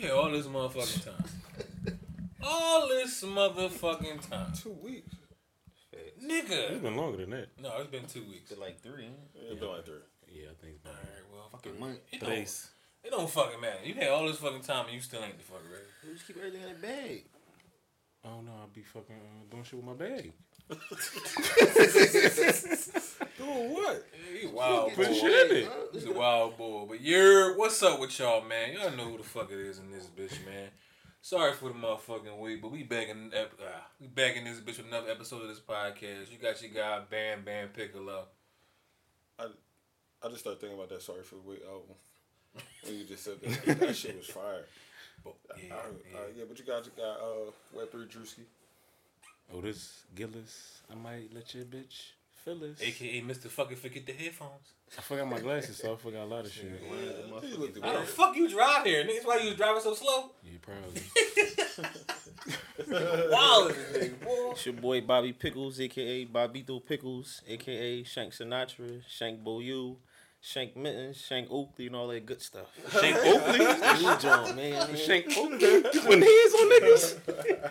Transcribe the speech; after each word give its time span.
Yeah, 0.00 0.10
all 0.12 0.30
this 0.30 0.46
motherfucking 0.46 1.04
time. 1.04 1.24
all 2.42 2.88
this 2.88 3.22
motherfucking 3.22 4.26
time. 4.30 4.50
Two 4.54 4.70
weeks. 4.82 5.14
It's 5.92 6.24
Nigga. 6.24 6.70
It's 6.72 6.80
been 6.82 6.96
longer 6.96 7.18
than 7.18 7.28
that. 7.30 7.48
No, 7.60 7.70
it's 7.78 7.90
been 7.90 8.06
two 8.06 8.24
weeks. 8.24 8.48
Been 8.50 8.60
like 8.60 8.80
three. 8.80 9.04
ain't 9.04 9.14
it? 9.34 9.40
It's 9.50 9.60
been 9.60 9.68
like 9.68 9.84
three. 9.84 9.96
Yeah, 10.26 10.46
I 10.52 10.54
think 10.62 10.76
it's 10.76 10.82
been 10.82 10.92
Alright, 10.92 11.24
well, 11.30 11.48
Fucking 11.52 11.78
month. 11.78 11.98
it 12.10 12.20
don't, 12.20 12.32
it 12.32 13.10
don't 13.10 13.28
fucking 13.28 13.60
matter. 13.60 13.84
You 13.84 13.92
had 13.94 14.08
all 14.08 14.26
this 14.26 14.38
fucking 14.38 14.62
time 14.62 14.86
and 14.86 14.94
you 14.94 15.00
still 15.02 15.22
ain't 15.22 15.36
the 15.36 15.44
fuck 15.44 15.60
ready. 15.70 15.84
You 16.06 16.14
just 16.14 16.26
keep 16.26 16.38
everything 16.38 16.62
in 16.62 16.68
the 16.68 16.74
bag. 16.86 17.24
I 18.24 18.28
don't 18.28 18.46
know. 18.46 18.52
I'll 18.58 18.68
be 18.68 18.82
fucking 18.82 19.16
uh, 19.16 19.44
doing 19.50 19.64
shit 19.64 19.74
with 19.74 19.84
my 19.84 19.92
bag. 19.92 20.32
Doing 23.40 23.72
what? 23.72 24.04
You 24.42 24.50
wild 24.50 24.94
boy. 24.96 25.04
shit 25.12 25.50
in 25.50 25.56
it. 25.64 25.72
He's 25.92 26.04
a 26.04 26.12
wild 26.12 26.56
boy. 26.58 26.86
But 26.88 27.00
you're 27.00 27.56
what's 27.56 27.82
up 27.82 27.98
with 28.00 28.18
y'all, 28.18 28.42
man? 28.42 28.74
Y'all 28.74 28.90
know 28.96 29.04
who 29.10 29.16
the 29.18 29.22
fuck 29.22 29.50
it 29.50 29.58
is 29.58 29.78
in 29.78 29.90
this 29.90 30.06
bitch, 30.06 30.44
man. 30.44 30.68
Sorry 31.22 31.52
for 31.52 31.68
the 31.68 31.74
motherfucking 31.74 32.38
wait, 32.38 32.62
but 32.62 32.70
we 32.70 32.82
back 32.82 33.08
in 33.08 33.30
ep- 33.34 33.52
ah, 33.62 33.86
we 34.00 34.06
back 34.08 34.36
in 34.36 34.44
this 34.44 34.58
bitch 34.60 34.78
with 34.78 34.86
another 34.88 35.10
episode 35.10 35.42
of 35.42 35.48
this 35.48 35.60
podcast. 35.60 36.30
You 36.30 36.38
got 36.40 36.60
your 36.62 36.70
guy 36.72 37.00
Bam 37.10 37.44
Bam 37.44 37.68
Piccolo. 37.68 38.24
I 39.38 39.46
I 40.22 40.28
just 40.28 40.40
started 40.40 40.60
thinking 40.60 40.78
about 40.78 40.90
that 40.90 41.02
Sorry 41.02 41.22
for 41.22 41.36
the 41.36 41.42
Wait 41.42 41.62
album. 41.66 41.96
When 42.84 42.98
you 42.98 43.04
just 43.04 43.24
said 43.24 43.40
that. 43.42 43.78
that 43.80 43.96
shit 43.96 44.16
was 44.16 44.26
fire. 44.26 44.64
But, 45.24 45.34
yeah, 45.62 45.74
Uh, 45.74 45.78
yeah. 46.12 46.18
uh, 46.18 46.22
yeah, 46.36 46.44
but 46.48 46.58
you 46.58 46.64
got, 46.64 46.84
you 46.86 46.92
got 46.96 47.18
uh, 47.20 47.50
Web3 47.76 48.08
Drewski. 48.08 48.44
Oh, 49.54 49.60
this 49.60 50.04
Gillis. 50.14 50.80
I 50.90 50.94
might 50.94 51.32
let 51.34 51.54
you 51.54 51.64
bitch 51.64 52.12
Phyllis. 52.44 52.80
AKA 52.80 53.22
Mr. 53.22 53.48
Fucking 53.48 53.76
Forget 53.76 54.06
the 54.06 54.12
Headphones. 54.12 54.72
I 54.96 55.00
forgot 55.02 55.28
my 55.28 55.38
glasses, 55.40 55.76
so 55.76 55.94
I 55.94 55.96
forgot 55.96 56.24
a 56.24 56.26
lot 56.26 56.44
of 56.44 56.52
shit. 56.52 56.64
You 56.64 57.56
looked 57.56 57.82
How 57.82 58.00
the 58.00 58.06
fuck 58.06 58.36
you 58.36 58.48
drive 58.48 58.84
here? 58.84 59.04
Niggas, 59.04 59.24
why 59.24 59.38
you 59.38 59.50
was 59.50 59.56
driving 59.56 59.82
so 59.82 59.94
slow? 59.94 60.32
Yeah, 60.42 60.58
probably. 60.62 61.02
Wild 63.30 63.70
as 63.70 63.76
a 63.76 63.98
nigga. 63.98 64.52
It's 64.52 64.66
your 64.66 64.74
boy 64.74 65.00
Bobby 65.00 65.32
Pickles, 65.32 65.80
aka 65.80 66.26
Bobito 66.26 66.84
Pickles, 66.84 67.42
aka 67.46 68.02
Shank 68.02 68.32
Sinatra, 68.32 69.02
Shank 69.08 69.42
Boyu, 69.42 69.96
Shank 70.42 70.74
Mittens, 70.74 71.18
Shank 71.18 71.48
Oakley, 71.50 71.86
and 71.88 71.96
all 71.96 72.08
that 72.08 72.24
good 72.24 72.40
stuff. 72.40 72.66
Shank 73.00 73.16
Oakley. 73.16 73.58
New 74.02 74.16
joint, 74.18 74.56
man. 74.56 74.96
Shank 74.96 75.26
Oakley. 75.36 75.68
You 75.68 75.82
putting 75.82 76.22
hands 76.22 76.54
on 76.54 76.70
niggas. 76.70 77.18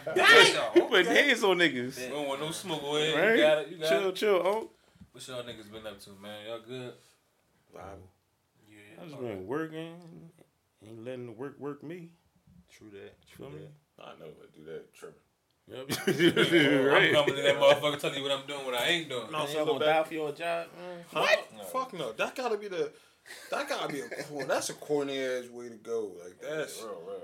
Damn. 0.16 0.76
You 0.76 0.81
putting 0.84 1.06
hands 1.08 1.44
on 1.44 1.58
niggas. 1.58 1.98
We 2.00 2.09
don't 2.09 2.28
want 2.28 2.42
no 2.42 2.52
smoke. 2.52 2.81
Go 2.81 2.98
ahead. 2.98 3.16
Right? 3.16 3.36
You 3.36 3.42
got 3.42 3.58
it. 3.59 3.67
You 3.70 3.78
got 3.78 3.89
chill, 3.89 4.09
it. 4.09 4.16
chill. 4.16 4.36
Oh, 4.45 4.70
What 5.11 5.28
y'all 5.28 5.44
niggas 5.44 5.72
been 5.72 5.88
up 5.88 6.00
to, 6.02 6.09
man? 6.22 6.45
Y'all 6.48 6.59
good? 6.67 6.94
I 7.76 7.80
Yeah. 8.70 9.02
I 9.04 9.06
just 9.08 9.20
been 9.20 9.48
working. 9.48 9.95
Ain't 10.86 11.04
letting 11.04 11.26
the 11.26 11.31
work 11.31 11.59
work 11.59 11.83
me. 11.83 12.09
True 12.72 12.89
that. 12.92 13.16
Feel 13.36 13.48
True 13.48 13.56
me? 13.58 13.66
that. 13.98 14.04
I 14.06 14.11
know, 14.20 14.30
but 14.39 14.54
do 14.54 14.64
that 14.72 14.94
tripping. 14.94 15.17
Yep. 15.72 15.86
I'm 15.89 15.94
coming 17.14 17.36
to 17.36 17.42
that 17.44 17.59
motherfucker 17.59 18.00
telling 18.00 18.17
you 18.17 18.23
what 18.23 18.31
I'm 18.31 18.48
doing, 18.48 18.66
what 18.66 18.73
I 18.73 18.86
ain't 18.88 19.09
doing. 19.09 19.31
No, 19.31 19.39
Man, 19.39 19.48
so 19.48 19.53
you 19.53 19.59
look 19.59 19.67
gonna 19.67 19.80
back- 19.86 20.03
die 20.03 20.08
for 20.08 20.14
your 20.16 20.31
job, 20.31 20.67
man? 20.80 21.00
What? 21.11 21.48
No. 21.56 21.64
Fuck 21.66 21.94
no. 21.94 22.11
That 22.14 22.36
gotta 22.36 22.58
be 22.58 22.67
the. 22.67 22.92
That 23.52 23.70
gotta 23.70 23.88
be 23.94 24.00
a. 24.02 24.06
Well, 24.31 24.48
that's 24.48 24.70
a 24.70 24.73
corny 24.73 25.20
ass 25.20 25.45
way 25.50 25.70
to 25.70 25.76
go. 25.76 26.11
Like 26.23 26.39
that's. 26.42 26.81
real, 26.81 27.02
real. 27.06 27.22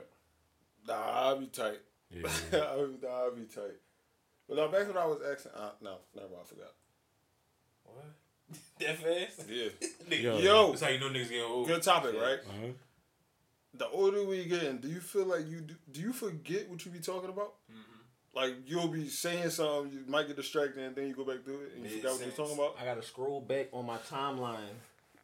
Nah, 0.88 0.94
I'll 0.96 1.40
be 1.40 1.48
tight. 1.48 1.80
Yeah. 2.12 2.28
I'll, 2.54 2.88
be, 2.88 2.98
nah, 3.02 3.10
I'll 3.24 3.36
be 3.36 3.44
tight. 3.46 3.80
But 4.48 4.58
no, 4.58 4.68
back 4.68 4.88
when 4.88 4.98
I 4.98 5.06
was 5.06 5.20
asking. 5.32 5.52
Uh, 5.56 5.72
no, 5.82 5.96
never 6.16 6.28
mind. 6.28 6.42
I 6.44 6.48
forgot. 6.48 6.72
What? 7.86 8.06
that 8.80 8.98
fast? 8.98 9.50
Yeah. 9.50 10.18
Yo. 10.20 10.38
Yo, 10.38 10.70
That's 10.70 10.82
how 10.84 10.90
you 10.90 11.00
know 11.00 11.10
niggas 11.10 11.30
getting 11.30 11.42
old. 11.42 11.68
good 11.68 11.82
topic, 11.82 12.14
right? 12.14 12.40
Uh-huh. 12.48 12.68
The 13.74 13.90
older 13.90 14.24
we 14.24 14.46
getting, 14.46 14.78
do 14.78 14.88
you 14.88 15.00
feel 15.02 15.26
like 15.26 15.48
you 15.50 15.62
do? 15.62 15.74
Do 15.92 16.00
you 16.00 16.14
forget 16.14 16.70
what 16.70 16.86
you 16.86 16.92
be 16.92 17.00
talking 17.00 17.30
about? 17.30 17.54
Like 18.36 18.56
you'll 18.68 18.88
be 18.90 19.08
saying 19.08 19.50
something, 19.52 19.92
you 19.94 20.04
might 20.08 20.28
get 20.28 20.36
distracted, 20.36 20.84
and 20.84 20.96
then 20.96 21.08
you 21.08 21.14
go 21.16 21.24
back 21.24 21.44
to 21.46 21.52
it, 21.62 21.72
and 21.76 21.84
you 21.86 21.90
Makes 21.90 21.96
forgot 21.96 22.12
what 22.12 22.20
you 22.20 22.26
sense. 22.26 22.38
was 22.38 22.50
talking 22.50 22.64
about. 22.64 22.76
I 22.82 22.86
gotta 22.86 23.02
scroll 23.04 23.42
back 23.42 23.68
on 23.72 23.86
my 23.86 23.98
timeline 24.10 24.76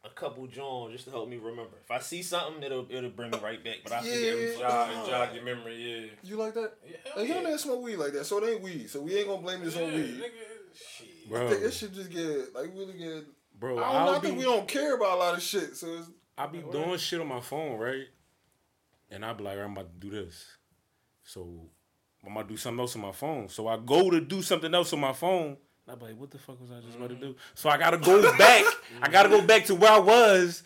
a 0.04 0.08
couple 0.08 0.44
John 0.48 0.90
just 0.90 1.04
to 1.04 1.10
help 1.12 1.28
me 1.28 1.36
remember. 1.36 1.76
If 1.84 1.90
I 1.90 2.00
see 2.00 2.22
something, 2.22 2.62
it'll 2.62 2.86
it'll 2.90 3.10
bring 3.10 3.30
me 3.30 3.38
right 3.38 3.62
back. 3.62 3.76
But 3.84 3.92
I 3.92 3.98
forget 4.00 4.22
every 4.22 4.44
Yeah. 4.44 4.58
fucking 4.58 4.94
Jog, 4.96 4.96
time. 4.96 5.06
jog 5.28 5.34
your 5.34 5.44
memory, 5.44 5.76
yeah. 5.76 6.10
You 6.24 6.36
like 6.36 6.54
that? 6.54 6.72
Yeah, 6.84 6.96
Like, 7.04 7.14
hell 7.14 7.36
young 7.36 7.44
yeah. 7.44 7.50
niggas 7.50 7.58
smoke 7.60 7.82
weed 7.82 7.96
like 7.96 8.12
that, 8.14 8.24
so 8.24 8.42
it 8.42 8.50
ain't 8.50 8.62
weed. 8.62 8.88
So 8.90 9.00
we 9.02 9.14
ain't 9.16 9.28
gonna 9.28 9.42
blame 9.42 9.62
this 9.62 9.76
Yeah, 9.76 9.82
on 9.82 9.92
weed. 9.94 10.20
nigga, 10.20 10.74
shit. 10.74 11.28
Bro, 11.28 11.48
it 11.50 11.70
should 11.72 11.92
just 11.94 12.10
get 12.10 12.54
like 12.54 12.70
really 12.74 12.94
get. 12.94 13.24
bro, 13.60 13.78
I, 13.78 13.80
don't 13.80 13.92
know, 13.92 13.98
I'll 14.12 14.16
I 14.16 14.18
think 14.20 14.34
be, 14.34 14.38
we 14.38 14.44
don't 14.44 14.66
care 14.66 14.96
about 14.96 15.16
a 15.16 15.20
lot 15.20 15.34
of 15.36 15.42
shit. 15.42 15.76
So 15.76 15.86
it's 15.98 16.08
I 16.36 16.46
be 16.46 16.58
doing 16.62 16.96
shit 16.98 17.20
on 17.20 17.28
my 17.28 17.40
phone, 17.40 17.78
right? 17.78 18.06
And 19.10 19.24
I 19.24 19.32
be 19.34 19.44
like, 19.44 19.58
I'm 19.58 19.72
about 19.72 20.00
to 20.00 20.08
do 20.08 20.10
this. 20.24 20.46
So 21.22 21.68
I'm 22.24 22.32
about 22.32 22.48
to 22.48 22.54
do 22.54 22.56
something 22.56 22.80
else 22.80 22.94
on 22.96 23.02
my 23.02 23.12
phone. 23.12 23.48
So 23.48 23.68
I 23.68 23.76
go 23.78 24.10
to 24.10 24.20
do 24.20 24.42
something 24.42 24.72
else 24.74 24.92
on 24.92 25.00
my 25.00 25.12
phone. 25.12 25.56
And 25.86 25.90
I 25.90 25.94
be 25.96 26.04
like, 26.06 26.16
what 26.18 26.30
the 26.30 26.38
fuck 26.38 26.60
was 26.60 26.70
I 26.70 26.80
just 26.80 26.96
about 26.96 27.10
to 27.10 27.16
do? 27.16 27.34
So 27.54 27.68
I 27.68 27.76
gotta 27.78 27.98
go 27.98 28.22
back. 28.38 28.64
I 29.00 29.08
gotta 29.08 29.28
go 29.28 29.42
back 29.42 29.64
to 29.66 29.74
where 29.74 29.90
I 29.92 29.98
was. 29.98 30.62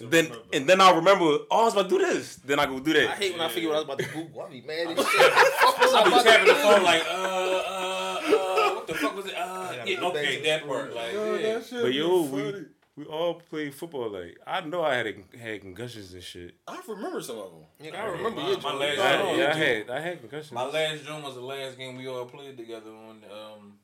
Then 0.00 0.30
and 0.52 0.68
then 0.68 0.80
I'll 0.80 0.94
remember, 0.94 1.24
oh, 1.24 1.46
I 1.50 1.64
was 1.64 1.72
about 1.74 1.88
to 1.90 1.98
do 1.98 1.98
this. 1.98 2.36
Then 2.36 2.60
I 2.60 2.66
go 2.66 2.78
do 2.78 2.92
that. 2.92 3.08
I 3.10 3.14
hate 3.16 3.32
when 3.32 3.40
I 3.40 3.48
forget 3.48 3.68
what 3.70 3.74
I 3.74 3.78
was 3.80 3.84
about 3.86 3.98
to 3.98 4.04
Google. 4.04 4.42
I 4.42 4.48
be 4.48 4.60
mad 4.60 4.86
as 4.86 5.06
shit. 5.10 5.32
I 5.32 6.04
be 6.04 6.22
tapping 6.22 6.46
the 6.46 6.54
phone 6.54 6.82
like, 6.84 7.02
uh, 7.10 7.12
uh, 7.12 8.20
uh, 8.22 8.74
what 8.76 8.86
the 8.86 8.94
fuck 8.94 9.16
was 9.16 9.26
it? 9.26 9.34
Uh, 9.36 9.72
Yeah, 9.72 9.84
yeah, 9.86 10.00
go 10.00 10.12
back 10.12 10.22
okay, 10.24 10.36
to 10.36 10.42
that 10.44 10.62
the 10.62 10.68
part, 10.68 10.94
like, 10.94 11.12
yo, 11.12 11.34
yeah. 11.34 11.54
that 11.54 11.66
shit. 11.66 11.82
But 11.82 11.88
be 11.88 11.94
yo, 11.96 12.22
we 12.22 12.40
funny. 12.52 12.64
We 12.96 13.04
all 13.04 13.34
played 13.34 13.74
football. 13.74 14.10
Like 14.10 14.36
I 14.46 14.60
know 14.62 14.82
I 14.82 14.94
had 14.96 15.06
a, 15.06 15.38
had 15.38 15.60
concussions 15.62 16.12
and 16.12 16.22
shit. 16.22 16.54
I 16.66 16.80
remember 16.88 17.20
some 17.20 17.38
of 17.38 17.50
them. 17.52 17.64
Nigga, 17.92 17.98
I 17.98 18.04
remember 18.06 18.40
My- 18.40 18.56
my 18.56 18.74
last- 18.74 18.98
Yeah, 18.98 19.04
I, 19.04 19.34
yeah, 19.36 19.52
I 19.52 19.56
had 19.56 19.90
I 19.90 20.00
had 20.00 20.20
concussions. 20.20 20.52
My 20.52 20.64
last 20.66 21.04
joint 21.04 21.24
was 21.24 21.34
the 21.34 21.40
last 21.40 21.78
game 21.78 21.96
we 21.96 22.06
all 22.08 22.24
played 22.26 22.56
together 22.56 22.90
on, 22.90 23.22
um, 23.30 23.78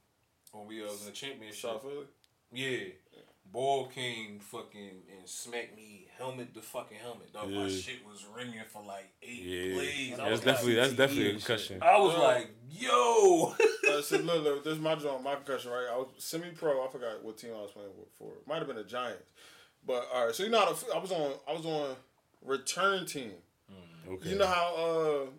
when 0.53 0.67
we 0.67 0.83
uh, 0.83 0.87
was 0.87 1.01
in 1.01 1.07
the 1.07 1.13
championship. 1.13 1.55
Shot 1.59 1.83
Yeah. 2.53 2.79
Ball 3.53 3.87
came 3.87 4.39
fucking 4.41 4.91
and 5.19 5.27
smacked 5.29 5.75
me 5.77 6.07
helmet 6.19 6.53
to 6.55 6.61
fucking 6.61 6.99
helmet. 6.99 7.33
Dog, 7.33 7.51
my 7.51 7.69
shit 7.69 8.05
was 8.07 8.27
ringing 8.37 8.61
for 8.71 8.83
like 8.83 9.09
eight 9.23 9.43
yeah, 9.43 9.75
plays. 9.75 10.15
That's 10.17 10.41
definitely 10.41 10.77
like, 10.77 10.85
that's 10.85 10.97
definitely 10.97 11.29
a 11.29 11.33
concussion. 11.33 11.83
I 11.83 11.99
was 11.99 12.15
Uh, 12.15 12.23
like, 12.23 12.51
yo. 12.71 13.55
Uh, 13.89 14.03
so 14.03 14.19
look, 14.19 14.45
look, 14.45 14.65
this 14.65 14.75
is 14.75 14.81
my 14.81 14.95
joint, 14.95 15.23
my 15.23 15.37
concussion, 15.37 15.71
right? 15.71 15.87
I 15.91 15.97
was 15.97 16.09
semi-pro. 16.19 16.85
I 16.85 16.91
forgot 16.91 17.25
what 17.25 17.39
team 17.39 17.53
I 17.57 17.63
was 17.63 17.71
playing 17.71 17.89
with 17.99 18.09
for. 18.19 18.33
Might 18.47 18.59
have 18.59 18.67
been 18.67 18.77
the 18.77 18.85
Giants. 18.85 19.23
But 19.87 20.09
all 20.13 20.27
right, 20.27 20.35
so 20.35 20.43
you 20.43 20.51
know, 20.51 20.61
how 20.61 20.73
the, 20.73 20.95
I 20.95 20.99
was 20.99 21.13
on, 21.13 21.33
I 21.49 21.53
was 21.53 21.65
on 21.65 21.97
return 22.45 23.07
team. 23.07 23.33
Okay. 24.09 24.31
You 24.31 24.37
know 24.37 24.47
how, 24.47 24.75
uh, 24.77 25.31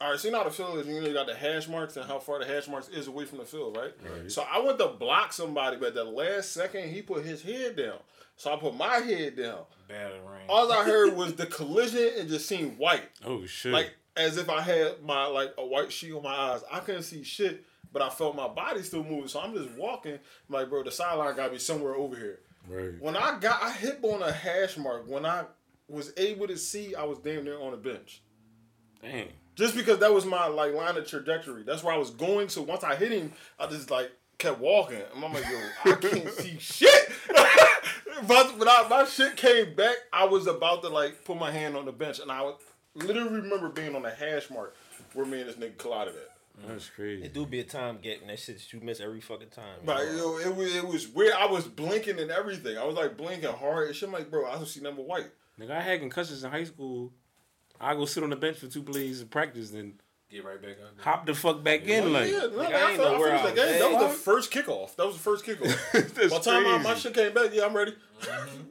all 0.00 0.10
right, 0.10 0.18
so 0.18 0.28
you 0.28 0.32
know 0.32 0.38
how 0.38 0.44
the 0.44 0.50
field 0.50 0.78
is. 0.78 0.86
You 0.86 1.00
know, 1.00 1.06
you 1.08 1.12
got 1.12 1.26
the 1.26 1.34
hash 1.34 1.68
marks 1.68 1.96
and 1.96 2.06
how 2.06 2.18
far 2.18 2.38
the 2.38 2.46
hash 2.46 2.68
marks 2.68 2.88
is 2.88 3.06
away 3.06 3.26
from 3.26 3.38
the 3.38 3.44
field, 3.44 3.76
right? 3.76 3.92
Right. 4.02 4.32
So 4.32 4.44
I 4.50 4.58
went 4.60 4.78
to 4.78 4.88
block 4.88 5.32
somebody, 5.32 5.76
but 5.76 5.94
the 5.94 6.04
last 6.04 6.52
second 6.52 6.88
he 6.90 7.02
put 7.02 7.24
his 7.24 7.42
head 7.42 7.76
down. 7.76 7.98
So 8.36 8.52
I 8.52 8.56
put 8.56 8.74
my 8.74 8.96
head 8.96 9.36
down. 9.36 9.64
Battle 9.88 10.20
ring. 10.20 10.46
All 10.48 10.72
I 10.72 10.84
heard 10.84 11.14
was 11.16 11.34
the 11.36 11.44
collision 11.46 12.12
and 12.18 12.28
just 12.28 12.46
seen 12.46 12.78
white. 12.78 13.02
Oh 13.24 13.44
shit. 13.44 13.72
like 13.72 13.92
as 14.16 14.38
if 14.38 14.48
I 14.48 14.60
had 14.62 15.02
my 15.02 15.26
like 15.26 15.52
a 15.58 15.66
white 15.66 15.92
sheet 15.92 16.12
on 16.14 16.22
my 16.22 16.34
eyes. 16.34 16.62
I 16.72 16.80
couldn't 16.80 17.02
see 17.02 17.22
shit, 17.22 17.64
but 17.92 18.00
I 18.00 18.08
felt 18.08 18.34
my 18.34 18.48
body 18.48 18.82
still 18.82 19.04
moving. 19.04 19.28
So 19.28 19.40
I'm 19.40 19.54
just 19.54 19.70
walking. 19.76 20.14
I'm 20.14 20.18
like, 20.48 20.70
bro, 20.70 20.82
the 20.82 20.90
sideline 20.90 21.36
got 21.36 21.46
to 21.46 21.52
be 21.52 21.58
somewhere 21.58 21.94
over 21.94 22.16
here. 22.16 22.40
right. 22.68 23.00
When 23.00 23.16
I 23.16 23.38
got, 23.38 23.62
I 23.62 23.72
hit 23.72 23.98
on 24.02 24.22
a 24.22 24.32
hash 24.32 24.78
mark. 24.78 25.06
When 25.06 25.26
I 25.26 25.44
was 25.88 26.12
able 26.16 26.46
to 26.46 26.56
see, 26.56 26.94
I 26.94 27.04
was 27.04 27.18
damn 27.18 27.44
near 27.44 27.60
on 27.60 27.72
the 27.72 27.76
bench. 27.76 28.22
Damn. 29.02 29.28
Just 29.56 29.74
because 29.74 29.98
that 29.98 30.12
was 30.12 30.24
my 30.24 30.46
like 30.46 30.74
line 30.74 30.96
of 30.96 31.06
trajectory. 31.06 31.62
That's 31.62 31.82
where 31.82 31.94
I 31.94 31.98
was 31.98 32.10
going. 32.10 32.48
So 32.48 32.62
once 32.62 32.84
I 32.84 32.96
hit 32.96 33.12
him, 33.12 33.32
I 33.58 33.66
just 33.66 33.90
like 33.90 34.10
kept 34.38 34.58
walking. 34.58 35.00
And 35.14 35.24
I'm 35.24 35.32
like, 35.32 35.44
yo, 35.44 35.92
I 35.92 35.94
can't 35.96 36.28
see 36.32 36.56
shit. 36.58 37.12
but 38.26 38.58
when 38.58 38.68
I, 38.68 38.86
my 38.88 39.04
shit 39.04 39.36
came 39.36 39.74
back, 39.74 39.96
I 40.12 40.24
was 40.24 40.46
about 40.46 40.82
to 40.82 40.88
like 40.88 41.24
put 41.24 41.38
my 41.38 41.50
hand 41.50 41.76
on 41.76 41.84
the 41.84 41.92
bench, 41.92 42.20
and 42.20 42.30
I 42.30 42.42
would 42.42 42.54
literally 42.94 43.40
remember 43.40 43.68
being 43.68 43.94
on 43.94 44.02
the 44.02 44.10
hash 44.10 44.50
mark 44.50 44.76
where 45.14 45.26
me 45.26 45.40
and 45.40 45.48
this 45.48 45.56
nigga 45.56 45.78
collided 45.78 46.14
at. 46.14 46.30
That's 46.66 46.90
crazy. 46.90 47.24
It 47.24 47.32
do 47.32 47.46
be 47.46 47.60
a 47.60 47.64
time 47.64 47.98
gap 48.02 48.20
and 48.20 48.28
that 48.28 48.38
shit 48.38 48.58
that 48.58 48.72
you 48.72 48.80
miss 48.80 49.00
every 49.00 49.20
fucking 49.20 49.48
time. 49.48 49.78
But 49.84 50.04
you 50.04 50.10
you 50.10 50.16
know? 50.16 50.38
know, 50.38 50.38
it 50.38 50.56
was 50.56 50.74
it 50.74 50.86
was 50.86 51.08
weird. 51.08 51.34
I 51.34 51.46
was 51.46 51.66
blinking 51.66 52.18
and 52.18 52.30
everything. 52.30 52.76
I 52.76 52.84
was 52.84 52.96
like 52.96 53.16
blinking 53.16 53.50
hard 53.50 53.86
and 53.86 53.96
shit. 53.96 54.08
I'm 54.08 54.12
like, 54.12 54.30
bro, 54.30 54.46
I 54.46 54.56
don't 54.56 54.66
see 54.66 54.80
number 54.80 55.02
white. 55.02 55.30
Nigga, 55.58 55.70
I 55.70 55.80
had 55.80 56.00
concussions 56.00 56.44
in 56.44 56.50
high 56.50 56.64
school. 56.64 57.12
I 57.80 57.94
go 57.94 58.04
sit 58.04 58.22
on 58.22 58.30
the 58.30 58.36
bench 58.36 58.58
for 58.58 58.66
two 58.66 58.82
plays 58.82 59.20
of 59.22 59.30
practice, 59.30 59.70
then 59.70 59.94
Get 60.30 60.44
right 60.44 60.62
back 60.62 60.70
out 60.70 60.96
there. 60.96 61.04
hop 61.04 61.26
the 61.26 61.34
fuck 61.34 61.64
back 61.64 61.82
in. 61.86 62.12
Like, 62.12 62.30
yeah, 62.30 62.38
no, 62.38 62.50
nigga, 62.50 62.56
man, 62.56 62.72
I 62.72 62.78
I, 62.78 62.90
ain't 62.90 62.98
know 63.00 63.16
I 63.16 63.18
where 63.18 63.28
finished 63.36 63.44
I 63.44 63.50
the 63.50 63.56
game. 63.56 63.78
That 63.80 63.90
was 63.90 64.02
was 64.02 64.12
the 64.12 64.18
first 64.22 64.52
kickoff. 64.52 64.94
That 64.94 65.06
was 65.06 65.16
the 65.16 65.22
first 65.22 65.44
kickoff. 65.44 65.92
that's 66.14 66.30
By 66.32 66.38
the 66.38 66.44
time 66.44 66.66
I, 66.66 66.78
my 66.78 66.94
shit 66.94 67.14
came 67.14 67.34
back, 67.34 67.50
yeah, 67.52 67.64
I'm 67.66 67.74
ready. 67.76 67.94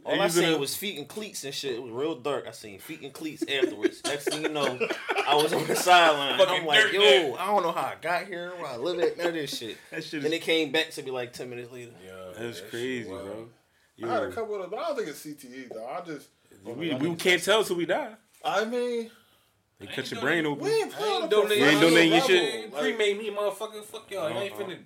All 0.05 0.21
I 0.21 0.23
was 0.23 0.37
in 0.37 0.45
seen 0.45 0.59
was 0.59 0.77
feet 0.77 0.97
and 0.97 1.05
cleats 1.05 1.43
and 1.43 1.53
shit. 1.53 1.75
It 1.75 1.83
was 1.83 1.91
real 1.91 2.15
dark. 2.15 2.47
I 2.47 2.51
seen 2.51 2.79
feet 2.79 3.01
and 3.01 3.11
cleats 3.11 3.43
afterwards. 3.43 4.01
Next 4.05 4.29
thing 4.29 4.43
you 4.43 4.49
know, 4.49 4.79
I 5.27 5.35
was 5.35 5.51
on 5.51 5.67
the 5.67 5.75
sideline. 5.75 6.39
I'm 6.39 6.65
like, 6.65 6.81
dirt 6.81 6.93
yo, 6.93 7.01
nigga. 7.01 7.37
I 7.37 7.47
don't 7.47 7.63
know 7.63 7.73
how 7.73 7.81
I 7.81 7.95
got 7.99 8.23
here, 8.27 8.51
where 8.55 8.67
I 8.67 8.77
live 8.77 8.99
at, 8.99 9.17
none 9.17 9.27
of 9.27 9.33
this 9.33 9.57
shit. 9.57 9.75
That 9.91 10.05
shit 10.05 10.21
Then 10.21 10.31
is 10.31 10.37
it 10.39 10.43
came 10.43 10.71
back 10.71 10.91
to 10.91 11.03
me 11.03 11.11
like 11.11 11.33
ten 11.33 11.49
minutes 11.49 11.73
later. 11.73 11.91
Yeah, 12.05 12.11
that's 12.37 12.61
that 12.61 12.69
crazy, 12.69 13.03
shit 13.03 13.11
wild. 13.11 13.49
I 14.01 14.07
had 14.07 14.23
a 14.23 14.31
couple 14.31 14.55
of 14.55 14.61
them, 14.61 14.69
but 14.69 14.79
I 14.79 14.87
don't 14.87 14.95
think 14.95 15.09
it's 15.09 15.25
CTE 15.25 15.73
though. 15.73 15.87
I 15.87 15.99
just 16.05 16.29
we, 16.63 16.93
we 16.93 17.15
can't 17.15 17.43
tell 17.43 17.65
till 17.65 17.75
we 17.75 17.85
die. 17.85 18.13
I 18.43 18.65
mean, 18.65 19.11
They 19.79 19.87
I 19.87 19.91
cut 19.91 20.11
your 20.11 20.21
brain 20.21 20.45
open. 20.45 20.63
We 20.63 20.69
ain't 20.71 20.91
playing 20.91 21.13
ain't 21.23 21.25
a 21.25 21.27
donating. 21.29 21.57
You 21.63 21.65
ain't 21.69 21.79
professional 21.79 21.89
donating 21.89 22.11
your 22.11 22.21
level. 22.21 22.27
shit? 22.29 22.73
Like, 22.73 22.81
Pre-made 22.81 23.17
me, 23.17 23.29
motherfucker. 23.31 23.83
Fuck 23.83 24.11
y'all. 24.11 24.29
Y'all 24.29 24.41
ain't 24.41 24.53
Uh-uh. 24.53 24.59
finna 24.63 24.77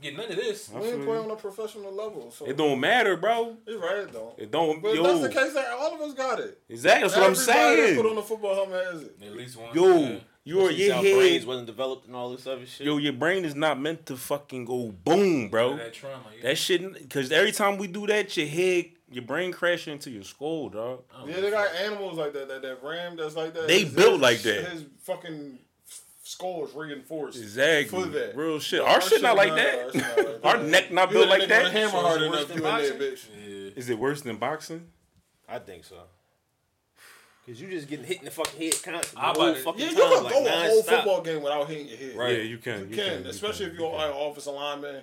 get 0.00 0.16
none 0.16 0.30
of 0.30 0.36
this. 0.36 0.70
I 0.74 0.80
we 0.80 0.86
ain't 0.88 1.04
playing 1.04 1.24
on 1.24 1.30
a 1.30 1.36
professional 1.36 1.92
level. 1.92 2.30
So 2.32 2.44
It 2.46 2.56
don't 2.56 2.80
matter, 2.80 3.16
bro. 3.16 3.56
You're 3.66 3.78
right, 3.80 3.98
it 3.98 4.12
don't. 4.12 4.38
It 4.38 4.50
don't. 4.50 4.82
But 4.82 4.94
yo, 4.94 5.02
that's 5.02 5.20
the 5.20 5.28
case 5.28 5.52
that 5.54 5.68
all 5.78 5.94
of 5.94 6.00
us 6.00 6.14
got 6.14 6.40
it. 6.40 6.60
exactly. 6.68 7.08
That's 7.08 7.16
what 7.16 7.24
I'm 7.26 7.32
Everybody 7.32 7.80
that 7.92 7.96
put 7.96 8.06
on 8.06 8.10
saying. 8.12 8.18
a 8.18 8.22
football 8.22 8.54
helmet 8.54 8.84
has 8.92 9.02
it. 9.02 9.16
At 9.24 9.32
least 9.36 9.56
one. 9.56 9.74
Yo, 9.74 9.86
yeah. 10.00 10.18
your 10.44 10.62
Especially 10.70 10.86
your 10.86 10.94
our 10.96 11.02
brains 11.02 11.38
head, 11.42 11.46
wasn't 11.46 11.66
developed 11.66 12.06
and 12.08 12.16
all 12.16 12.30
this 12.32 12.46
other 12.48 12.66
shit. 12.66 12.84
yo, 12.86 12.96
your 12.96 13.12
brain 13.12 13.44
is 13.44 13.54
not 13.54 13.80
meant 13.80 14.06
to 14.06 14.16
fucking 14.16 14.64
go 14.64 14.90
boom, 15.04 15.48
bro. 15.50 15.76
That 15.76 15.92
trauma. 15.94 16.24
yeah. 16.36 16.42
That 16.48 16.58
shit, 16.58 16.94
because 16.94 17.30
every 17.30 17.52
time 17.52 17.78
we 17.78 17.86
do 17.86 18.06
that, 18.08 18.36
your 18.36 18.46
head, 18.48 18.86
your 19.12 19.24
brain 19.24 19.52
crash 19.52 19.88
into 19.88 20.10
your 20.10 20.22
skull, 20.24 20.68
dog. 20.68 21.02
Yeah, 21.26 21.40
they 21.40 21.50
got 21.50 21.68
fuck. 21.68 21.80
animals 21.80 22.18
like 22.18 22.32
that. 22.32 22.48
That 22.48 22.62
that 22.62 22.82
ram 22.82 23.16
that's 23.16 23.36
like 23.36 23.54
that. 23.54 23.68
They 23.68 23.84
built 23.84 24.20
like 24.20 24.42
that. 24.42 24.68
His 24.72 24.84
fucking 25.02 25.58
skull 26.22 26.64
is 26.66 26.74
reinforced. 26.74 27.38
Exactly. 27.38 28.04
For 28.04 28.08
that. 28.10 28.36
Real 28.36 28.58
shit. 28.58 28.80
Our, 28.80 29.00
shit 29.00 29.22
not 29.22 29.36
like 29.36 29.54
that. 29.54 29.78
our 29.78 29.94
not 29.94 30.16
like 30.16 30.44
Our 30.44 30.58
that. 30.58 30.68
neck 30.68 30.92
not 30.92 31.10
built 31.10 31.28
like 31.28 31.42
nigga 31.42 31.48
that. 31.48 31.72
hammer 31.72 31.90
So 31.90 32.00
hard 32.00 32.22
enough, 32.22 32.32
worse 32.32 32.48
than 32.48 32.56
in 32.56 32.62
there, 32.62 32.94
bitch. 32.94 33.26
Yeah. 33.46 33.70
Is 33.76 33.88
it 33.90 33.98
worse 33.98 34.22
than 34.22 34.36
boxing? 34.36 34.86
I 35.48 35.58
think 35.58 35.84
so. 35.84 35.96
Cause 37.46 37.60
you 37.60 37.68
just 37.68 37.88
getting 37.88 38.04
hit 38.04 38.20
in 38.20 38.24
the 38.26 38.30
fucking 38.30 38.60
head 38.60 38.72
constantly. 38.84 39.20
I 39.20 39.32
whole 39.32 39.48
about 39.50 39.56
fucking 39.58 39.80
Yeah, 39.80 39.90
you 39.90 39.96
time, 39.96 40.12
can 40.12 40.24
like, 40.24 40.32
go 40.32 40.46
a 40.46 40.50
whole 40.50 40.82
football 40.82 41.22
game 41.22 41.42
without 41.42 41.68
hitting 41.68 41.88
your 41.88 41.96
head. 41.96 42.16
Right. 42.16 42.36
Yeah, 42.38 42.42
you 42.44 42.58
can. 42.58 42.88
You 42.88 42.96
can, 42.96 43.26
especially 43.26 43.66
if 43.66 43.74
you're 43.74 43.90
can. 43.90 44.10
an 44.10 44.16
offensive 44.16 44.54
lineman. 44.54 45.02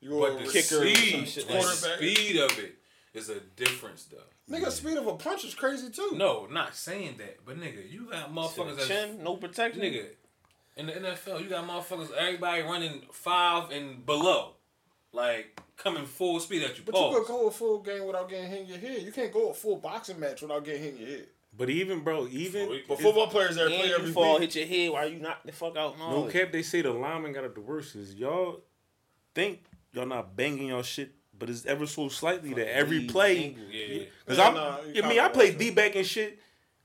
You're 0.00 0.20
But 0.20 0.40
a 0.40 0.44
the 0.44 0.52
kicker 0.52 0.80
speed, 0.80 1.12
some 1.12 1.24
shit 1.24 1.46
the 1.46 1.52
quarterback. 1.54 1.96
speed 1.98 2.36
of 2.38 2.58
it 2.58 2.74
is 3.16 3.28
a 3.30 3.40
difference, 3.56 4.04
though. 4.04 4.18
Nigga, 4.54 4.70
speed 4.70 4.96
of 4.96 5.06
a 5.06 5.14
punch 5.14 5.44
is 5.44 5.54
crazy 5.54 5.90
too. 5.90 6.12
No, 6.14 6.46
not 6.50 6.74
saying 6.76 7.16
that, 7.18 7.38
but 7.44 7.58
nigga, 7.58 7.90
you 7.90 8.10
got 8.10 8.32
motherfuckers 8.32 8.76
that's 8.76 8.88
Chin, 8.88 9.22
no 9.22 9.36
protection. 9.36 9.82
nigga. 9.82 10.06
In 10.76 10.86
the 10.86 10.92
NFL, 10.92 11.42
you 11.42 11.48
got 11.48 11.66
motherfuckers, 11.66 12.12
everybody 12.12 12.62
running 12.62 13.02
five 13.10 13.70
and 13.70 14.04
below, 14.04 14.52
like 15.12 15.58
coming 15.76 16.04
full 16.04 16.38
speed 16.40 16.62
at 16.62 16.76
you. 16.78 16.84
But 16.84 16.94
you 16.94 17.00
Pause. 17.00 17.16
could 17.16 17.26
go 17.26 17.46
a 17.48 17.50
full 17.50 17.78
game 17.80 18.06
without 18.06 18.28
getting 18.28 18.50
hit 18.50 18.60
in 18.60 18.66
your 18.66 18.78
head. 18.78 19.02
You 19.02 19.10
can't 19.12 19.32
go 19.32 19.50
a 19.50 19.54
full 19.54 19.76
boxing 19.76 20.20
match 20.20 20.42
without 20.42 20.64
getting 20.64 20.82
hit 20.82 20.94
in 20.94 21.00
your 21.00 21.08
head. 21.08 21.26
But 21.58 21.70
even, 21.70 22.00
bro, 22.00 22.26
even. 22.28 22.68
But 22.68 22.78
But 22.88 23.00
football 23.00 23.28
players 23.28 23.56
that 23.56 23.68
play 23.68 23.80
And 23.84 23.92
every 23.92 24.08
you 24.08 24.12
fall, 24.12 24.38
hit 24.38 24.54
your 24.54 24.66
head 24.66 24.90
while 24.90 25.08
you 25.08 25.18
knock 25.18 25.38
the 25.44 25.52
fuck 25.52 25.74
out 25.78 25.94
and 25.94 26.02
all 26.02 26.10
No 26.10 26.24
that. 26.26 26.32
cap, 26.32 26.52
they 26.52 26.62
say 26.62 26.82
the 26.82 26.90
lineman 26.90 27.32
got 27.32 27.44
it 27.44 27.54
the 27.54 27.62
worst. 27.62 27.96
Is 27.96 28.14
y'all 28.14 28.60
think 29.34 29.64
y'all 29.94 30.04
not 30.04 30.36
banging 30.36 30.68
y'all 30.68 30.82
shit, 30.82 31.12
but 31.38 31.50
it's 31.50 31.66
ever 31.66 31.86
so 31.86 32.08
slightly 32.08 32.54
that 32.54 32.74
every 32.74 33.00
Knees, 33.00 33.12
play. 33.12 33.44
ankles. 33.44 33.66
yeah, 33.70 33.98
Because 34.24 34.38
Yeah, 34.38 34.48
I'm, 34.48 34.54
nah, 34.54 34.80
you 34.92 35.02
I 35.02 35.08
mean, 35.08 35.20
I 35.20 35.28
play 35.28 35.52
D 35.52 35.68
it. 35.68 35.74
back 35.74 35.94
and 35.96 36.06
shit. 36.06 36.38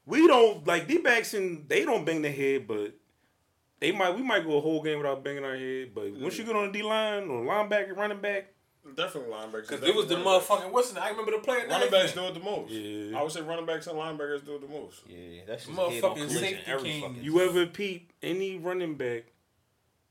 We 0.06 0.28
don't 0.28 0.66
like 0.68 0.88
D 0.88 0.98
backs 0.98 1.34
and 1.34 1.68
they 1.70 1.86
don't 1.86 2.06
bang 2.06 2.22
the 2.22 2.32
head, 2.32 2.68
but 2.68 2.94
they 3.80 3.92
might. 3.92 4.16
We 4.16 4.24
might 4.24 4.44
go 4.46 4.58
a 4.58 4.62
whole 4.62 4.82
game 4.82 4.98
without 4.98 5.24
banging 5.24 5.46
our 5.46 5.56
head. 5.56 5.92
But 5.94 6.12
once 6.14 6.38
you 6.38 6.44
get 6.44 6.56
on 6.56 6.68
the 6.68 6.72
D 6.74 6.84
line 6.84 7.24
or 7.30 7.44
linebacker, 7.46 7.96
running 7.96 8.20
back, 8.20 8.48
Definitely 8.96 9.32
linebackers. 9.32 9.70
because 9.70 9.84
it 9.88 9.96
was 9.96 10.08
the 10.08 10.16
Definitely 10.16 10.40
motherfucking 10.40 10.72
what's 10.72 10.92
the 10.92 11.02
I 11.04 11.10
remember 11.10 11.32
the 11.34 11.38
play. 11.38 11.66
Running 11.70 11.92
backs 11.92 12.14
do 12.14 12.26
it 12.26 12.34
the 12.34 12.40
most. 12.40 12.72
Yeah. 12.72 13.18
I 13.20 13.22
would 13.22 13.32
say 13.32 13.42
running 13.42 13.66
backs 13.68 13.86
and 13.88 13.96
linebackers 13.98 14.44
do 14.44 14.56
it 14.56 14.62
the 14.62 14.68
most. 14.68 15.02
Yeah, 15.08 15.42
that's 15.48 15.68
just 15.68 15.78
Motherfucking 15.78 15.94
head 15.94 16.04
on 16.04 16.16
collision 16.16 16.40
safety 16.40 16.84
king. 16.84 17.02
fucking 17.04 17.24
you 17.24 17.42
ever 17.42 17.66
peep 17.68 18.12
any 18.24 18.58
running 18.58 18.96
back 18.96 19.26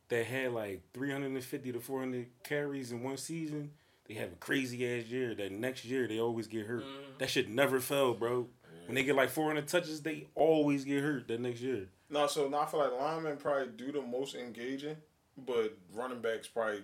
that 0.08 0.25
had 0.25 0.52
like 0.52 0.82
350 0.94 1.72
to 1.72 1.81
400 1.81 2.26
carries 2.44 2.92
in 2.92 3.02
one 3.02 3.16
season? 3.16 3.72
They 4.10 4.16
have 4.16 4.32
a 4.32 4.36
crazy 4.36 4.84
ass 4.84 5.04
year. 5.04 5.36
That 5.36 5.52
next 5.52 5.84
year 5.84 6.08
they 6.08 6.18
always 6.18 6.48
get 6.48 6.66
hurt. 6.66 6.82
Mm-hmm. 6.82 7.18
That 7.18 7.30
shit 7.30 7.48
never 7.48 7.78
fell, 7.78 8.12
bro. 8.12 8.48
When 8.86 8.96
they 8.96 9.04
get 9.04 9.14
like 9.14 9.30
400 9.30 9.68
touches, 9.68 10.02
they 10.02 10.26
always 10.34 10.84
get 10.84 11.00
hurt 11.00 11.28
that 11.28 11.40
next 11.40 11.60
year. 11.60 11.86
No, 12.08 12.26
so 12.26 12.48
now 12.48 12.62
I 12.62 12.66
feel 12.66 12.80
like 12.80 12.92
linemen 13.00 13.36
probably 13.36 13.68
do 13.76 13.92
the 13.92 14.02
most 14.02 14.34
engaging, 14.34 14.96
but 15.38 15.76
running 15.94 16.20
backs 16.20 16.48
probably 16.48 16.82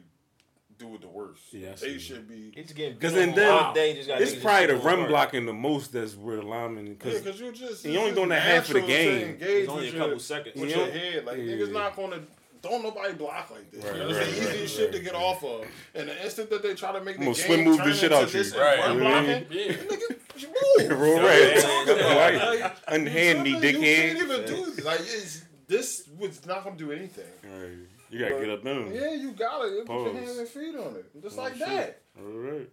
do 0.78 0.94
it 0.94 1.00
the 1.00 1.08
worst. 1.08 1.52
Yeah, 1.52 1.70
I 1.70 1.73
they 1.73 1.76
see. 1.94 1.99
should 1.99 2.28
be. 2.28 2.52
It's 2.55 2.73
getting 2.73 2.94
because 2.94 3.14
then- 3.14 3.31
on 3.37 3.75
then 3.75 3.96
just 3.96 4.06
got 4.06 4.20
It's 4.20 4.37
niggas 4.37 4.43
probably 4.43 4.67
the 4.67 4.76
run 4.76 4.96
going 4.99 5.08
blocking 5.08 5.46
the 5.46 5.52
most 5.52 5.93
that's 5.93 6.14
where 6.14 6.37
the 6.37 6.43
lineman 6.43 6.87
Yeah, 6.87 6.93
because 6.93 7.22
because 7.22 7.40
you 7.40 7.50
just 7.50 7.84
And 7.84 7.93
you 7.93 7.99
only 7.99 8.12
doing 8.14 8.29
that 8.29 8.43
half 8.43 8.69
of 8.69 8.75
the 8.75 8.82
game. 8.82 9.37
It's 9.40 9.69
only 9.69 9.88
a 9.88 9.93
couple 9.93 10.08
your, 10.11 10.19
seconds. 10.20 10.55
with 10.61 10.70
Yeah. 10.70 10.76
your 10.76 10.90
head, 10.93 11.25
like 11.25 11.38
Yeah. 11.38 11.43
niggas 11.44 11.72
not 11.72 11.96
gonna. 11.96 12.22
Don't 12.69 12.83
nobody 12.83 13.15
block 13.15 13.51
like 13.51 13.71
this. 13.71 13.85
Right, 13.85 13.95
you 13.95 13.99
know, 14.01 14.09
it's 14.09 14.19
the 14.19 14.25
right, 14.25 14.29
easiest 14.51 14.79
right, 14.79 14.85
shit 14.85 14.93
to 14.93 14.99
get 15.01 15.15
off 15.15 15.45
of. 15.45 15.67
And 15.95 16.09
the 16.09 16.25
instant 16.25 16.51
that 16.51 16.63
they 16.63 16.75
try 16.75 16.93
to 16.93 17.01
make 17.03 17.19
the 17.19 17.25
game 17.27 17.35
swim 17.35 17.65
move 17.65 17.79
turn 17.79 17.89
the 17.91 17.95
shit 17.95 18.13
out 18.13 18.33
you. 18.33 18.43
this 18.43 18.55
Right. 18.57 18.77
blocking, 18.99 19.47
Yeah. 19.51 19.73
nigga, 19.75 20.17
you 20.37 20.49
move. 20.89 20.99
Roll 21.01 21.21
right. 21.21 22.61
Right. 22.63 22.73
Unhand 22.89 23.43
me, 23.43 23.51
you 23.51 23.61
can't 23.61 23.77
dickhead. 23.77 24.17
even 24.17 24.45
do 24.47 24.83
like 24.83 25.01
it's 25.01 25.43
this 25.69 26.09
was 26.19 26.45
not 26.47 26.65
gonna 26.65 26.77
do 26.77 26.93
anything. 26.93 27.25
Right. 27.43 27.89
You 28.11 28.19
gotta 28.21 28.39
get 28.41 28.51
up 28.51 28.63
them. 28.63 28.93
Yeah, 28.95 29.13
you 29.15 29.33
gotta 29.33 29.69
you 29.69 29.85
put 29.85 30.03
your 30.05 30.13
hands 30.15 30.39
and 30.39 30.49
feet 30.49 30.75
on 30.77 30.97
it, 30.97 31.23
just 31.23 31.39
Oh, 31.39 31.43
like 31.43 31.55
shit. 31.57 31.67
that. 31.67 32.03
All 32.19 32.25
right. 32.27 32.71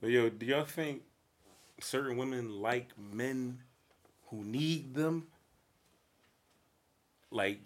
But 0.00 0.10
yo, 0.10 0.28
do 0.28 0.46
y'all 0.46 0.64
think 0.64 1.02
certain 1.80 2.16
women 2.16 2.60
like 2.60 2.90
men 2.98 3.58
who 4.28 4.44
need 4.44 4.94
them? 4.94 5.26
Like 7.30 7.60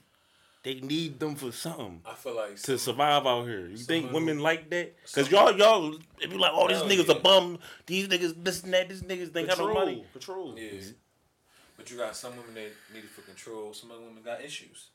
they 0.64 0.74
need 0.80 1.20
them 1.20 1.34
for 1.36 1.52
something 1.52 2.00
I 2.04 2.14
feel 2.14 2.34
like 2.36 2.56
to 2.62 2.78
survive 2.78 3.26
out 3.26 3.44
here. 3.46 3.66
You 3.68 3.76
think 3.76 4.12
women 4.12 4.40
like 4.40 4.68
that? 4.70 4.94
Cause 5.12 5.30
y'all, 5.30 5.56
y'all, 5.56 5.94
if 6.20 6.32
you 6.32 6.38
like, 6.38 6.52
oh, 6.54 6.68
these 6.68 6.78
niggas 6.78 7.08
yeah. 7.08 7.14
a 7.14 7.20
bum. 7.20 7.58
These 7.86 8.08
niggas, 8.08 8.34
this 8.44 8.62
and 8.64 8.72
that. 8.74 8.88
These 8.88 9.02
niggas 9.02 9.32
they 9.32 9.44
got 9.44 9.58
no 9.58 9.72
money. 9.72 10.04
Control. 10.12 10.58
Yeah. 10.58 10.80
But 11.76 11.90
you 11.90 11.96
got 11.96 12.16
some 12.16 12.32
women 12.36 12.54
that 12.54 12.72
need 12.92 13.04
it 13.04 13.10
for 13.10 13.22
control. 13.22 13.72
Some 13.72 13.92
other 13.92 14.00
women 14.00 14.22
got 14.24 14.42
issues. 14.42 14.88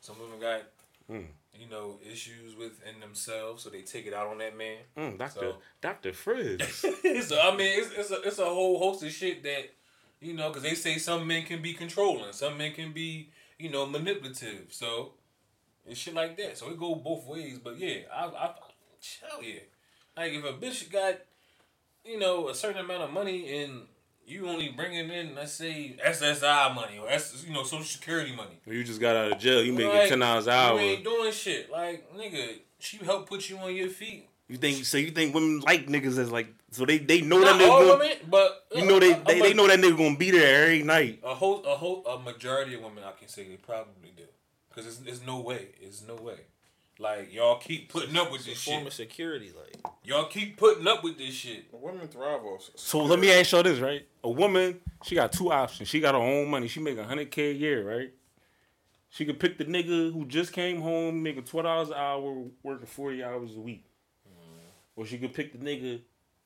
Some 0.00 0.18
women 0.18 0.40
got, 0.40 0.62
Mm. 1.10 1.26
you 1.54 1.68
know, 1.68 2.00
issues 2.10 2.56
within 2.56 2.98
themselves, 2.98 3.62
so 3.62 3.70
they 3.70 3.82
take 3.82 4.06
it 4.06 4.12
out 4.14 4.26
on 4.26 4.38
that 4.38 4.56
man. 4.58 4.78
Mm, 4.96 5.18
Doctor, 5.18 5.40
So- 5.40 5.56
Doctor 5.80 6.12
Frizz. 6.12 6.66
so 7.28 7.38
I 7.40 7.54
mean, 7.54 7.80
it's 7.80 7.92
it's 7.92 8.10
a, 8.10 8.20
it's 8.22 8.38
a 8.40 8.44
whole 8.44 8.78
host 8.80 9.04
of 9.04 9.12
shit 9.12 9.42
that, 9.44 9.70
you 10.20 10.32
know, 10.32 10.48
because 10.48 10.64
they 10.64 10.74
say 10.74 10.98
some 10.98 11.24
men 11.26 11.44
can 11.44 11.62
be 11.62 11.74
controlling, 11.74 12.32
some 12.32 12.58
men 12.58 12.72
can 12.72 12.90
be, 12.92 13.30
you 13.58 13.70
know, 13.70 13.86
manipulative. 13.86 14.66
So, 14.70 15.12
and 15.86 15.96
shit 15.96 16.14
like 16.14 16.36
that. 16.38 16.58
So 16.58 16.70
it 16.70 16.78
go 16.78 16.94
both 16.94 17.26
ways. 17.26 17.58
But 17.62 17.78
yeah, 17.78 18.00
I, 18.14 18.26
I, 18.26 18.54
hell 19.20 19.42
yeah. 19.42 19.60
Like 20.16 20.32
if 20.32 20.44
a 20.44 20.52
bitch 20.52 20.90
got, 20.90 21.16
you 22.04 22.18
know, 22.18 22.48
a 22.48 22.54
certain 22.54 22.84
amount 22.84 23.02
of 23.02 23.12
money 23.12 23.62
and 23.62 23.82
you 24.26 24.48
only 24.48 24.70
bringing 24.70 25.08
in, 25.10 25.34
let's 25.34 25.52
say 25.52 25.96
SSI 26.04 26.74
money 26.74 26.98
or 26.98 27.08
S, 27.08 27.44
you 27.46 27.54
know, 27.54 27.62
Social 27.62 27.84
Security 27.84 28.34
money. 28.34 28.58
you 28.66 28.82
just 28.82 29.00
got 29.00 29.14
out 29.16 29.32
of 29.32 29.38
jail. 29.38 29.62
You 29.62 29.72
making 29.72 29.90
Like, 29.90 30.08
ten 30.08 30.18
dollars 30.18 30.48
an 30.48 30.74
You 30.74 30.80
ain't 30.80 31.04
doing 31.04 31.32
shit. 31.32 31.70
Like 31.70 32.12
nigga, 32.16 32.58
she 32.78 32.98
helped 32.98 33.28
put 33.28 33.48
you 33.48 33.58
on 33.58 33.74
your 33.74 33.88
feet. 33.88 34.28
You 34.48 34.56
think 34.58 34.84
so? 34.84 34.98
You 34.98 35.10
think 35.10 35.34
women 35.34 35.60
like 35.60 35.86
niggas 35.88 36.18
as 36.18 36.30
like 36.30 36.54
so 36.70 36.84
they 36.86 36.98
they 36.98 37.20
know 37.20 37.40
Not 37.40 37.58
that 37.58 37.60
nigga. 37.66 37.70
all 37.70 37.80
Gonna, 37.86 37.98
women, 37.98 38.16
but 38.28 38.66
you 38.74 38.86
know 38.86 39.00
they 39.00 39.12
a- 39.12 39.20
a 39.20 39.24
they, 39.24 39.40
they 39.40 39.54
know 39.54 39.66
that 39.66 39.78
nigga 39.80 39.96
gonna 39.96 40.16
be 40.16 40.30
there 40.30 40.64
every 40.64 40.82
night. 40.82 41.20
A 41.24 41.34
whole, 41.34 41.64
a 41.64 41.74
whole, 41.76 42.06
a 42.06 42.18
majority 42.20 42.74
of 42.74 42.82
women, 42.82 43.02
I 43.04 43.12
can 43.18 43.26
say 43.28 43.44
they 43.48 43.56
probably 43.56 44.12
do, 44.16 44.22
because 44.68 44.86
it's, 44.86 45.00
it's 45.06 45.26
no 45.26 45.40
way, 45.40 45.68
it's 45.80 46.02
no 46.06 46.14
way. 46.14 46.38
Like 46.98 47.34
y'all 47.34 47.58
keep 47.58 47.90
putting 47.90 48.16
up 48.16 48.30
with 48.30 48.40
It's 48.42 48.46
a 48.46 48.50
this 48.52 48.62
form 48.64 48.86
of 48.86 48.92
security, 48.92 49.50
like 49.56 49.84
Y'all 50.04 50.26
keep 50.26 50.56
putting 50.56 50.86
up 50.86 51.02
with 51.04 51.18
this 51.18 51.34
shit. 51.34 51.66
Women 51.72 52.06
thrive 52.08 52.42
off. 52.44 52.70
So 52.76 53.02
let 53.04 53.18
me 53.18 53.30
ask 53.32 53.50
y'all 53.52 53.62
this, 53.64 53.80
right? 53.80 54.06
A 54.24 54.30
woman, 54.30 54.80
she 55.02 55.14
got 55.16 55.32
two 55.32 55.50
options. 55.52 55.88
She 55.88 55.98
got 56.00 56.14
her 56.14 56.20
own 56.20 56.48
money. 56.48 56.68
She 56.68 56.78
make 56.80 56.98
hundred 56.98 57.30
k 57.32 57.50
a 57.50 57.52
year, 57.52 57.86
right? 57.98 58.12
She 59.10 59.24
could 59.24 59.38
pick 59.40 59.58
the 59.58 59.64
nigga 59.64 60.12
who 60.12 60.24
just 60.26 60.52
came 60.52 60.80
home 60.80 61.22
making 61.22 61.44
twelve 61.44 61.64
dollars 61.64 61.88
an 61.88 61.94
hour, 61.96 62.44
working 62.62 62.86
forty 62.86 63.22
hours 63.22 63.54
a 63.56 63.60
week, 63.60 63.84
or 64.96 65.06
she 65.06 65.18
could 65.18 65.32
pick 65.34 65.52
the 65.52 65.58
nigga 65.58 66.00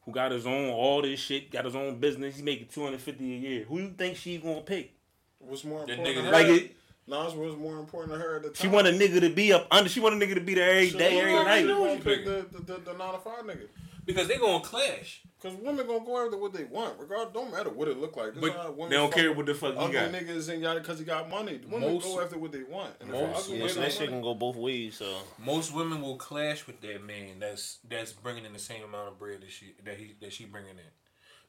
who 0.04 0.12
got 0.12 0.33
his 0.33 0.47
own 0.47 0.69
all 0.71 1.00
this 1.02 1.21
shit, 1.21 1.50
got 1.50 1.64
his 1.64 1.75
own 1.76 1.99
business. 1.99 2.37
He 2.37 2.42
making 2.42 2.66
two 2.69 2.85
hundred 2.85 3.00
fifty 3.00 3.35
a 3.35 3.38
year. 3.38 3.64
Who 3.64 3.78
you 3.78 3.95
think 3.97 4.16
she 4.16 4.38
gonna 4.38 4.61
pick? 4.61 4.92
What's 5.38 5.64
more 5.64 5.87
The 5.87 5.92
important 5.95 6.16
to 6.16 6.23
nigga 6.23 6.25
her? 6.26 6.33
Like 6.33 6.47
it, 6.49 6.76
Nah, 7.07 7.26
it's 7.26 7.35
what's 7.35 7.57
more 7.57 7.78
important 7.78 8.12
to 8.12 8.19
her 8.25 8.37
at 8.37 8.42
the 8.42 8.49
time. 8.50 8.57
she 8.57 8.69
want 8.69 8.87
a 8.87 8.90
nigga 8.90 9.21
to 9.21 9.30
be 9.30 9.52
up 9.52 9.66
under. 9.71 9.88
She 9.88 9.99
want 10.00 10.14
a 10.23 10.25
nigga 10.25 10.35
to 10.35 10.40
be 10.40 10.54
there 10.54 10.71
every 10.71 10.90
She 10.90 10.99
day, 10.99 11.19
every 11.19 11.33
gonna- 11.33 11.45
night. 11.45 11.62
She 11.62 11.66
gonna 11.69 11.92
you 11.95 11.99
pick 12.00 12.25
the, 12.25 12.47
the, 12.52 12.59
the, 12.75 12.80
the 12.80 12.92
nine 12.99 13.14
to 13.14 13.19
five 13.19 13.42
nigga. 13.45 13.66
Because 14.14 14.28
they're 14.28 14.38
gonna 14.38 14.64
clash. 14.64 15.22
Cause 15.42 15.54
women 15.54 15.86
gonna 15.86 16.04
go 16.04 16.22
after 16.22 16.36
what 16.36 16.52
they 16.52 16.64
want, 16.64 16.98
regardless. 16.98 17.32
Don't 17.32 17.50
matter 17.50 17.70
what 17.70 17.88
it 17.88 17.96
look 17.96 18.14
like. 18.14 18.34
This 18.34 18.42
But 18.42 18.76
women 18.76 18.90
they 18.90 18.96
don't 18.96 19.10
care 19.12 19.32
what 19.32 19.46
the 19.46 19.54
fuck 19.54 19.72
he 19.72 19.78
ugly 19.80 19.92
got. 19.94 20.12
niggas 20.12 20.50
and 20.50 20.60
yada 20.60 20.80
because 20.80 20.98
he 20.98 21.04
got 21.06 21.30
money. 21.30 21.58
Women 21.66 21.94
Most- 21.94 22.04
go 22.04 22.20
after 22.20 22.36
what 22.38 22.52
they 22.52 22.62
want. 22.62 22.92
And 23.00 23.08
if 23.08 23.14
most 23.14 23.46
ugly 23.46 23.58
yeah, 23.58 23.64
nigga 23.64 23.68
so 23.70 23.74
got 23.76 23.80
that 23.84 23.92
shit 23.92 24.08
can 24.10 24.20
go 24.20 24.34
both 24.34 24.56
ways. 24.56 24.96
So 24.98 25.16
Most 25.38 25.72
women 25.74 26.02
will 26.02 26.16
clash 26.16 26.66
with 26.66 26.82
that 26.82 27.02
man 27.04 27.38
that's 27.38 27.78
that's 27.88 28.12
bringing 28.12 28.44
in 28.44 28.52
the 28.52 28.58
same 28.58 28.84
amount 28.84 29.08
of 29.08 29.18
bread 29.18 29.40
that 29.40 29.50
she 29.50 29.74
that 29.82 29.96
he 29.96 30.14
that 30.20 30.30
she 30.34 30.44
bringing 30.44 30.72
in, 30.72 30.90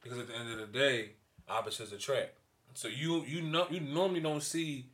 because 0.02 0.18
at 0.18 0.26
the 0.26 0.36
end 0.38 0.50
of 0.50 0.58
the 0.58 0.66
day, 0.78 1.10
opposites 1.46 1.92
attract. 1.92 2.30
So 2.72 2.88
you 2.88 3.24
you 3.26 3.42
know 3.42 3.66
you 3.68 3.80
normally 3.80 4.20
don't 4.20 4.42
see 4.42 4.86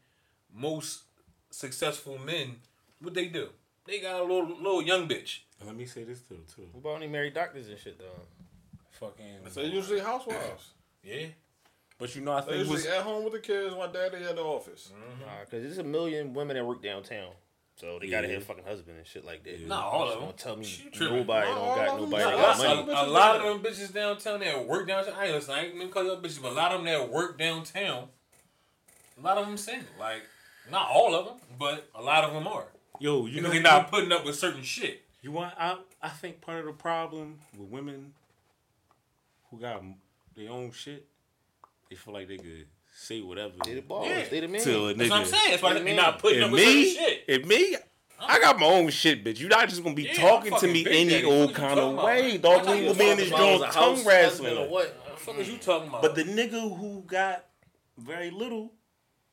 most 0.52 1.02
successful 1.50 2.18
men 2.18 2.56
what 3.00 3.14
they 3.14 3.26
do. 3.26 3.50
They 3.88 4.00
got 4.00 4.20
a 4.20 4.22
little 4.22 4.46
little 4.46 4.82
young 4.82 5.08
bitch. 5.08 5.40
Let 5.64 5.74
me 5.74 5.86
say 5.86 6.04
this 6.04 6.20
too, 6.20 6.38
too. 6.54 6.68
what 6.72 6.80
about 6.92 7.02
any 7.02 7.10
married 7.10 7.34
doctors 7.34 7.68
and 7.68 7.78
shit 7.78 7.98
though? 7.98 8.22
Fucking 8.92 9.24
They 9.54 9.64
usually 9.66 10.00
housewives. 10.00 10.70
yeah. 11.02 11.26
But 11.98 12.14
you 12.14 12.20
know, 12.22 12.32
I 12.32 12.42
think 12.42 12.58
usually 12.58 12.74
was 12.74 12.86
at 12.86 13.02
home 13.02 13.24
with 13.24 13.32
the 13.32 13.40
kids 13.40 13.74
My 13.74 13.86
daddy 13.88 14.22
at 14.24 14.36
the 14.36 14.42
office. 14.42 14.92
Mm-hmm. 14.94 15.20
Nah, 15.22 15.40
Because 15.44 15.62
there's 15.64 15.78
a 15.78 15.82
million 15.84 16.32
women 16.32 16.56
that 16.56 16.64
work 16.64 16.80
downtown. 16.82 17.30
So 17.76 17.98
they 18.00 18.08
gotta 18.08 18.26
Yeah. 18.28 18.34
have 18.34 18.42
a 18.42 18.44
fucking 18.44 18.64
husband 18.64 18.98
and 18.98 19.06
shit 19.06 19.24
like 19.24 19.42
that. 19.44 19.60
Nah, 19.66 19.80
all 19.88 20.04
of 20.08 20.14
them. 20.14 20.20
Don't 20.24 20.36
tell 20.38 20.56
me 20.56 20.64
She 20.64 20.90
tripping. 20.90 21.16
nobody 21.18 21.48
Not 21.48 21.54
don't 21.56 21.76
got 21.86 22.00
nobody 22.00 22.24
Not 22.24 22.34
got 22.34 22.54
of 22.54 22.60
A, 22.64 22.86
money. 22.92 23.08
a 23.08 23.10
lot 23.10 23.36
of 23.36 23.62
them 23.62 23.72
bitches 23.72 23.92
downtown 23.94 24.40
that 24.40 24.66
work 24.66 24.86
downtown. 24.88 25.14
Hey, 25.14 25.32
listen, 25.32 25.54
I 25.54 25.64
ain't 25.64 25.78
gonna 25.78 25.88
call 25.90 26.04
you 26.04 26.12
a 26.12 26.16
bitch, 26.16 26.40
but 26.42 26.52
a 26.52 26.54
lot 26.54 26.72
of 26.72 26.84
them 26.84 26.86
that 26.86 27.08
work 27.10 27.38
downtown, 27.38 28.08
a 29.16 29.20
lot 29.20 29.38
of 29.38 29.46
them 29.46 29.56
single. 29.56 29.86
Like, 29.98 30.22
not 30.70 30.88
all 30.88 31.14
of 31.14 31.24
them, 31.26 31.36
but 31.58 31.88
a 31.94 32.02
lot 32.02 32.24
of 32.24 32.32
them 32.32 32.46
are. 32.48 32.66
Yo, 33.00 33.26
you 33.26 33.34
You 33.36 33.40
know, 33.40 33.48
know, 33.48 33.54
they're 33.54 33.62
not 33.62 33.90
putting 33.90 34.12
up 34.12 34.24
with 34.24 34.36
certain 34.36 34.62
shit. 34.62 35.02
You 35.22 35.32
want? 35.32 35.54
I 35.58 35.78
I 36.02 36.08
think 36.08 36.40
part 36.40 36.60
of 36.60 36.66
the 36.66 36.72
problem 36.72 37.38
with 37.56 37.68
women 37.68 38.14
who 39.50 39.58
got 39.58 39.82
their 40.36 40.50
own 40.50 40.70
shit, 40.72 41.06
they 41.90 41.96
feel 41.96 42.14
like 42.14 42.28
they 42.28 42.36
could 42.36 42.66
say 42.94 43.20
whatever 43.20 43.54
They 43.64 43.74
the 43.74 43.80
boss. 43.82 44.06
Yeah. 44.06 44.24
They 44.30 44.40
the 44.40 44.48
man. 44.48 44.60
to 44.62 44.86
a 44.86 44.94
That's 44.94 45.10
what 45.10 45.20
I'm 45.20 45.26
saying. 45.26 45.50
That's 45.50 45.62
why 45.62 45.74
Yeah, 45.74 45.82
they're 45.82 45.96
not 45.96 46.18
putting 46.18 46.38
up 46.40 46.44
And 46.44 46.52
with 46.52 46.62
certain 46.62 46.76
me, 46.80 46.94
shit. 46.94 47.24
and 47.28 47.46
me, 47.46 47.76
I 48.20 48.38
got 48.40 48.58
my 48.58 48.66
own 48.66 48.90
shit, 48.90 49.24
bitch. 49.24 49.40
You're 49.40 49.48
not 49.48 49.68
just 49.68 49.82
gonna 49.82 49.94
be 49.94 50.04
Yeah, 50.04 50.14
talking 50.14 50.54
to 50.56 50.66
me 50.66 50.86
any 50.88 51.10
Daddy. 51.10 51.24
old 51.24 51.54
kind 51.54 51.78
of 51.78 51.94
way, 51.96 52.32
I 52.34 52.36
dog. 52.36 52.64
thought 52.64 52.74
We 52.74 52.80
you 52.82 52.86
will 52.88 52.94
be 52.94 53.08
in 53.10 53.16
this 53.16 53.28
about 53.28 53.38
joint 53.40 53.62
a 53.62 53.72
tongue 53.72 53.96
house 53.96 54.06
wrestling. 54.06 54.50
husband 54.50 54.70
what? 54.70 54.86
What 54.94 55.04
the 55.16 55.20
fuck 55.20 55.38
is 55.38 55.48
you 55.48 55.54
mm. 55.54 55.60
talking 55.60 55.88
about? 55.88 56.02
But 56.02 56.14
the 56.14 56.24
nigga 56.24 56.78
who 56.78 57.02
got 57.06 57.44
very 57.96 58.30
little, 58.30 58.72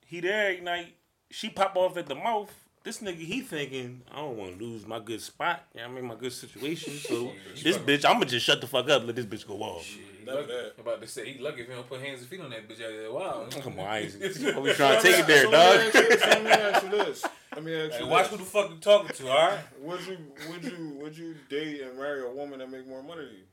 he 0.06 0.20
there 0.20 0.50
every 0.52 0.62
night. 0.62 0.96
She 1.32 1.50
pop 1.50 1.76
off 1.76 1.98
at 1.98 2.08
the 2.08 2.16
mouth. 2.16 2.52
This 2.86 3.02
nigga, 3.02 3.18
he 3.18 3.42
thinking, 3.42 4.04
I 4.12 4.18
don't 4.18 4.38
want 4.38 4.60
to 4.60 4.64
lose 4.64 4.86
my 4.86 5.00
good 5.00 5.20
spot. 5.20 5.64
You 5.74 5.82
know 5.82 5.88
what 5.88 5.92
I 5.98 6.02
mean, 6.02 6.06
my 6.06 6.16
good 6.16 6.32
situation. 6.32 6.94
So 7.06 7.32
this 7.64 7.78
bitch, 7.78 8.06
I'ma 8.06 8.26
just 8.26 8.46
shut 8.46 8.62
the 8.62 8.68
fuck 8.68 8.88
up. 8.90 9.06
Let 9.06 9.16
this 9.16 9.26
bitch 9.26 9.48
go 9.48 9.56
off. 9.56 9.88
Never 10.24 10.44
that. 10.44 10.74
I'm 10.78 10.82
about 10.88 11.02
to 11.02 11.08
say 11.08 11.34
he 11.34 11.40
lucky 11.40 11.62
if 11.62 11.68
he 11.68 11.74
don't 11.74 11.88
put 11.90 12.00
hands 12.00 12.20
and 12.20 12.30
feet 12.30 12.42
on 12.42 12.52
that 12.52 12.68
bitch 12.70 12.84
out 12.84 12.92
there. 12.92 13.12
Wow. 13.12 13.48
Come 13.62 13.80
on, 13.80 13.88
I 13.88 14.02
ain't. 14.02 14.14
We 14.20 14.74
trying 14.74 15.02
to 15.02 15.04
take 15.04 15.20
it 15.20 15.28
there, 15.28 15.46
So 15.46 15.52
dog. 15.52 15.94
Let 15.94 15.94
me, 15.94 16.00
ask 16.00 16.10
you, 16.12 16.20
so 16.20 16.28
let 16.30 16.44
me 16.44 16.52
ask 16.52 16.84
you 16.84 16.90
this. 16.92 17.26
Let 17.56 17.64
me 17.64 17.76
ask 17.76 17.94
Hey, 17.94 18.00
you 18.04 18.08
watch 18.08 18.30
this. 18.30 18.32
who 18.32 18.38
the 18.38 18.44
fuck 18.44 18.70
you 18.70 18.78
talking 18.78 19.16
to, 19.16 19.30
all 19.30 19.50
right? 19.50 19.60
Would 19.82 20.08
you 20.08 20.18
would 20.52 20.64
you 20.64 20.98
would 21.02 21.18
you 21.18 21.36
date 21.50 21.82
and 21.82 21.98
marry 21.98 22.24
a 22.24 22.30
woman 22.32 22.60
that 22.60 22.70
make 22.70 22.88
more 22.88 23.02
money 23.02 23.26
than 23.26 23.34
you? 23.34 23.44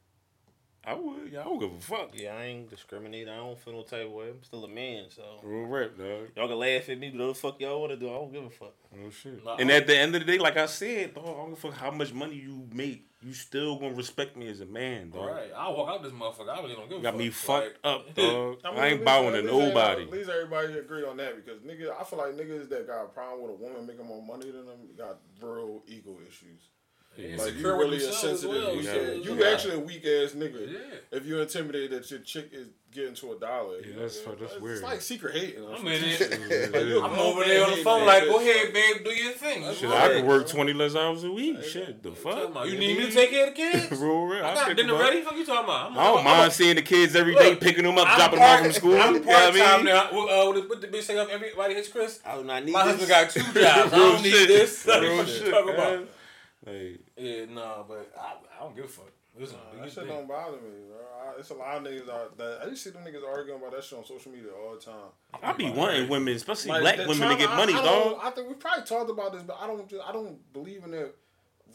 I 0.85 0.95
would. 0.95 1.31
Yeah, 1.33 1.41
I 1.43 1.45
don't 1.45 1.61
give 1.61 1.73
a 1.73 1.81
fuck. 1.81 2.11
Yeah, 2.13 2.35
I 2.35 2.45
ain't 2.47 2.69
discriminate. 2.69 3.29
I 3.29 3.37
don't 3.37 3.57
feel 3.59 3.73
no 3.75 3.83
type 3.83 4.05
of 4.07 4.13
way. 4.13 4.31
I'm 4.31 4.43
still 4.43 4.65
a 4.65 4.69
man, 4.69 5.05
so 5.11 5.23
Real 5.45 5.67
rap, 5.67 5.91
dog. 5.97 6.29
y'all 6.37 6.49
can 6.49 6.59
laugh 6.59 6.89
at 6.89 6.99
me, 6.99 7.11
but 7.11 7.19
what 7.21 7.29
the 7.29 7.35
fuck 7.35 7.61
y'all 7.61 7.81
wanna 7.81 7.97
do? 7.97 8.09
I 8.09 8.13
don't 8.15 8.33
give 8.33 8.45
a 8.45 8.51
fuck. 8.51 8.75
Real 8.93 9.11
shit. 9.11 9.45
Nah, 9.45 9.57
and 9.59 9.71
I'm- 9.71 9.81
at 9.81 9.87
the 9.87 9.97
end 9.97 10.15
of 10.17 10.23
the 10.27 10.33
day, 10.33 10.39
like 10.39 10.57
I 10.57 10.67
said, 10.67 11.15
dog, 11.15 11.25
I 11.25 11.31
don't 11.33 11.51
give 11.51 11.59
a 11.65 11.69
fuck 11.71 11.75
how 11.75 11.91
much 11.93 12.13
money 12.13 12.35
you 12.35 12.67
make. 12.73 13.07
You 13.25 13.33
still 13.33 13.77
gonna 13.79 13.95
respect 13.95 14.37
me 14.37 14.49
as 14.49 14.61
a 14.61 14.67
man, 14.67 15.11
dog. 15.11 15.27
Right. 15.29 15.53
I'll 15.57 15.77
walk 15.77 15.89
out 15.91 16.03
this 16.03 16.11
motherfucker. 16.13 16.49
I 16.49 16.61
really 16.61 16.75
don't 16.75 16.89
give 16.89 16.99
a 16.99 17.03
Got 17.03 17.13
fuck. 17.13 17.13
Got 17.13 17.19
me 17.19 17.25
Like, 17.27 17.35
fucked 17.35 17.87
up, 17.87 18.15
dog. 18.17 18.59
I, 18.65 18.71
mean, 18.75 18.79
ain't 18.83 18.93
least- 18.95 19.05
bowing 19.05 19.33
to 19.35 19.43
nobody. 19.43 20.03
At 20.03 20.11
least 20.11 20.29
everybody 20.31 20.79
agree 20.79 21.05
on 21.05 21.17
that 21.19 21.37
because 21.37 21.61
niggas, 21.61 21.95
I 22.01 22.03
feel 22.03 22.19
like 22.19 22.33
niggas 22.35 22.69
that 22.71 22.89
got 22.89 23.05
a 23.05 23.09
problem 23.09 23.43
with 23.43 23.53
a 23.53 23.55
woman 23.63 23.87
making 23.87 24.05
more 24.07 24.21
money 24.21 24.51
than 24.51 24.67
them 24.67 24.79
got 24.99 25.19
real 25.41 25.85
ego 25.87 26.19
issues. 26.27 26.61
Yeah, 27.17 27.37
Like 27.37 27.55
you 27.57 27.63
with 27.63 27.65
really 27.65 27.97
a 27.99 28.13
sensitive. 28.13 28.49
well, 28.51 28.75
you 28.75 28.81
yeah. 28.83 29.13
you 29.13 29.35
Yeah. 29.39 29.51
actually 29.53 29.75
a 29.75 29.81
weak 29.81 30.05
ass 30.07 30.33
nigga. 30.33 30.73
Yeah. 30.73 30.79
If 31.19 31.27
you're 31.27 31.43
intimidated 31.43 31.91
that 31.91 32.11
your 32.11 32.21
chick 32.21 32.49
is 32.53 32.69
getting 32.91 33.15
to 33.15 33.33
a 33.33 33.39
dollar. 33.39 33.81
Yeah, 33.81 33.87
you 33.87 33.93
know, 33.93 33.99
that's- 34.01 34.17
it's- 34.19 34.37
that's 34.41 34.55
it's 34.65 34.83
like 34.83 35.01
secret 35.03 35.35
hating. 35.35 35.65
I'm 35.67 35.87
in 35.87 36.05
it. 36.05 36.21
Like, 36.73 36.85
you're 36.87 37.03
a 37.03 37.07
I'm 37.07 37.19
over 37.19 37.45
there 37.45 37.65
on 37.65 37.71
the 37.73 37.77
phone 37.85 38.07
like, 38.07 38.25
go 38.25 38.39
ahead, 38.41 38.73
babe, 38.73 39.05
do 39.05 39.11
your 39.11 39.33
thing. 39.33 39.63
That's 39.63 39.79
Shit, 39.79 39.91
right. 39.91 40.11
I 40.11 40.15
could 40.15 40.25
work 40.25 40.49
twenty 40.49 40.73
less 40.73 40.97
hours 40.97 41.23
a 41.25 41.31
week. 41.31 41.63
Shit, 41.65 42.03
the 42.03 42.11
What 42.13 42.37
you 42.49 42.55
fuck? 42.55 42.67
You 42.69 42.79
need 42.79 42.97
me 42.99 43.07
to 43.07 43.13
take 43.13 43.31
care 43.31 43.49
of 43.49 43.55
the 43.55 43.61
kids? 43.61 43.91
Real 44.01 44.23
real. 44.25 44.45
I 44.45 44.55
got 44.55 44.75
dinner 44.77 44.95
ready. 44.99 45.21
Fuck 45.21 45.37
you 45.37 45.45
talking 45.45 45.65
about? 45.65 45.91
I'm, 45.93 45.99
I 45.99 46.05
don't 46.05 46.19
I'm, 46.19 46.25
mind 46.25 46.43
I'm, 46.45 46.51
seeing 46.51 46.77
the 46.77 46.83
kids 46.83 47.15
every 47.15 47.35
day, 47.35 47.51
Look, 47.51 47.61
picking 47.61 47.85
them 47.85 47.99
up, 47.99 48.09
I'm 48.09 48.17
dropping 48.17 48.39
them 48.39 48.49
off 48.49 48.59
part- 48.61 48.63
from 48.65 48.73
school. 48.73 48.99
I'm 48.99 49.15
you 49.15 49.21
know 49.21 49.27
what 49.27 49.37
I 49.37 49.59
part 49.59 49.77
time 49.77 49.85
now. 49.85 50.05
Uh, 50.11 50.47
what, 50.47 50.69
what 50.71 50.81
the 50.81 50.87
bitch 50.89 51.03
say? 51.03 51.19
Everybody 51.19 51.75
hits 51.75 51.89
Chris. 51.89 52.21
I 52.25 52.37
do 52.39 52.45
not 52.45 52.65
need 52.65 52.73
My 52.73 52.83
husband 52.85 53.09
got 53.09 53.29
two 53.31 53.41
jobs. 53.43 53.93
I 53.93 53.97
don't 53.97 54.23
need 54.23 54.33
this. 54.49 54.87
What 54.87 55.03
Real 55.03 55.25
you 55.27 55.51
talking 55.51 55.75
about? 55.75 56.09
Man. 56.67 56.75
Like, 56.93 57.01
Yeah, 57.17 57.45
no, 57.47 57.85
but 57.89 58.13
I, 58.19 58.35
I 58.59 58.63
don't 58.65 58.75
give 58.77 58.85
a 58.87 58.89
fuck. 58.89 59.11
Listen, 59.39 59.57
do 59.73 59.79
That 59.81 59.87
shit 59.91 60.05
thing. 60.05 60.09
don't 60.09 60.29
bother 60.29 60.59
me, 60.59 60.69
bro. 60.89 60.99
I, 61.35 61.39
it's 61.41 61.49
a 61.51 61.55
lot 61.55 61.79
of 61.79 61.83
niggas 61.85 62.09
out 62.11 62.37
that 62.37 62.61
I 62.63 62.69
just 62.69 62.85
see 62.85 62.91
them 62.91 63.03
niggas 63.03 63.27
arguing 63.27 63.59
about 63.59 63.73
that 63.73 63.83
shit 63.83 63.99
on 63.99 64.05
social 64.05 64.31
media 64.31 64.51
all 64.53 64.75
the 64.75 64.81
time. 64.81 65.09
I 65.43 65.53
be 65.55 65.71
wanting 65.71 66.09
women, 66.11 66.35
especially 66.35 66.71
Like, 66.73 66.83
black 66.83 66.97
they're 66.99 67.09
women, 67.09 67.29
to 67.31 67.37
get 67.37 67.49
I- 67.49 67.57
money, 67.57 67.73
I, 67.73 67.83
dog. 67.83 68.19
I 68.23 68.31
think 68.31 68.49
we 68.49 68.55
probably 68.55 68.85
talked 68.85 69.09
about 69.11 69.33
this, 69.33 69.43
but 69.43 69.57
I 69.59 69.67
don't. 69.67 69.89
Just, 69.89 70.03
I 70.07 70.13
don't 70.13 70.53
believe 70.53 70.85
in 70.85 70.91
that 70.91 71.15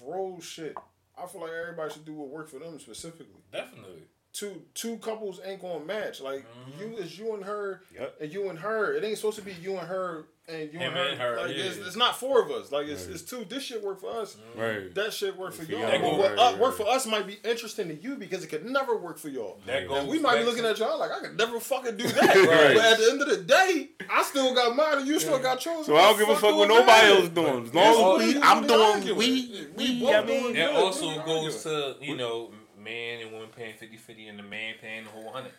role 0.04 0.40
shit. 0.40 0.76
I 1.20 1.26
feel 1.26 1.42
like 1.42 1.50
everybody 1.60 1.92
should 1.94 2.06
do 2.06 2.14
what 2.14 2.30
work 2.30 2.48
for 2.48 2.60
them 2.60 2.80
specifically. 2.80 3.42
Definitely. 3.52 4.04
Two 4.38 4.62
two 4.76 4.98
couples 4.98 5.40
ain't 5.44 5.62
gonna 5.62 5.84
match. 5.84 6.22
Like 6.22 6.46
Mm-hmm. 6.46 6.82
you 6.92 6.98
is 6.98 7.18
you 7.18 7.34
and 7.34 7.44
her, 7.44 7.82
Yep. 7.98 8.16
and 8.22 8.32
you 8.34 8.50
and 8.50 8.60
her. 8.60 8.94
It 8.94 9.04
ain't 9.04 9.18
supposed 9.18 9.40
to 9.40 9.44
be 9.44 9.54
you 9.54 9.78
and 9.78 9.88
her 9.88 10.26
and 10.48 10.72
you 10.72 10.78
Him 10.80 10.94
and 10.94 10.96
her. 10.96 11.08
and 11.10 11.20
her, 11.20 11.38
Like 11.42 11.56
yeah. 11.58 11.64
it's, 11.64 11.78
it's 11.78 11.96
not 11.96 12.18
four 12.20 12.42
of 12.42 12.52
us. 12.52 12.72
Like 12.72 12.88
it's, 12.88 13.08
it's 13.08 13.24
two. 13.24 13.46
This 13.50 13.64
shit 13.64 13.84
work 13.84 14.00
for 14.00 14.12
us. 14.12 14.38
Right. 14.56 14.94
That 14.94 15.12
shit 15.12 15.36
work 15.36 15.54
for 15.54 15.64
For 15.66 15.72
y'all. 15.72 15.82
y'all, 15.82 16.00
But 16.02 16.18
what 16.20 16.30
right, 16.32 16.40
uh, 16.40 16.52
right, 16.52 16.60
work 16.60 16.78
for 16.78 16.88
us 16.88 17.06
might 17.08 17.26
be 17.26 17.38
interesting 17.44 17.88
to 17.90 17.96
you 17.96 18.16
because 18.16 18.44
it 18.44 18.48
could 18.48 18.64
never 18.66 18.96
work 18.96 19.18
for 19.18 19.30
y'all. 19.30 19.60
That 19.66 19.88
goes 19.88 20.00
And 20.02 20.08
we 20.08 20.20
might 20.20 20.38
be 20.40 20.44
looking 20.46 20.64
to- 20.64 20.70
at 20.70 20.78
y'all 20.80 21.00
like 21.00 21.12
I 21.12 21.20
could 21.20 21.38
never 21.38 21.60
fucking 21.60 21.98
do 21.98 22.08
that. 22.08 22.36
Right. 22.36 22.76
But 22.76 22.86
at 22.86 22.98
the 23.00 23.10
end 23.12 23.22
of 23.24 23.28
the 23.30 23.38
day, 23.44 23.90
I 24.10 24.22
still 24.24 24.54
got 24.54 24.76
mine 24.76 25.00
and 25.00 25.08
you 25.08 25.20
still 25.20 25.40
got 25.40 25.66
yours. 25.66 25.88
So 25.88 25.96
I 25.98 26.02
don't 26.12 26.20
give 26.20 26.30
a 26.30 26.36
fuck 26.36 26.56
what 26.56 26.68
nobody 26.70 27.08
else 27.08 27.30
doing. 27.30 27.66
As 27.66 27.74
long 27.74 28.22
as 28.22 28.36
we, 28.36 28.42
I'm 28.42 28.68
doing, 28.68 28.82
arguing. 28.82 29.18
we, 29.18 29.68
We 29.76 29.84
we, 29.96 30.00
both 30.02 30.14
I 30.16 30.22
doing 30.26 30.44
mean, 30.44 30.54
good. 30.54 30.56
That 30.58 30.74
also 30.76 31.26
goes 31.26 31.64
to, 31.64 31.96
you 32.02 32.16
know, 32.16 32.52
man 32.88 33.22
and 33.22 33.32
woman 33.32 33.50
paying 33.56 33.76
50 33.76 33.98
50 33.98 34.28
and 34.28 34.40
the 34.40 34.44
man 34.44 34.76
paying 34.82 35.04
the 35.04 35.10
whole 35.10 35.32
hundred. 35.32 35.52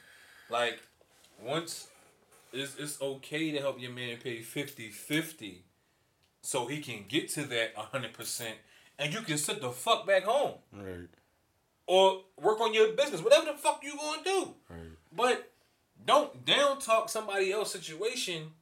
Like, 0.51 0.81
once 1.43 1.89
it's, 2.53 2.77
it's 2.79 3.01
okay 3.01 3.51
to 3.53 3.59
help 3.61 3.81
your 3.81 3.93
man 3.93 4.17
pay 4.23 4.41
50 4.41 4.89
50 4.89 5.65
so 6.43 6.67
he 6.67 6.81
can 6.81 7.05
get 7.09 7.29
to 7.31 7.43
that 7.45 7.77
100% 7.77 8.43
and 8.99 9.13
you 9.13 9.21
can 9.21 9.37
sit 9.39 9.61
the 9.61 9.71
fuck 9.71 10.07
back 10.07 10.25
home 10.25 10.55
right, 10.73 11.09
or 11.87 12.23
work 12.41 12.61
on 12.61 12.73
your 12.73 12.93
business, 12.93 13.23
whatever 13.23 13.47
the 13.47 13.59
fuck 13.59 13.81
you 13.83 13.97
gonna 13.97 14.23
do. 14.25 14.55
right. 14.71 14.81
But 15.15 15.51
don't 16.05 16.45
down 16.45 16.79
talk 16.79 17.09
somebody 17.09 17.53
else's 17.53 17.83
situation 17.83 18.53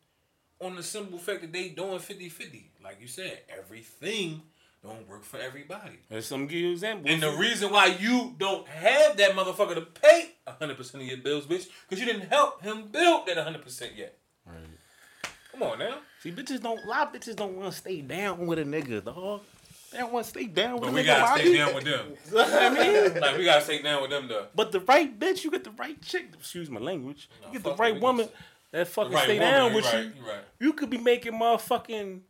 on 0.61 0.75
the 0.75 0.83
simple 0.83 1.19
fact 1.19 1.43
that 1.43 1.53
they 1.53 1.69
doing 1.69 1.99
50 1.99 2.29
50. 2.29 2.71
Like 2.83 2.99
you 3.01 3.09
said, 3.09 3.41
everything 3.49 4.43
don't 4.87 5.09
work 5.09 5.25
for 5.25 5.39
everybody. 5.39 5.99
Let's 6.11 6.27
some 6.27 6.47
give 6.47 6.59
you 6.59 6.67
an 6.69 6.73
example. 6.73 7.11
And 7.11 7.23
the 7.23 7.33
reason 7.33 7.71
why 7.73 7.87
you 7.99 8.35
don't 8.39 8.67
have 8.69 9.17
that 9.17 9.33
motherfucker 9.33 9.75
to 9.75 9.81
pay 9.83 10.31
100% 10.47 10.95
of 10.95 11.03
your 11.03 11.19
bills, 11.19 11.47
bitch, 11.47 11.67
because 11.89 12.01
you 12.05 12.07
didn't 12.11 12.29
help 12.29 12.63
him 12.63 12.89
build 12.89 13.27
that 13.27 13.37
100% 13.37 13.97
yet. 13.97 14.17
Right. 14.47 14.55
Come 15.53 15.63
on 15.63 15.79
now. 15.79 15.99
See, 16.23 16.31
bitches 16.33 16.61
don't, 16.63 16.83
a 16.85 16.89
lot 16.89 17.15
of 17.15 17.21
bitches 17.21 17.37
don't 17.37 17.57
want 17.57 17.73
to 17.73 17.77
stay 17.79 18.01
down 18.01 18.47
with 18.47 18.59
a 18.59 18.65
nigga, 18.65 19.05
dog. 19.05 19.41
They 19.93 19.99
don't 19.99 20.13
want 20.13 20.25
to 20.25 20.31
stay 20.31 20.47
down 20.47 20.75
with 20.75 20.83
But 20.83 20.93
we 20.93 21.03
nigga. 21.03 21.07
gotta 21.07 21.41
stay 21.41 21.57
down 21.57 21.75
with 21.75 21.85
them. 21.85 22.07
I 22.37 22.71
mean, 22.71 23.21
Like, 23.21 23.37
we 23.39 23.45
gotta 23.45 23.65
stay 23.65 23.81
down 23.83 24.03
with 24.03 24.11
them, 24.11 24.29
though. 24.29 24.47
but 24.55 24.73
the 24.73 24.81
right 24.81 25.19
bitch, 25.19 25.45
you 25.45 25.51
get 25.51 25.65
the 25.65 25.71
right 25.73 26.01
chick. 26.03 26.27
Excuse 26.35 26.69
my 26.69 26.81
language. 26.81 27.29
No, 27.41 27.47
You 27.49 27.53
get 27.55 27.63
the 27.65 27.75
right 27.77 27.99
woman 28.01 28.29
that 28.73 28.89
fucking 28.89 29.13
Right, 29.13 29.25
stay 29.25 29.39
woman, 29.39 29.53
down 29.53 29.73
with 29.75 29.85
right, 29.87 30.05
you. 30.05 30.13
you 30.21 30.29
right. 30.29 30.41
You 30.59 30.73
could 30.75 30.91
be 30.91 30.99
making 30.99 31.33
motherfucking 31.35 32.21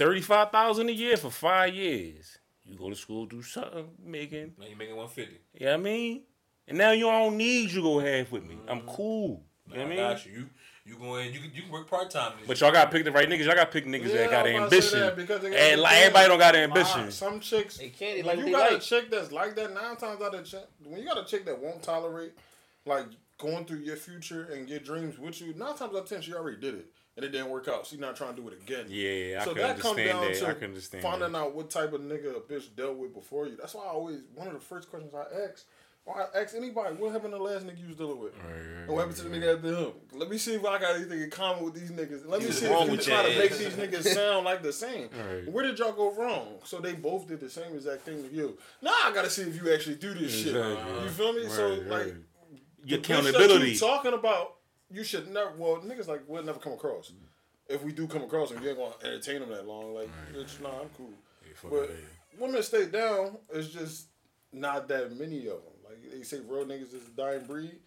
thirty 0.00 0.20
five 0.22 0.50
thousand 0.50 0.88
a 0.88 0.92
year 0.92 1.16
for 1.16 1.30
five 1.30 1.74
years. 1.74 2.38
You 2.64 2.76
go 2.76 2.88
to 2.88 2.96
school, 2.96 3.26
do 3.26 3.42
something, 3.42 3.88
making. 4.02 4.54
Now 4.58 4.66
you 4.66 4.76
making 4.76 4.96
150. 4.96 5.38
You 5.54 5.66
know 5.66 5.72
what 5.72 5.80
I 5.80 5.82
mean? 5.82 6.22
And 6.68 6.78
now 6.78 6.92
you 6.92 7.04
don't 7.04 7.36
need 7.36 7.72
you 7.72 7.82
go 7.82 7.98
half 7.98 8.30
with 8.30 8.44
me. 8.44 8.58
I'm 8.68 8.78
mm-hmm. 8.78 8.88
cool. 8.88 9.42
You 9.66 9.74
know 9.74 9.82
I 9.82 9.84
what 9.84 9.86
I 9.86 9.88
mean? 9.88 9.98
got 9.98 10.26
you. 10.26 10.32
You, 10.32 10.46
you 10.84 10.96
go 10.96 11.16
in, 11.16 11.32
you, 11.32 11.40
can- 11.40 11.50
you 11.52 11.62
can 11.62 11.70
work 11.70 11.90
part 11.90 12.10
time. 12.10 12.32
But 12.46 12.60
y'all 12.60 12.72
gotta 12.72 12.90
pick 12.90 13.04
the 13.04 13.12
right 13.12 13.28
niggas. 13.28 13.44
Y'all 13.44 13.54
gotta 13.54 13.70
pick 13.70 13.86
niggas 13.86 14.12
that 14.12 14.30
got 14.30 14.46
ambition. 14.46 15.02
And 15.02 15.54
And 15.54 15.80
like 15.80 15.96
everybody 15.96 16.28
don't 16.28 16.38
got 16.38 16.56
ambition. 16.56 17.10
Some 17.10 17.40
chicks, 17.40 17.78
They 17.78 17.88
can't, 17.88 18.16
they 18.16 18.22
when 18.22 18.36
like 18.38 18.46
you 18.46 18.52
what 18.52 18.64
they 18.64 18.70
got 18.70 18.82
a 18.82 18.86
chick 18.86 19.10
that's 19.10 19.32
like 19.32 19.56
that, 19.56 19.74
nine 19.74 19.96
times 19.96 20.22
out 20.22 20.34
of 20.34 20.50
ten, 20.50 20.62
when 20.84 21.00
you 21.00 21.06
got 21.06 21.18
a 21.18 21.24
chick 21.24 21.44
that 21.44 21.60
won't 21.60 21.82
tolerate, 21.82 22.32
like 22.86 23.06
going 23.38 23.64
through 23.64 23.78
your 23.78 23.96
future 23.96 24.48
and 24.52 24.68
your 24.68 24.80
dreams 24.80 25.18
with 25.18 25.40
you, 25.40 25.52
nine 25.54 25.76
times 25.76 25.94
out 25.94 26.02
of 26.02 26.08
ten, 26.08 26.22
she 26.22 26.32
already 26.32 26.58
did 26.58 26.74
it 26.74 26.86
and 27.22 27.24
it 27.26 27.36
didn't 27.36 27.50
work 27.50 27.68
out. 27.68 27.86
She's 27.86 27.98
not 27.98 28.16
trying 28.16 28.34
to 28.34 28.40
do 28.40 28.48
it 28.48 28.54
again. 28.62 28.86
Yeah, 28.88 29.40
I 29.42 29.44
so 29.44 29.52
can 29.54 29.62
that 29.62 29.78
comes 29.78 29.98
understand 29.98 30.08
down 30.08 30.20
that. 30.32 30.38
to 30.38 30.48
I 30.48 30.52
can 30.54 30.64
understand 30.64 31.02
finding 31.02 31.32
that. 31.32 31.38
out 31.38 31.54
what 31.54 31.70
type 31.70 31.92
of 31.92 32.00
nigga 32.00 32.36
a 32.36 32.40
bitch 32.40 32.74
dealt 32.74 32.96
with 32.96 33.12
before 33.14 33.46
you. 33.46 33.56
That's 33.56 33.74
why 33.74 33.84
I 33.84 33.88
always 33.88 34.20
one 34.34 34.46
of 34.46 34.54
the 34.54 34.60
first 34.60 34.90
questions 34.90 35.12
I 35.14 35.24
ask. 35.50 35.64
Or 36.06 36.16
I 36.18 36.40
ask 36.40 36.54
anybody, 36.56 36.96
what 36.96 37.12
happened 37.12 37.34
to 37.34 37.36
the 37.38 37.44
last 37.44 37.66
nigga 37.66 37.78
you 37.78 37.88
was 37.88 37.96
dealing 37.96 38.18
with? 38.18 38.32
Right, 38.38 38.80
right, 38.80 38.88
what 38.88 39.00
happened 39.00 39.16
to 39.18 39.22
the 39.28 39.36
nigga 39.36 39.54
after 39.56 39.74
him? 39.74 39.92
Let 40.14 40.30
me 40.30 40.38
see 40.38 40.54
if 40.54 40.64
I 40.64 40.78
got 40.78 40.96
anything 40.96 41.20
in 41.20 41.28
common 41.30 41.62
with 41.62 41.74
these 41.74 41.90
niggas. 41.90 42.26
Let 42.26 42.42
me 42.42 42.50
see 42.50 42.64
if 42.66 42.90
you 42.90 42.96
try 42.96 43.30
to 43.30 43.38
make 43.38 43.52
these 43.52 43.74
niggas 43.74 44.04
sound 44.14 44.46
like 44.46 44.62
the 44.62 44.72
same. 44.72 45.10
Right. 45.20 45.52
Where 45.52 45.62
did 45.62 45.78
y'all 45.78 45.92
go 45.92 46.14
wrong? 46.14 46.54
So 46.64 46.78
they 46.80 46.94
both 46.94 47.28
did 47.28 47.38
the 47.40 47.50
same 47.50 47.74
exact 47.74 48.06
thing 48.06 48.22
to 48.26 48.34
you. 48.34 48.56
Now 48.80 48.92
I 49.04 49.12
gotta 49.14 49.28
see 49.28 49.42
if 49.42 49.62
you 49.62 49.72
actually 49.74 49.96
do 49.96 50.14
this 50.14 50.32
shit. 50.34 50.54
You 50.54 51.08
feel 51.10 51.34
me? 51.34 51.46
so 51.48 51.68
Right, 51.68 51.86
like. 51.86 52.14
Your 52.82 52.98
the 52.98 53.04
accountability. 53.04 53.72
you 53.72 53.78
talking 53.78 54.14
about, 54.14 54.54
you 54.90 55.04
should 55.04 55.28
never. 55.30 55.52
Well, 55.56 55.76
niggas 55.82 56.08
like 56.08 56.22
we'll 56.26 56.42
never 56.42 56.58
come 56.58 56.72
across. 56.72 57.12
If 57.68 57.82
we 57.84 57.92
do 57.92 58.06
come 58.08 58.22
across 58.22 58.50
them, 58.50 58.62
you 58.62 58.70
ain't 58.70 58.78
gonna 58.78 58.94
entertain 59.04 59.40
them 59.40 59.50
that 59.50 59.66
long. 59.66 59.94
Like, 59.94 60.08
bitch, 60.34 60.60
nah, 60.60 60.80
I'm 60.80 60.88
cool. 60.96 61.12
Yeah, 61.46 61.52
But 61.70 61.88
that. 61.88 62.40
women 62.40 62.62
stay 62.62 62.86
down. 62.86 63.38
It's 63.52 63.68
just 63.68 64.06
not 64.52 64.88
that 64.88 65.16
many 65.16 65.46
of 65.46 65.62
them. 65.62 65.74
Like 65.84 66.10
they 66.12 66.22
say, 66.22 66.40
real 66.46 66.64
niggas 66.64 66.92
is 66.94 67.06
a 67.08 67.16
dying 67.16 67.44
breed. 67.46 67.78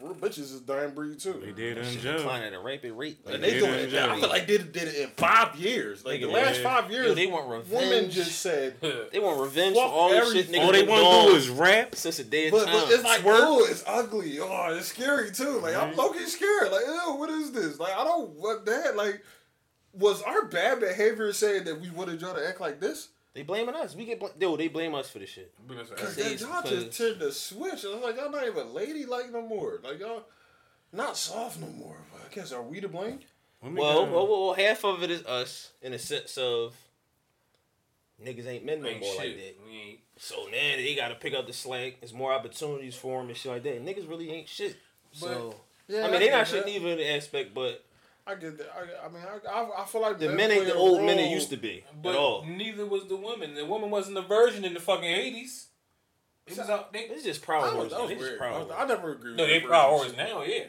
Real 0.00 0.14
bitches 0.14 0.38
is 0.52 0.60
dying 0.60 0.90
breed 0.90 1.18
too. 1.20 1.40
They 1.44 1.52
did 1.52 1.78
in 1.78 1.84
Shit 1.84 2.00
jail. 2.02 2.16
decline 2.18 2.42
at 2.42 2.52
a 2.52 2.58
rapid 2.58 2.92
rate. 2.92 3.18
Like, 3.24 3.36
And 3.36 3.44
they 3.44 3.50
did 3.52 3.60
doing 3.60 3.72
it 3.74 3.78
it. 3.80 3.84
in 3.84 3.90
jail. 3.90 4.10
I 4.10 4.20
feel 4.20 4.28
like 4.28 4.46
they 4.46 4.58
did 4.58 4.76
it 4.76 4.94
in 4.96 5.08
five 5.10 5.56
years. 5.56 6.04
Like 6.04 6.20
the 6.20 6.26
last 6.26 6.58
yeah. 6.60 6.62
five 6.62 6.90
years, 6.90 7.06
Yo, 7.08 7.14
they 7.14 7.26
want 7.26 7.48
revenge. 7.48 7.88
women 7.90 8.10
just 8.10 8.40
said. 8.40 8.74
They 8.80 9.18
want 9.18 9.40
revenge 9.40 9.76
for 9.76 9.82
all 9.82 10.10
the 10.10 10.16
shit 10.16 10.26
everything. 10.26 10.60
niggas 10.60 10.64
All 10.66 10.72
they 10.72 10.82
want 10.86 11.26
to 11.26 11.30
do 11.32 11.36
is 11.36 11.48
rap. 11.48 11.94
since 11.94 12.16
the 12.18 12.24
day 12.24 12.46
of 12.46 12.52
But, 12.52 12.66
time. 12.66 12.74
but 12.74 12.90
it's 12.92 13.04
like, 13.04 13.20
Twerk. 13.20 13.38
oh, 13.40 13.66
it's 13.70 13.84
ugly. 13.86 14.38
Oh, 14.40 14.76
it's 14.76 14.88
scary 14.88 15.30
too. 15.30 15.60
Like 15.60 15.74
I'm 15.76 15.88
Right. 15.88 15.96
low 15.96 16.10
key 16.12 16.26
scared. 16.26 16.72
Like, 16.72 16.84
ew, 16.86 17.14
what 17.16 17.30
is 17.30 17.52
this? 17.52 17.78
Like, 17.78 17.96
I 17.96 18.04
don't 18.04 18.30
what 18.30 18.66
that. 18.66 18.96
Like, 18.96 19.22
was 19.92 20.22
our 20.22 20.46
bad 20.46 20.80
behavior 20.80 21.32
saying 21.32 21.64
that 21.64 21.80
we 21.80 21.88
wanted 21.90 22.20
y'all 22.20 22.34
to 22.34 22.46
act 22.46 22.60
like 22.60 22.80
this? 22.80 23.08
They 23.34 23.42
blaming 23.42 23.74
us. 23.74 23.94
We 23.94 24.04
get 24.06 24.20
bl- 24.20 24.26
yo. 24.38 24.56
They 24.56 24.68
blame 24.68 24.94
us 24.94 25.10
for 25.10 25.18
the 25.18 25.26
shit. 25.26 25.52
Cause 25.68 25.90
Cause 25.90 26.16
that 26.16 26.40
y'all 26.40 26.62
just 26.62 26.96
tend 26.96 27.18
to 27.20 27.32
switch. 27.32 27.84
I'm 27.84 28.00
like, 28.02 28.16
y'all 28.16 28.30
not 28.30 28.46
even 28.46 28.72
ladylike 28.72 29.32
no 29.32 29.42
more. 29.42 29.80
Like 29.82 29.98
y'all 30.00 30.24
not 30.92 31.16
soft 31.16 31.60
no 31.60 31.66
more. 31.68 31.96
But 32.12 32.22
I 32.30 32.34
guess 32.34 32.52
are 32.52 32.62
we 32.62 32.80
to 32.80 32.88
blame? 32.88 33.20
Women 33.60 33.82
Well, 33.82 34.06
well, 34.06 34.26
well, 34.28 34.54
half 34.54 34.84
of 34.84 35.02
it 35.02 35.10
is 35.10 35.24
us 35.26 35.72
in 35.82 35.92
the 35.92 35.98
sense 35.98 36.36
of 36.38 36.74
niggas 38.24 38.46
ain't 38.46 38.64
men 38.64 38.82
no 38.82 38.88
Ain't 38.88 39.00
more 39.00 39.10
shit. 39.14 39.18
like 39.18 39.36
that. 39.36 39.54
We 39.66 39.76
ain't. 39.90 39.98
So 40.16 40.44
now 40.44 40.76
they 40.76 40.94
got 40.94 41.08
to 41.08 41.16
pick 41.16 41.34
up 41.34 41.46
the 41.46 41.52
slack. 41.52 42.00
There's 42.00 42.12
more 42.14 42.32
opportunities 42.32 42.94
for 42.94 43.18
them 43.20 43.28
and 43.28 43.36
shit 43.36 43.50
like 43.50 43.62
that. 43.64 43.76
And 43.76 43.86
niggas 43.88 44.08
really 44.08 44.30
ain't 44.30 44.48
shit. 44.48 44.76
So 45.12 45.54
Yeah, 45.88 46.06
I 46.06 46.10
mean, 46.10 46.20
they 46.20 46.30
not 46.30 46.46
shit 46.46 46.64
that. 46.64 46.70
neither 46.70 46.88
in 46.88 46.98
the 46.98 47.10
aspect, 47.16 47.52
but 47.52 47.84
I 48.26 48.34
get 48.36 48.56
that. 48.58 48.68
I, 48.74 49.06
I 49.06 49.08
mean, 49.10 49.22
I, 49.22 49.48
I, 49.50 49.82
I 49.82 49.84
feel 49.84 50.00
like 50.00 50.18
the 50.18 50.28
men 50.28 50.36
men 50.36 50.50
ain't 50.52 50.66
the 50.66 50.74
a 50.74 50.78
old 50.78 51.02
men 51.02 51.18
it 51.18 51.30
used 51.30 51.50
to 51.50 51.56
be 51.58 51.84
But 52.02 52.10
at 52.10 52.16
all. 52.16 52.44
neither 52.44 52.86
was 52.86 53.06
the 53.06 53.16
woman. 53.16 53.54
The 53.54 53.66
woman 53.66 53.90
wasn't 53.90 54.16
a 54.16 54.22
virgin 54.22 54.64
in 54.64 54.72
the 54.74 54.80
fucking 54.80 55.04
eighties. 55.04 55.68
It 56.46 56.56
was 56.58 56.68
out. 56.70 56.92
They, 56.92 57.00
It's 57.00 57.24
just 57.24 57.42
I 57.42 57.46
proud 57.46 57.62
was, 57.76 57.92
horse. 57.92 58.00
was 58.02 58.10
just 58.10 58.20
weird. 58.20 58.38
proud 58.38 58.54
I, 58.54 58.58
horse. 58.64 58.72
I 58.78 58.84
never 58.86 59.12
agree. 59.12 59.34
no, 59.36 59.42
with 59.44 59.50
they 59.52 59.60
the 59.60 59.66
proud 59.66 59.98
virgins. 59.98 60.16
horse 60.18 60.30
now. 60.30 60.42
Yeah. 60.42 60.64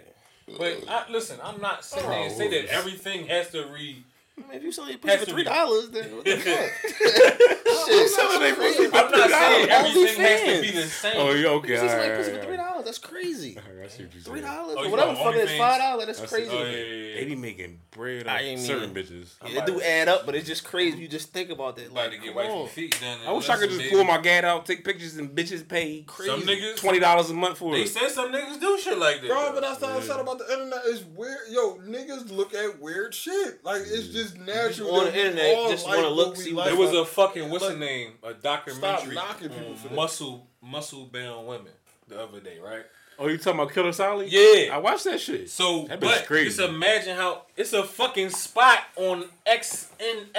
But 0.57 0.83
I, 0.87 1.11
listen, 1.11 1.39
I'm 1.43 1.59
not 1.61 1.83
sitting 1.83 2.09
there 2.09 2.23
and 2.25 2.31
say 2.35 2.49
that 2.49 2.65
everything 2.73 3.25
has 3.27 3.49
to 3.51 3.65
re. 3.73 4.03
I 4.37 4.41
mean, 4.41 4.57
if 4.57 4.63
you 4.63 4.71
sell 4.73 4.89
your 4.89 4.99
Has 5.05 5.19
pussy 5.19 5.25
for 5.25 5.31
three 5.31 5.43
dollars, 5.45 5.89
then 5.91 6.13
what 6.15 6.25
the 6.25 6.35
fuck? 6.37 6.59
I'm 6.59 7.57
fuck? 7.63 7.87
Shit, 7.87 8.09
selling 8.09 8.39
their 8.41 8.55
pussy 8.55 8.85
for 8.85 8.91
not 8.91 9.11
three 9.13 9.29
saying 9.31 9.69
everything 9.69 10.21
has 10.21 10.41
to 10.41 10.61
be 10.61 10.71
the 10.71 10.87
same. 10.87 11.13
Oh, 11.15 11.31
yeah, 11.31 11.47
okay. 11.49 11.73
You 11.73 11.79
All 11.79 11.89
see 11.89 12.15
pussy 12.17 12.31
for 12.33 12.43
three 12.43 12.57
right, 12.57 12.59
dollars? 12.85 12.97
That's 12.99 13.11
crazy. 13.11 13.57
I 13.57 13.87
see 13.87 14.03
what 14.03 14.13
you're 14.13 14.23
Three 14.23 14.41
dollars 14.41 14.75
Oh, 14.79 14.85
or 14.85 14.89
whatever 14.91 15.11
the 15.11 15.17
fuck 15.17 15.35
it 15.35 15.49
is. 15.49 15.57
Five 15.57 15.79
dollars. 15.79 16.05
That's 16.05 16.19
That's- 16.19 16.33
crazy. 16.33 16.51
Oh, 16.51 16.63
yeah, 16.63 16.71
yeah, 16.77 16.83
yeah. 17.09 17.15
They 17.15 17.25
be 17.25 17.35
making 17.35 17.79
bread 17.91 18.27
I 18.27 18.35
off 18.35 18.41
ain't 18.41 18.59
certain 18.61 18.93
mean- 18.93 19.03
bitches. 19.05 19.29
Yeah, 19.47 19.59
it 19.61 19.65
do 19.65 19.81
add 19.81 20.07
up, 20.07 20.25
but 20.25 20.35
it's 20.35 20.47
just 20.47 20.63
crazy. 20.63 20.97
You 21.05 21.07
just 21.07 21.33
think 21.33 21.49
about 21.49 21.75
that. 21.75 21.87
About 21.87 21.95
Like, 21.95 22.11
to 22.11 22.17
get 22.17 22.27
come 22.27 22.35
wifey 22.35 22.51
on. 22.51 22.67
feet 22.69 22.97
done. 23.01 23.19
I 23.27 23.31
wish 23.31 23.49
I 23.49 23.57
could 23.57 23.69
just 23.69 23.91
pull 23.91 24.03
my 24.03 24.17
gat 24.19 24.43
out, 24.45 24.65
take 24.65 24.83
pictures, 24.85 25.17
and 25.17 25.29
bitches 25.29 25.67
pay 25.67 26.03
crazy 26.07 26.31
Some 26.31 26.41
niggas- 26.41 26.77
twenty 26.77 26.99
dollars 26.99 27.29
a 27.29 27.33
month 27.33 27.57
for 27.57 27.73
They 27.73 27.81
it. 27.81 27.83
They 27.93 27.99
said 27.99 28.09
some 28.11 28.31
niggas 28.31 28.59
do 28.59 28.77
shit 28.79 28.97
like 28.97 29.21
that. 29.21 29.27
Bro, 29.27 29.35
though. 29.45 29.51
but 29.53 29.61
that's 29.61 29.81
what 29.81 29.91
I 29.91 29.95
Yeah. 29.97 30.01
said 30.03 30.19
about 30.19 30.37
the 30.39 30.51
internet. 30.51 30.81
It's 30.85 31.03
weird. 31.03 31.37
Yo, 31.49 31.75
niggas 31.79 32.31
look 32.31 32.53
at 32.53 32.79
weird 32.79 33.13
shit. 33.13 33.63
Like 33.63 33.81
it's 33.85 34.07
just 34.09 34.37
natural. 34.37 34.93
on 34.95 35.05
the 35.05 35.17
internet, 35.17 35.55
all 35.57 35.69
just 35.69 35.85
wanna 35.85 36.01
what 36.03 36.11
look, 36.13 36.37
we 36.37 36.43
see 36.43 36.51
like. 36.53 36.67
There 36.67 36.75
was 36.75 36.93
a 36.93 37.05
fucking 37.05 37.49
what's 37.49 37.63
Like, 37.63 37.73
the 37.73 37.79
name? 37.79 38.11
A 38.23 38.31
Stop 38.31 38.41
documentary 38.65 39.15
knocking 39.15 39.49
people 39.49 39.75
for 39.75 39.89
on 39.89 39.95
muscle 39.95 40.47
muscle 40.61 41.05
bound 41.05 41.47
women 41.47 41.71
the 42.07 42.21
other 42.21 42.39
day, 42.39 42.57
right? 42.63 42.85
Oh, 43.17 43.27
you 43.27 43.37
talking 43.37 43.61
about 43.61 43.73
Killer 43.73 43.93
Solly? 43.93 44.27
Yeah. 44.27 44.75
I 44.75 44.77
watched 44.77 45.05
that 45.05 45.21
shit. 45.21 45.49
So, 45.49 45.85
That 45.87 46.01
but 46.01 46.25
crazy. 46.25 46.49
just 46.49 46.59
imagine 46.59 47.15
how 47.15 47.43
it's 47.55 47.71
a 47.71 47.81
fucking 47.85 48.29
spot 48.29 48.79
on 48.97 49.23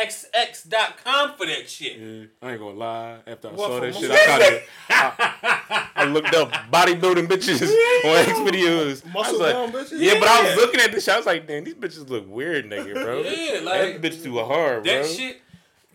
xnxx.com 0.05 1.35
for 1.37 1.47
that 1.47 1.69
shit. 1.71 1.97
Yeah, 1.99 2.25
I 2.43 2.51
ain't 2.53 2.61
gonna 2.61 2.77
lie. 2.77 3.19
After 3.27 3.49
I 3.49 3.53
What, 3.53 3.69
saw 3.69 3.81
that 3.81 3.95
shit, 3.95 4.11
I 4.11 4.27
kind 4.27 4.43
of 4.43 4.63
I, 4.91 5.89
I 5.97 6.05
looked 6.05 6.35
up 6.35 6.53
bodybuilding 6.71 7.27
bitches 7.29 7.63
on 8.05 8.17
X 8.17 8.39
videos. 8.41 8.83
I 8.83 8.85
was 8.87 9.05
Muscle 9.07 9.39
like, 9.41 9.53
bound 9.55 9.73
bitches? 9.73 9.99
Yeah, 9.99 10.19
but 10.21 10.29
I 10.29 10.43
was 10.43 10.57
looking 10.57 10.81
at 10.81 10.93
this 10.93 11.05
shit. 11.05 11.15
I 11.15 11.17
was 11.17 11.27
like, 11.27 11.47
damn, 11.47 11.65
these 11.65 11.75
bitches 11.75 12.09
look 12.11 12.29
weird, 12.29 12.67
nigga, 12.67 12.93
bro. 12.95 13.21
Yeah, 13.23 13.61
like 13.61 13.65
that 13.65 13.65
like 13.65 14.01
bitch 14.03 14.23
too 14.23 14.39
hard, 14.39 14.85
bro. 14.85 14.93
that 15.03 15.07
shit. 15.11 15.41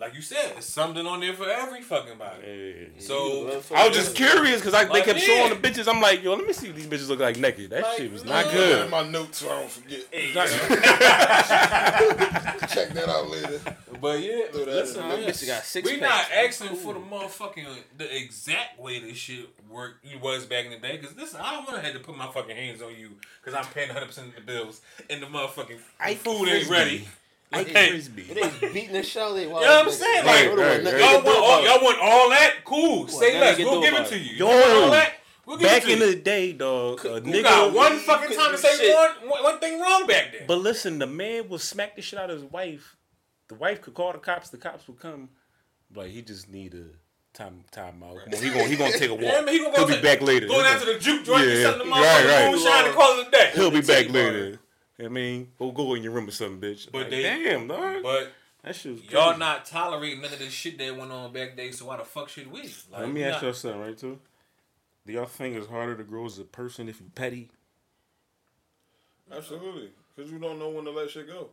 Like 0.01 0.15
you 0.15 0.21
said, 0.23 0.53
it's 0.57 0.65
something 0.65 1.05
on 1.05 1.19
there 1.19 1.33
for 1.35 1.47
every 1.47 1.81
fucking 1.83 2.17
body. 2.17 2.41
Yeah. 2.97 3.01
So 3.01 3.61
I 3.75 3.87
was 3.87 3.95
just 3.95 4.15
curious 4.15 4.59
because 4.59 4.73
I, 4.73 4.85
they 4.85 5.03
kept 5.03 5.19
yeah. 5.19 5.25
showing 5.47 5.49
the 5.61 5.69
bitches. 5.69 5.87
I'm 5.87 6.01
like, 6.01 6.23
yo, 6.23 6.33
let 6.33 6.47
me 6.47 6.53
see 6.53 6.67
what 6.67 6.75
these 6.75 6.87
bitches 6.87 7.07
look 7.07 7.19
like 7.19 7.37
naked. 7.37 7.69
That 7.69 7.83
Like, 7.83 7.97
shit 7.97 8.11
was 8.11 8.25
no. 8.25 8.31
not 8.31 8.45
Put 8.45 8.53
it 8.55 8.57
good. 8.57 8.85
in 8.85 8.89
my 8.91 9.03
notes 9.07 9.37
so 9.37 9.49
I 9.51 9.59
don't 9.59 9.69
forget. 9.69 9.99
Hey, 10.11 10.31
Check 12.73 12.89
that 12.93 13.05
out 13.09 13.29
later. 13.29 13.59
but 14.01 14.19
yeah, 14.21 14.45
Do 14.51 14.65
that. 14.65 14.67
listen, 14.67 15.07
That 15.07 15.19
bitch 15.19 15.45
got 15.47 15.63
six 15.63 15.89
we 15.89 15.97
packs. 15.99 16.29
not 16.29 16.45
asking 16.45 16.75
for 16.77 16.93
the 16.93 16.99
motherfucking 16.99 17.65
the 17.97 18.15
exact 18.15 18.79
way 18.79 18.99
this 18.99 19.17
shit 19.17 19.47
worked 19.69 20.05
it 20.05 20.19
was 20.21 20.45
back 20.45 20.65
in 20.65 20.71
the 20.71 20.77
day. 20.79 20.97
Cause 20.97 21.13
listen, 21.17 21.41
I 21.41 21.51
don't 21.53 21.65
want 21.67 21.77
to 21.79 21.83
have 21.85 21.93
to 21.93 21.99
put 21.99 22.15
my 22.17 22.27
fucking 22.31 22.55
hands 22.55 22.81
on 22.81 22.95
you 22.97 23.11
because 23.43 23.57
I'm 23.57 23.71
paying 23.73 23.89
100 23.89 24.05
percent 24.07 24.29
of 24.29 24.35
the 24.35 24.41
bills 24.41 24.81
and 25.09 25.21
the 25.21 25.27
motherfucking 25.27 25.77
Ike 25.99 26.17
food 26.17 26.47
ain't 26.47 26.67
Frisbee. 26.67 26.71
ready. 26.73 27.07
Ike 27.53 27.67
Hey. 27.67 27.89
Frisbee. 27.89 28.27
It 28.29 28.37
ain't 28.37 28.73
beating 28.73 28.93
the 28.93 29.03
shell. 29.03 29.37
You 29.37 29.49
know 29.49 29.59
You 29.59 29.65
know 29.65 29.75
what 29.79 29.85
I'm 29.87 29.91
saying? 29.91 30.25
Like, 30.25 30.45
Right, 30.47 30.57
right, 30.57 30.83
right. 30.85 30.99
y'all 30.99 31.21
want 31.23 31.27
all, 31.37 31.63
y'all 31.65 31.83
want 31.83 31.99
all 32.01 32.29
that? 32.29 32.53
Cool. 32.63 33.07
Say 33.07 33.33
now 33.33 33.39
less. 33.41 33.57
We'll 33.59 33.81
give 33.81 33.93
it 33.93 34.07
to 34.07 34.15
it. 34.15 34.21
you. 34.21 34.31
Yo, 34.37 34.47
You 34.49 34.55
want 34.55 34.83
all 34.83 34.91
that? 34.91 35.13
We'll 35.45 35.57
give 35.57 35.67
Back 35.67 35.83
in 35.83 35.99
you. 35.99 36.05
the 36.05 36.15
day, 36.15 36.53
dog, 36.53 37.03
a 37.05 37.09
You 37.15 37.21
nigga. 37.21 37.43
got 37.43 37.73
one 37.73 37.97
fucking 37.99 38.37
time 38.37 38.51
to 38.51 38.57
say 38.57 38.93
one, 38.93 39.09
one, 39.21 39.29
one 39.29 39.43
one 39.43 39.59
thing 39.59 39.81
wrong 39.81 40.05
back 40.07 40.31
then. 40.31 40.43
But 40.47 40.59
listen, 40.59 40.99
the 40.99 41.07
man 41.07 41.49
will 41.49 41.59
smack 41.59 41.95
the 41.95 42.01
shit 42.01 42.19
out 42.19 42.29
of 42.29 42.41
his 42.41 42.49
wife. 42.51 42.95
The 43.49 43.55
wife 43.55 43.81
could 43.81 43.95
call 43.95 44.13
the 44.13 44.19
cops. 44.19 44.49
The 44.49 44.57
cops 44.57 44.87
would 44.87 44.99
come. 44.99 45.29
But 45.93 46.07
he 46.09 46.21
just 46.21 46.47
need 46.49 46.73
a 46.75 46.85
time 47.37 47.65
time 47.71 48.01
out. 48.03 48.19
Come 48.23 48.33
on, 48.33 48.41
he 48.43 48.49
gonna 48.49 48.63
he 48.65 48.75
gonna 48.77 48.97
take 48.97 49.09
a 49.09 49.13
walk. 49.15 49.23
Yeah, 49.23 49.41
man, 49.41 49.49
he 49.53 49.59
gonna 49.59 49.75
He'll 49.75 49.87
go 49.87 49.87
be 49.87 49.95
to- 49.97 50.01
back 50.01 50.21
later. 50.21 50.47
Go 50.47 50.61
down 50.63 50.79
to 50.79 50.85
the 50.85 50.99
juke 50.99 51.25
joint 51.25 51.41
and 51.43 51.51
Yeah, 51.51 51.69
set 51.71 51.77
the 51.79 51.85
right, 51.85 52.25
right. 52.25 52.51
moonshine 52.51 52.85
and 52.85 52.93
call 52.95 53.19
it 53.19 53.27
a 53.27 53.31
day. 53.31 53.51
He'll 53.55 53.71
be 53.71 53.81
back 53.81 53.87
Take 54.05 54.11
later. 54.13 54.59
I 55.03 55.07
mean, 55.07 55.51
we'll 55.57 55.71
go 55.71 55.93
in 55.95 56.03
your 56.03 56.11
room 56.11 56.27
or 56.27 56.31
something, 56.31 56.59
bitch. 56.69 56.91
But 56.91 57.01
Like, 57.03 57.09
they- 57.09 57.21
damn, 57.23 57.67
dog. 57.67 58.03
But 58.03 58.31
that 58.63 58.75
shit 58.75 58.91
was 58.93 59.03
y'all 59.05 59.37
not 59.37 59.65
tolerating 59.65 60.21
none 60.21 60.31
of 60.33 60.39
this 60.39 60.53
shit 60.53 60.77
that 60.77 60.95
went 60.95 61.11
on 61.11 61.33
back 61.33 61.55
then, 61.55 61.73
so 61.73 61.85
why 61.85 61.97
the 61.97 62.03
fuck 62.05 62.29
should 62.29 62.51
we? 62.51 62.61
Like, 62.91 63.01
Let 63.01 63.11
me 63.11 63.23
ask 63.23 63.35
not- 63.35 63.43
y'all 63.43 63.53
something, 63.53 63.81
right? 63.81 63.97
Too. 63.97 64.19
Do 65.07 65.13
y'all 65.13 65.25
think 65.25 65.55
it's 65.55 65.67
harder 65.67 65.95
to 65.97 66.03
grow 66.03 66.25
as 66.25 66.37
a 66.37 66.43
person 66.43 66.87
if 66.87 66.99
you 66.99 67.07
petty? 67.15 67.49
Absolutely, 69.31 69.91
because 70.15 70.31
you 70.31 70.37
don't 70.39 70.59
know 70.59 70.69
when 70.69 70.85
to 70.85 70.91
let 70.91 71.09
shit 71.09 71.27
go. 71.27 71.49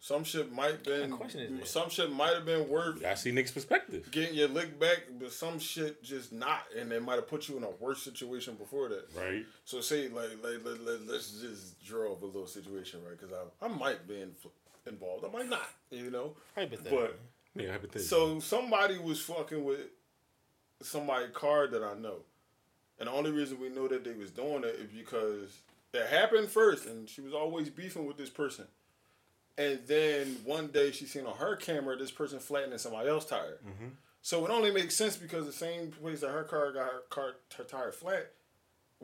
Some 0.00 0.22
shit 0.22 0.52
might 0.52 0.84
been 0.84 1.10
question 1.12 1.60
is 1.60 1.68
some 1.70 1.90
shit 1.90 2.12
might 2.12 2.32
have 2.34 2.46
been 2.46 2.68
worth 2.68 3.04
I 3.04 3.14
see 3.14 3.32
Nick's 3.32 3.50
perspective. 3.50 4.08
getting 4.12 4.34
your 4.34 4.46
lick 4.48 4.78
back, 4.78 5.02
but 5.18 5.32
some 5.32 5.58
shit 5.58 6.02
just 6.04 6.32
not, 6.32 6.62
and 6.78 6.90
they 6.90 7.00
might 7.00 7.16
have 7.16 7.26
put 7.26 7.48
you 7.48 7.56
in 7.56 7.64
a 7.64 7.70
worse 7.80 8.00
situation 8.02 8.54
before 8.54 8.88
that. 8.90 9.08
Right. 9.16 9.44
So 9.64 9.80
say 9.80 10.08
like 10.08 10.30
like 10.42 10.64
let, 10.64 10.84
let, 10.84 11.06
let's 11.08 11.40
just 11.40 11.84
draw 11.84 12.12
up 12.12 12.22
a 12.22 12.26
little 12.26 12.46
situation, 12.46 13.00
right? 13.06 13.18
Because 13.18 13.34
I 13.34 13.64
I 13.64 13.68
might 13.68 14.06
be 14.06 14.20
in, 14.20 14.30
involved, 14.86 15.24
I 15.24 15.30
might 15.36 15.48
not, 15.50 15.68
you 15.90 16.10
know. 16.10 16.34
Hypothetical. 16.54 16.98
But 16.98 17.18
Yeah, 17.60 17.72
hypothetical. 17.72 18.02
so 18.02 18.38
somebody 18.40 18.98
was 18.98 19.20
fucking 19.20 19.64
with 19.64 19.80
somebody 20.80 21.26
card 21.32 21.72
that 21.72 21.82
I 21.82 21.94
know, 21.94 22.18
and 23.00 23.08
the 23.08 23.12
only 23.12 23.32
reason 23.32 23.60
we 23.60 23.68
know 23.68 23.88
that 23.88 24.04
they 24.04 24.12
was 24.14 24.30
doing 24.30 24.62
it 24.62 24.76
is 24.76 24.90
because 24.96 25.58
it 25.92 26.06
happened 26.06 26.48
first, 26.50 26.86
and 26.86 27.08
she 27.08 27.20
was 27.20 27.34
always 27.34 27.68
beefing 27.68 28.06
with 28.06 28.16
this 28.16 28.30
person. 28.30 28.66
And 29.58 29.80
then 29.86 30.36
one 30.44 30.68
day 30.68 30.92
she 30.92 31.04
seen 31.04 31.26
on 31.26 31.36
her 31.36 31.56
camera 31.56 31.96
this 31.96 32.10
person 32.12 32.38
flattening 32.38 32.78
somebody 32.78 33.08
else's 33.10 33.28
tire. 33.30 33.58
So 34.22 34.44
it 34.46 34.50
only 34.50 34.70
makes 34.70 34.94
sense 34.96 35.16
because 35.16 35.46
the 35.46 35.52
same 35.52 35.90
place 35.90 36.20
that 36.20 36.30
her 36.30 36.44
car 36.44 36.72
got 36.72 36.84
her 36.92 37.02
car 37.10 37.32
her 37.56 37.64
tire 37.64 37.92
flat 37.92 38.30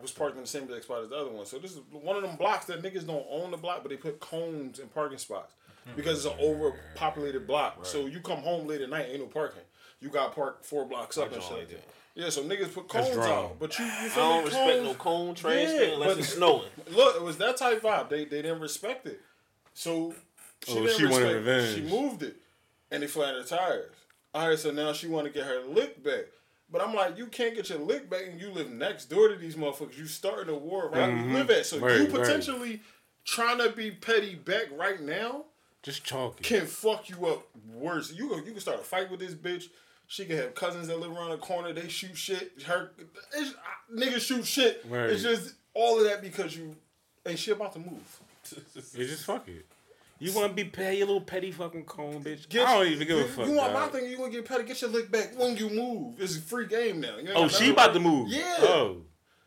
was 0.00 0.10
parked 0.10 0.36
in 0.36 0.42
the 0.42 0.46
same 0.48 0.64
exact 0.64 0.84
spot 0.84 1.02
as 1.02 1.08
the 1.10 1.16
other 1.16 1.30
one. 1.30 1.44
So 1.46 1.58
this 1.58 1.72
is 1.72 1.80
one 1.90 2.16
of 2.16 2.22
them 2.22 2.36
blocks 2.36 2.66
that 2.66 2.82
niggas 2.82 3.06
don't 3.06 3.26
own 3.30 3.50
the 3.50 3.56
block, 3.56 3.82
but 3.82 3.90
they 3.90 3.96
put 3.96 4.20
cones 4.20 4.78
in 4.78 4.88
parking 4.88 5.18
spots 5.18 5.54
because 5.96 6.24
it's 6.24 6.34
an 6.34 6.40
overpopulated 6.40 7.46
block. 7.46 7.84
So 7.86 8.06
you 8.06 8.20
come 8.20 8.38
home 8.38 8.66
late 8.66 8.80
at 8.80 8.90
night, 8.90 9.06
ain't 9.10 9.20
no 9.20 9.26
parking. 9.26 9.62
You 10.00 10.08
got 10.08 10.34
parked 10.34 10.64
four 10.64 10.84
blocks 10.84 11.16
up 11.18 11.32
and 11.32 11.42
shit. 11.42 11.52
like 11.52 11.68
that. 11.68 11.84
Yeah, 12.16 12.28
so 12.30 12.42
niggas 12.44 12.72
put 12.72 12.88
cones 12.88 13.16
wrong. 13.16 13.28
out, 13.28 13.58
but 13.58 13.76
you, 13.78 13.84
you 13.84 13.90
I 13.90 14.14
don't 14.14 14.44
respect 14.44 14.66
Cones- 14.70 14.84
no 14.86 14.94
cone 14.94 15.34
trash 15.34 15.68
Yeah, 15.68 15.80
unless 15.94 16.08
but- 16.10 16.18
it's 16.18 16.28
snowing. 16.34 16.68
Look, 16.92 17.16
it 17.16 17.22
was 17.22 17.38
that 17.38 17.56
type 17.56 17.82
vibe. 17.82 18.08
They 18.08 18.24
they 18.24 18.42
didn't 18.42 18.60
respect 18.60 19.06
it. 19.06 19.20
So 19.72 20.14
she 20.66 20.72
Oh, 20.72 20.86
didn't 20.86 20.98
she 20.98 21.06
wanted 21.06 21.34
revenge. 21.34 21.74
She 21.74 21.82
moved 21.82 22.22
it, 22.22 22.36
and 22.90 23.02
they 23.02 23.06
flattened 23.06 23.48
her 23.48 23.56
tires. 23.56 23.92
All 24.34 24.48
right, 24.48 24.58
so 24.58 24.70
now 24.70 24.92
she 24.92 25.06
want 25.06 25.26
to 25.26 25.32
get 25.32 25.44
her 25.46 25.60
lick 25.60 26.02
back. 26.02 26.24
But 26.70 26.82
I'm 26.82 26.94
like, 26.94 27.16
you 27.18 27.26
can't 27.26 27.54
get 27.54 27.68
your 27.68 27.78
lick 27.78 28.10
back, 28.10 28.22
and 28.30 28.40
you 28.40 28.50
live 28.50 28.70
next 28.70 29.04
door 29.06 29.28
to 29.28 29.36
these 29.36 29.54
motherfuckers. 29.54 29.96
You 29.98 30.06
starting 30.06 30.52
a 30.52 30.58
war 30.58 30.88
right 30.88 31.08
where 31.08 31.16
you 31.16 31.32
live 31.32 31.50
at, 31.50 31.66
so 31.66 31.76
Mm-hmm. 31.76 31.84
Right, 31.84 31.96
you 32.00 32.04
right. 32.06 32.12
potentially 32.12 32.80
trying 33.24 33.58
to 33.58 33.70
be 33.70 33.90
petty 33.90 34.34
back 34.34 34.64
right 34.76 35.00
now 35.00 35.44
Just 35.82 36.06
talking 36.08 36.42
can 36.42 36.66
fuck 36.66 37.08
you 37.08 37.26
up 37.26 37.46
worse. 37.72 38.12
You 38.12 38.28
go, 38.30 38.36
you 38.36 38.42
can 38.52 38.60
start 38.60 38.80
a 38.80 38.82
fight 38.82 39.10
with 39.10 39.20
this 39.20 39.34
bitch. 39.34 39.64
She 40.06 40.24
can 40.26 40.36
have 40.36 40.54
cousins 40.54 40.88
that 40.88 40.98
live 40.98 41.12
around 41.12 41.30
the 41.30 41.38
corner. 41.38 41.72
They 41.72 41.88
shoot 41.88 42.16
shit. 42.16 42.52
Her 42.66 42.90
it's, 43.34 43.50
uh, 43.50 43.94
niggas 43.94 44.20
shoot 44.20 44.44
shit. 44.46 44.84
Right. 44.88 45.10
It's 45.10 45.22
just 45.22 45.54
all 45.74 45.98
of 45.98 46.04
that 46.04 46.20
because 46.22 46.56
you 46.56 46.74
ain't 47.26 47.38
she 47.38 47.52
about 47.52 47.72
to 47.74 47.78
move. 47.78 48.20
It's 48.76 48.92
just 48.92 49.24
fuck 49.24 49.48
it. 49.48 49.64
You 50.24 50.32
want 50.32 50.48
to 50.48 50.54
be 50.54 50.64
petty, 50.70 50.96
you 50.98 51.04
little 51.04 51.20
petty 51.20 51.52
fucking 51.52 51.84
cone, 51.84 52.24
bitch? 52.24 52.48
Get- 52.48 52.66
I 52.66 52.78
don't 52.78 52.86
even 52.92 53.06
give 53.06 53.18
a 53.18 53.20
you, 53.20 53.26
fuck. 53.28 53.46
You 53.46 53.52
want 53.52 53.72
my 53.74 53.86
thing? 53.88 54.10
You 54.10 54.18
want 54.18 54.32
to 54.32 54.38
get 54.38 54.48
petty? 54.48 54.64
Get 54.64 54.80
your 54.80 54.90
lick 54.90 55.10
back 55.10 55.38
when 55.38 55.56
you 55.56 55.68
move. 55.68 56.14
It's 56.18 56.36
a 56.36 56.40
free 56.40 56.66
game 56.66 57.00
now. 57.00 57.16
You 57.18 57.28
ain't 57.28 57.36
Oh, 57.36 57.48
she 57.48 57.70
about 57.70 57.92
to 57.92 58.00
move. 58.00 58.28
Yeah. 58.28 58.42
Oh. 58.60 59.02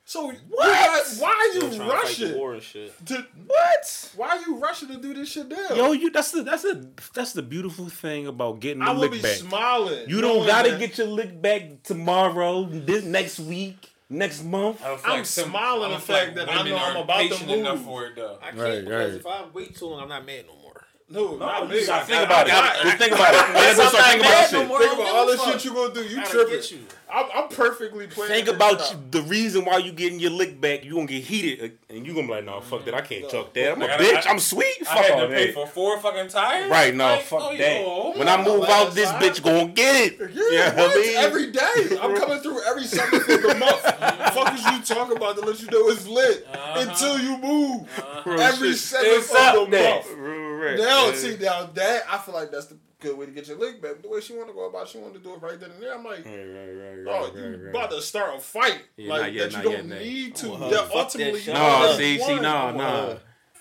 So 0.06 0.28
what? 0.50 1.08
Why 1.20 1.30
are 1.30 1.56
you 1.56 1.62
Trying 1.62 1.72
to 1.80 1.84
rushing? 1.86 2.38
war 2.38 2.54
and 2.54 2.62
shit. 2.63 2.94
To, 3.08 3.26
What? 3.48 4.12
why 4.16 4.28
are 4.30 4.40
you 4.40 4.58
rushing 4.60 4.88
to 4.90 4.98
do 4.98 5.13
this 5.13 5.30
shit 5.32 5.50
down? 5.50 5.76
Yo, 5.76 5.92
you 5.94 6.12
that's 6.12 6.32
the 6.32 6.44
that's 6.44 6.62
the 6.62 6.88
that's 7.13 7.34
the 7.34 7.42
beautiful 7.42 7.90
thing 7.90 8.28
about 8.28 8.60
getting 8.62 8.80
the 8.84 8.86
I 8.90 8.92
will 8.92 9.00
lick 9.02 9.12
be 9.13 9.22
back. 9.22 9.36
smiling. 9.36 10.08
You 10.08 10.22
don't 10.22 10.46
gotta 10.48 10.72
that 10.72 10.80
get 10.80 10.98
your 10.98 11.08
lick 11.08 11.42
back 11.42 11.84
tomorrow, 11.84 12.63
this 12.66 13.04
next 13.04 13.40
week, 13.40 13.90
next 14.10 14.44
month. 14.46 14.82
I 14.82 14.88
don't 14.90 15.00
feel 15.02 15.13
I'm 15.13 15.26
smiling 15.26 15.92
the 15.92 16.00
fact 16.00 16.36
that 16.36 16.50
I 16.50 16.63
know 16.63 16.78
I'm 16.78 16.98
about 17.04 17.18
to 17.24 17.30
patient 17.30 17.52
enough 17.52 17.78
move. 17.80 17.86
for 17.86 18.06
it 18.06 18.16
though. 18.16 18.38
I 18.42 18.46
can't 18.52 18.60
Right, 18.60 18.84
because 18.86 19.12
right. 19.12 19.20
if 19.20 19.26
I 19.28 19.44
wait 19.54 19.76
too 19.76 19.88
long, 19.88 20.04
I'm 20.04 20.10
not 20.10 20.26
mad 20.26 20.46
no 20.48 20.54
more. 20.62 20.67
No, 21.10 21.38
not 21.38 21.63
you 21.63 21.70
me. 21.70 21.80
think 21.86 22.26
about 22.26 22.48
it. 22.48 22.98
Think 22.98 23.13
about 23.13 23.34
it. 23.34 23.54
Not 23.54 23.93
about. 23.93 24.78
Think 24.78 24.93
about 24.93 25.15
all 25.15 25.26
the 25.26 25.38
shit 25.38 25.63
you're 25.63 25.74
gonna 25.74 25.93
do. 25.93 26.04
You 26.04 26.22
tripping. 26.26 26.86
Get 27.08 27.15
you. 27.15 27.32
I'm, 27.32 27.43
I'm 27.43 27.50
perfectly 27.50 28.08
playing. 28.08 28.32
Think 28.32 28.48
about 28.48 28.80
you, 28.91 29.00
the 29.12 29.22
reason 29.24 29.65
why 29.65 29.78
you 29.78 29.91
getting 29.91 30.20
your 30.20 30.32
lick 30.32 30.60
back. 30.62 30.84
You 30.84 30.96
gonna 30.96 31.06
get 31.08 31.24
heated, 31.24 31.72
uh, 31.89 31.93
and 31.93 32.06
you 32.06 32.13
gonna 32.13 32.28
be 32.28 32.34
like, 32.34 32.46
"No, 32.46 32.62
fuck 32.62 32.86
that. 32.86 32.93
I 32.93 33.02
can't 33.02 33.30
chuck 33.30 33.54
that. 33.54 33.72
I'm 33.74 33.82
a 33.82 33.86
I 33.86 33.89
bitch. 33.98 34.26
I- 34.28 34.30
I'm 34.32 34.39
sweet. 34.39 34.65
I 34.82 34.84
Fuck 34.84 34.98
had 35.06 35.12
all 35.12 35.22
to 35.22 35.28
pay 35.28 35.46
that." 35.48 35.54
for 35.54 35.67
four 35.67 36.00
fucking 36.00 36.28
tires. 36.30 36.70
Right? 36.70 36.93
No, 36.96 37.06
Like, 37.06 37.22
fuck 37.24 37.39
oh, 37.43 37.58
that. 37.58 37.82
yo. 37.82 38.13
When 38.17 38.28
I 38.28 38.43
move 38.43 38.63
out, 38.65 38.93
this 38.93 39.10
time. 39.10 39.22
bitch 39.22 39.43
gonna 39.43 39.67
get 39.72 40.13
it. 40.13 40.32
Yeah, 40.34 40.43
Yeah, 40.52 40.84
I 40.84 40.96
mean- 40.96 41.15
every 41.17 41.52
day. 41.52 41.98
I'm 42.02 42.15
coming 42.15 42.39
through 42.39 42.62
every 42.63 42.86
second 42.86 43.22
of 43.22 43.28
the 43.28 43.56
month. 43.60 43.82
Fuck 44.38 44.54
is 44.54 44.65
you 44.65 44.96
talking 44.96 45.17
about 45.17 45.36
to 45.38 45.41
let 45.46 45.60
you 45.62 45.67
know 45.72 45.89
it's 45.89 46.08
lit 46.08 46.46
Uh-huh. 46.54 46.86
until 46.88 47.17
you 47.20 47.38
move. 47.38 47.88
Real 48.26 48.39
Every 48.39 48.70
shit. 48.70 48.78
second 48.80 49.15
of 49.17 49.28
the 49.72 49.78
month. 49.78 50.12
Real 50.15 50.52
rap, 50.58 50.78
Now, 50.80 51.06
man. 51.08 51.15
see, 51.15 51.38
now 51.38 51.65
that 51.74 52.04
I 52.12 52.17
feel 52.20 52.36
like 52.36 52.52
that's 52.52 52.67
the 52.67 52.78
good 53.00 53.18
way 53.18 53.26
to 53.28 53.32
get 53.32 53.48
your 53.48 53.58
lick 53.58 53.82
back. 53.82 54.02
The 54.02 54.10
way 54.10 54.20
she 54.22 54.34
want 54.36 54.48
to 54.50 54.54
go 54.54 54.68
about, 54.68 54.88
she 54.88 54.98
want 54.98 55.14
to 55.14 55.20
do 55.20 55.34
it 55.34 55.42
right 55.42 55.60
then 55.60 55.72
and 55.72 55.82
there. 55.84 55.94
I'm 55.96 56.04
like, 56.04 56.26
Right, 56.26 56.36
right, 56.36 56.46
right, 56.46 57.06
oh, 57.08 57.24
right, 57.26 57.36
you 57.36 57.42
right, 57.42 57.60
right. 57.66 57.70
about 57.70 57.92
to 57.92 58.02
start 58.02 58.36
a 58.36 58.40
fight 58.40 58.82
Yeah, 58.98 59.10
like 59.10 59.34
yet, 59.34 59.52
that 59.52 59.58
you 59.64 59.72
don't 59.72 59.88
yet, 59.90 60.02
need 60.02 60.36
to. 60.36 60.48
Oh, 60.52 60.60
Yeah, 60.62 60.70
that 60.70 60.92
ultimately, 60.96 61.40
shit. 61.40 61.48
you 61.48 61.54
No, 61.54 61.96
see, 61.98 62.18
see, 62.18 62.34
won. 62.34 62.42
nah, 62.42 62.72
nah. 62.72 63.14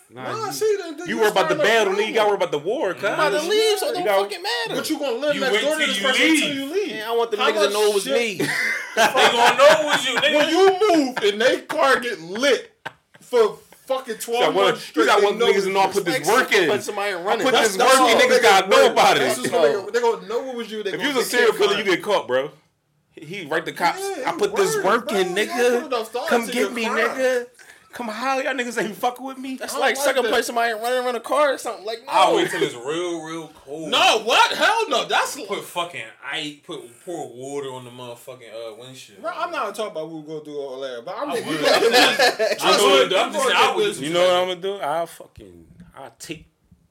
Nah, 0.08 0.22
Nah, 0.32 0.46
you, 0.46 0.52
see, 0.52 0.76
then, 0.80 0.96
then 0.96 1.08
you 1.08 1.18
worry 1.18 1.30
about 1.30 1.48
the 1.48 1.56
battle, 1.56 1.92
nigga. 1.94 2.06
You 2.08 2.14
gotta 2.14 2.28
worry 2.28 2.36
about 2.36 2.52
the 2.52 2.58
war, 2.60 2.94
cuz. 2.94 3.02
I'm 3.04 3.14
about 3.14 3.30
to 3.42 3.48
leave, 3.48 3.76
so 3.78 3.86
it 3.88 3.98
You 3.98 4.04
don't 4.04 4.06
got- 4.06 4.22
fucking 4.30 4.42
matter. 4.42 4.74
But 4.80 4.88
you 4.90 4.98
gonna 5.00 5.16
live 5.16 5.34
You 5.34 5.40
next 5.40 5.60
door 5.62 5.78
to 5.80 5.86
this 5.86 5.98
person 6.00 6.22
leave. 6.22 6.42
until 6.44 6.54
you 6.56 6.72
leave. 6.74 6.92
Man, 6.92 7.08
I 7.08 7.16
want 7.16 7.30
the 7.32 7.36
How 7.38 7.50
niggas 7.50 7.66
to 7.66 7.72
know 7.72 7.82
it 7.90 7.94
was 7.94 8.06
me. 8.06 8.40
They 8.96 9.02
gonna 9.04 9.58
know 9.58 9.68
it 9.80 9.84
was 9.84 10.06
you, 10.08 10.14
nigga. 10.16 10.36
When 10.36 10.48
you 10.48 10.96
move 10.96 11.16
and 11.24 11.40
they 11.42 11.60
car 11.62 11.98
get 12.00 12.20
lit 12.20 12.72
for 13.20 13.58
fucking 13.86 14.16
twelve 14.16 14.40
got 14.40 14.54
one, 14.54 14.64
months 14.66 14.82
straight, 14.84 15.04
you 15.04 15.08
got 15.08 15.22
one 15.22 15.34
niggas 15.38 15.64
to 15.64 15.78
I 15.78 15.86
you. 15.86 15.92
put 15.92 16.04
this 16.04 16.26
work 16.28 16.52
in. 16.52 16.68
Put 16.70 16.82
somebody 16.82 17.12
running. 17.14 17.44
put 17.44 17.52
That's- 17.52 17.68
this 17.68 17.76
That's 17.76 17.98
work 18.00 18.10
in, 18.10 18.18
niggas 18.18 18.42
gotta 18.42 18.68
gonna 18.68 18.82
know 18.84 18.92
about 18.92 19.16
it. 19.16 19.22
what's 19.38 19.48
gonna 19.50 19.90
They 19.92 20.00
gonna 20.00 20.26
know 20.28 20.50
it 20.50 20.56
was 20.56 20.70
you. 20.70 20.80
If 20.80 21.00
you 21.00 21.08
was 21.08 21.16
a 21.18 21.24
serial 21.24 21.52
killer, 21.54 21.76
you 21.78 21.84
get 21.84 22.02
caught, 22.02 22.26
bro. 22.26 22.50
He 23.18 23.46
right 23.46 23.64
the 23.64 23.72
cops. 23.72 23.98
Yeah, 24.18 24.30
I 24.30 24.36
put 24.36 24.54
this 24.54 24.76
work 24.84 25.08
bro. 25.08 25.18
in, 25.18 25.28
nigga. 25.28 26.28
Come 26.28 26.46
get 26.48 26.72
me, 26.72 26.84
crime. 26.86 26.98
nigga. 26.98 27.46
Come 27.96 28.08
how 28.08 28.38
y'all 28.40 28.52
niggas 28.52 28.82
ain't 28.82 28.94
fucking 28.94 29.24
with 29.24 29.38
me. 29.38 29.56
That's 29.56 29.74
I 29.74 29.78
like 29.78 29.96
second 29.96 30.24
like 30.24 30.32
place 30.32 30.46
somebody 30.46 30.70
running 30.74 31.02
around 31.02 31.16
a 31.16 31.20
car 31.20 31.54
or 31.54 31.58
something. 31.58 31.82
Like, 31.86 32.00
no. 32.00 32.12
I'll 32.12 32.36
wait 32.36 32.50
till 32.50 32.62
it's 32.62 32.74
real, 32.74 33.22
real 33.24 33.48
cold. 33.64 33.90
No, 33.90 34.20
what? 34.22 34.54
Hell 34.54 34.90
no. 34.90 35.06
That's 35.06 35.40
Put 35.40 35.64
fucking 35.64 36.02
ice, 36.30 36.56
put 36.62 36.82
pour 37.06 37.32
water 37.32 37.68
on 37.72 37.84
the 37.86 37.90
motherfucking 37.90 38.52
uh, 38.52 38.74
windshield. 38.78 39.22
Bro, 39.22 39.32
I'm 39.34 39.50
not 39.50 39.74
talking 39.74 39.92
about 39.92 40.10
who 40.10 40.22
gonna 40.24 40.44
do 40.44 40.58
all 40.58 40.78
that, 40.80 41.04
but 41.06 41.14
I'm 41.16 41.30
I 41.30 41.36
just, 41.36 41.46
would. 41.48 41.60
gonna- 41.62 42.56
I 42.60 42.82
would. 42.82 43.14
I'm 43.14 43.32
just 43.32 43.44
saying, 43.46 43.56
I 43.58 43.76
would. 43.76 43.86
this- 43.86 44.00
You 44.00 44.12
know 44.12 44.20
what 44.20 44.34
I'm 44.42 44.48
gonna 44.48 44.60
do? 44.60 44.74
I'll 44.76 45.06
fucking 45.06 45.66
I'll 45.96 46.14
take 46.18 46.46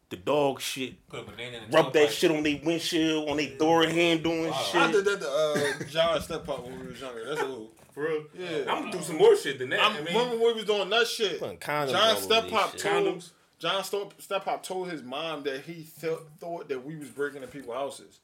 the 0.09 0.15
dog 0.17 0.59
shit, 0.59 1.07
Put 1.07 1.19
a 1.19 1.23
banana 1.23 1.57
in 1.57 1.69
the 1.71 1.77
rub 1.77 1.93
that 1.93 2.09
tailpipe. 2.09 2.11
shit 2.13 2.31
on 2.31 2.41
their 2.41 2.59
windshield, 2.63 3.29
on 3.29 3.37
their 3.37 3.55
door 3.57 3.85
handle 3.85 4.31
and 4.33 4.49
Wow. 4.49 4.65
I 4.73 4.91
did 4.91 5.05
that 5.05 5.21
to 5.21 5.29
uh, 5.29 5.83
John 5.87 6.19
Step 6.21 6.49
Up 6.49 6.63
when 6.65 6.79
we 6.79 6.87
was 6.87 6.99
younger. 6.99 7.25
That's 7.25 7.41
old. 7.97 8.05
Bro, 8.05 8.25
Yeah. 8.38 8.58
I'm 8.71 8.84
gonna 8.84 8.91
do 8.91 9.01
some 9.01 9.17
more 9.17 9.36
shit 9.36 9.60
than 9.60 9.69
that. 9.69 9.79
I 9.79 9.86
I 9.88 9.93
mean, 9.93 10.05
remember 10.05 10.38
when 10.38 10.47
we 10.47 10.53
was 10.53 10.65
doing 10.65 10.89
that 10.89 11.08
shit. 11.08 11.39
Putting 11.39 11.58
condoms 11.58 11.91
John 11.91 12.12
over 12.12 12.21
Step 12.21 12.49
Pop 12.49 12.77
told 12.77 13.05
Condoms? 13.05 13.29
John 13.60 13.84
Step 13.84 14.13
Step 14.19 14.45
Pop 14.45 14.63
told 14.63 14.89
his 14.89 15.01
mom 15.03 15.43
that 15.43 15.62
he 15.62 15.88
th- 16.01 16.19
thought 16.39 16.67
that 16.69 16.86
we 16.86 16.95
was 16.95 17.10
breaking 17.10 17.38
into 17.41 17.47
people's 17.47 17.75
houses. 17.77 18.19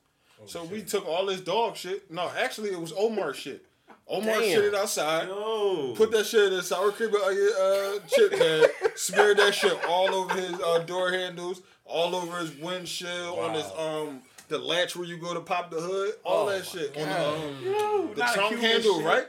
so 0.46 0.64
we 0.66 0.82
took 0.82 1.08
all 1.08 1.26
this 1.26 1.42
dog 1.42 1.76
shit. 1.78 2.12
No, 2.12 2.30
actually, 2.38 2.72
it 2.72 2.80
was 2.80 2.94
Omar 2.98 3.34
shit. 3.34 3.66
Omar 4.08 4.40
Damn. 4.40 4.44
shit 4.44 4.66
it 4.66 4.76
outside. 4.76 5.28
Yo. 5.30 5.94
Put 5.96 6.12
that 6.12 6.26
shit 6.26 6.52
in 6.52 6.60
a 6.60 6.62
sour 6.62 6.92
cream 6.92 7.12
uh, 7.14 7.18
uh, 7.18 8.00
chip 8.10 8.32
bag. 8.32 8.70
smeared 8.96 9.38
that 9.38 9.54
shit 9.54 9.78
all 9.88 10.14
over 10.14 10.34
his 10.34 10.60
uh, 10.60 10.80
door 10.80 11.12
handles, 11.12 11.62
all 11.86 12.14
over 12.16 12.38
his 12.40 12.52
windshield, 12.58 13.40
on 13.40 13.54
his 13.54 13.66
um 13.78 14.22
the 14.52 14.60
latch 14.60 14.96
where 14.96 15.08
you 15.08 15.18
go 15.18 15.34
to 15.34 15.40
pop 15.42 15.72
the 15.72 15.82
hood, 15.82 16.14
all 16.24 16.46
that 16.46 16.66
shit 16.66 16.96
on 16.98 17.10
the 17.10 17.28
um, 17.30 17.58
Yo, 17.64 18.14
the 18.14 18.22
trunk 18.34 18.60
handle, 18.60 18.98
shit. 18.98 19.06
right? 19.06 19.26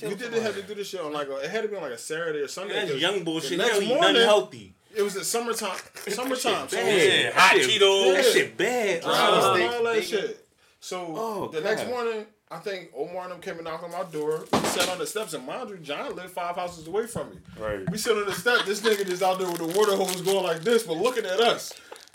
You 0.00 0.14
didn't 0.16 0.42
have 0.42 0.54
to 0.56 0.62
do 0.62 0.74
this 0.74 0.88
shit 0.88 1.00
on 1.00 1.12
like 1.12 1.28
a, 1.28 1.36
it 1.36 1.50
had 1.50 1.62
to 1.62 1.68
be 1.68 1.76
on 1.76 1.82
like 1.82 1.92
a 1.92 1.98
Saturday 1.98 2.40
or 2.40 2.48
Sunday. 2.48 2.74
That's 2.74 2.90
'cause 2.92 3.00
young 3.00 3.22
bullshit. 3.24 3.56
The 3.58 3.64
Hell, 3.64 3.72
next 3.80 3.80
nothing 3.88 4.00
morning, 4.02 4.22
healthy. 4.22 4.74
it 4.94 5.02
was 5.02 5.14
the 5.14 5.24
summertime. 5.24 5.78
Summertime. 6.08 6.68
So 6.68 6.76
Bad. 6.76 7.22
Yeah, 7.24 7.30
hot 7.32 7.56
shit- 7.56 7.70
Cheetos. 7.80 8.14
That 8.16 8.24
shit 8.24 8.56
bad. 8.56 9.02
Dry 9.02 9.12
Oh. 9.14 9.44
all 9.50 9.54
that 9.84 9.94
bacon. 9.94 10.02
shit. 10.02 10.46
So 10.80 11.14
Oh, 11.16 11.48
the 11.48 11.60
next 11.60 11.86
morning, 11.86 12.26
I 12.50 12.58
think 12.58 12.90
Omar 12.94 13.22
and 13.22 13.32
them 13.32 13.40
came 13.40 13.54
and 13.54 13.64
knocked 13.64 13.84
on 13.84 13.92
my 13.92 14.02
door. 14.10 14.44
We 14.52 14.58
sat 14.68 14.88
on 14.90 14.98
the 14.98 15.06
steps, 15.06 15.32
and 15.32 15.46
mind 15.46 15.70
you, 15.70 15.78
John 15.78 16.14
lived 16.14 16.30
five 16.32 16.54
houses 16.56 16.86
away 16.86 17.06
from 17.06 17.30
me. 17.30 17.36
Right. 17.58 17.88
We 17.90 17.96
sit 17.96 18.14
on 18.16 18.26
the 18.26 18.32
step. 18.34 18.66
This 18.66 18.80
nigga 18.80 19.06
just 19.06 19.22
out 19.22 19.38
there 19.38 19.48
with 19.48 19.56
the 19.58 19.78
water 19.78 19.96
hose 19.96 20.20
going 20.20 20.44
like 20.44 20.60
this, 20.62 20.82
but 20.82 20.96
looking 20.98 21.24
at 21.24 21.40
us. 21.40 21.72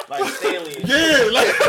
Like 0.09 0.23
Stanley. 0.35 0.75
Yeah, 0.85 1.29
like 1.33 1.47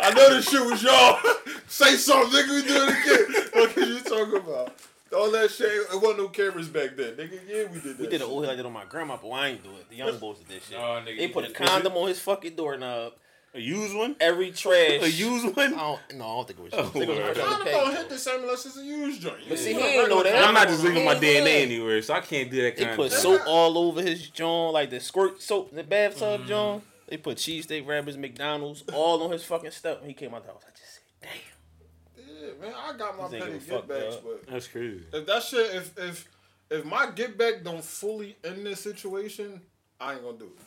I 0.00 0.12
know 0.14 0.30
this 0.34 0.48
shit 0.48 0.60
was 0.64 0.82
y'all. 0.82 1.18
Say 1.66 1.96
something, 1.96 2.30
nigga. 2.38 2.50
We 2.50 2.68
do 2.68 2.74
it 2.74 2.88
again. 2.88 3.46
What 3.60 3.76
are 3.76 3.84
you 3.86 4.00
talking 4.00 4.36
about? 4.36 4.76
All 5.16 5.30
that 5.32 5.50
shit. 5.50 5.66
It 5.66 5.88
wasn't 6.00 6.18
no 6.18 6.28
cameras 6.28 6.68
back 6.68 6.94
then, 6.96 7.14
nigga. 7.14 7.40
Yeah, 7.48 7.64
we 7.72 7.80
did 7.80 7.82
that. 7.82 7.98
We 7.98 8.04
did 8.06 8.14
an 8.14 8.20
shit. 8.20 8.28
old 8.28 8.44
head 8.44 8.48
like 8.50 8.56
that 8.58 8.66
on 8.66 8.72
my 8.72 8.84
grandma, 8.84 9.16
but 9.20 9.28
I 9.30 9.48
ain't 9.48 9.62
do 9.64 9.70
it. 9.70 9.90
The 9.90 9.96
young 9.96 10.18
boys 10.18 10.38
did 10.38 10.48
that 10.48 10.62
shit. 10.68 10.78
Oh, 10.78 11.02
nigga, 11.04 11.18
they 11.18 11.28
put 11.28 11.44
a 11.48 11.52
condom 11.52 11.94
on 11.94 12.08
his 12.08 12.20
fucking 12.20 12.54
doorknob. 12.54 13.14
A 13.52 13.58
used 13.58 13.96
one? 13.96 14.14
Every 14.20 14.52
trash. 14.52 15.02
A 15.02 15.10
used 15.10 15.56
one? 15.56 15.74
I 15.74 15.78
don't, 15.78 16.00
no, 16.14 16.24
I 16.24 16.28
don't 16.36 16.46
think 16.46 16.58
it 16.60 16.62
was. 16.62 16.72
Oh, 16.74 16.78
I 16.78 16.86
think 16.86 17.04
it 17.04 17.08
was 17.08 17.18
word. 17.18 17.34
fresh 17.34 17.44
out 17.44 17.50
Condom 17.50 17.72
don't 17.72 17.88
pack. 17.90 17.96
hit 17.98 18.08
the 18.08 18.18
same 18.18 18.40
unless 18.42 18.66
it's 18.66 18.76
a 18.78 18.84
used 18.84 19.20
joint. 19.22 19.36
But 19.48 19.58
see, 19.58 19.72
he 19.74 19.80
ain't 19.80 20.08
know 20.08 20.22
that. 20.22 20.32
condom 20.32 20.48
I'm 20.48 20.54
not 20.54 20.68
just 20.68 20.84
it. 20.84 20.86
leaving 20.86 21.04
my 21.04 21.14
Yeah. 21.14 21.18
DNA 21.18 21.62
anywhere, 21.62 22.00
so 22.02 22.14
I 22.14 22.20
can't 22.20 22.48
do 22.48 22.62
that 22.62 22.76
They 22.76 22.84
kind 22.84 22.94
put 22.96 23.10
soap 23.10 23.42
all 23.48 23.76
over 23.78 24.00
his 24.02 24.28
joint, 24.28 24.74
like 24.74 24.90
the 24.90 25.00
squirt 25.00 25.42
soap 25.42 25.70
in 25.72 25.76
the 25.76 25.82
bathtub 25.82 26.46
joint. 26.46 26.84
They 27.10 27.16
put 27.16 27.36
cheesesteak 27.38 27.86
wrappers, 27.86 28.16
McDonald's, 28.16 28.82
all 28.94 29.22
on 29.24 29.32
his 29.32 29.44
fucking 29.44 29.72
stuff. 29.72 30.00
When 30.00 30.08
he 30.08 30.14
came 30.14 30.32
out 30.34 30.46
the 30.46 30.52
house, 30.52 30.62
I 30.66 30.70
just 30.70 30.94
said, 30.94 31.02
"Damn." 31.20 32.24
Yeah, 32.26 32.50
man, 32.60 32.74
I 32.74 32.96
got 32.96 33.18
my 33.18 33.28
This 33.28 33.42
nigga 33.42 33.50
petty 33.52 33.66
get 33.70 33.88
backs, 33.88 34.14
up. 34.14 34.22
but 34.24 34.46
That's 34.46 34.68
crazy. 34.68 35.04
if 35.12 35.26
that 35.26 35.42
shit, 35.42 35.74
if 35.74 35.98
if 35.98 36.28
if 36.70 36.84
my 36.84 37.10
get 37.10 37.36
back 37.36 37.62
don't 37.64 37.84
fully 37.84 38.36
end 38.44 38.64
this 38.64 38.80
situation, 38.80 39.60
I 40.00 40.14
ain't 40.14 40.22
gonna 40.22 40.38
do 40.38 40.44
it. 40.46 40.62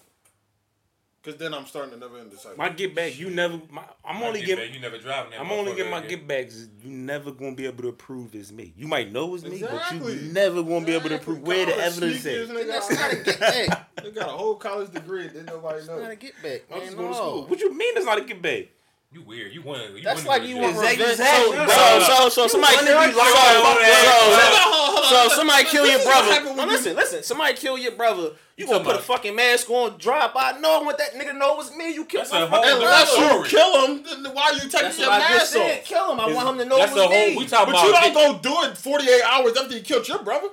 Cause 1.24 1.38
then 1.38 1.54
I'm 1.54 1.66
starting 1.66 1.92
to 1.94 1.98
never 1.98 2.18
end 2.18 2.32
the 2.32 2.38
cycle. 2.38 2.58
My 2.58 2.68
get 2.68 2.94
back, 2.94 3.18
you 3.18 3.30
never. 3.30 3.58
My, 3.72 3.84
I'm 4.04 4.20
My 4.20 4.28
only 4.28 4.42
get 4.42 4.48
getting. 4.48 4.66
back, 4.66 4.74
You 4.76 4.82
never 4.82 4.98
driving 4.98 5.32
that 5.32 5.40
I'm 5.40 5.50
only 5.54 5.72
motherfucker 5.72 5.76
getting 5.78 5.92
my 5.92 5.98
again. 6.00 6.10
get 6.10 6.28
backs. 6.28 6.68
You 6.84 6.90
never 6.92 7.32
gonna 7.32 7.56
be 7.56 7.66
able 7.66 7.84
to 7.84 7.94
prove 7.94 8.36
it's 8.36 8.52
me. 8.52 8.74
You 8.76 8.88
might 8.90 9.10
know 9.10 9.34
it's 9.34 9.46
me, 9.46 9.62
but 9.62 9.90
you 9.94 10.16
never 10.34 10.62
gonna 10.62 10.86
be 10.86 10.94
able 10.94 11.08
to 11.08 11.20
prove 11.20 11.42
where 11.42 11.66
the 11.66 11.76
evidence 11.78 12.20
sneakers, 12.24 12.50
is. 12.50 12.50
They 12.50 12.64
That's 12.66 12.90
got, 12.90 13.00
not 13.00 13.14
a 13.14 13.24
get 13.24 13.40
back. 13.40 13.96
they 14.04 14.12
got 14.12 14.28
a 14.28 14.32
whole 14.34 14.56
college 14.56 14.92
degree. 14.92 15.24
Didn't 15.30 15.46
nobody 15.46 15.78
That's 15.78 15.88
not 15.88 16.00
know. 16.02 16.10
a 16.12 16.16
get 16.18 16.34
back, 16.44 16.62
I'm 16.70 16.78
man. 16.80 16.86
just 16.88 16.98
going 16.98 17.10
to 17.10 17.16
school. 17.16 17.46
What 17.48 17.60
you 17.62 17.74
mean 17.74 17.94
it's 17.96 18.06
not 18.06 18.18
a 18.18 18.22
get 18.26 18.42
back? 18.42 18.66
You 19.14 19.22
weird. 19.22 19.54
You 19.54 19.62
want. 19.62 19.96
You 19.96 20.02
That's 20.02 20.26
wanna 20.26 20.40
like 20.42 20.50
you 20.50 20.58
want 20.58 20.74
jail. 20.74 20.82
Exactly. 20.84 21.06
revenge. 21.06 21.20
Exactly. 21.20 21.56
So, 21.56 21.64
No. 21.66 21.70
so, 21.70 22.30
so, 22.30 22.30
so 22.30 22.48
somebody 22.48 22.78
kill 22.78 23.00
be 23.00 23.06
you. 23.06 23.12
So, 23.14 23.20
like 23.20 23.34
so, 23.34 25.04
so, 25.04 25.30
so 25.30 25.36
somebody 25.36 25.64
kill 25.66 25.86
your 25.86 25.94
This 25.98 26.02
is 26.02 26.08
what 26.08 26.14
brother. 26.14 26.34
happened 26.34 26.58
No, 26.58 26.64
you- 26.66 26.70
listen, 26.72 26.96
listen. 26.96 27.24
Somebody 27.24 27.54
kill 27.54 27.78
your 27.78 27.92
brother. 27.92 28.32
You 28.58 28.66
gonna 28.68 28.80
put 28.80 28.88
a 28.88 28.94
about- 28.96 29.04
fucking 29.06 29.36
mask 29.36 29.70
on, 29.70 29.98
drive 30.00 30.34
by. 30.34 30.54
No, 30.60 30.80
I 30.80 30.84
want 30.84 30.98
that 30.98 31.14
nigga 31.14 31.32
to 31.32 31.34
know 31.38 31.54
it 31.54 31.58
was 31.58 31.76
me. 31.76 31.94
You 31.94 32.06
killed 32.06 32.26
That's 32.26 32.34
my 32.34 32.42
fucking 32.50 32.62
different 32.64 32.84
Unless 32.84 33.16
brother. 33.18 33.38
you 33.38 33.44
kill 33.46 33.86
him, 33.88 34.04
then 34.24 34.34
why 34.34 34.50
you 34.52 34.60
taking 34.62 34.70
That's 34.82 35.00
your 35.00 35.10
what 35.10 35.22
I 35.22 35.30
mask 35.30 35.54
said. 35.54 35.80
off? 35.80 35.86
Kill 35.86 36.12
him. 36.12 36.20
I 36.20 36.34
want 36.34 36.50
him 36.50 36.58
to 36.60 36.66
know 36.66 36.78
That's 36.78 36.92
it 36.92 36.96
the 36.96 37.02
was 37.02 37.10
whole. 37.12 37.30
me. 37.30 37.38
We 37.38 37.46
talking 37.48 37.74
But 37.74 37.90
about. 37.90 38.06
you 38.08 38.14
don't 38.14 38.42
go 38.42 38.50
do 38.64 38.70
it 38.72 38.78
48 38.78 39.22
hours 39.24 39.58
after 39.58 39.76
you 39.76 39.82
killed 39.82 40.08
your 40.08 40.20
brother. 40.20 40.48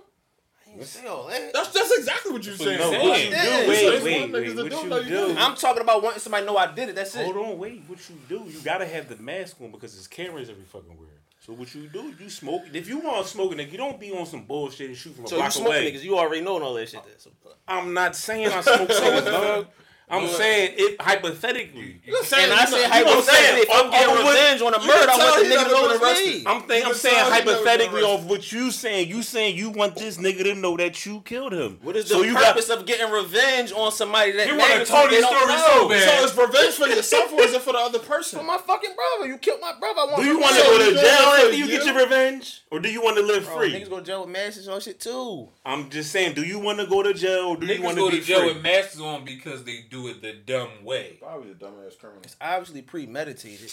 Say 0.83 1.07
all 1.07 1.27
that. 1.29 1.53
That's 1.53 1.69
that's 1.71 1.91
exactly 1.99 2.33
what 2.33 2.45
you're 2.45 2.55
what 2.55 2.65
saying. 2.65 2.79
you're 2.79 2.91
What 3.03 3.25
you 3.25 3.31
Yeah. 3.31 3.63
do, 3.63 3.69
Wait, 3.69 4.03
wait, 4.03 4.33
wait. 4.33 4.57
What 4.57 4.85
you 4.85 4.89
do? 4.91 5.09
do. 5.09 5.35
I'm 5.39 5.55
talking 5.57 5.83
about 5.83 6.03
wanting 6.03 6.21
somebody 6.21 6.47
to 6.47 6.53
know 6.53 6.57
I 6.59 6.73
did 6.73 6.89
it. 6.91 6.95
That's 6.95 7.15
it. 7.15 7.25
Hold 7.25 7.37
on, 7.37 7.59
wait. 7.59 7.83
What 7.87 7.99
you 8.09 8.17
do? 8.29 8.45
You 8.51 8.61
gotta 8.65 8.87
have 8.87 9.09
the 9.09 9.17
mask 9.17 9.61
on 9.61 9.71
because 9.71 9.95
there's 9.95 10.07
cameras 10.07 10.49
every 10.49 10.65
fucking 10.65 10.97
where. 10.99 11.09
So 11.47 11.55
what 11.55 11.75
you 11.75 11.89
do? 11.89 12.15
You 12.21 12.29
smoke. 12.29 12.63
If 12.73 12.87
you 12.89 12.99
want 12.99 13.25
to 13.25 13.31
smoke, 13.31 13.53
nigga, 13.53 13.73
you 13.73 13.79
don't 13.79 13.99
be 13.99 14.13
on 14.13 14.27
some 14.27 14.45
bullshit 14.45 14.89
and 14.89 14.97
shoot 14.97 15.15
from 15.17 15.25
a 15.25 15.29
So 15.29 15.37
you 15.37 15.41
block 15.41 15.53
smoking 15.53 15.73
away. 15.73 15.93
niggas. 15.93 16.03
You 16.03 16.19
already 16.19 16.43
know 16.43 16.63
all 16.63 16.75
that 16.75 16.89
shit. 16.89 17.03
Then. 17.03 17.15
So, 17.19 17.31
I'm 17.67 17.95
not 17.95 18.15
saying 18.15 18.49
I 18.49 18.61
smoke 18.61 18.93
cigarettes, 18.93 19.25
dog. 19.27 19.67
I'm 20.11 20.25
Look. 20.25 20.33
saying 20.33 20.75
it 20.77 21.01
hypothetically. 21.01 22.01
You 22.05 22.23
saying 22.25 22.51
And 22.51 22.53
I 22.53 22.63
you 22.63 22.67
say 22.67 22.73
know- 22.73 22.83
you 22.83 23.05
gonna 23.05 23.11
hypothetically, 23.23 23.61
if 23.63 23.71
I'm 23.71 23.87
off- 23.87 23.93
getting 23.93 24.09
off 24.11 24.19
revenge 24.29 24.61
on 24.63 24.75
a 24.75 24.79
murder, 24.81 25.11
I 25.11 25.17
want 25.17 25.43
the 25.43 25.49
nigga 25.55 25.65
to 25.65 25.71
know 25.71 25.99
been 26.01 26.11
it's 26.11 26.21
me. 26.27 26.45
I'm 26.47 26.63
think 26.63 26.87
I'm 26.87 26.95
saying 26.95 27.15
can 27.15 27.25
tell 27.25 27.25
he 27.25 27.31
never 27.31 27.45
been 27.45 27.55
hypothetically 27.55 28.01
arrested. 28.03 28.21
off 28.21 28.25
what 28.25 28.53
you 28.53 28.71
saying. 28.71 29.09
You 29.09 29.23
saying 29.23 29.57
you 29.57 29.71
want 29.71 29.95
this 29.97 30.17
nigga 30.19 30.43
to 30.45 30.55
know 30.57 30.77
that 30.77 31.07
you 31.07 31.21
killed 31.21 31.53
him. 31.53 31.79
What 31.83 31.97
is 31.97 32.09
the 32.09 32.19
you 32.23 32.35
purpose 32.35 32.69
of 32.71 32.87
getting 32.87 33.11
revenge 33.13 33.73
on 33.73 33.93
somebody 33.93 34.33
that 34.33 34.49
You 34.49 34.57
want 34.57 34.65
a 34.67 34.79
magnitude 34.79 34.95
Tony 34.97 35.15
they 35.15 35.21
don't 35.21 35.37
story 35.39 35.55
know? 35.55 35.67
so 35.67 35.89
bad. 35.89 36.19
So 36.19 36.25
it's 36.25 36.37
revenge 36.37 36.75
for 36.75 36.89
yourself 36.89 37.33
or 37.33 37.43
is 37.43 37.53
it 37.55 37.63
for 37.63 37.73
the 37.73 37.79
other 37.79 37.99
person? 38.01 38.39
For 38.41 38.45
my 38.45 38.59
fucking 38.59 38.95
brother, 38.97 39.31
you 39.31 39.39
killed 39.39 39.61
my 39.61 39.75
brother. 39.79 40.01
I 40.01 40.05
want 40.07 40.17
Do 40.17 40.25
you 40.25 40.39
want 40.41 40.57
want 40.57 40.57
to 40.57 40.63
go 40.63 40.79
to 40.79 40.95
jail 41.01 41.19
gonna 41.25 41.43
after 41.45 41.53
you 41.55 41.67
get 41.69 41.85
your 41.87 41.95
revenge, 41.95 42.63
or 42.73 42.81
do 42.81 42.89
you 42.91 43.01
want 43.03 43.17
to 43.17 43.23
live 43.23 43.45
Bro, 43.47 43.57
free? 43.59 43.73
niggas 43.75 43.89
go 43.91 44.01
to 44.01 44.05
jail 44.05 44.21
with 44.23 44.31
masses 44.31 44.67
on 44.69 44.81
shit 44.81 44.99
too. 44.99 45.49
I'm 45.65 45.89
just 45.91 46.11
saying, 46.11 46.35
do 46.35 46.43
you 46.43 46.59
want 46.59 46.79
to 46.81 46.87
go 46.87 47.03
to 47.03 47.15
jail, 47.15 47.45
or 47.51 47.57
do 47.57 47.67
you 47.67 47.75
Niggas 47.79 47.85
want 47.85 47.97
go 47.97 48.11
to 48.11 48.17
to 48.17 48.23
jail 48.23 48.47
with 48.47 48.61
masks 48.63 48.99
on 49.01 49.25
because 49.25 49.63
they 49.65 49.85
do 49.91 50.00
it 50.09 50.23
the 50.23 50.33
dumb 50.33 50.85
way. 50.85 51.19
Probably 51.21 51.51
a 51.51 51.55
dumbass 51.55 51.99
criminal. 51.99 52.23
It's 52.25 52.37
obviously 52.41 52.83
premeditated. 52.83 53.73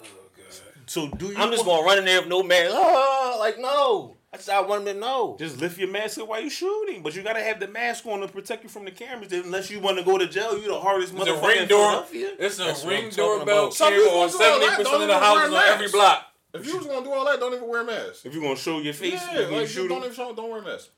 Oh 0.00 0.06
god. 0.36 0.46
So 0.86 1.08
do 1.08 1.26
you? 1.26 1.36
I'm 1.36 1.50
just 1.50 1.64
gonna 1.64 1.84
run 1.84 1.98
in 1.98 2.04
there 2.04 2.20
with 2.20 2.28
no 2.28 2.42
mask. 2.42 2.70
Oh, 2.74 3.36
like 3.40 3.58
no. 3.58 4.14
That's 4.32 4.46
how 4.48 4.62
I 4.62 4.66
want 4.66 4.86
him 4.86 4.94
to 4.94 5.00
know. 5.00 5.36
Just 5.38 5.58
lift 5.58 5.78
your 5.78 5.88
mask 5.88 6.18
up 6.18 6.28
while 6.28 6.40
you're 6.40 6.50
shooting, 6.50 7.02
but 7.02 7.16
you 7.16 7.22
gotta 7.22 7.42
have 7.42 7.60
the 7.60 7.68
mask 7.68 8.04
on 8.06 8.20
to 8.20 8.28
protect 8.28 8.62
you 8.62 8.68
from 8.68 8.84
the 8.84 8.90
cameras. 8.90 9.32
Unless 9.32 9.70
you 9.70 9.80
want 9.80 9.98
to 9.98 10.04
go 10.04 10.18
to 10.18 10.26
jail, 10.26 10.58
you 10.58 10.68
the 10.68 10.78
hardest 10.78 11.14
It's 11.14 11.22
a 11.22 11.24
motherfucker 11.26 11.46
ring 11.48 11.62
in 11.62 11.68
door. 11.68 12.04
Philadelphia. 12.04 12.30
It's 12.38 12.58
a 12.58 12.64
That's 12.64 12.84
ring 12.84 13.08
doorbell 13.08 13.70
camera 13.70 13.98
on 14.00 14.04
do 14.04 14.10
all 14.10 14.26
that, 14.28 14.32
seventy 14.32 14.66
percent 14.76 15.02
of 15.02 15.08
the 15.08 15.18
houses 15.18 15.50
wear 15.50 15.62
on 15.62 15.72
every 15.72 15.88
block. 15.90 16.24
If 16.54 16.66
you 16.66 16.76
was 16.76 16.86
gonna 16.86 17.04
do 17.04 17.12
all 17.12 17.24
that, 17.24 17.40
don't 17.40 17.54
even 17.54 17.68
wear 17.68 17.80
a 17.80 17.84
mask. 17.84 18.26
If 18.26 18.34
you're 18.34 18.42
gonna 18.42 18.56
show 18.56 18.80
your 18.80 18.94
face, 18.94 19.12
Yeah, 19.32 19.40
you 19.40 19.46
like 19.46 19.62
just 19.62 19.74
shoot 19.74 19.88
don't 19.88 20.02
even 20.04 20.14
show, 20.14 20.34
don't 20.34 20.50
wear 20.50 20.60
a 20.60 20.64
mask. 20.64 20.88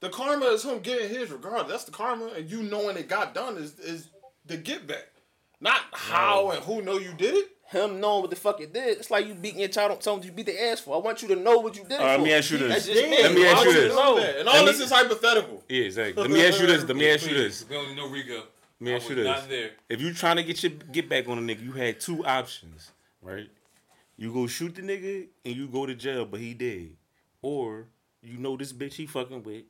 The 0.00 0.08
karma 0.08 0.46
is 0.46 0.64
him 0.64 0.80
getting 0.80 1.10
his 1.10 1.30
regard. 1.30 1.68
That's 1.68 1.84
the 1.84 1.92
karma, 1.92 2.26
and 2.36 2.50
you 2.50 2.62
knowing 2.62 2.96
it 2.96 3.08
got 3.08 3.34
done 3.34 3.56
is 3.56 3.78
is 3.78 4.08
the 4.46 4.56
get 4.56 4.86
back, 4.86 5.06
not 5.60 5.80
how 5.92 6.50
and 6.50 6.62
who 6.64 6.82
know 6.82 6.98
you 6.98 7.12
did 7.12 7.34
it. 7.34 7.48
Him 7.66 8.00
knowing 8.00 8.22
what 8.22 8.30
the 8.30 8.36
fuck 8.36 8.60
it 8.60 8.72
did. 8.72 8.98
It's 8.98 9.12
like 9.12 9.28
you 9.28 9.34
beating 9.34 9.60
your 9.60 9.68
child 9.68 9.92
up, 9.92 10.00
telling 10.00 10.24
you 10.24 10.32
beat 10.32 10.46
the 10.46 10.60
ass 10.60 10.80
for. 10.80 10.96
I 10.96 10.98
want 10.98 11.22
you 11.22 11.28
to 11.28 11.36
know 11.36 11.58
what 11.58 11.76
you 11.76 11.82
did. 11.84 11.92
it 11.92 12.00
All 12.00 12.06
right, 12.06 12.12
let 12.12 12.18
for. 12.18 12.24
me 12.24 12.32
ask 12.32 12.50
you 12.50 12.58
this. 12.58 12.86
That's. 12.86 12.88
Let 12.88 13.34
me 13.34 13.46
ask 13.46 13.64
you 13.64 13.72
this. 13.72 13.94
that? 13.94 14.36
And 14.40 14.48
all 14.48 14.54
Let 14.56 14.66
this 14.66 14.80
is 14.80 14.90
hypothetical. 14.90 15.62
Yeah, 15.68 15.84
exactly. 15.84 16.22
Let 16.22 16.30
me 16.32 16.46
ask 16.46 16.60
you 16.60 16.66
this. 16.66 16.84
Let 16.84 16.96
me 16.96 17.10
ask 17.10 17.28
you 17.28 17.34
this. 17.34 17.68
We 17.68 17.76
don't 17.76 17.94
know 17.94 18.08
Rico. 18.08 18.34
Let 18.34 18.46
me 18.80 18.92
I 18.92 18.96
ask 18.96 19.08
you 19.08 19.14
this. 19.14 19.70
If 19.88 20.00
you 20.00 20.12
trying 20.14 20.36
to 20.36 20.42
get 20.42 20.62
your 20.64 20.72
get 20.90 21.08
back 21.08 21.28
on 21.28 21.38
a 21.38 21.42
nigga, 21.42 21.62
you 21.62 21.72
had 21.72 22.00
two 22.00 22.24
options, 22.26 22.90
right? 23.22 23.46
You 24.16 24.32
go 24.32 24.46
shoot 24.46 24.74
the 24.74 24.82
nigga 24.82 25.28
and 25.44 25.54
you 25.54 25.68
go 25.68 25.86
to 25.86 25.94
jail, 25.94 26.24
but 26.24 26.40
he 26.40 26.54
dead. 26.54 26.96
Or 27.40 27.86
you 28.22 28.36
know 28.38 28.56
this 28.56 28.72
bitch 28.72 28.94
he 28.94 29.06
fucking 29.06 29.44
with. 29.44 29.64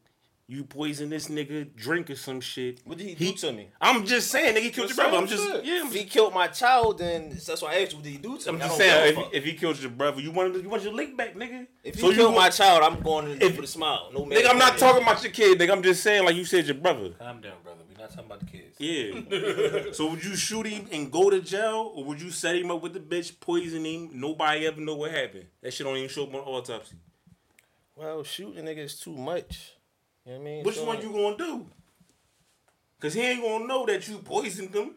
You 0.52 0.64
poison 0.64 1.10
this 1.10 1.28
nigga, 1.28 1.72
drink 1.76 2.10
or 2.10 2.16
some 2.16 2.40
shit. 2.40 2.80
What 2.84 2.98
did 2.98 3.06
he 3.06 3.14
do 3.14 3.32
to 3.38 3.52
me? 3.52 3.68
I'm 3.80 4.04
just 4.04 4.32
saying, 4.32 4.56
nigga, 4.56 4.62
he 4.62 4.70
killed 4.70 4.88
The 4.90 4.94
your 4.96 5.04
brother. 5.04 5.16
I'm 5.18 5.28
just 5.28 5.44
shit. 5.44 5.64
yeah. 5.64 5.80
I'm 5.82 5.86
If 5.86 5.94
he 5.94 6.02
killed 6.04 6.34
my 6.34 6.48
child, 6.48 6.98
then 6.98 7.28
that's 7.30 7.62
why 7.62 7.74
I 7.74 7.82
asked 7.82 7.92
you, 7.92 7.98
what 7.98 8.02
did 8.04 8.10
he 8.10 8.18
do 8.18 8.36
to 8.36 8.48
I'm 8.48 8.56
me? 8.58 8.62
I 8.62 8.66
just 8.66 8.78
saying, 8.78 9.16
if, 9.16 9.32
if 9.32 9.44
he 9.44 9.52
killed 9.52 9.78
your 9.80 9.92
brother, 9.92 10.20
you 10.20 10.32
want 10.32 10.60
you 10.60 10.68
want 10.68 10.82
your 10.82 10.92
lick 10.92 11.16
back, 11.16 11.36
nigga. 11.36 11.68
If 11.84 12.00
So 12.00 12.08
you 12.10 12.16
kill 12.16 12.30
go- 12.30 12.36
my 12.36 12.50
child, 12.50 12.82
I'm 12.82 13.00
going 13.00 13.26
to 13.38 13.46
If- 13.46 13.54
with 13.54 13.64
a 13.64 13.68
smile. 13.68 14.10
No 14.12 14.24
man. 14.26 14.40
nigga, 14.40 14.50
I'm 14.50 14.58
not 14.58 14.76
talking 14.76 15.02
about 15.04 15.22
your 15.22 15.30
kid, 15.30 15.56
nigga. 15.56 15.70
I'm 15.70 15.84
just 15.84 16.02
saying, 16.02 16.24
like 16.24 16.34
you 16.34 16.44
said, 16.44 16.66
your 16.66 16.74
brother. 16.74 17.10
Calm 17.10 17.40
down, 17.40 17.52
brother. 17.62 17.82
We're 17.88 18.00
not 18.02 18.10
talking 18.10 18.24
about 18.26 18.40
the 18.40 18.46
kids. 18.46 18.74
Yeah. 18.80 19.92
so 19.92 20.10
would 20.10 20.24
you 20.24 20.34
shoot 20.34 20.66
him 20.66 20.88
and 20.90 21.12
go 21.12 21.30
to 21.30 21.40
jail, 21.40 21.92
or 21.94 22.02
would 22.06 22.20
you 22.20 22.30
set 22.32 22.56
him 22.56 22.72
up 22.72 22.82
with 22.82 22.94
the 22.94 22.98
bitch, 23.00 23.38
poison 23.38 23.84
him? 23.84 24.10
Nobody 24.14 24.66
ever 24.66 24.80
know 24.80 24.96
what 24.96 25.12
happened. 25.12 25.46
That 25.62 25.72
shit 25.72 25.86
don't 25.86 25.96
even 25.96 26.08
show 26.08 26.24
up 26.24 26.34
on 26.34 26.40
autopsy. 26.40 26.96
Well, 27.94 28.24
shooting 28.24 28.64
nigga 28.64 28.78
is 28.78 28.98
too 28.98 29.14
much. 29.14 29.74
You 30.30 30.36
know 30.36 30.42
I 30.42 30.44
mean? 30.44 30.64
Which 30.64 30.76
So, 30.76 30.84
one 30.84 31.02
you 31.02 31.10
gonna 31.12 31.36
do? 31.36 31.66
Cause 33.00 33.14
he 33.14 33.22
ain't 33.22 33.42
gonna 33.42 33.66
know 33.66 33.84
that 33.86 34.06
you 34.06 34.18
poisoned 34.18 34.72
them. 34.72 34.94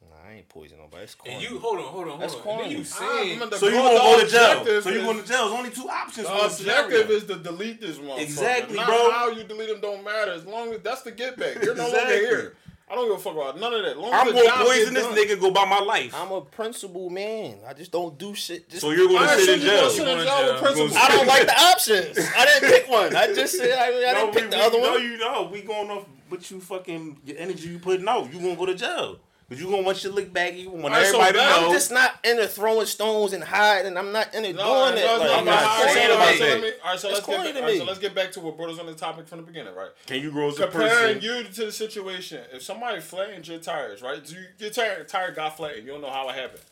Nah, 0.00 0.16
I 0.30 0.34
ain't 0.36 0.48
poison 0.48 0.78
nobody. 0.78 1.02
It's 1.04 1.14
corny. 1.14 1.34
And 1.34 1.42
you 1.42 1.58
hold 1.58 1.78
on, 1.78 1.84
hold 1.84 2.04
on, 2.04 2.08
hold 2.10 2.20
That's 2.22 2.34
on. 2.34 2.38
And 2.38 2.44
corny. 2.60 2.70
you 2.70 2.84
saying 2.84 3.34
remember 3.34 3.58
So 3.58 3.66
you 3.66 3.74
gonna 3.74 3.98
go 3.98 4.20
to 4.24 4.26
jail. 4.26 4.82
So 4.82 4.90
you 4.90 5.02
going 5.02 5.20
to 5.20 5.28
jail. 5.28 5.48
There's 5.48 5.58
only 5.58 5.70
two 5.70 5.88
options. 5.88 6.26
The 6.28 6.32
for 6.32 6.48
this 6.48 6.60
objective 6.60 7.10
is 7.10 7.24
to 7.24 7.36
delete 7.36 7.80
this 7.80 7.98
one. 7.98 8.18
Exactly, 8.20 8.76
Not 8.76 8.86
bro. 8.86 9.10
How 9.10 9.28
you 9.28 9.44
delete 9.44 9.68
them 9.68 9.80
don't 9.80 10.02
matter. 10.02 10.32
As 10.32 10.46
long 10.46 10.72
as 10.72 10.80
that's 10.80 11.02
the 11.02 11.10
get 11.10 11.36
back. 11.36 11.62
You're 11.62 11.74
no 11.74 11.86
Exactly. 11.86 12.14
longer 12.14 12.26
here. 12.26 12.56
I 12.86 12.94
don't 12.94 13.08
give 13.08 13.16
a 13.16 13.20
fuck 13.20 13.32
about 13.32 13.58
none 13.58 13.72
of 13.72 13.82
that. 13.82 13.98
Long 13.98 14.12
I'm 14.12 14.26
the 14.26 14.32
gonna 14.34 14.64
poison 14.64 14.92
this 14.92 15.06
nigga. 15.06 15.40
Go 15.40 15.50
by 15.50 15.64
my 15.64 15.80
life. 15.80 16.14
I'm 16.14 16.30
a 16.32 16.42
principled 16.42 17.12
man. 17.12 17.56
I 17.66 17.72
just 17.72 17.90
don't 17.90 18.18
do 18.18 18.34
shit. 18.34 18.68
Just 18.68 18.82
so 18.82 18.90
you're 18.90 19.08
gonna 19.08 19.28
sit 19.38 19.48
in 19.48 19.60
jail. 19.60 19.88
sit 19.90 20.06
in 20.06 20.18
jail 20.18 20.52
with 20.62 20.94
I 20.96 21.08
don't 21.08 21.26
like 21.26 21.46
the 21.46 21.54
options. 21.58 22.18
I 22.36 22.44
didn't 22.44 22.70
pick 22.70 22.88
one. 22.90 23.16
I 23.16 23.32
just 23.32 23.56
said 23.56 23.70
I, 23.78 23.86
I 23.86 23.90
didn't 23.90 24.14
No, 24.26 24.32
pick 24.32 24.50
the 24.50 24.56
we 24.56 24.62
other 24.62 24.78
know 24.80 24.90
one. 24.90 24.92
No, 24.92 24.96
you 24.98 25.16
know. 25.16 25.48
We 25.50 25.62
going 25.62 25.90
off 25.90 26.04
what 26.28 26.50
you 26.50 26.60
fucking 26.60 27.20
your 27.24 27.38
energy 27.38 27.68
you 27.68 27.78
putting 27.78 28.06
out. 28.06 28.32
You 28.32 28.38
gonna 28.40 28.56
go 28.56 28.66
to 28.66 28.74
jail. 28.74 29.18
But 29.48 29.58
you 29.58 29.66
gonna 29.70 29.82
want 29.82 30.02
your 30.02 30.12
lick 30.14 30.32
back. 30.32 30.54
You 30.54 30.70
want 30.70 30.86
Alright, 30.86 31.02
so 31.06 31.20
everybody 31.20 31.36
back- 31.38 31.54
to 31.56 31.60
know. 31.60 31.66
I'm 31.68 31.72
just 31.74 31.90
not 31.92 32.18
into 32.24 32.48
throwing 32.48 32.86
stones 32.86 33.34
and 33.34 33.44
hiding. 33.44 33.96
I'm 33.98 34.10
not 34.10 34.32
into 34.34 34.54
No, 34.54 34.86
doing 34.90 35.02
it. 35.02 35.06
no, 35.06 35.16
Like, 35.18 35.26
no, 35.28 35.34
I'm 35.34 35.44
not 35.44 35.62
alright, 35.64 35.92
saying 35.94 36.08
so 36.08 36.14
about 36.14 36.26
let 36.26 36.38
that. 36.38 36.60
me- 36.62 36.72
All 36.82 36.90
right, 36.90 36.98
so 37.00 37.08
It's 37.10 37.16
let's 37.18 37.26
get 37.26 37.36
back, 37.44 37.52
to 37.54 37.60
all 37.60 37.66
right, 37.68 37.78
so 37.78 37.84
let's 37.84 37.98
get 37.98 38.14
back 38.14 38.32
to 38.32 38.40
what 38.40 38.56
brought 38.56 38.70
us 38.70 38.78
on 38.78 38.86
the 38.86 38.94
topic 38.94 39.28
from 39.28 39.40
the 39.40 39.44
beginning, 39.44 39.74
right? 39.74 39.90
Can 40.06 40.22
you 40.22 40.30
grow 40.30 40.48
as 40.48 40.58
a 40.58 40.62
Comparing 40.66 41.20
person? 41.20 41.20
you 41.22 41.44
to 41.44 41.64
the 41.66 41.72
situation, 41.72 42.40
if 42.54 42.62
somebody 42.62 43.00
flattened 43.00 43.46
your 43.46 43.58
tires, 43.58 44.00
right? 44.00 44.26
So 44.26 44.34
you, 44.36 44.44
your 44.58 44.70
tire, 44.70 45.04
tire 45.04 45.30
got 45.32 45.56
flattened, 45.58 45.84
you 45.86 45.92
don't 45.92 46.00
know 46.00 46.10
how 46.10 46.28
it 46.30 46.34
happened. 46.36 46.62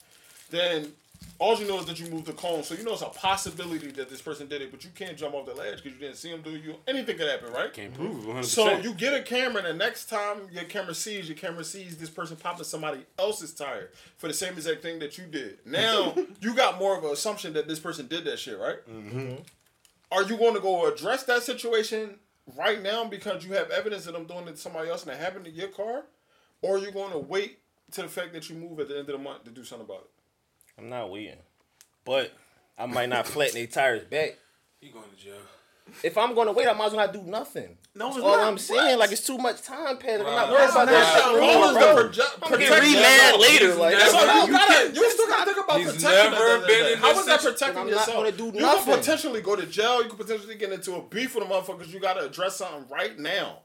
Then 0.50 0.92
all 1.42 1.58
you 1.58 1.66
know 1.66 1.80
is 1.80 1.86
that 1.86 1.98
you 1.98 2.06
moved 2.06 2.26
the 2.26 2.32
cone, 2.32 2.62
so 2.62 2.72
you 2.76 2.84
know 2.84 2.92
it's 2.92 3.02
a 3.02 3.06
possibility 3.06 3.90
that 3.90 4.08
this 4.08 4.22
person 4.22 4.46
did 4.46 4.62
it, 4.62 4.70
but 4.70 4.84
you 4.84 4.90
can't 4.94 5.16
jump 5.16 5.34
off 5.34 5.44
the 5.44 5.52
ledge 5.52 5.82
because 5.82 5.98
you 5.98 5.98
didn't 5.98 6.16
see 6.16 6.30
him 6.30 6.40
do. 6.40 6.50
You 6.50 6.76
anything 6.86 7.18
could 7.18 7.28
happen, 7.28 7.52
right? 7.52 7.72
Can't 7.72 7.92
prove 7.92 8.22
it 8.22 8.26
100. 8.26 8.44
So 8.44 8.78
you 8.78 8.94
get 8.94 9.12
a 9.12 9.22
camera, 9.22 9.64
and 9.64 9.66
the 9.66 9.84
next 9.84 10.08
time 10.08 10.42
your 10.52 10.62
camera 10.64 10.94
sees, 10.94 11.28
your 11.28 11.36
camera 11.36 11.64
sees 11.64 11.96
this 11.96 12.10
person 12.10 12.36
popping 12.36 12.62
somebody 12.62 13.00
else's 13.18 13.52
tire 13.52 13.90
for 14.18 14.28
the 14.28 14.34
same 14.34 14.52
exact 14.52 14.82
thing 14.82 15.00
that 15.00 15.18
you 15.18 15.24
did. 15.24 15.58
Now 15.66 16.14
you 16.40 16.54
got 16.54 16.78
more 16.78 16.96
of 16.96 17.02
an 17.02 17.10
assumption 17.10 17.54
that 17.54 17.66
this 17.66 17.80
person 17.80 18.06
did 18.06 18.24
that 18.24 18.38
shit, 18.38 18.56
right? 18.56 18.76
Mm-hmm. 18.88 19.34
Are 20.12 20.22
you 20.22 20.36
going 20.36 20.54
to 20.54 20.60
go 20.60 20.86
address 20.86 21.24
that 21.24 21.42
situation 21.42 22.20
right 22.56 22.80
now 22.80 23.04
because 23.04 23.44
you 23.44 23.54
have 23.54 23.70
evidence 23.70 24.04
that 24.04 24.14
I'm 24.14 24.26
doing 24.26 24.46
it 24.46 24.52
to 24.52 24.56
somebody 24.58 24.90
else 24.90 25.02
and 25.02 25.10
it 25.10 25.18
happened 25.18 25.46
to 25.46 25.50
your 25.50 25.68
car, 25.68 26.04
or 26.60 26.76
are 26.76 26.78
you 26.78 26.92
going 26.92 27.10
to 27.10 27.18
wait 27.18 27.58
to 27.92 28.02
the 28.02 28.08
fact 28.08 28.32
that 28.34 28.48
you 28.48 28.54
move 28.54 28.78
at 28.78 28.86
the 28.86 28.98
end 28.98 29.08
of 29.08 29.18
the 29.18 29.18
month 29.18 29.42
to 29.44 29.50
do 29.50 29.64
something 29.64 29.86
about 29.86 30.02
it? 30.02 30.10
I'm 30.78 30.88
not 30.88 31.10
waiting, 31.10 31.36
but 32.04 32.32
I 32.78 32.86
might 32.86 33.08
not 33.08 33.26
flatten 33.26 33.54
their 33.54 33.66
tires 33.66 34.04
back. 34.04 34.36
you 34.80 34.90
going 34.92 35.04
to 35.10 35.16
jail. 35.16 35.34
If 36.02 36.16
I'm 36.16 36.34
gonna 36.34 36.52
wait, 36.52 36.66
I 36.68 36.72
might 36.72 36.86
as 36.86 36.92
well 36.94 37.04
not 37.06 37.12
do 37.12 37.22
nothing. 37.22 37.76
No, 37.94 38.06
That's 38.06 38.16
it's 38.18 38.24
all 38.24 38.36
not. 38.38 38.46
I'm 38.46 38.56
saying. 38.56 38.98
Like 38.98 39.12
it's 39.12 39.26
too 39.26 39.36
much 39.36 39.62
time 39.62 39.98
passing. 39.98 40.24
I'm 40.24 40.32
not 40.32 40.48
Right. 40.48 40.50
worried 40.52 40.70
about 40.70 40.86
That's 40.86 41.12
that 41.12 41.26
not- 41.26 41.34
shit. 41.34 41.42
All 41.42 41.64
is 41.64 41.72
bro. 41.76 41.94
the 41.94 42.08
proje- 42.08 42.34
I'm 42.42 42.50
getting 42.50 42.66
protection. 42.68 42.94
remanded 42.94 43.40
later. 43.40 43.74
Like 43.74 43.98
never- 43.98 44.10
So 44.10 44.12
that's 44.26 44.34
you 44.34 44.40
all- 44.40 44.46
gotta, 44.68 44.90
you 44.94 45.10
still 45.10 45.26
gotta 45.26 45.44
think 45.52 45.64
about 45.64 45.80
He's 45.80 45.86
protection. 45.92 46.10
at 46.12 46.30
never 46.32 46.44
end 46.44 46.54
of 46.54 46.60
the 46.62 46.66
been 46.68 46.82
day. 46.84 46.92
in 46.94 46.98
How 46.98 47.08
this 47.08 47.18
is 47.18 47.26
that 47.26 47.40
protecting 47.42 47.78
I'm 47.78 47.86
not 47.90 47.90
yourself? 47.96 48.16
gonna 48.16 48.32
do 48.32 48.44
you 48.46 48.52
nothing. 48.52 48.84
can 48.84 48.98
potentially 48.98 49.40
go 49.42 49.56
to 49.56 49.66
jail. 49.66 50.02
You 50.02 50.08
could 50.08 50.18
potentially 50.18 50.54
get 50.54 50.72
into 50.72 50.94
a 50.94 51.02
beef 51.02 51.34
with 51.34 51.44
a 51.44 51.46
motherfucker. 51.46 51.86
You 51.88 52.00
gotta 52.00 52.24
address 52.24 52.56
something 52.56 52.86
right 52.88 53.18
now. 53.18 53.58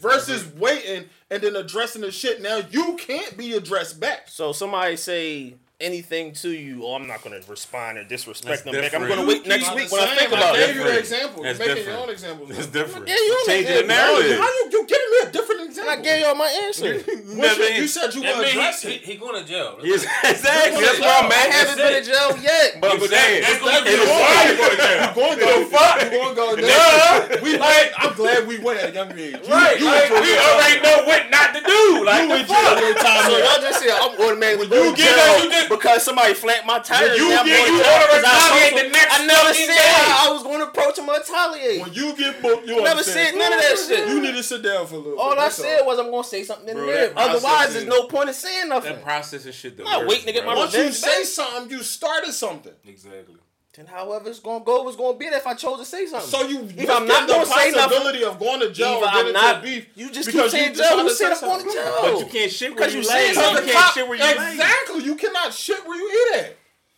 Versus 0.00 0.46
waiting 0.56 1.08
and 1.30 1.42
then 1.42 1.54
addressing 1.56 2.02
the 2.02 2.10
shit 2.10 2.42
now 2.42 2.56
you 2.70 2.96
can't 2.96 3.36
be 3.36 3.52
addressed 3.54 4.00
back. 4.00 4.28
So 4.28 4.52
somebody 4.52 4.96
say 4.96 5.54
anything 5.82 6.32
to 6.34 6.50
you, 6.50 6.84
oh, 6.84 6.94
I'm 6.94 7.06
not 7.06 7.22
gonna 7.22 7.40
respond 7.48 7.98
or 7.98 8.04
disrespect 8.04 8.48
That's 8.48 8.62
them 8.62 8.80
back. 8.80 8.94
I'm 8.94 9.06
gonna 9.08 9.26
wait 9.26 9.46
next 9.46 9.74
week 9.74 9.90
when 9.92 10.02
I 10.02 10.06
same. 10.06 10.16
think 10.18 10.32
about 10.32 10.54
I 10.54 10.58
gave 10.58 10.68
it. 10.70 10.74
you 10.76 10.82
the 10.84 10.84
Different. 10.84 10.98
example. 11.00 11.42
That's 11.42 11.58
You're 11.58 11.68
making 11.68 11.84
different. 11.84 11.98
your 11.98 12.06
own 12.06 12.10
examples. 12.12 12.50
It's 12.58 12.66
different. 12.68 13.08
Yeah, 13.08 13.14
you 13.14 13.42
Changing 13.46 13.72
only- 13.72 13.82
the 13.82 13.88
No, 13.88 13.94
narrative. 13.94 14.38
how 14.38 14.46
you 14.48 14.68
you 14.72 14.86
giving 14.86 15.10
me 15.10 15.18
a 15.28 15.30
different 15.32 15.60
And 15.62 15.70
example? 15.70 15.92
I 15.92 15.96
gave 16.02 16.20
y'all 16.22 16.34
my 16.34 16.50
answer. 16.66 16.94
What's 16.98 17.24
Never 17.36 17.62
your- 17.62 17.78
you 17.82 17.86
said 17.86 18.14
you 18.14 18.22
That 18.22 18.36
were 18.36 18.42
mean 18.42 18.50
addressing. 18.52 18.90
he, 18.90 18.98
he, 18.98 19.12
he 19.12 19.18
going 19.18 19.36
to 19.42 19.48
jail. 19.48 19.78
Yes, 19.84 20.02
exactly. 20.24 20.82
That's 20.84 20.98
Yeah. 20.98 21.06
why 21.06 21.26
I'm 21.26 21.32
I 21.32 21.34
haven't 21.54 21.76
been 21.78 21.94
in 21.96 22.04
jail 22.04 22.30
yet. 22.42 22.80
But 22.80 22.92
I'm 22.92 22.98
But 23.00 23.10
saying, 23.10 23.42
that- 23.42 23.48
that's 23.48 23.62
gonna 23.62 23.78
it 23.78 23.84
be 23.84 23.90
is 23.90 24.00
the 24.02 24.10
why 24.10 24.34
one. 24.34 24.46
you 24.50 24.56
go 24.58 24.66
to 24.68 24.76
jail. 24.76 25.00
You 25.02 25.44
going 25.46 25.64
to 25.64 25.70
fuck? 25.70 25.96
Going 26.12 26.28
to 26.28 26.34
go 26.34 26.46
Duh. 26.56 27.38
We 27.42 27.58
like. 27.58 27.92
I'm 27.98 28.14
glad 28.14 28.46
we 28.46 28.58
went 28.58 28.78
at 28.80 28.90
a 28.90 28.94
young 28.94 29.12
age. 29.18 29.38
Right, 29.48 29.78
like, 29.80 30.10
we 30.10 30.30
already 30.36 30.80
know 30.82 31.04
what 31.06 31.30
not 31.30 31.54
to 31.54 31.60
do. 31.62 32.04
Like, 32.04 32.22
You 32.22 32.28
the 32.28 32.40
enjoy 32.42 32.54
fuck? 32.54 32.96
time. 32.98 33.22
So 33.30 33.38
y'all 33.38 33.60
just 33.62 33.78
said 33.80 33.90
I'm 33.94 34.14
automatically 34.20 34.66
going 34.68 34.94
to 34.94 34.96
jail 35.00 35.14
it, 35.14 35.44
you 35.44 35.50
just- 35.50 35.68
because 35.68 36.02
somebody 36.02 36.34
flanked 36.34 36.66
my 36.66 36.78
tires. 36.80 37.16
you 37.18 37.28
now 37.30 37.40
I'm 37.40 37.46
get- 37.46 37.56
going 37.58 37.66
to 37.66 37.72
you 37.76 37.82
jail 37.82 37.92
oughta 37.92 38.06
'cause 38.10 38.24
I 38.24 38.32
retaliate 38.32 38.70
told 38.72 38.82
the 38.82 38.88
next 38.92 39.12
I 39.20 39.26
never 39.26 39.54
said 39.54 39.94
I 40.26 40.28
was 40.32 40.42
going 40.42 40.58
to 40.60 40.66
approach 40.66 40.98
him 40.98 41.08
or 41.08 41.14
retaliate. 41.16 41.80
When 41.82 41.92
you 41.94 42.16
get 42.16 42.42
booked, 42.42 42.66
you 42.68 42.82
Never 42.82 43.02
said 43.02 43.34
none 43.36 43.52
of 43.52 43.60
that 43.60 43.78
shit. 43.78 44.08
You 44.08 44.20
need 44.20 44.34
to 44.34 44.42
sit 44.42 44.62
down 44.62 44.86
for 44.86 44.96
a 44.96 44.98
little. 44.98 45.18
All. 45.18 45.38
I 45.38 45.48
That's 45.56 45.68
said 45.78 45.86
was 45.86 45.98
I'm 45.98 46.10
going 46.10 46.22
to 46.22 46.28
say 46.28 46.42
something 46.44 46.68
in 46.68 46.76
Bro, 46.76 46.86
the 46.86 46.92
that 46.92 47.14
mirror. 47.14 47.28
Otherwise, 47.28 47.68
is- 47.68 47.74
there's 47.74 47.86
no 47.86 48.06
point 48.06 48.28
in 48.28 48.34
saying 48.34 48.68
nothing. 48.68 48.94
That 48.94 49.02
process 49.04 49.46
is 49.46 49.54
shit. 49.54 49.76
The 49.76 49.84
Not 49.84 50.00
worst, 50.00 50.08
waiting 50.10 50.26
to 50.26 50.32
get 50.32 50.44
bro. 50.44 50.54
my 50.54 50.58
Once 50.60 50.74
you 50.74 50.92
say 50.92 51.18
back. 51.20 51.26
something, 51.26 51.70
you 51.70 51.82
started 51.82 52.32
something. 52.32 52.72
Exactly. 52.86 53.36
Then 53.74 53.86
however 53.86 54.28
it's 54.28 54.38
going 54.40 54.60
to 54.60 54.64
go, 54.66 54.86
it's 54.86 54.98
going 54.98 55.14
to 55.14 55.18
be 55.18 55.30
there 55.30 55.38
if 55.38 55.46
I 55.46 55.54
chose 55.54 55.78
to 55.78 55.86
say 55.86 56.04
something. 56.04 56.28
So 56.28 56.46
you 56.46 56.68
If 56.76 56.90
I'm 56.90 57.06
not 57.06 57.26
gonna 57.26 57.46
say 57.46 57.70
nothing- 57.70 57.88
possibility 57.88 58.22
of 58.22 58.38
going 58.38 58.60
to 58.60 58.70
jail 58.70 58.88
Either 58.88 59.04
or 59.06 59.08
I'm 59.08 59.14
getting 59.16 59.32
not- 59.32 59.56
a 59.56 59.60
beef. 59.62 59.86
you 59.94 60.10
just 60.10 60.28
keep 60.28 60.34
because 60.36 60.52
saying 60.52 60.72
you 60.72 60.76
jail. 60.76 60.98
Who 60.98 61.08
said 61.10 61.28
to 61.28 61.32
I'm 61.32 61.36
say 61.38 61.46
going 61.46 61.64
to 61.64 61.70
something. 61.70 61.82
jail? 61.82 61.98
But 62.02 62.18
you 62.20 62.26
can't 62.40 62.52
shit 62.52 62.68
where 62.70 62.76
Because 62.76 62.94
you 62.94 63.00
you 63.00 63.08
lay. 63.08 63.28
You 63.28 63.34
something. 63.34 63.64
can't 63.68 63.94
shit 63.94 64.06
where 64.08 64.18
you 64.18 64.24
lay. 64.24 64.50
Exactly. 64.52 65.04
You 65.04 65.14
cannot 65.14 65.54
shit 65.54 65.86
where 65.86 65.96
you 65.98 66.10
eat 66.34 66.36
at. 66.40 66.56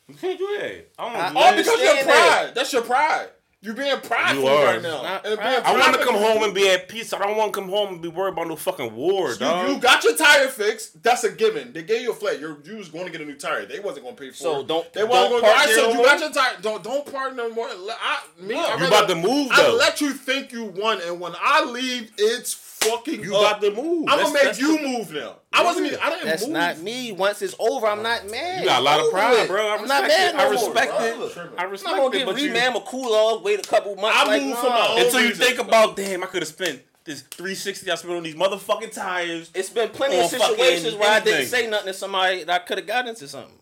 You 0.09 0.15
can't 0.17 0.37
do 0.39 0.59
that. 0.61 0.91
I 0.99 1.07
I- 1.07 1.13
don't 1.29 1.37
All 1.37 1.51
know. 1.53 1.57
because 1.57 1.75
of 1.75 1.81
your 1.81 1.89
understand 1.91 2.09
that. 2.09 2.43
pride. 2.45 2.55
That's 2.57 2.73
your 2.73 2.83
pride. 2.83 3.29
You're 3.65 3.73
being 3.75 3.99
prideful 4.01 4.43
You 4.43 4.47
are. 4.49 4.65
right 4.67 4.83
now. 4.83 5.03
Not 5.03 5.27
I 5.27 5.73
want 5.79 5.95
to 5.99 6.05
come 6.05 6.17
home 6.17 6.43
and 6.43 6.53
be 6.55 6.69
at 6.69 6.87
peace. 6.87 7.15
I 7.15 7.19
don't 7.19 7.35
want 7.37 7.55
to 7.55 7.59
come 7.61 7.71
home 7.71 7.95
and 7.95 8.03
be 8.03 8.09
worried 8.09 8.35
about 8.35 8.47
no 8.49 8.57
fucking 8.57 8.95
war, 8.95 9.31
You, 9.31 9.39
dog. 9.39 9.69
you 9.71 9.79
got 9.79 10.05
your 10.05 10.15
tire 10.17 10.49
fixed. 10.49 11.03
That's 11.03 11.25
a 11.25 11.31
given. 11.33 11.73
They 11.73 11.83
gave 11.83 12.03
you 12.03 12.13
a 12.13 12.15
flat. 12.15 12.39
You're, 12.39 12.59
you 12.63 12.77
was 12.77 12.91
going 12.91 13.07
to 13.07 13.11
get 13.11 13.23
a 13.23 13.25
new 13.25 13.37
tire. 13.37 13.65
They 13.65 13.81
wasn't 13.81 14.05
going 14.05 14.17
to 14.17 14.23
pay 14.23 14.29
for 14.31 14.37
So 14.37 14.51
it. 14.51 14.55
So 14.55 14.63
don't- 14.67 14.93
They 14.93 15.03
wasn't 15.05 15.31
don't 15.31 15.41
going 15.41 15.43
to. 15.45 15.49
park 15.49 15.69
I 15.69 15.73
said 15.73 15.93
you 15.95 16.05
got 16.05 16.21
your 16.21 16.31
tire. 16.33 16.57
Don't 16.61 16.85
don't 16.85 17.11
park 17.11 17.35
no 17.35 17.49
more. 17.55 17.67
I, 17.69 18.19
me, 18.39 18.55
I 18.55 18.77
You 18.77 18.87
about 18.87 19.09
to 19.09 19.15
move, 19.15 19.49
Though. 19.57 19.73
I 19.75 19.79
let 19.79 20.01
you 20.03 20.13
think 20.13 20.53
you 20.53 20.65
won, 20.65 21.01
and 21.01 21.19
when 21.19 21.33
I 21.41 21.65
leave, 21.65 22.13
it's 22.19 22.53
fucking. 22.91 23.23
You 23.23 23.37
up. 23.37 23.59
about 23.59 23.61
to 23.63 23.71
move. 23.71 24.07
I'm 24.09 24.19
That's- 24.19 24.33
gonna 24.33 24.45
make 24.51 24.59
you 24.61 24.77
the- 24.79 24.83
move 24.99 25.13
now. 25.13 25.37
I 25.53 25.63
wasn't. 25.65 25.87
Even, 25.87 25.99
I 26.01 26.11
didn't 26.11 26.25
That's 26.27 26.43
move. 26.43 26.51
not 26.53 26.79
me. 26.81 27.13
Once 27.13 27.43
it's 27.43 27.55
over, 27.59 27.87
I'm 27.87 28.03
not 28.03 28.29
mad. 28.31 28.61
You 28.61 28.67
got 28.67 28.81
a 28.81 28.83
lot 28.85 29.01
of 29.01 29.11
pride, 29.11 29.35
it. 29.45 29.49
bro. 29.49 29.67
I 29.69 29.77
I'm 29.77 29.87
not 29.87 30.03
respect 30.03 30.09
mad 30.09 30.35
it. 30.35 30.37
no 30.37 30.45
I 30.45 30.51
respect 30.51 30.91
bro. 30.97 31.07
it. 31.27 31.33
Tripping. 31.33 31.59
I 31.59 31.63
I'm 31.63 31.67
not 31.67 31.71
respect 31.71 31.97
gonna 31.97 32.07
it, 32.09 32.13
get 32.19 32.27
but 32.27 32.41
you, 32.41 32.51
remam 32.53 32.77
a 32.77 32.81
cool 32.81 33.13
off, 33.13 33.43
wait 33.43 33.65
a 33.65 33.69
couple 33.69 33.95
months. 33.97 34.19
I 34.19 34.27
like, 34.27 34.43
moved 34.43 34.55
nah. 34.55 34.61
from 34.61 34.71
my 34.71 34.87
own- 34.89 35.01
until 35.07 35.21
you 35.21 35.35
think 35.35 35.59
about, 35.59 35.97
damn, 35.97 36.23
I 36.23 36.27
could 36.27 36.43
have 36.43 36.49
spent 36.49 36.83
this 37.05 37.21
360 37.23 37.91
I 37.91 37.95
spent 37.97 38.15
on 38.15 38.23
these 38.23 38.35
motherfucking 38.35 38.93
tires. 38.93 39.51
It's 39.55 39.69
been 39.71 39.91
plenty 39.91 40.19
of 40.19 40.27
situations 40.31 40.85
fucking 40.95 40.99
where 40.99 41.11
I 41.11 41.21
didn't 41.21 41.47
say 41.47 41.67
nothing 41.69 41.89
to 41.89 41.95
somebody 41.95 42.45
that 42.45 42.63
I 42.63 42.65
could 42.65 42.79
have 42.79 42.87
got 42.87 43.07
into 43.07 43.29
something. 43.29 43.59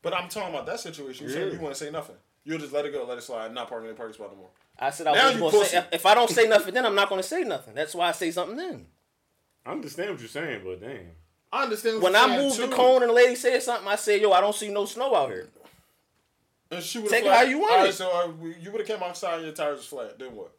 But 0.00 0.14
I'm 0.14 0.28
talking 0.28 0.50
about 0.54 0.66
that 0.66 0.80
situation. 0.80 1.26
You 1.26 1.32
said 1.32 1.52
you 1.52 1.58
wouldn't 1.58 1.76
say 1.76 1.90
nothing. 1.90 2.16
You'll 2.44 2.58
just 2.58 2.72
let 2.72 2.84
it 2.84 2.92
go, 2.92 3.04
let 3.04 3.16
it 3.18 3.22
slide, 3.22 3.52
not 3.54 3.68
parking 3.68 3.88
in 3.88 3.94
the 3.94 3.96
parking 3.96 4.14
spot 4.14 4.30
no 4.32 4.36
more. 4.38 4.48
I 4.78 4.90
said 4.90 5.06
I 5.06 5.12
Now 5.14 5.26
was 5.26 5.34
you 5.34 5.40
going 5.40 5.52
to 5.52 5.64
say 5.66 5.78
if, 5.78 5.86
if 5.92 6.06
I 6.06 6.14
don't 6.14 6.30
say 6.30 6.48
nothing, 6.48 6.74
then 6.74 6.84
I'm 6.86 6.94
not 6.94 7.08
going 7.08 7.20
to 7.22 7.26
say 7.26 7.42
nothing. 7.42 7.74
That's 7.74 7.94
why 7.94 8.08
I 8.08 8.12
say 8.12 8.30
something 8.30 8.56
then. 8.56 8.86
I 9.64 9.72
understand 9.72 10.10
what 10.10 10.20
you're 10.20 10.28
saying, 10.28 10.62
but 10.64 10.80
damn. 10.80 11.00
I 11.52 11.62
understand. 11.64 12.02
What 12.02 12.12
When 12.12 12.12
you're 12.12 12.22
I 12.22 12.36
saying, 12.36 12.48
moved 12.48 12.60
the 12.60 12.68
cone 12.76 13.02
and 13.02 13.10
the 13.10 13.14
lady 13.14 13.36
said 13.36 13.62
something, 13.62 13.86
I 13.88 13.96
said, 13.96 14.20
"Yo, 14.20 14.32
I 14.32 14.40
don't 14.40 14.54
see 14.54 14.68
no 14.70 14.84
snow 14.84 15.14
out 15.14 15.30
here." 15.30 15.48
and 16.70 16.82
she 16.82 16.98
would 16.98 17.10
Take 17.10 17.24
it 17.24 17.32
how 17.32 17.42
you 17.42 17.58
want 17.60 17.72
All 17.80 17.84
it. 17.86 17.92
so 17.92 18.10
uh, 18.10 18.32
you 18.60 18.72
would 18.72 18.80
have 18.80 18.88
came 18.88 19.02
outside 19.06 19.36
and 19.36 19.44
your 19.44 19.52
tires 19.54 19.78
was 19.78 19.86
flat. 19.86 20.18
Then 20.18 20.34
what? 20.34 20.52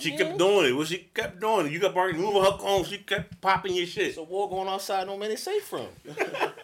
She 0.00 0.16
kept 0.16 0.36
doing 0.36 0.66
it. 0.66 0.72
Well, 0.72 0.84
she 0.84 0.98
kept 1.14 1.40
doing 1.40 1.66
it. 1.66 1.72
You 1.72 1.78
kept 1.80 1.94
moving 1.94 2.42
her 2.42 2.58
cone. 2.58 2.84
She 2.84 2.98
kept 2.98 3.40
popping 3.40 3.74
your 3.74 3.86
shit. 3.86 4.16
So 4.16 4.24
war 4.24 4.48
going 4.50 4.68
outside, 4.68 5.06
no 5.06 5.16
man 5.16 5.30
is 5.30 5.42
safe 5.42 5.62
from. 5.62 5.86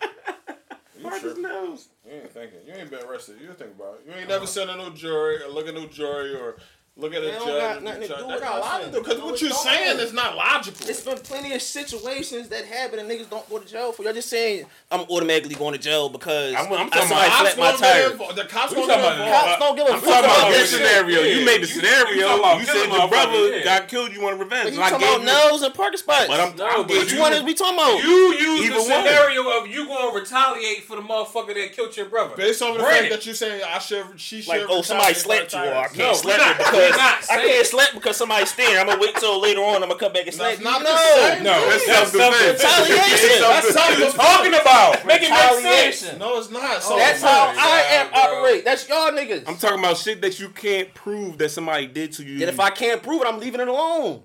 You 1.03 1.09
Hard 1.09 1.25
as 1.25 1.33
tripping. 1.35 1.43
nails. 1.43 1.88
You 2.07 2.12
ain't 2.12 2.31
thinking. 2.33 2.59
You 2.67 2.75
ain't 2.75 2.91
been 2.91 3.05
arrested. 3.05 3.37
You 3.41 3.49
think 3.49 3.75
about 3.75 4.01
it. 4.01 4.07
You 4.07 4.12
ain't 4.12 4.29
never 4.29 4.45
uh-huh. 4.45 4.47
sent 4.47 4.71
in 4.71 4.79
no 4.79 4.91
jury 4.91 5.43
or 5.43 5.49
look 5.49 5.67
at 5.67 5.75
no 5.75 5.87
jury 5.87 6.35
or 6.35 6.57
look 6.97 7.15
at 7.15 7.23
a 7.23 7.29
It 7.29 7.33
don't 7.39 7.47
judge. 7.49 7.61
got 7.63 7.83
nothing 7.83 8.03
to 8.03 8.09
do 8.09 8.27
with 8.27 8.41
got 8.41 8.57
a 8.57 8.61
lot 8.61 8.71
to 8.73 8.77
nothing. 8.87 8.93
do 8.93 9.01
because 9.01 9.19
No, 9.19 9.25
what 9.27 9.41
you're 9.41 9.51
saying 9.51 9.99
is 9.99 10.13
not 10.13 10.37
logical. 10.37 10.89
It's 10.89 11.01
been 11.01 11.17
plenty 11.19 11.55
of 11.55 11.63
situations 11.63 12.49
that 12.51 12.67
happen 12.67 12.99
and 12.99 13.11
niggas 13.11 13.31
don't 13.31 13.49
go 13.49 13.59
to 13.59 13.67
jail 13.67 13.93
for. 13.93 14.03
Y'all 14.03 14.13
just 14.13 14.29
saying 14.29 14.67
I'm 14.91 15.01
automatically 15.09 15.55
going 15.55 15.73
to 15.73 15.79
jail 15.81 16.11
because 16.11 16.55
I'm- 16.55 16.67
I'm 16.71 16.87
I 16.87 16.89
talking 16.91 17.09
somebody 17.09 17.31
flat 17.31 17.59
my 17.59 17.65
gonna 17.73 17.79
tire. 17.79 18.09
The 18.35 18.45
cops 18.45 18.71
We 18.73 18.77
gonna 18.77 18.87
talking 18.87 18.87
get 18.87 18.99
about- 18.99 19.13
involved. 19.19 19.47
Cops 19.49 19.59
don't 19.59 19.77
give 19.77 19.87
a 19.87 19.93
I'm 19.93 20.01
fuck 20.01 20.09
talking 20.11 20.25
about 20.25 20.39
about 20.39 20.51
your 20.51 20.59
that 20.59 20.67
scenario. 20.69 21.21
Yeah, 21.23 21.35
you 21.35 21.45
made 21.47 21.57
the 21.63 21.67
you- 21.67 21.75
scenario. 21.75 22.15
you 22.15 22.23
talking 22.23 22.61
You 22.61 22.67
said 22.67 22.93
your 22.93 23.09
brother 23.09 23.57
yeah. 23.57 23.65
got 23.65 23.89
killed. 23.89 24.13
You 24.13 24.21
want 24.21 24.39
revenge. 24.39 24.65
But 24.65 24.73
he 24.75 24.79
I 24.83 24.91
talking 24.91 24.99
gave 25.09 25.17
about 25.17 25.21
you- 25.43 25.49
nails 25.49 25.63
and 25.63 25.75
parking 25.75 25.99
spots. 25.99 26.27
But 26.29 26.41
I'm, 26.41 26.57
No, 26.57 26.67
I'm 26.67 26.77
but 26.83 26.89
giving 26.89 27.05
Which 27.07 27.17
one 27.19 27.33
is 27.33 27.43
we 27.43 27.55
talking 27.55 27.75
about? 27.79 28.03
You 28.05 28.35
use 28.37 28.69
the 28.69 28.75
one. 28.75 28.85
scenario 28.85 29.49
of 29.59 29.67
you 29.67 29.87
going 29.87 30.13
to 30.13 30.19
retaliate 30.21 30.85
for 30.85 30.97
the 30.97 31.03
motherfucker 31.03 31.55
that 31.55 31.73
killed 31.75 31.97
your 31.97 32.07
brother. 32.07 32.37
Based 32.37 32.61
on 32.61 32.77
the 32.77 32.85
fact 32.85 33.09
that 33.11 33.25
you're 33.25 33.35
saying 33.35 33.63
I 33.65 33.79
should, 33.79 34.05
she 34.21 34.43
should. 34.43 34.49
like, 34.51 34.67
oh, 34.69 34.83
somebody 34.83 35.15
slapped 35.15 35.55
you, 35.55 35.59
or 35.59 35.75
I 35.75 35.87
can't 35.87 35.97
No, 35.99 36.13
slap 36.13 36.39
you 36.39 36.45
not- 36.45 36.59
because 36.90 37.29
not 37.29 37.31
I 37.38 37.47
can't 37.47 37.66
slap 37.66 37.88
because 37.95 38.16
somebody's 38.16 38.51
staring. 38.51 38.77
I'm 38.79 38.87
gonna 38.87 39.01
wait 39.01 39.14
till 39.16 39.40
later 39.40 39.61
on. 39.61 39.83
I'm 39.83 39.88
gonna 39.88 39.97
come 40.01 40.12
back 40.12 40.27
and 40.27 40.35
slap 40.35 40.57
That's 40.57 40.61
you. 40.61 40.64
not 40.64 40.79
the 40.81 41.42
no. 41.45 41.53
No, 41.53 41.71
that's 41.71 41.87
That's 41.87 42.11
self-defense. 42.12 42.62
Retaliation. 42.62 43.40
That's 43.40 43.66
what 43.66 43.75
something. 43.75 44.07
you 44.07 44.12
talking 44.12 44.55
about. 44.55 45.07
Make 45.07 45.23
it 45.23 45.31
make 45.31 45.38
sense. 45.38 45.57
Retaliation. 45.64 46.18
No, 46.18 46.38
it's 46.38 46.51
not. 46.51 46.83
So 46.83 46.97
That's 46.97 47.23
how 47.23 47.53
I 47.57 47.81
am 47.92 48.09
operate. 48.14 48.64
That's 48.64 48.88
y'all 48.88 49.11
niggas. 49.11 49.45
I'm 49.49 49.57
talking 49.57 49.79
about 49.79 49.97
shit 49.97 50.21
that 50.23 50.38
you 50.40 50.49
can't 50.51 50.92
prove 50.95 51.38
that 51.38 51.51
somebody 51.51 51.87
did 51.87 52.12
to 52.14 52.25
you. 52.25 52.35
and 52.35 52.42
if 52.45 52.59
I 52.61 52.71
can't 52.71 53.03
prove 53.03 53.23
it, 53.23 53.27
I'm 53.29 53.38
leaving 53.40 53.61
it 53.61 53.68
alone. 53.68 54.23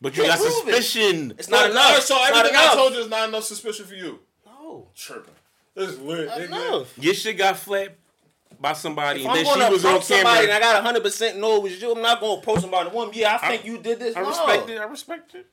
but 0.00 0.16
you 0.16 0.24
got 0.24 0.38
prove 0.38 0.50
it. 0.68 0.82
suspicion. 0.82 1.34
It's 1.38 1.48
not 1.48 1.64
So- 1.66 1.70
enough. 1.70 2.00
So 2.02 2.16
It's 2.16 2.30
not 2.30 2.36
everything 2.46 2.56
I 2.56 2.74
told 2.74 2.92
you 2.94 3.00
is 3.00 3.08
not 3.08 3.28
enough 3.28 3.44
suspicion 3.44 3.84
for 3.86 3.94
you. 3.94 4.20
No, 4.46 4.88
Tripping. 4.96 5.34
This 5.74 5.90
is 5.90 5.98
lit. 6.00 6.26
not 6.26 6.38
nigga. 6.38 6.46
enough. 6.46 6.98
Your 6.98 7.14
shit 7.14 7.38
got 7.38 7.56
flat 7.56 7.96
by 8.60 8.72
somebody, 8.72 9.20
If 9.20 9.26
and 9.26 9.30
I'm 9.30 9.36
then 9.36 9.44
going 9.44 9.60
she 9.60 9.66
to 9.66 9.72
was 9.72 9.84
on 9.84 9.90
approach 9.92 10.04
somebody 10.04 10.44
and 10.44 10.52
I 10.52 10.58
camera. 10.58 10.72
got 10.72 10.84
100 10.84 11.02
percent 11.02 11.38
know 11.38 11.56
it 11.56 11.62
was 11.62 11.80
you, 11.82 11.92
I'm 11.92 12.02
not 12.02 12.20
going 12.20 12.36
to 12.36 12.40
approach 12.42 12.60
somebody. 12.60 12.90
One, 12.90 13.10
yeah, 13.12 13.38
I 13.40 13.48
think 13.48 13.64
you 13.64 13.78
did 13.78 13.98
this. 14.00 14.16
I 14.16 14.22
No. 14.22 14.28
respect 14.28 14.68
it. 14.70 14.78
I 14.80 14.84
respect 14.84 15.34
it. 15.34 15.46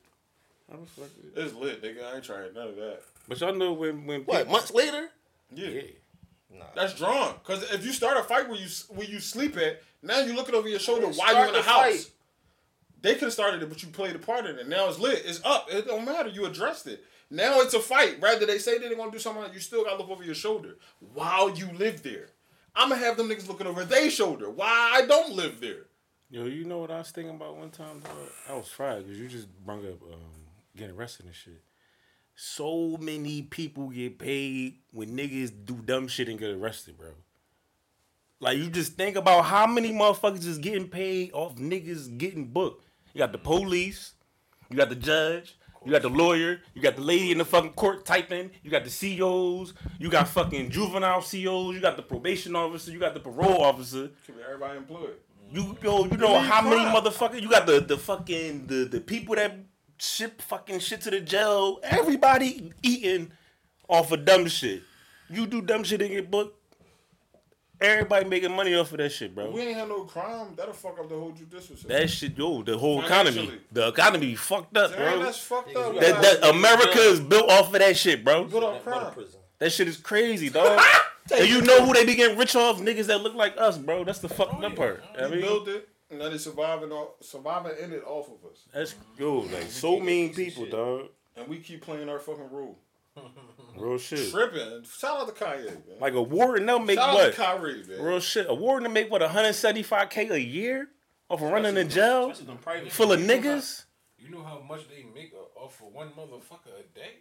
I 0.72 0.76
respect 0.76 1.10
it. 1.24 1.40
It's 1.40 1.54
lit, 1.54 1.82
nigga. 1.82 2.04
I 2.12 2.16
ain't 2.16 2.24
trying 2.24 2.52
none 2.54 2.68
of 2.68 2.76
that. 2.76 3.02
But 3.28 3.40
y'all 3.40 3.54
know 3.54 3.72
when 3.72 4.06
when 4.06 4.22
What 4.24 4.38
people- 4.38 4.52
months 4.52 4.72
later? 4.72 5.08
Yeah. 5.54 5.68
Yeah. 5.68 6.62
That's 6.74 6.94
drawn. 6.94 7.34
Cause 7.44 7.70
if 7.72 7.84
you 7.84 7.92
start 7.92 8.16
a 8.16 8.22
fight 8.22 8.48
where 8.48 8.58
you 8.58 8.66
where 8.88 9.06
you 9.06 9.20
sleep 9.20 9.56
at, 9.58 9.82
now 10.02 10.20
you 10.20 10.34
looking 10.34 10.54
over 10.54 10.68
your 10.68 10.78
shoulder 10.78 11.12
Start 11.12 11.34
while 11.34 11.42
you 11.42 11.48
in 11.48 11.52
the 11.54 11.58
the 11.60 11.68
house. 11.68 11.82
fight. 11.82 12.10
They 13.02 13.12
could 13.14 13.24
have 13.24 13.32
started 13.34 13.62
it, 13.62 13.68
but 13.68 13.82
you 13.82 13.90
played 13.90 14.16
a 14.16 14.18
part 14.18 14.46
in 14.46 14.58
it. 14.58 14.66
Now 14.68 14.88
it's 14.88 14.98
lit. 14.98 15.22
It's 15.26 15.40
up. 15.44 15.66
It 15.70 15.86
don't 15.86 16.04
matter. 16.04 16.28
You 16.30 16.46
addressed 16.46 16.86
it. 16.86 17.04
Now 17.30 17.60
it's 17.60 17.74
a 17.74 17.80
fight. 17.80 18.18
Rather 18.20 18.46
they 18.46 18.58
say 18.58 18.78
they're 18.78 18.94
gonna 18.96 19.10
do 19.12 19.18
something, 19.18 19.52
you 19.52 19.60
still 19.60 19.84
gotta 19.84 19.98
look 19.98 20.08
over 20.10 20.24
your 20.24 20.34
shoulder 20.34 20.76
while 21.12 21.50
you 21.50 21.68
live 21.74 22.02
there. 22.02 22.28
I'm 22.76 22.90
gonna 22.90 23.00
have 23.00 23.16
them 23.16 23.28
niggas 23.28 23.48
looking 23.48 23.66
over 23.66 23.84
their 23.84 24.10
shoulder. 24.10 24.50
Why 24.50 24.92
I 24.94 25.06
don't 25.06 25.34
live 25.34 25.60
there? 25.60 25.86
Yo, 26.28 26.44
you 26.44 26.64
know 26.64 26.78
what 26.78 26.90
I 26.90 26.98
was 26.98 27.10
thinking 27.10 27.34
about 27.34 27.56
one 27.56 27.70
time, 27.70 28.00
dog? 28.00 28.12
I 28.48 28.54
was 28.54 28.68
fried 28.68 29.04
because 29.04 29.18
you 29.18 29.28
just 29.28 29.48
brought 29.64 29.84
up 29.84 30.02
um, 30.02 30.18
getting 30.76 30.94
arrested 30.94 31.26
and 31.26 31.34
shit. 31.34 31.62
So 32.34 32.98
many 33.00 33.42
people 33.42 33.88
get 33.88 34.18
paid 34.18 34.80
when 34.92 35.16
niggas 35.16 35.52
do 35.64 35.76
dumb 35.76 36.06
shit 36.06 36.28
and 36.28 36.38
get 36.38 36.50
arrested, 36.50 36.98
bro. 36.98 37.12
Like 38.40 38.58
you 38.58 38.68
just 38.68 38.92
think 38.92 39.16
about 39.16 39.46
how 39.46 39.66
many 39.66 39.92
motherfuckers 39.92 40.46
is 40.46 40.58
getting 40.58 40.88
paid 40.88 41.30
off 41.32 41.56
niggas 41.56 42.18
getting 42.18 42.48
booked. 42.48 42.84
You 43.14 43.20
got 43.20 43.32
the 43.32 43.38
police, 43.38 44.12
you 44.68 44.76
got 44.76 44.90
the 44.90 44.96
judge, 44.96 45.56
you 45.86 45.92
got 45.92 46.02
the 46.02 46.08
lawyer, 46.08 46.60
you 46.74 46.82
got 46.82 46.96
the 46.96 47.02
lady 47.02 47.30
in 47.30 47.38
the 47.38 47.44
fucking 47.44 47.72
court 47.74 48.04
typing, 48.04 48.50
you 48.64 48.70
got 48.72 48.82
the 48.82 48.90
CEOs. 48.90 49.72
you 50.00 50.10
got 50.10 50.26
fucking 50.26 50.68
juvenile 50.68 51.22
CEOs. 51.22 51.74
you 51.76 51.80
got 51.80 51.96
the 51.96 52.02
probation 52.02 52.56
officer, 52.56 52.90
you 52.90 52.98
got 52.98 53.14
the 53.14 53.20
parole 53.20 53.62
officer. 53.62 54.10
Keep 54.26 54.36
everybody 54.44 54.78
employed. 54.78 55.14
You 55.52 55.78
yo, 55.80 56.04
you 56.06 56.16
know 56.16 56.38
how 56.40 56.60
many 56.60 56.82
crime? 56.82 56.94
motherfuckers? 56.94 57.40
You 57.40 57.48
got 57.48 57.66
the 57.66 57.80
the 57.80 57.96
fucking 57.96 58.66
the 58.66 58.84
the 58.86 59.00
people 59.00 59.36
that 59.36 59.56
ship 59.96 60.42
fucking 60.42 60.80
shit 60.80 61.02
to 61.02 61.10
the 61.10 61.20
jail. 61.20 61.78
Everybody 61.84 62.72
eating 62.82 63.30
off 63.88 64.10
of 64.10 64.24
dumb 64.24 64.48
shit. 64.48 64.82
You 65.30 65.46
do 65.46 65.62
dumb 65.62 65.84
shit 65.84 66.02
and 66.02 66.10
get 66.10 66.30
booked. 66.30 66.55
Everybody 67.80 68.24
making 68.26 68.52
money 68.56 68.74
off 68.74 68.90
of 68.92 68.98
that 68.98 69.10
shit, 69.12 69.34
bro. 69.34 69.50
We 69.50 69.60
ain't 69.60 69.76
had 69.76 69.88
no 69.88 70.04
crime. 70.04 70.54
That'll 70.56 70.72
fuck 70.72 70.98
up 70.98 71.08
the 71.10 71.14
whole 71.14 71.32
judicial 71.32 71.76
system. 71.76 71.90
That 71.90 72.08
shit, 72.08 72.36
yo, 72.38 72.62
the 72.62 72.78
whole 72.78 73.02
economy, 73.04 73.52
the 73.70 73.88
economy 73.88 74.34
fucked 74.34 74.76
up, 74.76 74.92
Damn, 74.92 74.98
bro. 75.18 75.22
that's 75.24 75.38
fucked 75.38 75.76
up. 75.76 75.94
That, 76.00 76.22
that 76.22 76.48
America 76.54 76.98
is 77.00 77.20
built 77.20 77.50
off 77.50 77.66
of 77.74 77.80
that 77.80 77.96
shit, 77.96 78.24
bro. 78.24 78.44
Built 78.44 78.64
up 78.64 78.82
crime. 78.82 79.12
That 79.58 79.70
shit 79.72 79.88
is 79.88 79.98
crazy, 79.98 80.48
dog. 80.48 80.80
and 81.36 81.46
you 81.48 81.60
know 81.60 81.84
who 81.84 81.92
they 81.92 82.06
be 82.06 82.14
getting 82.14 82.38
rich 82.38 82.56
off? 82.56 82.78
Niggas 82.80 83.06
that 83.06 83.22
look 83.22 83.34
like 83.34 83.54
us, 83.58 83.76
bro. 83.76 84.04
That's 84.04 84.20
the 84.20 84.28
fucked 84.28 84.62
up 84.64 84.74
part. 84.74 85.02
I 85.18 85.26
We 85.26 85.32
mean, 85.32 85.40
built 85.42 85.68
it, 85.68 85.88
and 86.10 86.20
then 86.20 86.30
they 86.32 86.38
surviving, 86.38 86.92
off, 86.92 87.08
surviving 87.20 87.72
in 87.82 87.92
it 87.92 88.04
off 88.06 88.28
of 88.28 88.50
us. 88.50 88.60
that's 88.72 88.94
yo, 89.18 89.40
like 89.40 89.64
so 89.64 90.00
mean 90.00 90.32
people, 90.34 90.64
dog. 90.66 91.08
And 91.36 91.46
we 91.46 91.58
keep 91.58 91.82
playing 91.82 92.08
our 92.08 92.18
fucking 92.20 92.48
role. 92.50 92.78
Real 93.78 93.98
shit. 93.98 94.30
Tripping. 94.30 94.84
Shout 94.84 95.20
out 95.20 95.36
to 95.36 95.44
Kanye, 95.44 95.64
man. 95.66 95.98
Like 96.00 96.14
a 96.14 96.22
warden, 96.22 96.66
they'll 96.66 96.78
make 96.78 96.98
Shout 96.98 97.10
out 97.10 97.14
what? 97.14 97.30
to 97.34 97.36
Kyrie, 97.40 97.82
man. 97.88 98.00
Real 98.02 98.20
shit. 98.20 98.46
A 98.48 98.54
warden 98.54 98.84
to 98.88 98.92
make 98.92 99.10
what 99.10 99.22
175k 99.22 100.30
a 100.30 100.40
year 100.40 100.88
off 101.28 101.42
of 101.42 101.50
running 101.50 101.76
in 101.76 101.88
jail 101.88 102.32
full 102.90 103.12
of 103.12 103.20
niggas. 103.20 103.84
You 104.18 104.30
know 104.30 104.42
how 104.42 104.60
much 104.66 104.88
they 104.88 105.04
make 105.14 105.32
off 105.56 105.80
of 105.80 105.92
one 105.92 106.08
motherfucker 106.10 106.72
a 106.78 106.94
day? 106.98 107.18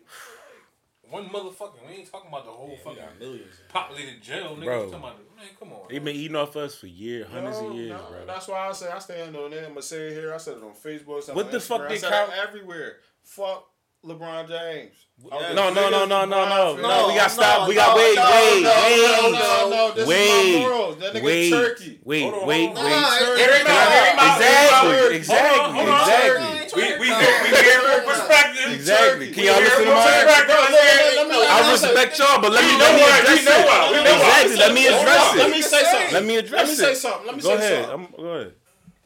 One 1.07 1.29
motherfucker. 1.29 1.73
We 1.87 1.97
ain't 1.97 2.11
talking 2.11 2.29
about 2.29 2.45
the 2.45 2.51
whole 2.51 2.75
fucking 2.83 3.03
millions 3.19 3.53
populated 3.69 4.23
jail, 4.23 4.55
nigga. 4.59 4.63
Bro. 4.65 4.85
We 4.85 4.91
talking 4.91 4.99
about, 5.05 5.17
man, 5.35 5.45
come 5.59 5.71
on. 5.71 5.81
They 5.87 5.99
been 5.99 6.15
eating 6.15 6.35
off 6.35 6.55
us 6.55 6.73
for 6.75 6.87
years, 6.87 7.27
hundreds 7.31 7.61
No, 7.61 7.69
of 7.69 7.75
years, 7.75 7.89
no, 7.91 8.07
bro. 8.09 8.25
That's 8.25 8.47
why 8.47 8.67
I 8.69 8.71
say 8.71 8.89
I 8.89 8.97
stand 8.97 9.35
on 9.35 9.53
it. 9.53 9.59
I'm 9.59 9.69
gonna 9.69 9.83
say 9.83 10.07
it 10.07 10.13
here. 10.13 10.33
I 10.33 10.37
said 10.37 10.57
it 10.57 10.63
on 10.63 10.71
Facebook. 10.73 11.17
I 11.17 11.19
said 11.21 11.31
it 11.33 11.35
What 11.35 11.45
on 11.45 11.51
the 11.51 11.59
fuck 11.59 11.87
they 11.89 11.95
I 11.95 11.97
said 11.99 12.11
count- 12.11 12.31
everywhere. 12.47 12.95
Fuck 13.21 13.67
LeBron 14.05 14.47
James. 14.47 14.93
I 15.31 15.35
was 15.35 15.55
No, 15.55 15.73
no, 15.73 15.89
no, 15.89 16.05
no, 16.05 16.25
no, 16.25 16.25
no, 16.25 16.35
LeBron 16.35 16.73
fan. 16.75 16.81
no. 16.83 17.07
We 17.07 17.15
got 17.15 17.23
no, 17.23 17.33
stop. 17.33 17.67
We 17.69 17.75
no, 17.75 17.81
got 17.81 17.95
wait, 17.97 18.15
no, 18.15 18.23
wait, 18.29 18.63
no, 18.63 18.69
wait, 18.85 19.31
no, 19.33 19.69
no, 19.69 19.91
this 19.95 20.03
is 20.03 20.07
wait, 20.09 20.59
my 20.59 20.65
world. 20.67 20.99
That 20.99 21.13
nigga 21.15 21.23
wait, 21.23 21.49
Turkey. 21.49 21.99
wait, 22.03 22.21
Hold 22.23 22.33
on, 22.35 22.47
wait, 22.47 22.65
hold 22.67 22.77
on. 22.77 22.85
wait. 22.85 22.93
Hear 22.93 23.35
hear 23.35 23.65
hear. 23.65 24.05
Exactly, 24.25 25.15
exactly, 25.15 25.57
Hold 25.57 25.65
on, 25.65 25.73
hold 25.75 25.89
on. 25.89 26.01
exactly, 26.01 26.51
We 26.75 26.83
we 26.99 27.07
get 27.07 27.33
we 27.43 27.49
get 27.49 27.79
more 27.87 28.01
perspective. 28.13 28.69
exactly. 28.75 29.31
Can 29.31 29.43
y'all 29.45 29.57
We 29.57 29.63
listen 29.65 29.79
to 29.79 29.85
hear 29.85 29.95
more 29.95 30.03
mine? 30.05 30.25
perspective. 30.25 30.55
Bro, 30.55 30.61
let 30.61 30.71
me- 30.71 31.15
let 31.15 31.27
me- 31.29 31.47
I 31.47 31.71
respect 31.71 32.19
y'all, 32.19 32.41
but 32.41 32.51
let 32.51 32.61
me 32.65 32.71
We 32.71 32.77
let 32.77 32.91
know 32.91 32.95
me 32.95 33.01
why, 33.01 33.15
we 33.15 33.19
address 33.25 33.45
know 33.45 33.59
it. 33.59 33.65
why, 33.65 33.81
we 33.91 33.97
know 34.03 34.17
why. 34.19 34.41
Exactly. 34.43 34.55
Let 34.57 34.73
me 34.75 34.83
address 34.87 35.35
Let 35.35 35.49
me 35.49 35.59
it. 35.59 35.63
say 35.65 35.83
something. 35.85 36.13
Let 36.13 36.25
me 36.25 36.35
address 36.37 36.59
Let 36.59 36.67
me 36.67 36.73
it. 36.73 36.77
say 36.77 36.95
something. 36.95 37.25
Let 37.27 37.35
me 37.35 37.41
Go 37.41 37.49
say 37.49 37.55
ahead. 37.55 37.85
something. 37.89 38.07
I'm, 38.19 38.23
go 38.23 38.29
ahead. 38.35 38.53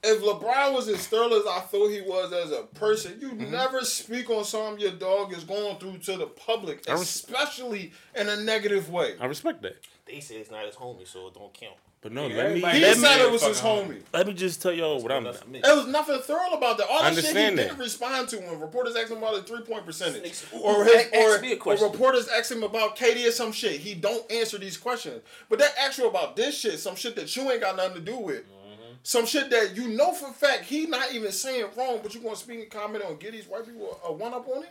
If 0.03 0.21
LeBron 0.21 0.73
was 0.73 0.87
as 0.87 1.05
thorough 1.07 1.27
as 1.39 1.45
I 1.47 1.59
thought 1.61 1.89
he 1.89 2.01
was 2.01 2.31
as 2.33 2.51
a 2.51 2.63
person, 2.63 3.17
you 3.21 3.29
Mm-hmm. 3.29 3.51
never 3.51 3.81
speak 3.81 4.29
on 4.29 4.43
something 4.43 4.79
your 4.81 4.91
dog 4.91 5.33
is 5.33 5.43
going 5.43 5.77
through 5.77 5.97
to 5.99 6.17
the 6.17 6.27
public, 6.27 6.83
res- 6.89 7.01
especially 7.01 7.91
in 8.15 8.27
a 8.29 8.37
negative 8.37 8.89
way. 8.89 9.15
I 9.19 9.25
respect 9.25 9.61
that. 9.63 9.77
They 10.05 10.19
say 10.19 10.35
it's 10.35 10.51
not 10.51 10.65
his 10.65 10.75
homie, 10.75 11.07
so 11.07 11.27
it 11.27 11.33
don't 11.35 11.53
count. 11.53 11.75
But 12.01 12.13
no, 12.13 12.27
Yeah, 12.27 12.37
let 12.37 12.49
me 12.53 12.55
He 12.59 12.61
let 12.61 12.81
Let 12.81 12.97
said 12.97 13.17
me, 13.17 13.23
it 13.25 13.31
was 13.31 13.43
his 13.45 13.59
Fucking 13.59 13.91
homie. 13.91 14.01
let 14.13 14.25
me 14.25 14.33
just 14.33 14.61
tell 14.61 14.71
y'all 14.71 15.01
what 15.03 15.11
I'm. 15.11 15.25
That's. 15.25 15.41
It 15.41 15.61
was 15.75 15.85
nothing 15.87 16.19
thorough 16.21 16.51
about 16.53 16.77
that. 16.77 16.87
All 16.89 17.01
I 17.01 17.09
that 17.13 17.15
shit 17.15 17.23
he 17.23 17.29
understand 17.29 17.57
didn't 17.57 17.77
respond 17.77 18.29
to 18.29 18.37
when 18.37 18.57
reporters 18.59 18.95
asked 18.95 19.11
him 19.11 19.17
about 19.17 19.35
the 19.35 19.41
three 19.41 19.61
point 19.65 19.85
percentage, 19.85 20.45
or 20.53 20.79
Ooh, 20.81 20.83
his 20.85 21.07
or, 21.13 21.35
ask 21.35 21.65
or 21.67 21.89
reporters 21.91 22.29
asked 22.29 22.53
him 22.53 22.63
about 22.63 22.95
KD 22.97 23.27
or 23.27 23.31
some 23.31 23.51
shit. 23.51 23.81
He 23.81 23.95
don't 23.95 24.29
answer 24.31 24.57
these 24.57 24.77
questions. 24.77 25.21
But 25.49 25.59
that 25.59 25.73
ask 25.77 25.97
you 25.97 26.07
about 26.07 26.37
this 26.37 26.57
shit, 26.57 26.79
some 26.79 26.95
shit 26.95 27.17
that 27.17 27.35
you 27.35 27.51
ain't 27.51 27.59
got 27.61 27.75
nothing 27.75 27.95
to 27.95 27.99
do 28.11 28.17
with. 28.17 28.43
Mm-hmm. 28.49 28.58
Some 29.03 29.25
shit 29.25 29.49
that 29.49 29.75
you 29.75 29.87
know 29.89 30.13
for 30.13 30.29
a 30.29 30.33
fact 30.33 30.63
he 30.65 30.85
not 30.85 31.13
even 31.13 31.31
saying 31.31 31.65
wrong, 31.77 31.99
but 32.03 32.13
you 32.13 32.21
gonna 32.21 32.35
speak 32.35 32.59
and 32.59 32.69
comment 32.69 33.03
on 33.03 33.17
get 33.17 33.31
these 33.31 33.47
white 33.47 33.65
people 33.65 33.99
a 34.05 34.11
one 34.11 34.33
up 34.33 34.47
on 34.47 34.63
it? 34.63 34.69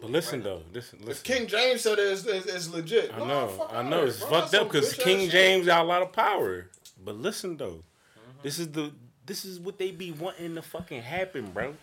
But 0.00 0.10
listen 0.10 0.42
though, 0.44 0.62
listen, 0.72 1.00
If 1.02 1.06
listen. 1.08 1.24
King 1.24 1.46
James 1.48 1.80
said 1.80 1.98
it 1.98 2.06
is 2.06 2.24
is, 2.26 2.46
is 2.46 2.72
legit. 2.72 3.12
I 3.12 3.18
know, 3.18 3.48
fuck 3.48 3.70
I 3.74 3.82
know, 3.82 4.04
it's 4.04 4.20
bro. 4.20 4.28
fucked 4.30 4.54
up 4.54 4.70
because 4.70 4.94
King 4.94 5.20
shit. 5.22 5.30
James 5.32 5.66
got 5.66 5.82
a 5.84 5.88
lot 5.88 6.02
of 6.02 6.12
power. 6.12 6.70
But 7.04 7.16
listen 7.16 7.56
though, 7.56 7.82
Mm-hmm. 8.16 8.38
this 8.42 8.58
is 8.60 8.68
the 8.72 8.92
this 9.26 9.44
is 9.44 9.58
what 9.58 9.78
they 9.78 9.90
be 9.90 10.12
wanting 10.12 10.54
to 10.54 10.62
fucking 10.62 11.02
happen, 11.02 11.50
bro. 11.50 11.74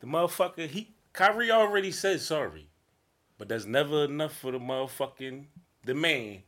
The 0.00 0.06
motherfucker, 0.06 0.68
he 0.68 0.88
Kyrie 1.12 1.50
already 1.50 1.90
said 1.90 2.20
sorry, 2.20 2.68
but 3.38 3.48
that's 3.48 3.64
never 3.64 4.04
enough 4.04 4.34
for 4.36 4.52
the 4.52 4.58
motherfucking 4.60 5.46
the 5.84 5.94
man. 5.94 6.42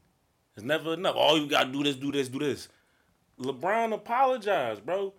It's 0.55 0.65
never 0.65 0.95
enough. 0.95 1.17
All 1.17 1.37
you 1.39 1.49
gotta 1.49 1.71
do 1.73 1.83
this, 1.83 1.97
do 1.97 2.13
this, 2.13 2.29
do 2.29 2.39
this. 2.39 2.69
LeBron 3.41 3.93
apologized, 3.95 4.85
bro. 4.85 5.15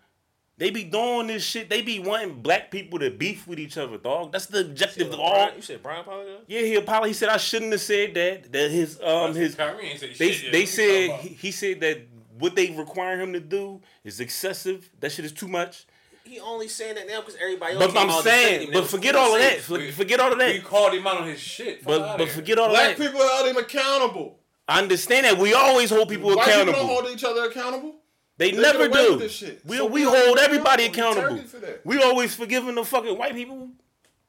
They 0.57 0.69
be 0.69 0.83
doing 0.83 1.27
this 1.27 1.43
shit. 1.43 1.69
They 1.71 1.81
be 1.81 1.99
wanting 1.99 2.41
black 2.41 2.69
people 2.69 2.99
to 2.99 3.09
beef 3.09 3.47
with 3.47 3.57
each 3.59 3.77
other, 3.77 3.97
dog. 3.97 4.31
That's 4.31 4.45
the 4.45 4.59
objective 4.61 5.11
of 5.11 5.19
all. 5.19 5.31
Brian, 5.31 5.55
you 5.55 5.61
said 5.63 5.81
Brian 5.81 6.01
apologized? 6.01 6.43
Yeah, 6.47 6.61
he 6.61 6.75
apologized. 6.75 7.07
He 7.07 7.13
said 7.13 7.29
I 7.29 7.37
shouldn't 7.37 7.71
have 7.71 7.81
said 7.81 8.13
that. 8.13 8.51
That 8.51 8.69
his 8.69 8.99
um 9.01 9.33
his 9.33 9.55
Kyrie 9.55 9.87
ain't 9.87 9.99
say 9.99 10.13
they 10.13 10.31
shit 10.31 10.51
they 10.51 10.65
said 10.67 11.11
he, 11.21 11.29
he 11.29 11.51
said 11.51 11.79
that 11.81 12.01
what 12.37 12.55
they 12.55 12.69
require 12.71 13.19
him 13.19 13.33
to 13.33 13.39
do 13.39 13.81
is 14.03 14.19
excessive. 14.19 14.87
That 14.99 15.11
shit 15.11 15.25
is 15.25 15.31
too 15.31 15.47
much. 15.47 15.87
He 16.23 16.39
only 16.39 16.67
saying 16.67 16.93
that 16.95 17.07
now 17.07 17.21
because 17.21 17.37
everybody 17.41 17.73
else. 17.75 17.91
But 17.91 17.99
I'm 17.99 18.21
saying, 18.21 18.69
but 18.71 18.85
forget 18.87 19.15
all 19.15 19.33
of 19.33 19.41
that. 19.41 19.67
We- 19.67 19.89
Forget 19.91 20.19
all 20.19 20.31
of 20.31 20.37
We 20.37 20.57
that. 20.59 20.63
called 20.63 20.93
him 20.93 21.07
out 21.07 21.17
on 21.21 21.27
his 21.27 21.39
shit. 21.39 21.77
Fuck 21.81 21.87
But 21.87 22.17
but 22.19 22.29
forget 22.29 22.59
all 22.59 22.65
of 22.65 22.71
Black 22.71 22.89
that. 22.89 22.97
Black 22.97 23.11
people 23.11 23.27
held 23.27 23.47
him 23.49 23.57
accountable. 23.57 24.39
I 24.67 24.79
understand 24.79 25.25
that 25.25 25.39
we 25.39 25.53
always 25.55 25.89
hold 25.89 26.07
people 26.09 26.29
White 26.35 26.45
people 26.45 26.65
don't 26.65 26.69
accountable. 26.69 26.87
hold 27.01 27.07
each 27.15 27.23
other 27.23 27.45
accountable. 27.45 27.95
They 28.41 28.51
They 28.51 28.61
never 28.61 28.87
get 28.87 28.97
away 28.97 29.09
with 29.11 29.19
do. 29.19 29.23
this 29.25 29.31
shit. 29.33 29.61
We 29.65 29.77
So 29.77 29.85
we 29.85 29.91
we 30.05 30.11
hold 30.11 30.39
everybody 30.39 30.85
accountable. 30.85 31.39
We 31.85 31.97
that. 31.97 32.05
Always 32.05 32.33
forgiving 32.33 32.73
the 32.73 32.83
fucking 32.83 33.15
white 33.15 33.33
people. 33.35 33.69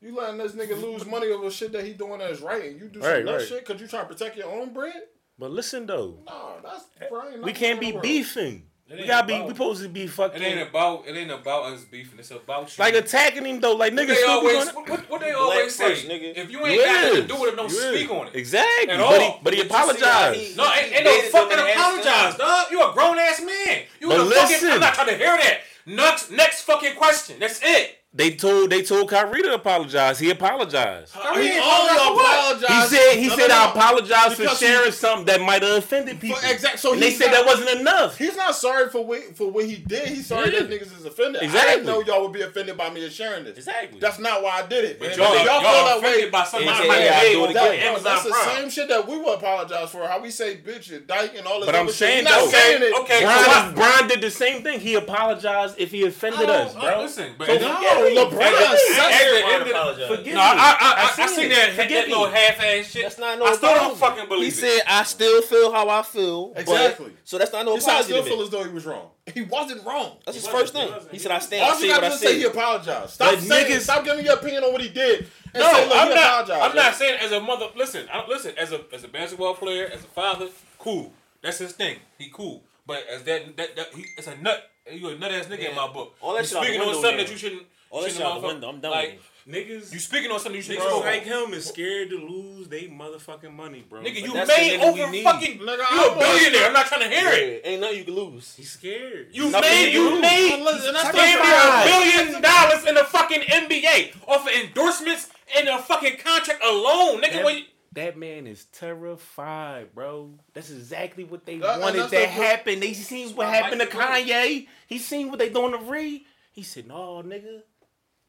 You 0.02 0.14
letting 0.14 0.36
this 0.36 0.52
nigga 0.52 0.80
lose 0.82 1.06
money 1.06 1.28
over 1.28 1.50
shit 1.50 1.72
that 1.72 1.84
he 1.84 1.94
doing 1.94 2.18
that 2.18 2.30
is 2.30 2.42
right, 2.42 2.64
and 2.72 2.78
you 2.80 2.88
do 2.88 3.00
some 3.00 3.08
Right, 3.10 3.24
nut 3.24 3.38
right. 3.38 3.48
shit 3.48 3.66
because 3.66 3.80
you 3.80 3.86
trying 3.86 4.06
to 4.06 4.12
protect 4.12 4.36
your 4.36 4.50
own 4.50 4.74
bread? 4.74 5.00
But 5.38 5.50
listen 5.50 5.86
though, 5.86 6.18
No, 6.26 6.56
that's 6.62 6.84
Brian. 7.08 7.40
we 7.42 7.52
can't 7.52 7.80
be 7.80 7.92
beefing. 7.92 8.64
It 8.92 8.96
We 8.96 9.00
ain't 9.00 9.08
gotta 9.08 9.26
be. 9.26 9.40
We 9.40 9.48
supposed 9.48 9.82
to 9.82 9.88
be 9.88 10.06
fucking. 10.06 10.42
It 10.42 10.44
ain't 10.44 10.68
about 10.68 11.04
it 11.08 11.16
ain't 11.16 11.30
about 11.30 11.72
us 11.72 11.80
beefing. 11.84 12.18
It's 12.18 12.30
about 12.30 12.76
you. 12.76 12.84
like 12.84 12.94
attacking 12.94 13.46
him 13.46 13.58
though. 13.58 13.72
Like 13.74 13.94
What 13.94 14.02
niggas 14.06 14.14
they 14.16 14.22
always 14.24 14.64
gonna- 14.66 14.72
what, 14.80 14.88
what, 14.90 15.10
what 15.10 15.20
they 15.22 15.30
Black 15.32 15.40
always 15.42 15.74
say. 15.74 15.88
first, 15.94 16.08
nigga. 16.08 16.36
If 16.36 16.50
you 16.50 16.66
ain't 16.66 16.84
got 16.84 17.02
nothing 17.04 17.22
to 17.22 17.28
do 17.34 17.40
with 17.40 17.52
it, 17.54 17.56
don't 17.56 17.70
You 17.70 17.78
speak 17.80 18.04
is. 18.04 18.10
on 18.10 18.26
it. 18.26 18.34
Exactly. 18.34 18.90
At 18.92 18.98
But 19.00 19.22
he, 19.22 19.28
but 19.28 19.28
he 19.30 19.40
But 19.42 19.54
you 19.56 19.62
see 19.62 19.68
how 19.68 19.82
apologized. 19.84 20.40
he- 20.40 20.54
No, 20.56 20.64
ain't, 20.64 20.76
ain't 20.78 20.92
They 20.92 21.04
no 21.04 21.10
did 21.10 21.32
fucking 21.32 21.56
something 21.58 21.74
apologize, 21.74 22.06
ass 22.06 22.36
dog. 22.36 22.66
You 22.70 22.82
a 22.82 22.92
grown 22.92 23.18
ass 23.18 23.40
man. 23.40 23.82
You 24.00 24.08
But 24.08 24.20
a 24.20 24.24
fucking. 24.26 24.28
listen. 24.50 24.70
I'm 24.72 24.80
not 24.80 24.94
trying 24.94 25.06
to 25.08 25.16
hear 25.16 25.36
that. 25.38 25.60
Next, 25.86 26.30
next 26.30 26.62
fucking 26.62 26.94
question. 26.96 27.36
That's 27.40 27.60
it. 27.62 27.98
They 28.14 28.34
told 28.34 28.68
they 28.68 28.82
told 28.82 29.08
Kyrie 29.08 29.40
to 29.40 29.54
apologize. 29.54 30.18
He 30.18 30.28
apologized. 30.28 31.14
Kyrie 31.14 31.32
oh, 31.34 31.40
He 31.40 31.48
only 31.48 31.58
apologized 31.58 32.02
for 32.04 32.14
what? 32.14 32.36
apologized. 32.60 32.92
He 32.92 32.96
said 32.98 33.16
he 33.16 33.28
No, 33.28 33.36
said 33.36 33.48
no, 33.48 33.54
I 33.54 33.64
no. 33.64 33.70
apologize 33.70 34.34
for 34.34 34.42
Because 34.42 34.60
he- 34.60 34.66
sharing 34.66 34.92
something 34.92 35.24
that 35.26 35.40
might 35.40 35.62
have 35.62 35.78
offended 35.78 36.20
people. 36.20 36.36
Exactly. 36.44 36.76
so 36.78 36.92
and 36.92 37.00
they 37.00 37.10
said 37.10 37.28
not- 37.28 37.36
that 37.36 37.46
wasn't 37.46 37.80
enough. 37.80 38.18
He's 38.18 38.36
not 38.36 38.54
sorry 38.54 38.90
for 38.90 39.02
what, 39.02 39.34
for 39.34 39.50
what 39.50 39.64
he 39.64 39.76
did. 39.76 40.08
He's 40.08 40.26
sorry 40.26 40.52
Yeah. 40.52 40.60
that 40.60 40.68
niggas 40.70 40.94
is 40.98 41.06
offended. 41.06 41.40
I 41.40 41.46
Exactly. 41.46 41.72
didn't 41.72 41.86
know 41.86 42.02
y'all 42.02 42.20
would 42.20 42.34
be 42.34 42.42
offended 42.42 42.76
by 42.76 42.90
me 42.90 43.08
sharing 43.08 43.44
this. 43.44 43.56
Exactly. 43.56 43.98
That's 43.98 44.18
not 44.18 44.42
why 44.42 44.60
I 44.62 44.66
did 44.66 44.84
it. 44.84 44.98
But 44.98 45.08
And 45.08 45.16
y'all, 45.16 45.32
if 45.32 45.44
y'all, 45.46 45.60
feel 45.62 45.72
that 45.86 46.02
way, 46.02 46.08
offended 46.10 46.32
by 46.32 46.44
something 46.44 46.68
AKA 46.68 46.78
somebody 46.80 47.08
I 47.08 47.22
made 47.22 47.32
do 47.32 47.42
on 47.44 47.50
it 47.50 47.52
that, 47.54 47.70
again. 47.70 47.80
no, 47.80 47.90
Amazon 47.92 48.04
that's 48.04 48.22
the 48.24 48.30
Prime. 48.30 48.56
same 48.60 48.70
shit 48.70 48.88
that 48.90 49.08
we 49.08 49.16
would 49.16 49.34
apologize 49.38 49.88
for. 49.88 50.06
How 50.06 50.20
we 50.20 50.30
say 50.30 50.56
bitch 50.58 50.94
and 50.94 51.06
dyke 51.06 51.32
and 51.34 51.46
all 51.46 51.60
this 51.60 51.66
But 51.66 51.76
I'm 51.76 51.86
shit. 51.86 51.94
saying 51.94 52.24
not 52.24 52.40
though- 52.40 52.50
saying 52.50 52.82
it. 52.82 52.92
Okay, 53.00 53.22
Brian, 53.24 53.44
so 53.44 53.50
what- 53.50 53.74
Brian 53.74 54.08
did 54.08 54.20
the 54.20 54.30
same 54.30 54.62
thing. 54.62 54.80
He 54.80 54.96
apologized 54.96 55.76
if 55.78 55.90
he 55.90 56.04
offended 56.04 56.50
us, 56.50 56.74
bro. 56.74 57.00
Listen, 57.00 57.34
but 57.38 57.48
no, 57.48 57.58
the- 57.58 58.01
LeBron 58.10 58.42
at 58.42 58.70
the- 58.70 58.94
said 58.94 59.12
at 59.12 59.46
the 59.46 59.52
end 59.52 59.62
of 59.62 59.68
the- 59.68 59.74
apologize. 59.74 60.08
Forgive 60.08 60.34
No, 60.34 60.40
I, 60.40 60.44
I, 60.44 60.48
I, 60.48 61.14
I, 61.20 61.24
I 61.24 61.26
seen 61.26 61.48
that, 61.48 61.76
that, 61.76 61.82
Forgive 61.82 62.08
little 62.08 62.26
me. 62.26 62.32
half-ass 62.32 62.86
shit. 62.90 63.02
That's 63.02 63.18
not 63.18 63.38
no 63.38 63.44
I 63.46 63.54
still 63.54 63.74
don't 63.74 63.96
fucking 63.96 64.28
believe 64.28 64.42
He 64.42 64.48
it. 64.48 64.54
said, 64.54 64.82
"I 64.86 65.02
still 65.04 65.42
feel 65.42 65.72
how 65.72 65.88
I 65.88 66.02
feel." 66.02 66.48
but- 66.48 66.60
Exactly. 66.60 67.12
so 67.24 67.38
that's 67.38 67.52
not 67.52 67.64
no 67.64 67.74
He 67.74 67.80
said 67.80 67.90
I 67.90 67.92
apology. 68.00 68.12
still 68.12 68.22
to 68.24 68.28
feel 68.30 68.42
as 68.42 68.50
though 68.50 68.64
he 68.64 68.70
was 68.74 68.86
wrong. 68.86 69.08
He 69.34 69.42
wasn't 69.42 69.84
wrong. 69.86 70.16
That's 70.26 70.36
his 70.38 70.48
first 70.48 70.74
he 70.74 70.80
thing. 70.84 70.92
He 71.12 71.18
said, 71.18 71.30
"I 71.32 71.38
stand. 71.38 71.62
All 71.62 71.80
you 71.80 71.88
what 71.92 71.94
gotta 72.00 72.06
I 72.06 72.08
do 72.08 72.14
is 72.14 72.20
say 72.20 72.34
he 72.34 72.42
said." 72.42 72.50
apologized. 72.50 73.10
Stop 73.10 73.34
But 73.34 73.40
saying, 73.40 73.80
stop 73.80 74.04
giving 74.04 74.24
your 74.24 74.34
opinion 74.34 74.64
on 74.64 74.72
what 74.72 74.80
he 74.82 74.88
did. 74.88 75.26
And 75.54 75.62
No, 75.62 75.72
say, 75.72 75.90
I'm 75.92 76.08
he 76.08 76.14
not. 76.14 76.50
I'm 76.50 76.74
not 76.74 76.94
saying 76.94 77.18
as 77.20 77.30
a 77.30 77.40
mother. 77.40 77.66
Listen, 77.76 78.06
I, 78.12 78.26
listen. 78.26 78.52
As 78.58 78.72
a 78.72 78.80
as 78.92 79.04
a 79.04 79.08
basketball 79.08 79.54
player, 79.54 79.86
as 79.86 80.00
a 80.02 80.08
father, 80.08 80.48
cool. 80.78 81.12
That's 81.42 81.58
his 81.58 81.72
thing. 81.72 81.98
He 82.18 82.30
cool. 82.32 82.62
But 82.86 83.04
as 83.08 83.22
that 83.24 83.56
that, 83.58 83.76
that 83.76 83.88
he, 83.94 84.06
it's 84.18 84.26
a 84.26 84.36
nut. 84.38 84.68
You 84.90 85.10
a 85.10 85.18
nut 85.18 85.30
ass 85.30 85.46
nigga 85.46 85.68
in 85.70 85.76
my 85.76 85.86
book. 85.92 86.16
All 86.20 86.32
that 86.34 86.40
you 86.42 86.48
shit 86.48 86.58
speaking 86.64 86.80
on 86.80 86.94
something 86.94 87.10
now. 87.12 87.16
that 87.18 87.30
you 87.30 87.36
shouldn't. 87.36 87.62
All 87.92 88.02
that 88.02 88.10
shit 88.10 88.22
out 88.22 88.40
the 88.40 88.46
window. 88.46 88.68
I'm 88.70 88.80
done 88.80 88.90
like, 88.90 89.20
with 89.46 89.56
him. 89.56 89.80
Niggas, 89.80 89.92
You 89.92 89.98
speaking 89.98 90.30
on 90.30 90.38
something 90.40 90.54
you 90.62 90.66
niggas 90.66 90.82
shouldn't. 90.82 91.04
like 91.04 91.22
him 91.24 91.52
is 91.52 91.66
scared 91.66 92.10
to 92.10 92.16
lose 92.16 92.68
they 92.68 92.82
motherfucking 92.88 93.52
money, 93.52 93.84
bro. 93.88 94.00
Nigga, 94.00 94.22
you 94.22 94.32
made 94.32 94.80
nigga 94.80 94.82
over 94.82 95.12
fucking. 95.22 95.58
Nigga, 95.58 95.76
you 95.76 95.82
I 95.82 96.12
a 96.14 96.18
billionaire. 96.18 96.66
I'm 96.68 96.72
not 96.72 96.86
trying 96.86 97.02
to 97.02 97.08
hear 97.10 97.28
it. 97.28 97.62
Ain't 97.64 97.80
nothing 97.82 97.98
you 97.98 98.04
can 98.04 98.14
lose. 98.14 98.54
He's 98.54 98.70
scared. 98.70 99.28
You 99.32 99.50
Nothing 99.50 99.68
made 99.70 99.92
you 99.92 100.10
lose. 100.10 100.20
made 100.22 100.62
Listen, 100.62 100.94
that's 100.94 101.14
damn 101.14 101.38
the 101.38 101.90
a 101.90 102.24
billion 102.24 102.40
dollars 102.42 102.86
in 102.86 102.94
the 102.94 103.04
fucking 103.04 103.40
NBA 103.42 104.14
off 104.26 104.46
of 104.46 104.52
endorsements 104.54 105.28
and 105.58 105.68
a 105.68 105.78
fucking 105.78 106.16
contract 106.18 106.64
alone, 106.64 107.20
nigga. 107.20 107.32
That, 107.32 107.44
When 107.44 107.58
you, 107.58 107.64
that 107.94 108.16
man 108.16 108.46
is 108.46 108.64
terrified, 108.66 109.94
bro. 109.94 110.30
That's 110.54 110.70
exactly 110.70 111.24
what 111.24 111.44
they 111.46 111.56
uh, 111.60 111.66
That- 111.66 111.80
wanted 111.80 111.98
that's 112.02 112.10
to 112.12 112.18
the- 112.18 112.26
happen. 112.26 112.80
They 112.80 112.92
seen 112.94 113.34
what 113.36 113.48
happened 113.48 113.80
to 113.80 113.86
Kanye. 113.86 114.66
He 114.86 114.98
seen 114.98 115.30
what 115.30 115.38
they 115.38 115.48
doing 115.48 115.72
to 115.72 115.78
Ree. 115.78 116.26
He 116.52 116.62
said, 116.62 116.86
"No, 116.86 117.22
nigga, 117.24 117.62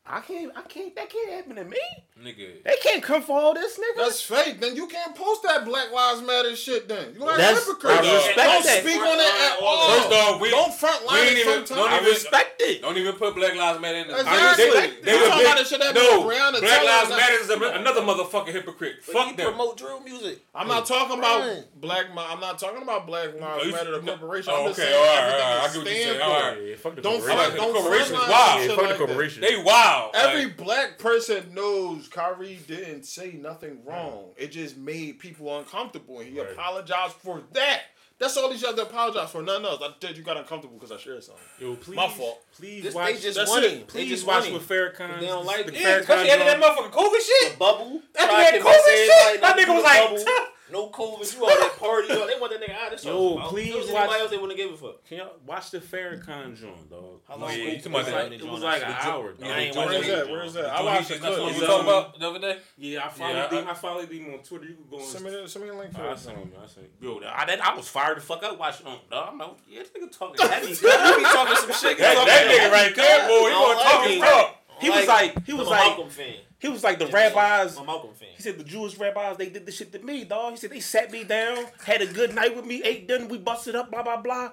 I 0.06 0.20
can't. 0.20 0.52
I 0.56 0.62
can't. 0.64 0.94
That 0.96 1.10
can't 1.10 1.32
happen 1.32 1.56
to 1.56 1.64
me. 1.64 1.78
nigga. 2.22 2.62
They 2.64 2.76
can't 2.84 3.02
come 3.02 3.22
for 3.22 3.40
all 3.40 3.54
this, 3.54 3.80
nigga." 3.80 3.98
That's 4.04 4.22
fake. 4.22 4.60
Then 4.60 4.76
you 4.76 4.88
can't 4.88 5.16
post 5.16 5.44
that 5.44 5.64
Black 5.64 5.94
Lives 5.94 6.22
Matter 6.22 6.56
shit. 6.58 6.90
Then 6.90 7.14
you 7.14 7.22
like 7.22 7.38
That's- 7.38 7.66
hypocrite. 7.66 7.92
I 8.04 8.14
respect 8.16 8.36
Don't 8.38 8.64
that. 8.66 8.84
speak 8.84 8.98
on 9.00 9.18
it 9.20 9.52
at 9.52 9.58
all. 9.62 9.88
First 9.96 10.12
off, 10.12 10.42
we 10.42 10.50
don't 10.50 10.74
front 10.74 11.06
line 11.06 11.28
it 11.28 11.38
even- 11.38 11.64
don't 11.64 11.90
I 11.90 11.98
even- 12.00 12.10
respect 12.10 12.62
it. 12.62 12.82
Don't 12.82 12.98
even 12.98 13.14
put 13.16 13.34
Black 13.36 13.56
Lives 13.56 13.80
Matter 13.80 13.98
in 14.00 14.08
this. 14.10 14.20
Exactly. 14.20 14.66
They, 14.66 14.88
You 14.88 15.02
they 15.04 15.14
were 15.22 15.28
talking 15.28 15.46
about 15.46 15.58
the 15.60 15.64
shit 15.66 15.80
that 15.80 15.96
no, 15.96 16.22
Breonna 16.24 16.60
Black 16.60 16.62
Taylor 16.62 16.84
Lives 16.86 17.10
was- 17.10 17.18
Matter 17.18 17.34
is 17.40 17.50
a, 17.50 17.60
another 17.80 18.02
motherfucking 18.02 18.48
hypocrite. 18.52 18.96
But 19.06 19.14
Fuck 19.14 19.38
them. 19.38 19.48
promote 19.48 19.78
drill 19.78 20.02
music. 20.02 20.40
I'm 20.54 20.68
not 20.68 20.86
talking 20.86 21.18
about 21.18 21.40
Right. 21.48 21.64
black. 21.80 22.14
Mi- 22.14 22.22
I'm 22.28 22.42
not 22.42 22.60
talking 22.60 22.82
about 22.82 23.08
Black 23.08 23.40
Lives 23.40 23.60
oh, 23.62 23.66
you- 23.66 23.72
Matter, 23.72 23.92
the 23.92 24.02
no. 24.02 24.12
corporation. 24.18 24.54
Oh, 24.54 24.64
I'm 24.64 24.68
just 24.68 24.80
okay, 24.82 24.90
saying 24.92 25.00
all 25.00 25.08
right, 25.08 25.24
everything 25.24 25.44
all 25.44 25.56
right. 25.56 25.64
I 25.64 25.66
it 25.66 25.74
get 25.74 25.78
what 25.80 25.88
you're 25.88 25.96
stand 25.96 26.04
saying. 26.04 26.20
for. 26.20 26.24
All 26.26 26.42
right. 26.52 26.80
Fuck 26.80 26.96
the 26.96 27.02
Don't 27.02 27.12
corporation. 27.22 27.38
front, 27.40 27.54
the 27.54 27.58
don't 27.60 27.74
corporation 27.74 28.08
front 28.16 28.24
is 28.24 28.30
line 28.30 28.30
wild. 28.30 28.60
shit 28.60 28.70
Yeah, 28.70 28.76
fuck 28.76 28.84
the 28.84 28.90
like 28.90 28.98
corporation. 28.98 29.42
They 29.42 29.56
wild. 29.58 29.93
Every 30.14 30.46
Like, 30.46 30.58
black 30.58 31.00
person 31.00 31.54
knows 31.54 32.08
Kyrie 32.08 32.60
didn't 32.68 33.04
say 33.04 33.34
nothing 33.34 33.84
wrong. 33.86 34.32
It 34.38 34.52
just 34.52 34.78
made 34.78 35.20
people 35.20 35.58
uncomfortable, 35.60 36.20
and 36.20 36.30
he 36.34 36.40
Right. 36.40 36.52
apologized 36.52 37.16
for 37.16 37.42
that. 37.54 37.82
That's 38.20 38.38
all 38.38 38.52
he 38.52 38.60
had 38.66 38.76
to 38.78 38.84
apologize 38.84 39.32
for. 39.32 39.42
Nothing 39.42 39.66
else. 39.66 39.82
I 39.84 39.90
said 40.00 40.16
you 40.16 40.24
got 40.24 40.38
uncomfortable 40.38 40.78
because 40.78 40.92
I 40.92 40.98
shared 40.98 41.24
something. 41.24 41.44
Yo, 41.60 41.76
please, 41.76 41.96
My 41.96 42.08
fault. 42.08 42.42
Please 42.56 42.84
This, 42.84 42.94
watch. 42.94 43.16
they 43.16 43.20
just 43.20 43.38
That's 43.38 43.56
it. 43.58 43.64
it. 43.66 43.70
They 43.80 43.84
please 43.86 44.10
just 44.10 44.26
watch 44.28 44.44
won 44.46 44.54
with 44.54 44.72
it. 44.72 44.96
Farrakhan. 44.96 45.20
They 45.20 45.26
don't 45.26 45.46
like 45.46 45.66
the 45.66 45.74
it. 45.74 45.82
yeah, 45.82 45.96
especially 45.98 46.30
after 46.30 46.46
that 46.46 46.62
motherfucking 46.62 46.92
COVID 46.92 47.20
shit. 47.22 47.52
The 47.54 47.58
bubble. 47.58 48.02
After 48.18 48.38
that 48.38 48.52
to 48.54 48.60
COVID 48.60 48.86
shit, 48.86 49.10
everybody 49.10 49.40
that 49.42 49.58
nigga 49.68 49.76
was 49.76 49.84
like, 49.84 50.02
bubble. 50.04 50.18
"Tuh." 50.24 50.46
No 50.72 50.90
COVID. 50.90 51.36
You 51.36 51.44
all 51.44 51.50
that 51.50 51.76
party. 51.78 52.08
Yo, 52.08 52.26
they 52.26 52.40
want 52.40 52.52
that 52.54 52.62
nigga 52.62 52.74
out. 52.76 52.90
That's 52.92 53.04
Yo, 53.06 53.14
all. 53.38 53.50
please 53.50 53.76
If 53.76 53.92
watch- 53.92 54.04
Anybody 54.04 54.20
else 54.22 54.32
they 54.32 54.38
wouldn't 54.38 54.58
give 54.58 54.72
a 54.72 54.78
fuck. 54.78 55.06
Can 55.06 55.18
y'all 55.18 55.34
watch 55.46 55.72
the 55.72 55.80
Farrakhan 55.80 56.58
joint, 56.60 56.90
dog? 56.90 57.20
How 57.28 57.36
long 57.38 57.50
yeah, 57.52 57.56
Scoop 57.56 57.68
you 57.68 57.76
talking 57.78 57.92
was 57.94 58.08
like 58.10 58.32
It 58.32 58.44
was 58.48 58.62
like 58.64 58.82
an 58.84 58.92
hour. 58.94 59.24
joint- 59.34 59.40
dog. 59.42 59.50
I 59.50 59.60
ain't 59.60 59.76
Where 59.76 59.86
watching 59.86 60.02
is 60.04 60.08
it. 60.08 60.16
that? 60.16 60.30
Where 60.30 60.44
is 60.44 60.54
that? 60.54 60.66
I 60.66 60.84
watched 60.84 61.08
shit, 61.10 61.22
the 61.22 61.28
That's 61.28 61.40
what 61.42 61.54
clip. 61.56 61.68
talking 61.68 61.88
about 61.88 62.20
the 62.20 62.28
other 62.30 62.40
day. 62.40 62.58
Yeah, 62.78 63.06
I 63.06 63.10
followed 63.10 63.34
Yeah, 63.34 63.50
him. 63.50 63.68
I- 63.68 63.72
I 63.72 63.74
followed 63.74 64.10
him 64.12 64.34
on 64.34 64.40
Twitter. 64.40 64.66
You 64.66 64.76
can 64.76 64.86
go 64.90 64.98
and 64.98 65.06
Send 65.06 65.26
me, 65.26 65.32
the, 65.32 65.48
send 65.50 65.66
me 65.66 65.70
a 65.72 65.76
link 65.76 65.94
for 65.94 66.06
it. 66.06 66.12
I 66.12 66.16
sent 66.16 66.38
him. 66.38 66.52
I 66.64 66.66
sent 66.68 66.86
him. 66.86 66.92
Yo, 67.02 67.22
I, 67.28 67.46
that, 67.46 67.62
I 67.66 67.76
was 67.76 67.88
fired 67.90 68.18
the 68.18 68.22
fuck 68.22 68.42
up 68.44 68.58
watching 68.58 68.86
him. 68.88 68.98
Dog, 69.12 69.30
I'm 69.34 69.38
like, 69.38 69.50
yeah, 69.68 69.80
this 69.80 69.90
nigga 69.90 70.18
talking 70.18 70.48
heavy. 70.48 70.68
You 70.68 70.76
be 70.76 71.24
talking 71.24 71.56
some 71.58 71.72
shit. 71.74 71.98
That, 71.98 72.16
nigga 72.18 72.72
right 72.72 72.96
there, 72.96 73.28
boy, 73.28 73.34
you 73.34 73.54
I 73.54 73.60
want 73.60 73.78
don't 73.78 73.78
to 73.80 73.84
talk 73.92 74.08
his 74.08 74.18
it. 74.18 74.22
talk. 74.22 74.60
He 74.82 74.90
was 74.90 75.08
like, 75.08 75.46
he 75.46 75.54
was 75.54 75.68
like, 75.68 75.88
Malcolm 75.90 76.10
fan. 76.10 76.36
He 76.64 76.70
was 76.70 76.82
like 76.82 76.98
the 76.98 77.08
rabbis. 77.08 77.78
I'm 77.78 77.86
Malcolm 77.86 78.14
fan. 78.14 78.30
He 78.38 78.42
said 78.42 78.58
the 78.58 78.64
Jewish 78.64 78.98
rabbis 78.98 79.36
they 79.36 79.50
did 79.50 79.66
this 79.66 79.76
shit 79.76 79.92
to 79.92 80.00
me, 80.00 80.24
dog. 80.24 80.52
He 80.52 80.58
said 80.58 80.70
they 80.72 80.80
sat 80.80 81.12
me 81.12 81.26
down, 81.26 81.66
had 81.84 82.02
a 82.02 82.08
good 82.08 82.34
night 82.34 82.56
with 82.56 82.66
me, 82.66 82.82
ate 82.84 83.06
dinner, 83.06 83.28
we 83.28 83.38
busted 83.38 83.76
up, 83.76 83.92
blah 83.92 84.02
blah 84.02 84.22
blah. 84.22 84.52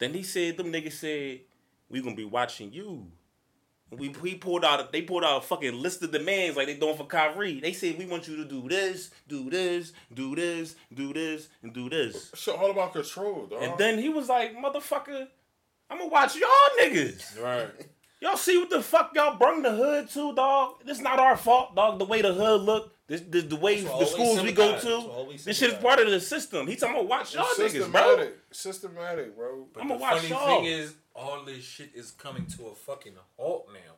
Then 0.00 0.14
he 0.14 0.24
said 0.24 0.56
them 0.56 0.72
niggas 0.72 0.94
said 0.94 1.40
we 1.88 2.02
gonna 2.02 2.16
be 2.16 2.24
watching 2.24 2.72
you. 2.72 3.06
We 3.90 4.12
he 4.22 4.34
pulled 4.34 4.64
out 4.64 4.90
they 4.90 5.02
pulled 5.02 5.22
out 5.22 5.38
a 5.38 5.46
fucking 5.46 5.80
list 5.80 6.02
of 6.02 6.10
demands 6.10 6.56
like 6.56 6.66
they 6.66 6.74
doing 6.74 6.96
for 6.96 7.06
Kyrie. 7.06 7.60
They 7.60 7.72
said 7.72 7.96
we 7.98 8.06
want 8.06 8.26
you 8.26 8.34
to 8.38 8.44
do 8.44 8.68
this, 8.68 9.12
do 9.28 9.48
this, 9.48 9.92
do 10.12 10.34
this, 10.34 10.74
do 10.92 11.12
this, 11.12 11.48
and 11.62 11.72
do 11.72 11.88
this. 11.88 12.32
Shit, 12.34 12.56
all 12.56 12.72
about 12.72 12.94
control, 12.94 13.46
dog. 13.46 13.62
And 13.62 13.78
then 13.78 13.98
he 14.00 14.08
was 14.08 14.28
like, 14.28 14.56
motherfucker, 14.56 15.28
I'm 15.88 15.98
gonna 15.98 16.10
watch 16.10 16.34
y'all 16.34 16.50
niggas. 16.82 17.40
right. 17.40 17.70
Y'all 18.20 18.36
see 18.36 18.58
what 18.58 18.68
the 18.70 18.82
fuck 18.82 19.12
y'all 19.14 19.36
brung 19.38 19.62
the 19.62 19.70
hood 19.70 20.08
to, 20.10 20.34
dog? 20.34 20.84
This 20.84 21.00
not 21.00 21.18
our 21.20 21.36
fault, 21.36 21.74
dog. 21.76 21.98
The 22.00 22.04
way 22.04 22.20
the 22.20 22.34
hood 22.34 22.62
look, 22.62 22.92
this, 23.06 23.20
this 23.20 23.44
the 23.44 23.54
way 23.56 23.80
the 23.80 24.04
schools 24.06 24.42
we 24.42 24.52
go 24.52 24.78
to. 24.78 25.36
This 25.44 25.58
shit 25.58 25.72
is 25.72 25.78
part 25.78 26.00
of 26.00 26.10
the 26.10 26.20
system. 26.20 26.66
He 26.66 26.74
talking 26.76 26.96
about 26.96 27.08
watch 27.08 27.34
y'all 27.34 27.46
It's 27.50 27.58
niggas, 27.74 27.90
bro. 27.92 28.00
systematic. 28.16 28.38
Systematic, 28.50 29.36
bro. 29.36 29.66
But 29.72 29.82
I'ma 29.84 29.94
the 29.94 30.00
watch 30.00 30.16
funny 30.18 30.28
y'all. 30.30 30.46
thing 30.60 30.64
is, 30.64 30.94
all 31.14 31.44
this 31.44 31.62
shit 31.64 31.90
is 31.94 32.10
coming 32.10 32.46
to 32.46 32.66
a 32.66 32.74
fucking 32.74 33.14
halt 33.36 33.68
now. 33.72 33.94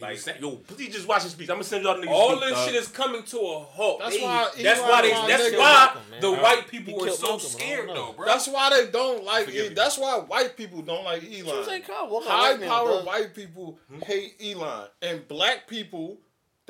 Like, 0.00 0.26
Like, 0.26 0.40
yo, 0.40 0.56
please 0.56 0.92
just 0.94 1.06
watch 1.06 1.22
this 1.24 1.32
speech. 1.32 1.48
I'm 1.50 1.56
gonna 1.56 1.64
send 1.64 1.84
y'all 1.84 2.00
the 2.00 2.06
niggas. 2.06 2.10
all 2.10 2.30
speech, 2.36 2.40
this 2.40 2.52
dog. 2.52 2.66
shit 2.66 2.74
is 2.76 2.88
coming 2.88 3.22
to 3.22 3.38
a 3.38 3.58
halt. 3.60 3.98
That's 4.00 4.16
They- 4.16 4.22
why 4.22 4.50
That's 4.56 4.80
why 4.80 5.02
they. 5.02 5.10
That's 5.10 5.52
why 5.52 5.58
Malcolm, 5.58 6.02
the 6.20 6.34
Huh? 6.36 6.42
white 6.42 6.68
people 6.68 7.04
are 7.04 7.10
so 7.10 7.26
Malcolm, 7.28 7.48
scared 7.48 7.88
though, 7.90 8.12
bro. 8.16 8.26
That's 8.26 8.48
why 8.48 8.70
they 8.70 8.90
don't 8.90 9.24
like 9.24 9.44
Forgive 9.46 9.66
it. 9.66 9.74
That's 9.74 9.98
why 9.98 10.16
white 10.18 10.56
people 10.56 10.82
don't 10.82 11.04
like 11.04 11.22
Elon. 11.24 11.58
was 11.58 11.66
like, 11.66 11.86
Kyle, 11.86 12.08
what 12.08 12.26
kind 12.26 12.62
of 12.62 12.68
High 12.68 12.82
white 12.82 12.86
power 12.88 13.04
white 13.04 13.34
people 13.34 13.78
hmm? 13.90 14.00
hate 14.00 14.34
Elon, 14.42 14.88
and 15.02 15.28
black 15.28 15.66
people 15.66 16.18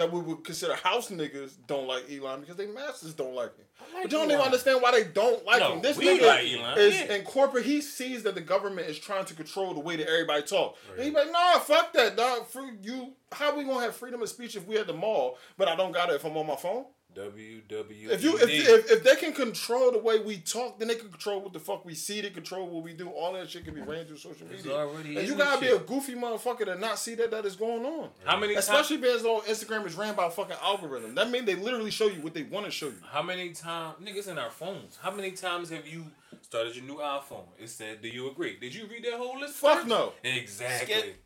that 0.00 0.10
we 0.10 0.20
would 0.20 0.42
consider 0.44 0.74
house 0.74 1.10
niggas 1.10 1.52
don't 1.66 1.86
like 1.86 2.10
Elon 2.10 2.40
because 2.40 2.56
they 2.56 2.66
masters 2.66 3.12
don't 3.12 3.34
like 3.34 3.54
him. 3.56 3.66
like 3.94 4.02
but 4.04 4.12
you 4.12 4.18
don't 4.18 4.30
even 4.30 4.40
understand 4.40 4.80
why 4.80 4.90
they 4.92 5.04
don't 5.04 5.44
like 5.44 5.60
No, 5.60 5.74
him. 5.74 5.82
This 5.82 5.98
we 5.98 6.06
nigga 6.06 6.26
like 6.26 6.48
Elon, 6.50 6.78
is 6.78 6.98
yeah. 6.98 7.14
in 7.16 7.22
corporate. 7.24 7.66
He 7.66 7.82
sees 7.82 8.22
that 8.22 8.34
the 8.34 8.40
government 8.40 8.88
is 8.88 8.98
trying 8.98 9.26
to 9.26 9.34
control 9.34 9.74
the 9.74 9.80
way 9.80 9.96
that 9.96 10.08
everybody 10.08 10.42
talk. 10.42 10.76
And 10.96 11.04
he 11.04 11.10
like, 11.10 11.30
nah, 11.30 11.58
fuck 11.58 11.92
that, 11.92 12.16
dog. 12.16 12.46
Free 12.46 12.72
you. 12.82 13.12
How 13.30 13.56
we 13.56 13.64
gonna 13.64 13.80
have 13.82 13.94
freedom 13.94 14.22
of 14.22 14.28
speech 14.28 14.56
if 14.56 14.66
we 14.66 14.78
at 14.78 14.86
the 14.86 14.94
mall, 14.94 15.36
but 15.58 15.68
I 15.68 15.76
don't 15.76 15.92
got 15.92 16.08
it 16.10 16.14
if 16.14 16.24
I'm 16.24 16.36
on 16.36 16.46
my 16.46 16.56
phone? 16.56 16.86
WWE. 17.14 18.10
If 18.10 18.22
you 18.22 18.36
if, 18.36 18.48
if, 18.48 18.90
if 18.90 19.02
they 19.04 19.16
can 19.16 19.32
control 19.32 19.92
the 19.92 19.98
way 19.98 20.18
we 20.18 20.38
talk, 20.38 20.78
then 20.78 20.88
they 20.88 20.94
can 20.94 21.08
control 21.08 21.40
what 21.40 21.52
the 21.52 21.58
fuck 21.58 21.84
we 21.84 21.94
see. 21.94 22.20
They 22.20 22.30
control 22.30 22.68
what 22.68 22.82
we 22.84 22.92
do. 22.92 23.08
All 23.08 23.32
that 23.34 23.50
shit 23.50 23.64
can 23.64 23.74
be 23.74 23.80
ran 23.80 24.04
through 24.06 24.16
social 24.18 24.46
It's 24.52 24.64
media. 24.64 24.78
already 24.78 25.16
And 25.16 25.26
you 25.28 25.34
gotta 25.34 25.60
be 25.60 25.68
this 25.68 25.80
a 25.80 25.84
goofy 25.84 26.14
motherfucker 26.14 26.64
to 26.66 26.76
not 26.78 26.98
see 26.98 27.14
that 27.16 27.30
that 27.30 27.44
is 27.44 27.56
going 27.56 27.84
on. 27.84 28.10
how 28.24 28.38
many 28.38 28.54
times? 28.54 28.66
Especially 28.66 28.96
because 28.98 29.22
though 29.22 29.40
Instagram 29.40 29.86
is 29.86 29.94
ran 29.94 30.14
by 30.14 30.26
a 30.26 30.30
fucking 30.30 30.56
algorithm. 30.62 31.14
That 31.14 31.30
means 31.30 31.46
they 31.46 31.56
literally 31.56 31.90
show 31.90 32.06
you 32.06 32.20
what 32.22 32.34
they 32.34 32.44
want 32.44 32.66
to 32.66 32.70
show 32.70 32.86
you. 32.86 32.94
How 33.10 33.22
many 33.22 33.50
times, 33.50 33.96
niggas 34.02 34.28
in 34.28 34.38
our 34.38 34.50
phones? 34.50 34.98
How 35.02 35.10
many 35.10 35.32
times 35.32 35.70
have 35.70 35.86
you 35.86 36.06
started 36.42 36.76
your 36.76 36.84
new 36.84 36.96
iPhone? 36.96 37.44
It 37.58 37.68
said, 37.70 38.02
"Do 38.02 38.08
you 38.08 38.30
agree?" 38.30 38.56
Did 38.60 38.74
you 38.74 38.86
read 38.86 39.04
that 39.04 39.14
whole 39.14 39.38
list? 39.38 39.54
Fuck 39.54 39.78
first? 39.78 39.88
no. 39.88 40.12
Exactly. 40.22 40.94
Skip. 40.94 41.24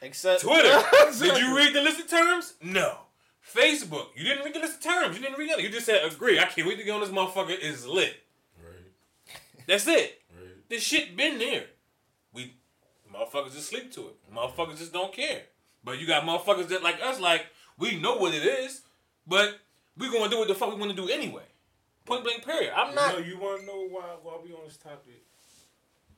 Except 0.00 0.42
Twitter. 0.42 0.82
Exactly. 1.08 1.28
Did 1.30 1.38
you 1.38 1.56
read 1.56 1.74
the 1.74 1.82
list 1.82 2.00
of 2.00 2.08
terms? 2.08 2.54
No. 2.62 2.98
Facebook. 3.54 4.06
You 4.14 4.24
didn't 4.24 4.44
read 4.44 4.54
the 4.54 4.60
list 4.60 4.76
of 4.76 4.80
terms. 4.82 5.16
You 5.16 5.22
didn't 5.22 5.38
read 5.38 5.50
it. 5.50 5.60
You 5.60 5.68
just 5.70 5.86
said 5.86 6.04
agree. 6.04 6.38
I 6.38 6.44
can't 6.44 6.66
wait 6.66 6.78
to 6.78 6.84
get 6.84 6.92
on 6.92 7.00
this 7.00 7.10
motherfucker. 7.10 7.58
Is 7.58 7.86
lit. 7.86 8.14
Right, 8.62 9.34
That's 9.66 9.86
it. 9.86 10.20
right. 10.36 10.48
This 10.68 10.82
shit 10.82 11.16
been 11.16 11.38
there. 11.38 11.64
We 12.32 12.54
motherfuckers 13.14 13.52
just 13.54 13.68
sleep 13.68 13.92
to 13.94 14.08
it. 14.08 14.16
Motherfuckers 14.34 14.78
just 14.78 14.92
don't 14.92 15.12
care. 15.12 15.42
But 15.84 15.98
you 15.98 16.06
got 16.06 16.24
motherfuckers 16.24 16.68
that 16.68 16.82
like 16.82 17.00
us, 17.02 17.20
like 17.20 17.46
we 17.78 17.98
know 17.98 18.16
what 18.16 18.34
it 18.34 18.44
is, 18.44 18.82
but 19.26 19.58
we 19.96 20.10
gonna 20.12 20.28
do 20.30 20.38
what 20.38 20.48
the 20.48 20.54
fuck 20.54 20.70
we 20.72 20.78
want 20.78 20.90
to 20.94 20.96
do 20.96 21.08
anyway. 21.08 21.44
Point 22.04 22.24
blank. 22.24 22.44
Period. 22.44 22.72
I'm 22.74 22.90
You 22.90 22.94
not. 22.94 23.12
know, 23.18 23.24
you 23.24 23.38
want 23.38 23.60
to 23.60 23.66
know 23.66 23.86
why? 23.88 24.04
Why 24.22 24.34
we 24.44 24.52
on 24.52 24.60
this 24.64 24.76
topic? 24.76 25.22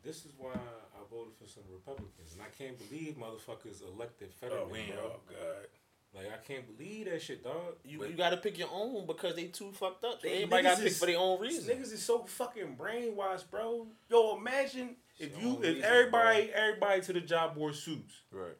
This 0.02 0.24
is 0.24 0.32
why 0.38 0.52
I 0.54 1.00
voted 1.10 1.34
for 1.40 1.46
some 1.46 1.64
Republicans, 1.70 2.32
and 2.32 2.40
I 2.42 2.48
can't 2.56 2.78
believe 2.88 3.16
motherfuckers 3.18 3.82
elected 3.94 4.30
federally. 4.40 4.88
Oh, 4.94 4.94
bro. 4.94 5.04
Oh 5.04 5.20
god. 5.28 5.66
Like 6.14 6.26
I 6.32 6.36
can't 6.44 6.66
believe 6.76 7.06
that 7.08 7.22
shit, 7.22 7.44
dog. 7.44 7.76
you, 7.84 8.04
you 8.04 8.14
gotta 8.14 8.36
pick 8.36 8.58
your 8.58 8.68
own 8.72 9.06
because 9.06 9.36
they 9.36 9.44
too 9.44 9.70
fucked 9.72 10.04
up. 10.04 10.20
They- 10.20 10.34
Everybody 10.34 10.62
gotta 10.64 10.76
pick 10.78 10.86
is- 10.88 10.98
for 10.98 11.06
their 11.06 11.18
own 11.18 11.40
These 11.42 11.68
reason. 11.68 11.76
niggas 11.78 11.92
is 11.92 12.04
so 12.04 12.24
fucking 12.24 12.76
brainwashed, 12.76 13.48
bro. 13.50 13.86
Yo, 14.08 14.36
imagine 14.36 14.96
if 15.20 15.40
you, 15.40 15.54
if 15.58 15.62
reason, 15.62 15.84
everybody, 15.84 16.50
everybody 16.52 17.00
to 17.02 17.12
the 17.12 17.20
job 17.20 17.56
wore 17.56 17.72
suits, 17.72 18.22
Right. 18.32 18.56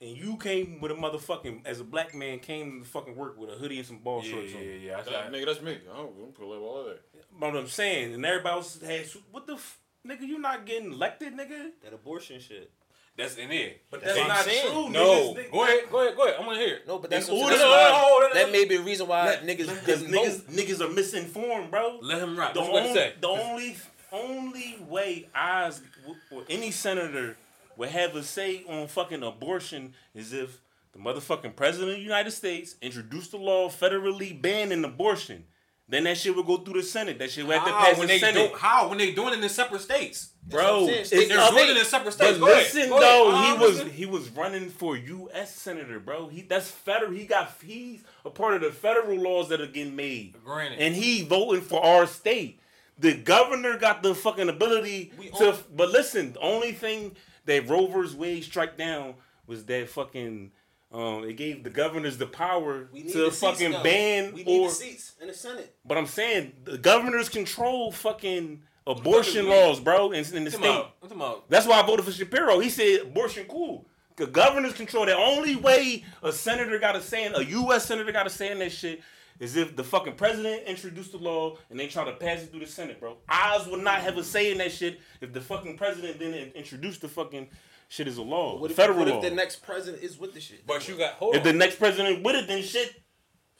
and 0.00 0.16
you 0.16 0.36
came 0.36 0.80
with 0.80 0.90
a 0.90 0.94
motherfucking 0.96 1.64
as 1.64 1.78
a 1.78 1.84
black 1.84 2.12
man 2.12 2.40
came 2.40 2.82
to 2.82 2.88
fucking 2.88 3.14
work 3.14 3.38
with 3.38 3.50
a 3.50 3.54
hoodie 3.54 3.78
and 3.78 3.86
some 3.86 3.98
ball 3.98 4.24
Yeah, 4.24 4.30
shorts 4.32 4.50
yeah, 4.52 4.58
on. 4.58 4.64
yeah. 4.64 4.72
yeah. 4.74 4.98
I, 4.98 5.02
That, 5.02 5.14
I, 5.14 5.28
nigga, 5.30 5.46
that's 5.46 5.62
me. 5.62 5.78
I 5.92 5.96
don't, 5.96 6.12
I'm 6.24 6.32
pull 6.32 6.52
up 6.54 6.60
all 6.60 6.80
of 6.80 6.86
that. 6.86 7.02
But 7.38 7.52
what 7.52 7.60
I'm 7.60 7.68
saying, 7.68 8.14
and 8.14 8.26
everybody 8.26 8.52
else 8.56 8.80
had 8.82 9.06
what 9.30 9.46
the 9.46 9.54
f- 9.54 9.78
nigga, 10.04 10.22
you 10.22 10.38
not 10.40 10.66
getting 10.66 10.92
elected, 10.92 11.34
nigga. 11.34 11.70
That 11.84 11.92
abortion 11.92 12.40
shit. 12.40 12.72
That's 13.16 13.36
in 13.36 13.50
it. 13.50 13.82
But 13.90 14.02
That's 14.02 14.16
that's, 14.16 14.28
not 14.28 14.38
saying. 14.44 14.70
true. 14.72 14.90
No. 14.90 15.04
niggas, 15.34 15.36
niggas- 15.36 15.52
Go 15.52 15.62
ahead. 15.64 15.80
Go 15.90 16.00
ahead. 16.02 16.16
Go 16.16 16.24
ahead. 16.24 16.36
I'm 16.40 16.46
gonna 16.46 16.58
hear 16.58 16.74
it. 16.76 16.86
No, 16.88 16.98
but 16.98 17.10
that's, 17.10 17.28
In 17.28 17.36
what, 17.36 17.48
that's 17.50 17.60
No, 17.62 17.68
why, 17.68 17.88
no, 17.90 18.18
no, 18.20 18.28
no, 18.28 18.34
that 18.34 18.52
may 18.52 18.64
be 18.64 18.76
the 18.76 18.82
reason 18.82 19.06
why 19.06 19.24
Let- 19.26 19.46
niggas 19.46 19.68
because 19.80 20.02
niggas, 20.02 20.40
niggas 20.50 20.80
are 20.80 20.92
misinformed, 20.92 21.70
bro. 21.70 21.98
Let 22.02 22.18
him 22.22 22.36
rock. 22.38 22.54
The 22.54 22.60
That's 22.60 22.72
only, 22.72 22.94
say. 22.94 23.12
the 23.20 23.28
only, 23.28 23.76
only 24.12 24.76
way 24.88 25.28
Oz 25.34 25.80
w- 26.02 26.20
or 26.32 26.42
any 26.48 26.70
senator 26.70 27.36
would 27.76 27.88
have 27.90 28.14
a 28.16 28.22
say 28.22 28.64
on 28.68 28.86
fucking 28.88 29.22
abortion 29.22 29.94
is 30.14 30.32
if 30.32 30.60
the 30.92 30.98
motherfucking 30.98 31.56
president 31.56 31.90
of 31.90 31.96
the 31.96 32.02
United 32.02 32.30
States 32.30 32.76
introduced 32.82 33.32
a 33.32 33.36
law 33.36 33.68
federally 33.68 34.40
banning 34.40 34.84
abortion. 34.84 35.44
Then 35.86 36.04
that 36.04 36.16
shit 36.16 36.34
would 36.34 36.46
go 36.46 36.56
through 36.56 36.80
the 36.80 36.82
Senate. 36.86 37.18
That 37.18 37.30
shit 37.30 37.46
would 37.46 37.56
have 37.56 37.66
to 37.66 37.72
pass 37.72 37.98
when 37.98 38.06
the 38.08 38.14
they 38.14 38.18
Senate. 38.18 38.52
do, 38.52 38.56
how 38.56 38.88
when 38.88 38.96
they 38.98 39.12
doing 39.12 39.34
it 39.34 39.42
in 39.42 39.48
separate 39.50 39.82
states? 39.82 40.30
Bro, 40.46 40.62
what 40.62 40.80
I'm 40.98 41.04
saying. 41.04 41.22
it's 41.22 41.28
They're 41.28 41.38
up- 41.38 41.50
doing 41.50 41.68
it 41.70 41.76
in 41.76 41.84
separate 41.84 42.16
But 42.16 42.24
states. 42.24 42.38
Go 42.38 42.46
ahead. 42.50 42.56
listen 42.74 42.88
Go 42.88 43.00
though, 43.00 43.30
Uh, 43.32 43.42
he 43.44 43.52
was 43.62 43.70
listen. 43.74 43.90
he 43.90 44.06
was 44.06 44.28
running 44.30 44.70
for 44.70 44.96
U.S. 44.96 45.54
senator, 45.54 46.00
bro. 46.00 46.28
He 46.28 46.40
that's 46.42 46.70
federal. 46.70 47.12
He 47.12 47.26
got 47.26 47.52
he's 47.62 48.02
a 48.24 48.30
part 48.30 48.54
of 48.54 48.62
the 48.62 48.72
federal 48.72 49.18
laws 49.20 49.50
that 49.50 49.60
are 49.60 49.66
getting 49.66 49.94
made, 49.94 50.36
Granted. 50.42 50.78
and 50.80 50.94
he 50.94 51.22
voting 51.22 51.60
for 51.60 51.84
our 51.84 52.06
state. 52.06 52.60
The 52.98 53.14
governor 53.14 53.76
got 53.76 54.02
the 54.02 54.14
fucking 54.14 54.48
ability 54.48 55.12
We 55.18 55.28
to. 55.30 55.48
own- 55.52 55.58
but 55.74 55.90
listen, 55.90 56.32
the 56.34 56.40
only 56.40 56.72
thing 56.72 57.14
that 57.44 57.68
Roe 57.68 57.86
vs. 57.88 58.14
Wade 58.16 58.44
struck 58.44 58.78
down 58.78 59.14
was 59.46 59.64
that 59.66 59.90
fucking. 59.90 60.52
Um, 60.94 61.24
it 61.24 61.32
gave 61.36 61.64
the 61.64 61.70
governors 61.70 62.18
the 62.18 62.26
power 62.26 62.84
to 62.84 63.24
the 63.24 63.30
fucking 63.32 63.72
though. 63.72 63.82
ban 63.82 64.32
We 64.32 64.44
need 64.44 64.60
or. 64.60 64.68
the 64.68 64.74
seats 64.74 65.14
in 65.20 65.26
the 65.26 65.34
Senate. 65.34 65.74
But 65.84 65.98
I'm 65.98 66.06
saying 66.06 66.52
the 66.62 66.78
governors 66.78 67.28
control 67.28 67.90
fucking 67.90 68.62
abortion 68.86 69.48
laws, 69.48 69.80
bro, 69.80 70.12
in, 70.12 70.24
in 70.34 70.44
the 70.44 70.50
state. 70.52 70.60
talking 70.62 70.70
about- 70.70 70.84
I'm 71.02 71.08
talking 71.08 71.16
about 71.16 71.50
That's 71.50 71.66
why 71.66 71.80
I 71.80 71.82
voted 71.86 72.04
for 72.04 72.12
Shapiro. 72.12 72.60
He 72.60 72.70
said 72.70 73.00
abortion 73.00 73.44
cool. 73.48 73.86
The 74.16 74.26
governors 74.28 74.74
control. 74.74 75.04
The 75.06 75.16
only 75.16 75.56
way 75.56 76.04
a 76.22 76.30
senator 76.30 76.78
got 76.78 76.94
a 76.94 77.00
say 77.00 77.24
in 77.26 77.34
a 77.34 77.40
U.S. 77.42 77.86
senator 77.86 78.12
got 78.12 78.28
a 78.28 78.30
say 78.30 78.52
in 78.52 78.60
that 78.60 78.70
shit 78.70 79.00
is 79.40 79.56
if 79.56 79.74
the 79.74 79.82
fucking 79.82 80.14
president 80.14 80.62
introduced 80.68 81.10
the 81.10 81.18
law 81.18 81.56
and 81.70 81.80
they 81.80 81.88
try 81.88 82.04
to 82.04 82.12
pass 82.12 82.40
it 82.40 82.52
through 82.52 82.60
the 82.60 82.66
Senate, 82.66 83.00
bro. 83.00 83.16
Oz 83.28 83.66
would 83.66 83.82
not 83.82 83.98
have 83.98 84.16
a 84.16 84.22
say 84.22 84.52
in 84.52 84.58
that 84.58 84.70
shit 84.70 85.00
if 85.20 85.32
the 85.32 85.40
fucking 85.40 85.76
president 85.76 86.20
didn't 86.20 86.52
introduce 86.54 86.98
the 86.98 87.08
fucking 87.08 87.48
shit 87.88 88.08
is 88.08 88.16
a 88.18 88.22
law, 88.22 88.58
What 88.58 88.70
if, 88.70 88.76
federal 88.76 88.98
what 88.98 89.08
law. 89.08 89.16
if 89.16 89.22
the 89.22 89.30
next 89.34 89.56
president 89.62 90.02
is 90.02 90.18
with 90.18 90.34
the 90.34 90.40
shit? 90.40 90.66
But 90.66 90.86
you 90.88 90.96
got 90.96 91.14
hold 91.14 91.34
if 91.34 91.40
on. 91.42 91.46
the 91.46 91.52
next 91.52 91.76
president 91.78 92.22
with 92.22 92.36
it, 92.36 92.46
then 92.48 92.62
shit. 92.62 93.00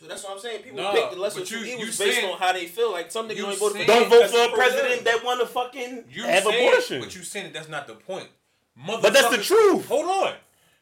So 0.00 0.06
that's 0.08 0.22
what 0.24 0.32
I'm 0.32 0.38
saying. 0.40 0.62
People 0.62 0.82
No, 0.82 0.92
pick 0.92 1.10
the 1.12 1.16
lesser 1.16 1.40
but 1.40 1.48
two 1.48 1.60
you- 1.60 1.64
you 1.66 1.72
evils 1.78 1.98
based 1.98 2.18
saying- 2.18 2.30
on 2.32 2.38
how 2.38 2.52
they 2.52 2.66
feel. 2.66 2.90
Like 2.92 3.10
some 3.10 3.28
niggas 3.28 3.36
you 3.36 3.44
only 3.44 3.56
vote 3.56 3.72
for 3.76 3.84
Don't 3.84 4.08
vote 4.10 4.28
for 4.30 4.38
a 4.44 4.48
president 4.56 5.04
that 5.04 5.24
want 5.24 5.40
to 5.40 5.46
fucking 5.46 6.04
you 6.10 6.24
have 6.24 6.44
saying, 6.44 6.68
abortion. 6.68 7.00
But 7.00 7.14
you 7.14 7.22
saying 7.22 7.44
that 7.46 7.54
that's 7.54 7.68
not 7.68 7.86
the 7.86 7.94
point. 7.94 8.28
But 8.86 9.12
that's 9.12 9.30
the 9.34 9.42
truth. 9.42 9.86
Hold 9.86 10.06
on. 10.06 10.34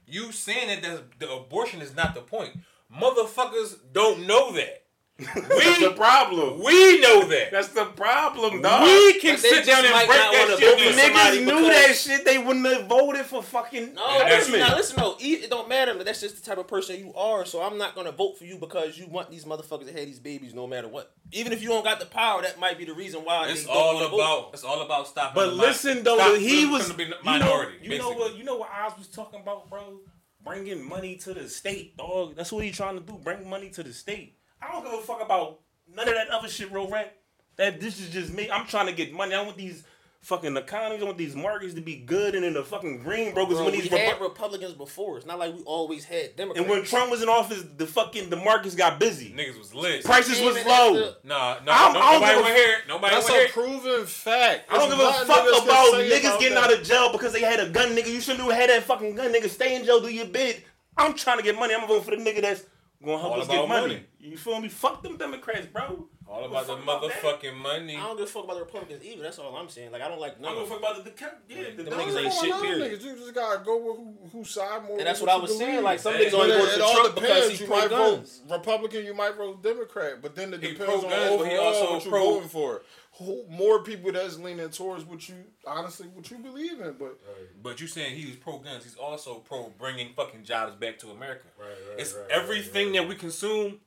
You 0.07 0.32
saying 0.32 0.80
that 0.82 1.18
the 1.20 1.30
abortion 1.30 1.80
is 1.82 1.95
not 1.95 2.14
the 2.14 2.22
point. 2.22 2.57
Motherfuckers 2.93 3.76
don't 3.93 4.26
know 4.26 4.53
that. 4.53 4.81
That's 5.18 5.78
the 5.80 5.92
problem. 5.96 6.58
We 6.64 7.00
know 7.00 7.24
that. 7.28 7.48
That's 7.52 7.68
the 7.68 7.84
problem, 7.84 8.60
dog. 8.62 8.82
we 8.82 9.20
can 9.20 9.38
sit 9.38 9.64
down 9.66 9.84
and 9.84 9.94
break 9.94 10.08
that 10.08 10.56
shit 10.58 10.68
vote 10.68 10.78
for 10.78 10.84
down. 10.84 10.98
somebody 10.98 11.38
Niggas 11.38 11.44
knew 11.46 11.68
that 11.68 11.94
shit. 11.94 12.24
They 12.24 12.38
wouldn't 12.38 12.66
have 12.66 12.86
voted 12.86 13.26
for 13.26 13.42
fucking. 13.42 13.94
No, 13.94 14.06
listen, 14.24 14.52
that's- 14.52 14.70
now 14.70 14.76
listen 14.76 14.96
though. 14.96 15.16
E- 15.20 15.34
It 15.44 15.50
don't 15.50 15.68
matter. 15.68 15.94
But 15.94 16.06
That's 16.06 16.20
just 16.20 16.42
the 16.42 16.48
type 16.48 16.58
of 16.58 16.66
person 16.66 16.98
you 16.98 17.12
are. 17.14 17.44
So 17.44 17.62
I'm 17.62 17.78
not 17.78 17.94
gonna 17.94 18.10
vote 18.10 18.38
for 18.38 18.44
you 18.44 18.58
because 18.58 18.98
you 18.98 19.06
want 19.06 19.30
these 19.30 19.44
motherfuckers 19.44 19.86
to 19.86 19.92
have 19.92 20.06
these 20.06 20.18
babies 20.18 20.54
no 20.54 20.66
matter 20.66 20.88
what. 20.88 21.12
Even 21.30 21.52
if 21.52 21.62
you 21.62 21.68
don't 21.68 21.84
got 21.84 22.00
the 22.00 22.06
power, 22.06 22.42
that 22.42 22.58
might 22.58 22.78
be 22.78 22.84
the 22.84 22.94
reason 22.94 23.20
why. 23.20 23.48
It's 23.48 23.62
they 23.62 23.68
don't 23.68 23.76
all 23.76 23.94
wanna 23.94 24.08
vote. 24.08 24.16
about. 24.16 24.50
It's 24.54 24.64
all 24.64 24.82
about 24.82 25.06
stopping. 25.08 25.34
But 25.34 25.50
the 25.50 25.56
mi- 25.56 25.62
listen 25.66 26.02
though, 26.02 26.16
stop 26.16 26.36
he 26.38 26.66
was 26.66 26.88
from 26.88 26.96
the 26.96 27.04
you 27.04 27.10
know, 27.10 27.16
minority. 27.22 27.76
you 27.82 27.98
know 27.98 28.10
what? 28.10 28.36
You 28.36 28.44
know 28.44 28.56
what 28.56 28.70
Oz 28.70 28.94
was 28.98 29.08
talking 29.08 29.40
about, 29.40 29.70
bro? 29.70 30.00
Bringing 30.44 30.82
money 30.88 31.16
to 31.18 31.32
the 31.34 31.48
state, 31.48 31.96
dog. 31.96 32.34
That's 32.34 32.50
what 32.50 32.64
he 32.64 32.72
trying 32.72 32.96
to 32.98 33.00
do. 33.04 33.12
Bring 33.22 33.48
money 33.48 33.70
to 33.70 33.82
the 33.84 33.92
state. 33.92 34.38
I 34.62 34.72
don't 34.72 34.84
give 34.84 34.92
a 34.94 35.02
fuck 35.02 35.22
about 35.22 35.60
none 35.94 36.08
of 36.08 36.14
that 36.14 36.28
other 36.30 36.48
shit, 36.48 36.70
real 36.72 36.88
rat. 36.90 37.16
That 37.56 37.80
this 37.80 38.00
is 38.00 38.10
just 38.10 38.32
me. 38.32 38.50
I'm 38.50 38.66
trying 38.66 38.86
to 38.86 38.92
get 38.92 39.12
money. 39.12 39.34
I 39.34 39.42
want 39.42 39.56
these 39.58 39.84
fucking 40.22 40.56
economies. 40.56 41.02
I 41.02 41.04
want 41.04 41.18
these 41.18 41.34
markets 41.36 41.74
to 41.74 41.80
be 41.82 41.96
good 41.96 42.34
and 42.34 42.44
in 42.44 42.54
the 42.54 42.62
fucking 42.62 43.00
green, 43.00 43.34
bro. 43.34 43.44
Because 43.44 43.58
Bro, 43.58 43.64
when 43.66 43.74
we 43.74 43.80
these 43.82 43.90
had 43.90 44.16
Repu- 44.16 44.20
Republicans 44.22 44.72
before. 44.74 45.18
It's 45.18 45.26
not 45.26 45.38
like 45.38 45.52
we 45.54 45.62
always 45.64 46.04
had 46.04 46.36
Democrats. 46.36 46.60
and 46.60 46.70
when 46.70 46.84
Trump 46.84 47.10
was 47.10 47.22
in 47.22 47.28
office, 47.28 47.62
the 47.76 47.86
fucking 47.86 48.30
the 48.30 48.36
markets 48.36 48.74
got 48.74 48.98
busy. 48.98 49.34
Niggas 49.36 49.58
was 49.58 49.74
lit. 49.74 50.04
Prices 50.04 50.38
Even 50.40 50.54
was 50.54 50.56
after- 50.58 50.70
low. 50.70 51.12
Nah, 51.24 51.58
nah. 51.64 51.72
I'm- 51.72 51.92
no, 51.92 52.00
I 52.00 52.12
don't 52.12 52.20
nobody 52.20 52.20
give 52.20 52.38
a- 52.38 52.42
want 52.42 52.46
to 52.46 52.54
hear 52.54 52.72
it. 52.72 52.78
Nobody 52.88 53.14
That's 53.16 53.28
want 53.28 53.40
a 53.40 53.44
it. 53.44 53.52
proven 53.52 54.06
fact. 54.06 54.60
I 54.72 54.78
don't 54.78 54.88
give 54.90 54.98
a 55.00 55.12
fuck 55.12 55.26
niggas 55.26 55.64
about 55.64 55.94
niggas 55.94 56.20
about 56.20 56.40
getting 56.40 56.54
that. 56.54 56.64
out 56.70 56.72
of 56.72 56.82
jail 56.84 57.12
because 57.12 57.32
they 57.34 57.40
had 57.42 57.60
a 57.60 57.68
gun, 57.68 57.88
nigga. 57.90 58.06
You 58.06 58.20
shouldn't 58.20 58.44
have 58.44 58.52
had 58.54 58.70
that 58.70 58.84
fucking 58.84 59.14
gun, 59.16 59.32
nigga. 59.34 59.50
Stay 59.50 59.76
in 59.76 59.84
jail, 59.84 60.00
do 60.00 60.08
your 60.08 60.26
bid. 60.26 60.62
I'm 60.96 61.14
trying 61.14 61.36
to 61.38 61.42
get 61.42 61.58
money. 61.58 61.74
I'm 61.74 61.80
gonna 61.80 61.92
vote 61.94 62.04
for 62.04 62.12
the 62.12 62.16
nigga 62.22 62.40
that's 62.42 62.62
gonna 63.05 63.18
help 63.18 63.32
All 63.34 63.40
us 63.40 63.46
get 63.48 63.57
about 63.57 63.68
money. 63.68 63.86
money. 63.94 64.05
You 64.20 64.36
feel 64.36 64.61
me? 64.61 64.68
Fuck 64.68 65.03
them 65.03 65.16
Democrats, 65.16 65.66
bro. 65.66 66.07
All 66.28 66.42
Give 66.42 66.50
about 66.50 66.66
the 66.66 66.76
fuck 66.76 66.82
about 66.82 67.03
motherfucking 67.42 67.57
money. 67.57 67.96
I 67.96 68.00
don't 68.00 68.16
give 68.16 68.26
a 68.26 68.30
fuck 68.30 68.44
about 68.44 68.55
the 68.55 68.61
Republicans 68.61 69.05
either. 69.05 69.22
That's 69.22 69.38
all 69.38 69.55
I'm 69.55 69.68
saying. 69.68 69.92
Like 69.92 70.00
I 70.00 70.09
don't 70.09 70.20
like 70.20 70.36
I'm 70.36 70.42
none 70.42 70.53
gonna 70.55 70.62
of 70.62 70.68
fuck 70.70 70.80
them. 70.80 70.90
about 70.92 71.05
the, 71.05 71.11
the 71.11 71.55
yeah, 71.55 71.62
the 71.76 71.82
Them 71.82 71.90
No, 71.92 71.96
niggas 72.05 72.12
no, 72.14 72.18
ain't 72.20 72.24
no, 72.24 72.30
shit, 72.40 72.50
no, 72.50 72.62
period. 72.62 73.00
Niggas, 73.00 73.05
you 73.05 73.14
just 73.16 73.34
gotta 73.34 73.64
go 73.64 73.76
with 73.76 73.96
who, 73.96 74.38
who 74.38 74.44
side 74.44 74.84
more. 74.84 74.96
And 74.98 75.07
that's 75.07 75.20
what 75.20 75.28
I 75.28 75.36
was 75.36 75.50
saying. 75.59 75.70
believe. 75.70 75.82
Like 75.84 75.98
some 75.98 76.14
Hey, 76.14 76.26
niggas 76.26 76.30
but 76.32 76.40
only 76.40 76.53
But 76.53 76.59
vote 76.59 76.70
for 76.70 76.78
Trump 77.03 77.14
because 77.16 77.42
depends. 77.50 77.61
he 77.61 77.66
pro 77.66 77.88
guns. 77.88 78.40
Republican, 78.48 79.05
you 79.05 79.14
might 79.14 79.34
vote 79.36 79.62
Democrat, 79.62 80.22
but 80.22 80.34
then 80.34 80.55
it 80.55 80.62
He 80.62 80.68
depends 80.72 80.92
on 80.94 81.00
pro-guns, 81.11 81.36
but 81.38 81.48
he 81.50 81.57
overall 81.59 81.92
what 81.94 82.05
you're 82.05 82.18
voting 82.18 82.48
for. 82.48 82.82
Who, 83.22 83.44
more 83.48 83.82
people 83.82 84.12
that's 84.12 84.38
leaning 84.38 84.68
towards 84.70 85.04
what 85.04 85.28
you 85.28 85.36
honestly 85.66 86.08
what 86.14 86.30
you 86.30 86.38
believe 86.38 86.80
in, 86.80 86.94
but 86.98 87.18
But 87.62 87.80
you 87.80 87.86
saying 87.86 88.16
he 88.16 88.26
was 88.26 88.36
pro 88.36 88.58
guns, 88.58 88.84
he's 88.84 88.96
also 88.96 89.36
pro 89.36 89.72
bringing 89.78 90.12
fucking 90.14 90.44
jobs 90.44 90.74
back 90.76 90.98
to 91.00 91.10
America. 91.10 91.44
Right, 91.58 91.68
right, 91.68 92.00
it's 92.00 92.14
right, 92.14 92.30
everything 92.30 92.92
that 92.92 93.06
we 93.08 93.14
consume 93.14 93.80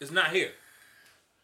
is 0.00 0.10
not 0.10 0.30
here. 0.30 0.50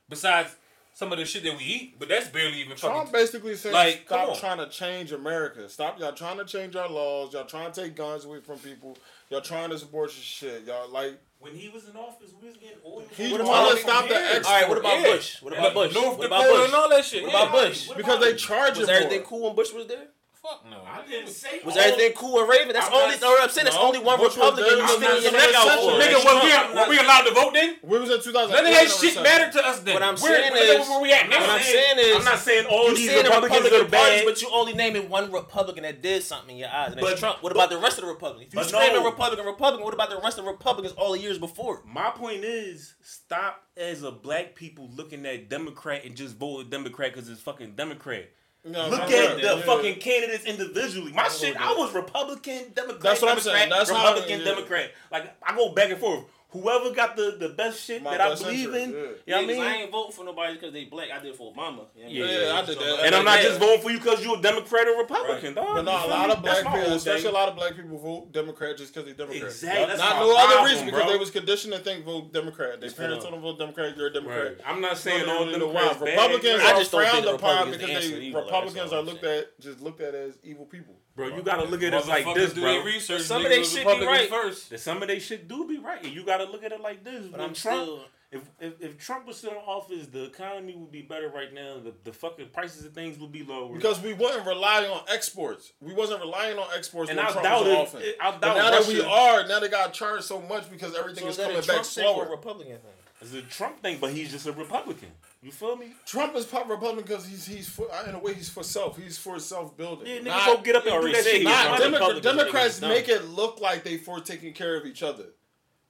Besides 0.09 0.55
some 0.95 1.11
of 1.11 1.19
the 1.19 1.25
shit 1.25 1.43
that 1.43 1.59
we 1.59 1.65
eat, 1.65 1.99
but 1.99 2.09
that's 2.09 2.29
barely 2.29 2.61
even 2.61 2.77
Trump 2.77 2.95
fucking. 2.95 3.13
basically 3.13 3.57
saying 3.57 3.75
like, 3.75 4.05
stop 4.07 4.39
trying 4.39 4.59
to 4.59 4.69
change 4.69 5.11
America. 5.11 5.69
Stop 5.69 5.99
y'all 5.99 6.13
trying 6.13 6.39
to 6.39 6.45
change 6.45 6.77
our 6.77 6.89
laws. 6.89 7.33
Y'all 7.33 7.45
trying 7.45 7.73
to 7.73 7.83
take 7.83 7.97
guns 7.97 8.25
away 8.25 8.41
from 8.41 8.59
people. 8.59 8.97
Y'all 9.29 9.41
trying 9.41 9.71
to 9.71 9.79
support 9.79 10.11
your 10.11 10.23
shit. 10.23 10.65
Y'all 10.65 10.89
like 10.89 11.19
When 11.45 11.55
he 11.55 11.69
was 11.69 11.87
in 11.87 11.95
office, 11.95 12.33
we 12.41 12.49
was 12.49 12.57
getting 12.57 12.79
oil. 12.87 13.05
He 13.15 13.37
from 13.37 13.47
wanna 13.47 13.77
stop 13.77 14.09
the 14.09 14.17
ex- 14.17 14.47
All 14.47 14.53
right, 14.55 14.67
what 14.67 14.79
about 14.79 15.01
Yeah. 15.01 15.13
Bush? 15.13 15.43
What 15.43 15.53
about 15.53 15.75
Bush? 15.75 15.95
North 15.95 16.17
what 16.17 16.27
about 16.27 16.49
Bush? 16.49 16.65
and 16.65 16.75
all 16.75 16.89
that 16.89 17.05
shit. 17.05 17.23
What 17.23 17.33
yeah. 17.33 17.43
about 17.43 17.53
Bush? 17.53 17.89
Because 17.95 18.21
they 18.21 18.31
it? 18.31 18.39
charge 18.39 18.79
Was 18.79 18.89
everything 18.89 19.23
cool 19.25 19.43
when 19.43 19.55
Bush 19.55 19.71
was 19.71 19.87
there? 19.87 20.09
Fuck 20.45 20.61
no. 20.69 20.77
I 20.85 21.01
didn't 21.09 21.33
say 21.33 21.61
Was 21.65 21.73
all- 21.75 21.81
everything 21.83 22.13
cool 22.13 22.35
with 22.37 22.51
Raven? 22.53 22.75
That's 22.77 22.87
I'm 22.89 22.93
only. 22.93 23.17
not- 23.17 23.21
No, 23.25 23.37
I'm 23.41 23.49
saying 23.49 23.65
that's 23.65 23.77
No, 23.81 23.89
only 23.89 23.99
one 23.99 24.19
Bush 24.21 24.37
Republican 24.37 24.61
there 24.69 24.77
you 24.77 24.83
in 24.85 24.89
sticking 24.93 25.09
your 25.09 25.33
the 25.33 25.39
neck 25.41 25.55
out 25.57 25.65
recession. 25.65 25.89
for. 25.89 25.97
Nigga, 26.05 26.21
Trump, 26.21 26.37
was 26.37 26.45
we, 26.45 26.77
were 26.77 26.89
we 26.93 26.99
allowed 27.01 27.23
to 27.25 27.31
vote 27.33 27.53
then? 27.55 27.77
We 27.81 27.97
was 27.99 28.11
in 28.13 28.21
2000. 28.21 28.53
None 28.53 28.67
of 28.67 28.73
that 28.77 28.89
shit 28.93 29.23
mattered 29.25 29.53
to 29.57 29.65
us 29.67 29.79
then. 29.81 29.95
What 29.95 30.03
I'm 30.03 30.17
Where- 30.21 30.37
saying 30.37 30.53
where, 30.53 30.81
is- 30.83 30.89
where 30.89 31.01
we 31.01 31.13
at 31.17 31.29
now? 31.31 31.41
what 31.41 31.49
I'm 31.49 31.63
saying 31.65 31.97
is- 31.99 32.17
I'm 32.17 32.25
not 32.29 32.39
saying 32.39 32.67
all 32.67 32.91
You 32.91 32.95
these 32.97 33.09
saying 33.09 33.25
the 33.25 33.31
Republicans 33.31 33.65
Republican 33.65 33.87
are 33.87 33.91
bad. 33.91 34.05
parties, 34.05 34.25
but 34.29 34.43
you 34.43 34.49
only 34.53 34.73
naming 34.75 35.09
one 35.09 35.33
Republican 35.33 35.83
that 35.85 36.03
did 36.03 36.23
something 36.23 36.51
in 36.51 36.57
your 36.59 36.69
eyes, 36.69 36.93
and 36.93 36.97
that's 37.01 37.09
But- 37.09 37.19
Trump. 37.19 37.43
What 37.43 37.53
about 37.53 37.71
the 37.71 37.79
rest 37.79 37.97
of 37.97 38.05
the 38.05 38.11
Republicans? 38.13 38.49
If 38.49 38.53
you 38.53 38.61
But 38.61 38.69
screaming 38.69 39.01
no. 39.01 39.05
Republican, 39.09 39.47
Republican, 39.47 39.83
what 39.83 39.95
about 39.95 40.11
the 40.11 40.21
rest 40.21 40.37
of 40.37 40.45
the 40.45 40.51
Republicans 40.51 40.93
all 40.99 41.13
the 41.13 41.21
years 41.21 41.39
before? 41.39 41.81
My 41.87 42.11
point 42.11 42.45
is, 42.45 42.93
stop 43.03 43.65
as 43.79 44.03
a 44.03 44.11
black 44.13 44.55
people 44.55 44.91
looking 44.95 45.25
at 45.25 45.49
Democrat 45.49 46.05
and 46.05 46.15
just 46.15 46.37
vote 46.37 46.69
Democrat 46.69 47.15
because 47.15 47.31
it's 47.31 47.41
fucking 47.41 47.77
Democrat. 47.77 48.29
No, 48.67 48.89
Look 48.89 49.11
at 49.11 49.43
the 49.43 49.63
fucking 49.67 49.97
candidates 50.01 50.47
individually. 50.47 51.13
My 51.13 51.29
shit, 51.29 51.55
I 51.61 51.75
was 51.75 51.93
Republican, 51.93 52.73
Democrat, 52.75 53.03
That's 53.03 53.21
what 53.21 53.31
I'm 53.33 53.37
Democrat, 53.37 53.43
saying. 53.59 53.71
That's 53.71 53.91
how- 53.91 54.09
Republican, 54.09 54.39
yeah. 54.41 54.45
Democrat. 54.47 54.91
Like 55.13 55.37
I 55.43 55.55
go 55.55 55.73
back 55.75 55.91
and 55.91 56.01
forth. 56.01 56.25
Whoever 56.55 56.93
got 56.95 57.17
the, 57.17 57.37
the 57.39 57.49
best 57.51 57.85
shit 57.85 58.01
My 58.03 58.13
that 58.17 58.21
I 58.21 58.35
believe 58.37 58.67
interest, 58.73 58.85
in, 58.87 58.91
yeah. 58.93 58.97
you 58.97 59.03
know 59.03 59.13
what 59.37 59.45
I 59.45 59.47
mean? 59.47 59.61
I 59.61 59.75
ain't 59.83 59.91
voting 59.91 60.13
for 60.13 60.25
nobody 60.25 60.55
because 60.55 60.73
they 60.73 60.85
black. 60.85 61.09
I 61.11 61.19
did 61.19 61.35
for 61.35 61.53
Obama. 61.53 61.87
You 61.97 62.05
know 62.05 62.05
what 62.05 62.05
I 62.05 62.07
mean? 62.07 62.17
Yeah, 62.17 62.55
I 62.55 62.65
did 62.65 62.79
that. 62.79 63.01
and 63.07 63.15
I'm 63.17 63.25
not 63.25 63.39
Yeah. 63.43 63.49
just 63.49 63.59
voting 63.61 63.81
for 63.83 63.91
you 63.91 63.99
because 63.99 64.25
you're 64.25 64.39
a 64.39 64.41
Democrat 64.41 64.87
or 64.87 64.97
Republican, 64.99 65.55
dog. 65.55 65.67
But 65.67 65.77
You 65.79 65.83
no, 65.83 66.07
a 66.07 66.09
lot 66.09 66.31
of 66.31 66.43
black 66.43 66.63
people, 66.63 66.93
especially 66.95 67.23
thing. 67.23 67.31
a 67.31 67.35
lot 67.35 67.49
of 67.49 67.57
black 67.57 67.75
people 67.77 67.99
vote 67.99 68.33
Democrat 68.33 68.77
just 68.79 68.95
because 68.95 69.05
they're 69.07 69.15
Democrat. 69.27 69.43
Exactly, 69.51 69.81
Not, 69.81 69.89
that's 69.89 69.99
not 70.01 70.15
my 70.15 70.21
no 70.21 70.37
other 70.37 70.47
problem, 70.47 70.65
reason 70.71 70.87
because 70.87 71.11
they 71.11 71.19
was 71.19 71.31
conditioned 71.33 71.73
to 71.75 71.79
think 71.81 72.05
vote 72.05 72.33
Democrat. 72.33 72.81
Their 72.81 72.89
Just 72.89 72.97
parents 72.99 73.25
for 73.25 73.31
told 73.33 73.43
them 73.43 73.43
vote 73.43 73.59
Democrat. 73.59 73.97
You're 73.97 74.07
a 74.07 74.13
Democrat. 74.13 74.45
Right. 74.47 74.57
I'm 74.65 74.81
not 74.81 74.97
saying 74.97 75.29
all 75.29 75.51
Democrats. 75.51 76.01
Republicans 76.01 76.63
I 76.63 76.71
are 76.73 76.79
just 76.79 76.91
frowned 76.93 77.27
upon 77.27 77.71
because 77.73 77.91
answer 77.91 78.21
they 78.21 78.31
Republicans 78.33 78.93
are 78.93 79.03
looked 79.03 79.25
at 79.25 79.59
just 79.61 79.81
looked 79.81 80.01
at 80.01 80.15
as 80.15 80.39
evil 80.45 80.67
people. 80.67 80.95
Bro, 81.17 81.29
you 81.37 81.43
gotta 81.43 81.65
look 81.65 81.83
at 81.83 81.95
it 81.95 82.07
like 82.07 82.25
Motherfuckers 82.25 82.35
this, 82.35 82.55
bro. 82.55 82.63
their 82.65 82.85
research. 82.85 83.23
Some 83.23 83.45
of 83.45 83.47
niggas 83.47 83.51
they 83.55 83.59
was 83.61 83.71
shit 83.73 84.01
be 84.01 84.07
right. 84.07 84.29
first. 84.29 84.79
Some 84.79 85.01
of 85.03 85.09
they 85.09 85.19
shit 85.21 85.47
do 85.49 85.67
be 85.69 85.79
right, 85.79 86.03
and 86.05 86.13
you 86.13 86.25
gotta 86.25 86.45
look 86.45 86.65
at 86.65 86.73
it 86.73 86.81
like 86.81 87.05
this. 87.05 87.27
But 87.27 87.39
When 87.41 87.49
I'm 87.51 87.55
Trump, 87.55 87.83
still. 87.85 88.05
if, 88.33 88.43
if 88.59 88.81
if 88.83 88.99
Trump 88.99 89.27
was 89.29 89.37
still 89.37 89.53
in 89.53 89.57
office, 89.59 90.07
the 90.09 90.25
economy 90.25 90.75
would 90.77 90.91
be 90.91 91.03
better 91.03 91.29
right 91.29 91.53
now. 91.55 91.79
The, 91.79 91.95
the 92.03 92.13
fucking 92.13 92.49
prices 92.49 92.85
of 92.85 92.95
things 92.95 93.17
would 93.21 93.31
be 93.31 93.45
lower. 93.45 93.73
Because 93.75 94.03
we 94.03 94.13
wasn't 94.13 94.45
relying 94.47 94.91
on 94.91 95.03
exports. 95.09 95.73
We 95.81 95.95
wasn't 95.95 96.21
relying 96.21 96.59
on 96.59 96.67
exports 96.77 97.11
and 97.11 97.17
when 97.19 97.27
I 97.27 97.31
Trump 97.31 97.45
doubt 97.45 97.61
was 97.61 97.69
in 97.69 97.75
it. 97.75 97.79
office. 97.79 98.05
I 98.21 98.31
But 98.33 98.41
doubt 98.41 98.57
now 98.57 98.71
that 98.73 98.87
we 98.89 99.01
are, 99.01 99.47
now 99.47 99.61
they 99.61 99.69
got 99.69 99.93
charged 99.93 100.25
so 100.25 100.41
much 100.43 100.69
because 100.69 100.97
everything 100.97 101.23
So 101.23 101.29
is 101.29 101.35
is 101.35 101.37
that 101.39 101.43
coming 101.45 101.59
a 101.59 101.61
back 101.61 101.67
Trump 101.77 101.87
thing 101.87 102.05
or 102.07 102.11
a 102.11 102.15
slower. 102.25 102.31
Republican 102.31 102.73
thing? 102.79 102.91
It's 103.21 103.33
a 103.35 103.43
Trump 103.43 103.81
thing, 103.81 103.99
but 104.01 104.11
he's 104.13 104.33
just 104.33 104.47
a 104.49 104.53
Republican. 104.53 105.11
You 105.45 105.53
feel 105.53 105.77
me? 105.77 105.93
Trump 106.07 106.35
is 106.37 106.47
pop 106.47 106.71
Republican 106.71 107.03
because 107.05 107.27
he's 107.27 107.45
he's 107.45 107.69
for, 107.69 107.87
uh, 107.93 108.09
in 108.09 108.15
a 108.15 108.19
way 108.19 108.33
he's 108.33 108.49
for 108.49 108.63
self. 108.63 108.97
He's 108.97 109.19
for 109.19 109.39
self 109.39 109.77
building. 109.77 110.07
Yeah, 110.07 110.21
niggas 110.21 110.25
Not- 110.25 110.57
go 110.57 110.63
get 110.63 110.77
up 110.77 110.87
and 110.87 111.03
do 111.03 111.13
that 111.13 111.23
shit. 111.25 111.35
he's 111.37 111.43
Get 111.45 111.51
Nah, 111.51 111.77
not. 111.77 111.79
Demo- 111.81 112.21
Democrats 112.21 112.81
niggas 112.81 112.89
make 112.89 113.09
it 113.11 113.25
look 113.27 113.61
like 113.61 113.85
they 113.85 113.99
for 113.99 114.21
taking 114.21 114.55
care 114.55 114.75
of 114.77 114.87
each 114.87 115.03
other. 115.03 115.27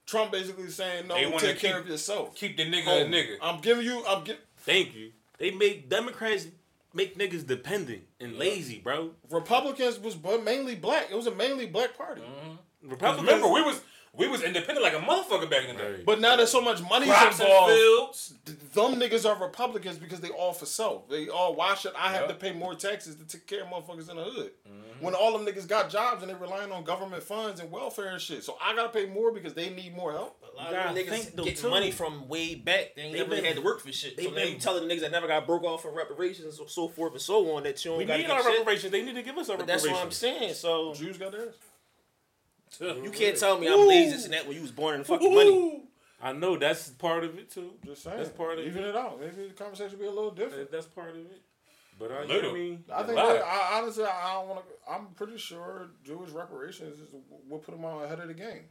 Trump 0.05 0.33
basically 0.33 0.69
saying, 0.69 1.07
"No, 1.07 1.15
They 1.15 1.25
wanna 1.25 1.39
take 1.39 1.57
care 1.59 1.79
of 1.79 1.87
yourself." 1.87 2.35
Keep 2.35 2.57
the 2.57 2.65
nigga 2.69 2.83
Oh, 2.87 3.01
a 3.01 3.05
nigga. 3.05 3.37
I'm 3.41 3.61
giving 3.61 3.85
you. 3.85 4.05
I'm 4.05 4.25
gi- 4.25 4.37
Thank 4.57 4.93
you. 4.93 5.13
They 5.37 5.51
make 5.51 5.89
Democrats 5.89 6.47
make 6.93 7.17
niggas 7.17 7.47
dependent 7.47 8.03
and 8.19 8.37
lazy, 8.37 8.79
bro. 8.79 9.11
Republicans 9.29 9.99
was 9.99 10.15
bu- 10.15 10.41
mainly 10.41 10.75
black. 10.75 11.09
It 11.09 11.15
was 11.15 11.27
a 11.27 11.33
mainly 11.35 11.65
black 11.65 11.97
party. 11.97 12.21
Mm-hmm. 12.21 12.89
Republicans. 12.89 13.27
Remember, 13.27 13.47
we 13.53 13.61
was 13.61 13.81
we 14.17 14.27
was 14.27 14.41
independent 14.43 14.81
like 14.83 14.93
a 14.93 14.97
motherfucker 14.99 15.49
back 15.49 15.67
in 15.67 15.75
the 15.75 15.81
day. 15.81 15.91
Right. 15.93 16.05
But 16.05 16.19
now 16.19 16.35
there's 16.35 16.51
so 16.51 16.61
much 16.61 16.81
money 16.81 17.07
Crops 17.07 17.39
involved. 17.39 17.73
Them 18.73 18.95
niggas 18.99 19.29
are 19.29 19.41
Republicans 19.41 19.97
because 19.97 20.19
they 20.19 20.29
all 20.29 20.53
for 20.53 20.65
self. 20.65 21.09
They 21.09 21.27
all. 21.29 21.55
Why 21.55 21.75
should 21.75 21.93
I 21.97 22.11
have 22.13 22.27
to 22.27 22.33
pay 22.33 22.51
more 22.53 22.75
taxes 22.75 23.15
to 23.15 23.25
take 23.25 23.47
care 23.47 23.63
of 23.63 23.67
motherfuckers 23.69 24.09
in 24.09 24.17
the 24.17 24.23
hood? 24.23 24.51
Mm-hmm. 24.67 25.03
When 25.03 25.13
all 25.13 25.37
them 25.37 25.45
niggas 25.45 25.67
got 25.67 25.89
jobs 25.89 26.21
and 26.23 26.29
they 26.29 26.35
relying 26.35 26.71
on 26.71 26.83
government 26.83 27.21
funds 27.23 27.59
and 27.59 27.69
welfare 27.71 28.07
and 28.07 28.21
shit. 28.21 28.43
So 28.43 28.57
I 28.63 28.73
gotta 28.75 28.89
pay 28.89 29.05
more 29.05 29.31
because 29.33 29.53
they 29.53 29.69
need 29.69 29.95
more 29.95 30.11
help. 30.13 30.41
A 30.43 30.55
lot 30.55 30.71
You 30.71 30.77
of 30.77 30.83
gotta 30.83 30.95
them 31.03 31.05
think 31.19 31.35
niggas 31.35 31.43
get 31.45 31.57
too. 31.57 31.69
money 31.69 31.91
from 31.91 32.27
way 32.29 32.55
back. 32.55 32.95
They 32.95 33.01
ain't 33.03 33.13
They 33.13 33.19
never 33.19 33.31
been- 33.35 33.43
had 33.45 33.55
to 33.57 33.61
work 33.61 33.81
for 33.81 33.91
shit. 33.91 34.15
they 34.15 34.23
So 34.25 34.29
now 34.29 34.35
been- 34.37 34.53
you 34.53 34.59
telling 34.59 34.87
the 34.87 34.93
niggas 34.93 35.01
that 35.01 35.11
never 35.11 35.27
got 35.27 35.45
broke 35.45 35.63
off 35.63 35.81
for 35.81 35.91
reparations, 35.91 36.57
so, 36.57 36.65
so 36.65 36.87
forth 36.87 37.11
and 37.13 37.21
so 37.21 37.55
on, 37.55 37.63
that 37.63 37.83
you 37.83 37.91
don't 37.91 37.97
we 37.97 38.05
got 38.05 38.17
need 38.19 38.29
our 38.29 38.41
shit. 38.41 38.57
reparations. 38.59 38.91
They 38.91 39.01
need 39.03 39.15
to 39.15 39.23
give 39.23 39.37
us 39.37 39.49
our 39.49 39.57
But 39.57 39.67
that's 39.67 39.83
reparations. 39.83 40.23
what 40.23 40.31
I'm 40.31 40.39
saying. 40.39 40.53
So 40.53 40.93
Jews 40.93 41.17
got 41.17 41.33
theirs. 41.33 41.55
You 42.79 43.11
can't 43.11 43.37
tell 43.37 43.57
me 43.59 43.67
I'm 43.67 43.87
lazy 43.87 44.25
and 44.25 44.33
that 44.33 44.47
when 44.47 44.55
you 44.55 44.61
was 44.61 44.71
born 44.71 44.95
in 44.95 44.99
the 45.01 45.05
fucking 45.05 45.33
money. 45.33 45.81
I 46.21 46.31
know 46.33 46.57
that's 46.57 46.89
part 46.89 47.23
of 47.23 47.37
it 47.37 47.51
too. 47.51 47.73
Just 47.85 48.03
saying. 48.03 48.17
That's 48.17 48.29
part 48.29 48.57
of 48.57 48.65
Even 48.65 48.83
it. 48.83 48.89
it 48.89 48.95
out. 48.95 49.19
Maybe 49.19 49.47
the 49.47 49.53
conversation 49.53 49.91
will 49.99 50.05
be 50.05 50.07
a 50.07 50.11
little 50.11 50.31
different. 50.31 50.71
That's 50.71 50.87
part 50.87 51.09
of 51.11 51.17
it. 51.17 51.41
But 51.99 52.11
I, 52.11 52.21
you 52.23 52.27
know 52.27 52.33
Little. 52.33 52.51
I 52.51 52.53
mean, 52.53 52.83
I 52.93 53.03
think 53.03 53.17
lot. 53.17 53.33
that, 53.33 53.43
I, 53.45 53.79
honestly, 53.79 54.03
I 54.03 54.33
don't 54.33 54.49
want 54.49 54.61
to. 54.67 54.91
I'm 54.91 55.05
pretty 55.15 55.37
sure 55.37 55.89
Jewish 56.03 56.31
reparations 56.31 56.99
is 56.99 57.09
what 57.47 57.63
put 57.63 57.75
them 57.75 57.85
out 57.85 58.03
ahead 58.03 58.19
of 58.19 58.27
the 58.27 58.33
game. 58.33 58.63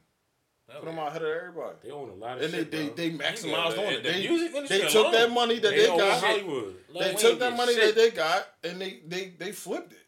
Put 0.67 0.85
them 0.87 0.99
out 0.99 1.09
ahead 1.09 1.23
of 1.23 1.29
everybody. 1.29 1.77
they 1.85 1.91
own 1.91 2.09
a 2.11 2.15
lot 2.15 2.39
of 2.39 2.45
And 2.45 2.53
they, 2.53 2.59
shit. 2.59 2.71
they, 2.71 2.87
bro. 2.87 2.95
they 2.97 3.11
maximized 3.11 3.79
on 3.79 3.93
it. 3.93 4.03
The 4.03 4.13
They, 4.13 4.67
they 4.69 4.89
took 4.89 4.95
alone. 5.03 5.13
that 5.13 5.31
money 5.31 5.59
that 5.59 5.71
They 5.71 5.77
they 5.77 5.87
got. 5.97 6.23
Hollywood. 6.25 6.75
They 6.93 7.01
Lil 7.01 7.15
took 7.15 7.31
Wayne 7.33 7.39
that 7.41 7.57
money 7.57 7.75
shit. 7.75 7.95
that 7.95 8.01
they 8.01 8.11
got 8.11 8.47
and 8.65 8.81
they, 8.81 9.01
they, 9.07 9.33
they 9.39 9.53
flipped 9.53 9.93
it 9.93 9.99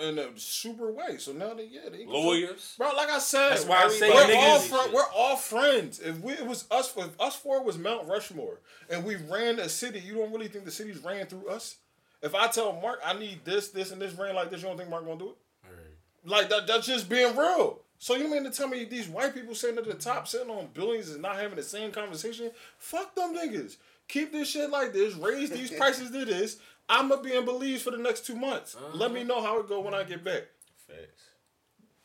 in 0.00 0.18
a 0.18 0.26
super 0.36 0.90
way. 0.90 1.18
So 1.18 1.32
now 1.32 1.54
they 1.54 1.66
yeah 1.66 1.88
they 1.90 2.06
Lawyers. 2.06 2.74
Bro, 2.78 2.92
like 2.96 3.10
I 3.10 3.18
said, 3.18 3.50
That's 3.50 3.66
why 3.66 3.84
I 3.84 3.88
say 3.88 4.10
we're 4.10 4.36
all 4.36 4.58
fri- 4.58 4.92
we're 4.92 5.12
all 5.14 5.36
friends. 5.36 6.00
If 6.00 6.20
we 6.20 6.32
it 6.32 6.46
was 6.46 6.66
us, 6.70 6.92
if 6.96 7.20
us 7.20 7.36
four 7.36 7.62
was 7.62 7.78
Mount 7.78 8.08
Rushmore, 8.08 8.60
and 8.88 9.04
we 9.04 9.16
ran 9.16 9.58
a 9.58 9.68
city, 9.68 10.00
you 10.00 10.14
don't 10.14 10.32
really 10.32 10.48
think 10.48 10.64
the 10.64 10.70
city's 10.70 10.98
ran 10.98 11.26
through 11.26 11.48
us? 11.48 11.76
If 12.22 12.34
I 12.34 12.48
tell 12.48 12.78
Mark 12.80 13.00
I 13.04 13.18
need 13.18 13.44
this, 13.44 13.68
this, 13.68 13.92
and 13.92 14.00
this 14.00 14.12
ran 14.14 14.34
like 14.34 14.50
this, 14.50 14.62
you 14.62 14.68
don't 14.68 14.76
think 14.76 14.90
Mark 14.90 15.06
gonna 15.06 15.18
do 15.18 15.30
it? 15.30 15.36
Right. 15.64 16.30
Like 16.40 16.48
that, 16.50 16.66
that's 16.66 16.86
just 16.86 17.08
being 17.08 17.36
real. 17.36 17.80
So 17.98 18.14
you 18.14 18.30
mean 18.30 18.44
to 18.44 18.50
tell 18.50 18.66
me 18.68 18.84
these 18.84 19.08
white 19.08 19.34
people 19.34 19.54
sitting 19.54 19.76
at 19.76 19.84
the 19.84 19.92
top, 19.92 20.26
sitting 20.26 20.48
on 20.50 20.68
billions, 20.72 21.10
is 21.10 21.18
not 21.18 21.36
having 21.36 21.56
the 21.56 21.62
same 21.62 21.92
conversation? 21.92 22.50
Fuck 22.78 23.14
them 23.14 23.36
niggas. 23.36 23.76
Keep 24.08 24.32
this 24.32 24.48
shit 24.48 24.70
like 24.70 24.94
this. 24.94 25.14
Raise 25.14 25.50
these 25.50 25.70
prices 25.78 26.10
to 26.10 26.24
this. 26.24 26.56
I'ma 26.90 27.16
be 27.16 27.34
in 27.34 27.44
Belize 27.44 27.82
for 27.82 27.92
the 27.92 27.98
next 27.98 28.26
two 28.26 28.34
months. 28.34 28.76
Let 28.92 29.12
me 29.12 29.20
uh-huh. 29.20 29.28
know 29.28 29.42
how 29.42 29.60
it 29.60 29.68
go 29.68 29.80
when 29.80 29.94
I 29.94 30.02
get 30.02 30.24
back. 30.24 30.42
Facts. 30.88 31.22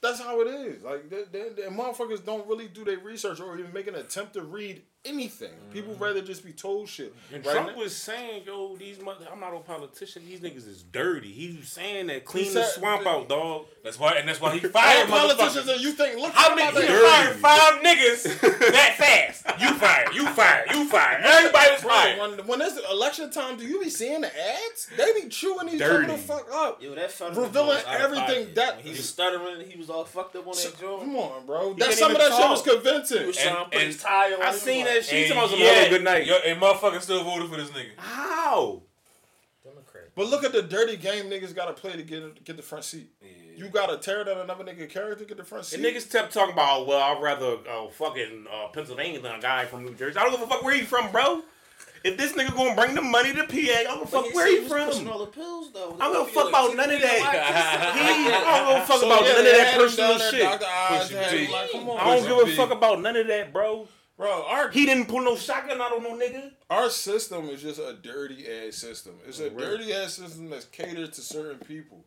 That's 0.01 0.19
how 0.19 0.41
it 0.41 0.47
is. 0.47 0.83
Like, 0.83 1.09
the, 1.09 1.27
the, 1.31 1.63
the 1.63 1.69
motherfuckers 1.69 2.23
don't 2.23 2.47
really 2.47 2.67
do 2.67 2.85
their 2.85 2.99
research 2.99 3.39
or 3.39 3.57
even 3.57 3.73
make 3.73 3.87
an 3.87 3.95
attempt 3.95 4.33
to 4.33 4.43
read 4.43 4.83
anything. 5.05 5.49
Mm-hmm. 5.49 5.71
People 5.73 5.95
rather 5.95 6.21
just 6.21 6.43
be 6.45 6.51
told 6.51 6.89
shit. 6.89 7.13
And 7.33 7.45
Right 7.45 7.53
Trump 7.53 7.71
now- 7.71 7.77
was 7.77 7.95
saying, 7.95 8.43
"Yo, 8.45 8.75
these 8.75 8.99
mother, 9.01 9.25
I'm 9.31 9.39
not 9.39 9.53
a 9.53 9.59
politician. 9.59 10.23
These 10.25 10.39
niggas 10.39 10.67
is 10.67 10.83
dirty." 10.83 11.31
He 11.31 11.57
was 11.59 11.67
saying 11.69 12.07
that 12.07 12.25
clean 12.25 12.45
said- 12.45 12.63
the 12.63 12.67
swamp 12.67 13.05
out, 13.07 13.29
dog. 13.29 13.65
That's 13.83 13.99
why, 13.99 14.13
and 14.13 14.27
that's 14.27 14.41
why 14.41 14.57
he 14.57 14.65
All 14.65 14.71
fired 14.71 15.07
politicians 15.07 15.65
motherfuckers. 15.67 15.73
and 15.75 15.81
you 15.81 15.91
think 15.91 16.19
look 16.19 16.31
How 16.33 16.49
how 16.49 16.55
many? 16.55 16.81
He 16.81 16.87
they 16.87 16.99
fired 16.99 17.35
five 17.37 17.73
niggas 17.83 18.23
that 18.71 18.95
fast. 18.97 19.61
You 19.61 19.73
fired. 19.75 20.13
You 20.15 20.27
fired. 20.29 20.71
You 20.71 20.85
fired. 20.89 21.23
Everybody 21.23 21.71
was 21.71 21.81
Bro, 21.81 21.89
fired. 21.91 22.19
when, 22.19 22.47
when 22.47 22.61
it's 22.61 22.79
election 22.91 23.29
time, 23.29 23.57
do 23.57 23.65
you 23.65 23.81
be 23.83 23.89
seeing 23.89 24.21
the 24.21 24.27
ads? 24.27 24.89
They 24.97 25.13
be 25.21 25.29
chewing 25.29 25.69
each 25.69 25.79
Dirty. 25.79 26.05
other 26.05 26.13
the 26.13 26.17
fuck 26.17 26.47
up. 26.51 26.81
Yo, 26.81 26.95
that 26.95 27.11
Revealing 27.19 27.67
was 27.67 27.85
out 27.85 27.95
of 27.95 28.01
everything 28.01 28.53
that- 28.55 28.75
When 28.77 28.83
he 28.85 28.91
was 28.91 29.07
stuttering, 29.07 29.69
he 29.69 29.77
was 29.77 29.89
all 29.89 30.03
fucked 30.05 30.35
up 30.35 30.47
on 30.47 30.55
that 30.55 30.79
joint. 30.79 31.01
Come 31.01 31.15
on, 31.17 31.45
bro. 31.45 31.73
He 31.73 31.79
That 31.79 31.93
some 31.93 32.11
of 32.11 32.17
even 32.17 32.29
that 32.31 32.37
shit 32.37 32.49
was 32.49 32.61
talk. 32.61 32.65
He 32.69 32.73
convincing. 32.81 33.27
was 33.27 33.37
trying 33.37 33.53
to 33.55 33.61
And- 33.61 33.71
put 33.71 33.77
and 33.81 33.87
his 33.87 34.01
tie 34.01 34.33
on. 34.33 34.41
I 34.41 34.51
seen 34.51 34.85
was 34.85 34.94
that 34.95 34.99
like, 34.99 35.09
shit. 35.09 35.27
He 35.27 35.33
talking 35.33 35.37
about 35.37 35.49
some 35.51 35.59
yet- 35.59 35.89
good 35.89 36.03
night. 36.03 36.25
Yo, 36.25 36.35
and 36.45 36.61
motherfuckers 36.61 37.01
still 37.01 37.23
voted 37.23 37.49
for 37.49 37.57
this 37.57 37.69
nigga. 37.69 37.97
How? 37.97 38.81
Democrat. 39.63 40.09
But 40.15 40.27
look 40.27 40.43
at 40.43 40.51
the 40.53 40.61
dirty 40.61 40.95
game 40.97 41.25
niggas 41.25 41.55
gotta 41.55 41.73
play 41.73 41.93
to 41.93 42.03
get 42.03 42.43
get 42.43 42.55
the 42.57 42.63
front 42.63 42.83
seat. 42.83 43.09
Yeah. 43.21 43.29
You 43.57 43.69
gotta 43.69 43.97
tear 43.97 44.23
down 44.23 44.37
another 44.39 44.63
nigga 44.63 44.89
character 44.89 45.15
to 45.23 45.25
get 45.25 45.37
the 45.37 45.43
front 45.43 45.65
seat. 45.65 45.77
And 45.77 45.85
niggas 45.85 46.11
kept 46.11 46.33
talking 46.33 46.53
about, 46.53 46.85
well, 46.87 46.99
I'd 46.99 47.21
rather 47.21 47.57
uh, 47.69 47.87
fucking 47.89 48.45
uh, 48.53 48.67
Pennsylvania 48.69 49.19
than 49.21 49.35
a 49.35 49.39
guy 49.39 49.65
from 49.65 49.83
New 49.85 49.93
Jersey. 49.95 50.17
I 50.19 50.23
don't 50.23 50.31
give 50.33 50.41
a 50.41 50.47
fuck 50.47 50.63
where 50.63 50.75
he 50.75 50.81
from, 50.83 51.11
bro. 51.11 51.41
If 52.03 52.17
this 52.17 52.33
nigga 52.33 52.55
gonna 52.55 52.75
bring 52.75 52.93
the 52.93 53.01
money 53.01 53.33
to 53.33 53.43
PA, 53.45 53.55
I 53.55 53.83
don't 53.85 53.99
give 54.05 54.13
a 54.13 54.21
fuck 54.21 54.33
where 54.35 54.47
he 54.47 54.67
Pushing 54.67 55.05
from. 55.05 55.09
all 55.13 55.19
the 55.19 55.25
pills 55.31 55.71
though. 55.73 55.97
I 55.99 56.13
don't 56.13 56.27
give 56.27 56.37
a 56.37 56.39
fuck 56.39 56.49
about 56.49 56.75
none 56.75 56.91
of 56.91 57.01
that. 57.01 57.17
He, 57.17 57.23
I 57.23 58.57
don't 58.59 58.67
give 58.75 58.83
a 58.83 58.85
fuck 58.85 58.99
So, 58.99 59.05
about 59.07 59.23
yeah, 59.25 59.31
none 59.33 59.39
of 59.47 59.51
that 59.53 59.73
personal 59.75 60.17
shit. 60.19 60.41
Dr. 60.43 60.65
Oz 60.65 61.07
Push 61.07 61.09
had 61.17 61.31
your 61.31 61.39
him 61.41 61.47
T. 61.47 61.51
like, 61.53 61.71
come 61.71 61.89
on. 61.89 61.99
I 61.99 62.03
don't 62.15 62.21
give 62.21 62.29
your 62.29 62.43
a 62.43 62.45
T. 62.45 62.55
fuck 62.55 62.71
about 62.71 63.01
none 63.01 63.15
of 63.17 63.25
that, 63.27 63.51
bro. 63.51 63.87
Bro, 64.17 64.45
our 64.47 64.69
He 64.69 64.85
didn't 64.85 65.07
pull 65.07 65.21
no 65.21 65.35
shotgun 65.35 65.81
out 65.81 65.91
on 65.91 66.03
no 66.03 66.15
nigga. 66.17 66.51
our 66.69 66.89
system 66.89 67.49
is 67.49 67.61
just 67.61 67.79
a 67.79 67.97
dirty 68.01 68.45
ass 68.47 68.75
system. 68.75 69.15
It's 69.27 69.39
a 69.39 69.49
dirty 69.49 69.93
ass 69.93 70.13
system 70.13 70.49
that's 70.49 70.65
catered 70.65 71.11
to 71.13 71.21
certain 71.21 71.59
people. 71.59 72.05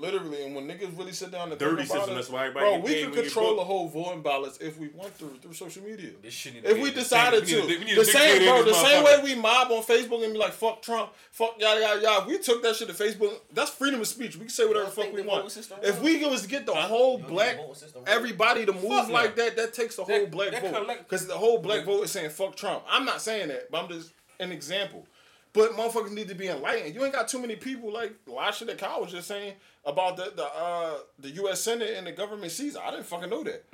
Literally, 0.00 0.44
and 0.44 0.54
when 0.54 0.66
niggas 0.66 0.96
really 0.98 1.12
sit 1.12 1.30
down 1.30 1.50
and 1.50 1.58
Dirty 1.58 1.76
think 1.76 1.90
about 1.90 1.98
system, 1.98 2.12
it, 2.12 2.16
that's 2.16 2.30
why 2.30 2.46
everybody 2.46 2.66
bro, 2.66 2.78
we 2.78 2.94
paid 2.94 3.04
can 3.04 3.22
control 3.22 3.56
the 3.56 3.64
whole 3.64 3.86
voting 3.88 4.22
ballots 4.22 4.56
if 4.58 4.78
we 4.78 4.88
want 4.88 5.16
to 5.18 5.26
through 5.42 5.52
social 5.52 5.82
media. 5.82 6.10
This 6.22 6.32
shit 6.32 6.54
need 6.54 6.62
to 6.62 6.70
If 6.70 6.76
be 6.76 6.82
we 6.82 6.90
decided 6.90 7.46
to, 7.46 7.54
need 7.54 7.64
a 7.64 7.66
dic- 7.66 7.78
we 7.80 7.84
need 7.84 7.98
the 7.98 8.04
same, 8.06 8.44
bro, 8.44 8.62
the 8.62 8.72
same 8.72 9.04
way 9.04 9.20
we 9.22 9.34
mob 9.34 9.70
on 9.70 9.82
Facebook 9.82 10.24
and 10.24 10.32
be 10.32 10.38
like, 10.38 10.52
"Fuck 10.52 10.80
Trump, 10.80 11.12
fuck 11.30 11.60
yada 11.60 11.80
yada 11.80 12.00
yada." 12.00 12.22
If 12.22 12.28
we 12.28 12.38
took 12.38 12.62
that 12.62 12.76
shit 12.76 12.88
to 12.88 12.94
Facebook. 12.94 13.32
That's 13.52 13.70
freedom 13.70 14.00
of 14.00 14.06
speech. 14.06 14.36
We 14.36 14.40
can 14.42 14.48
say 14.48 14.64
whatever 14.64 14.86
You 14.86 14.90
the 14.90 14.96
don't 14.96 15.06
fuck 15.06 15.14
we 15.14 15.22
want. 15.22 15.56
If 15.82 16.00
we 16.00 16.24
was 16.24 16.42
to 16.42 16.48
get 16.48 16.64
the 16.64 16.74
whole 16.74 17.18
You 17.18 17.18
don't 17.18 17.26
think 17.26 17.34
black 17.36 17.56
the 17.56 17.62
voting 17.62 17.74
system 17.74 18.00
work? 18.00 18.10
everybody 18.10 18.66
to 18.66 18.72
move 18.72 19.10
like 19.10 19.36
that, 19.36 19.56
that 19.56 19.74
takes 19.74 19.96
the 19.96 20.04
whole 20.04 20.26
black 20.26 20.62
vote. 20.62 20.98
Because 20.98 21.26
the 21.26 21.34
whole 21.36 21.58
black 21.58 21.84
vote 21.84 22.04
is 22.04 22.10
saying 22.10 22.30
fuck 22.30 22.56
Trump. 22.56 22.84
I'm 22.88 23.04
not 23.04 23.20
saying 23.20 23.48
that, 23.48 23.70
but 23.70 23.82
I'm 23.82 23.88
just 23.88 24.12
an 24.38 24.52
example. 24.52 25.06
But 25.52 25.72
motherfuckers 25.72 26.12
need 26.12 26.28
to 26.28 26.34
be 26.36 26.46
enlightened. 26.46 26.94
You 26.94 27.04
ain't 27.04 27.12
got 27.12 27.26
too 27.26 27.40
many 27.40 27.56
people 27.56 27.92
like 27.92 28.14
a 28.28 28.30
lot 28.30 28.50
of 28.50 28.54
shit 28.54 28.68
that 28.68 28.78
Kyle 28.78 29.00
was 29.00 29.10
just 29.10 29.26
saying 29.26 29.54
about 29.84 30.16
the 30.16 30.32
the 30.36 30.44
uh 30.44 30.98
the 31.18 31.30
U.S. 31.42 31.60
Senate 31.62 31.94
and 31.96 32.06
the 32.06 32.12
government 32.12 32.52
seats. 32.52 32.76
I 32.76 32.90
didn't 32.90 33.06
fucking 33.06 33.30
know 33.30 33.42
that. 33.44 33.64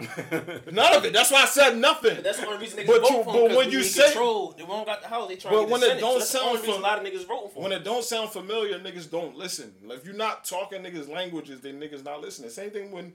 None 0.72 0.94
of 0.96 1.04
it. 1.04 1.12
That's 1.12 1.30
why 1.32 1.42
I 1.42 1.46
said 1.46 1.76
nothing. 1.78 2.14
But 2.16 2.24
that's 2.24 2.38
the 2.40 2.46
only 2.46 2.58
reason 2.60 2.78
niggas 2.84 2.86
But 2.86 3.00
vote 3.02 3.10
you- 3.10 3.24
for 3.24 3.32
but 3.48 3.56
when 3.56 3.70
you 3.72 3.78
in 3.78 3.84
say- 3.84 4.04
control, 4.06 4.54
they 4.56 4.62
won't 4.64 4.86
got 4.86 5.02
the 5.02 5.08
house. 5.08 5.28
They 5.28 5.36
trying 5.36 5.54
But 5.54 5.60
to 5.62 5.66
get 5.66 5.72
when 5.72 5.80
the 5.80 5.86
it 5.86 5.88
Senate. 5.90 6.00
don't 6.00 6.12
so 6.12 6.18
that's 6.20 6.32
the 6.32 6.38
sound 6.38 6.56
only 6.58 6.68
fam- 6.68 6.78
a 6.78 6.82
lot 6.82 6.98
of 6.98 7.04
niggas 7.12 7.26
voting 7.26 7.50
for. 7.52 7.62
when 7.62 7.72
him. 7.72 7.80
it 7.80 7.84
don't 7.84 8.04
sound 8.04 8.30
familiar, 8.30 8.78
niggas 8.78 9.10
don't 9.10 9.36
listen. 9.36 9.74
Like, 9.84 9.98
if 9.98 10.04
you're 10.06 10.14
not 10.14 10.44
talking 10.44 10.82
niggas 10.82 11.08
languages, 11.08 11.60
then 11.60 11.80
niggas 11.80 12.04
not 12.04 12.20
listening. 12.20 12.50
Same 12.50 12.70
thing 12.70 12.92
when 12.92 13.12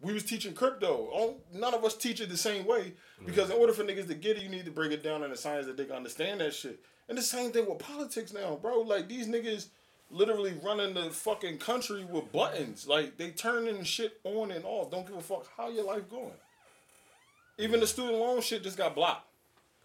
we 0.00 0.14
was 0.14 0.22
teaching 0.24 0.54
crypto. 0.54 1.10
Oh, 1.12 1.36
None 1.52 1.74
of 1.74 1.84
us 1.84 1.94
teach 1.94 2.22
it 2.22 2.30
the 2.30 2.36
same 2.38 2.64
way 2.66 2.94
because 3.26 3.50
in 3.50 3.56
order 3.56 3.74
for 3.74 3.84
niggas 3.84 4.06
to 4.08 4.14
get 4.14 4.38
it, 4.38 4.42
you 4.42 4.48
need 4.48 4.64
to 4.64 4.70
break 4.70 4.92
it 4.92 5.02
down 5.02 5.22
in 5.24 5.30
a 5.30 5.36
science 5.36 5.66
that 5.66 5.76
they 5.76 5.84
can 5.84 5.96
understand 5.96 6.40
that 6.40 6.54
shit. 6.54 6.80
And 7.10 7.18
the 7.18 7.22
same 7.22 7.50
thing 7.50 7.68
with 7.68 7.80
politics 7.80 8.32
now, 8.32 8.56
bro. 8.62 8.80
Like 8.80 9.08
these 9.08 9.26
niggas 9.28 9.66
literally 10.10 10.54
running 10.62 10.94
the 10.94 11.10
fucking 11.10 11.58
country 11.58 12.04
with 12.04 12.30
buttons. 12.32 12.86
Like 12.86 13.16
they 13.16 13.30
turning 13.30 13.82
shit 13.84 14.20
on 14.24 14.50
and 14.50 14.64
off. 14.64 14.90
Don't 14.90 15.06
give 15.06 15.16
a 15.16 15.20
fuck 15.22 15.46
how 15.56 15.68
your 15.68 15.84
life 15.84 16.08
going. 16.10 16.32
Even 17.58 17.80
the 17.80 17.86
student 17.86 18.16
loan 18.18 18.40
shit 18.40 18.62
just 18.62 18.76
got 18.78 18.94
blocked. 18.94 19.26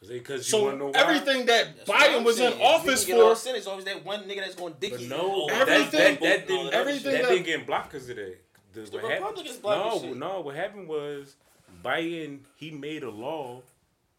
Because 0.08 0.52
you 0.52 0.62
wanna 0.62 0.78
know 0.78 0.92
So 0.94 1.00
why? 1.04 1.10
everything 1.16 1.46
that 1.48 1.78
That's 1.86 1.90
Biden 1.90 2.24
was 2.24 2.40
in 2.40 2.52
saying. 2.52 2.54
If 2.54 2.60
we 2.60 2.66
office 2.66 3.06
can 3.06 3.16
get 3.16 3.24
our 3.24 3.30
for, 3.34 3.40
Senate, 3.42 3.58
it's 3.60 3.68
always 3.68 3.86
that 3.86 4.06
one 4.06 4.24
nigga 4.26 4.38
that's 4.42 4.54
going 4.56 4.74
to 4.74 4.80
dick 4.80 4.92
But 4.92 5.00
you. 5.02 5.08
no, 5.10 5.18
Oh, 5.22 5.48
that, 5.50 5.68
Everything- 5.68 5.92
that, 6.16 6.22
that, 6.22 6.48
didn't, 6.48 6.74
everything 6.74 7.12
that 7.14 7.22
that- 7.24 7.30
didn't 7.30 7.46
get 7.46 7.66
blocked 7.66 7.92
because 7.92 8.10
of 8.10 8.16
that. 8.18 8.38
The, 8.74 8.82
the 8.82 8.92
what 8.98 9.02
happened- 9.04 9.12
Republicans 9.26 9.58
blocking 9.58 10.02
No, 10.02 10.08
shit. 10.10 10.18
no. 10.18 10.42
What 10.42 10.56
happened 10.56 10.88
was 10.88 11.36
Biden 11.84 12.40
he 12.56 12.72
made 12.72 13.04
a 13.04 13.10
law 13.10 13.62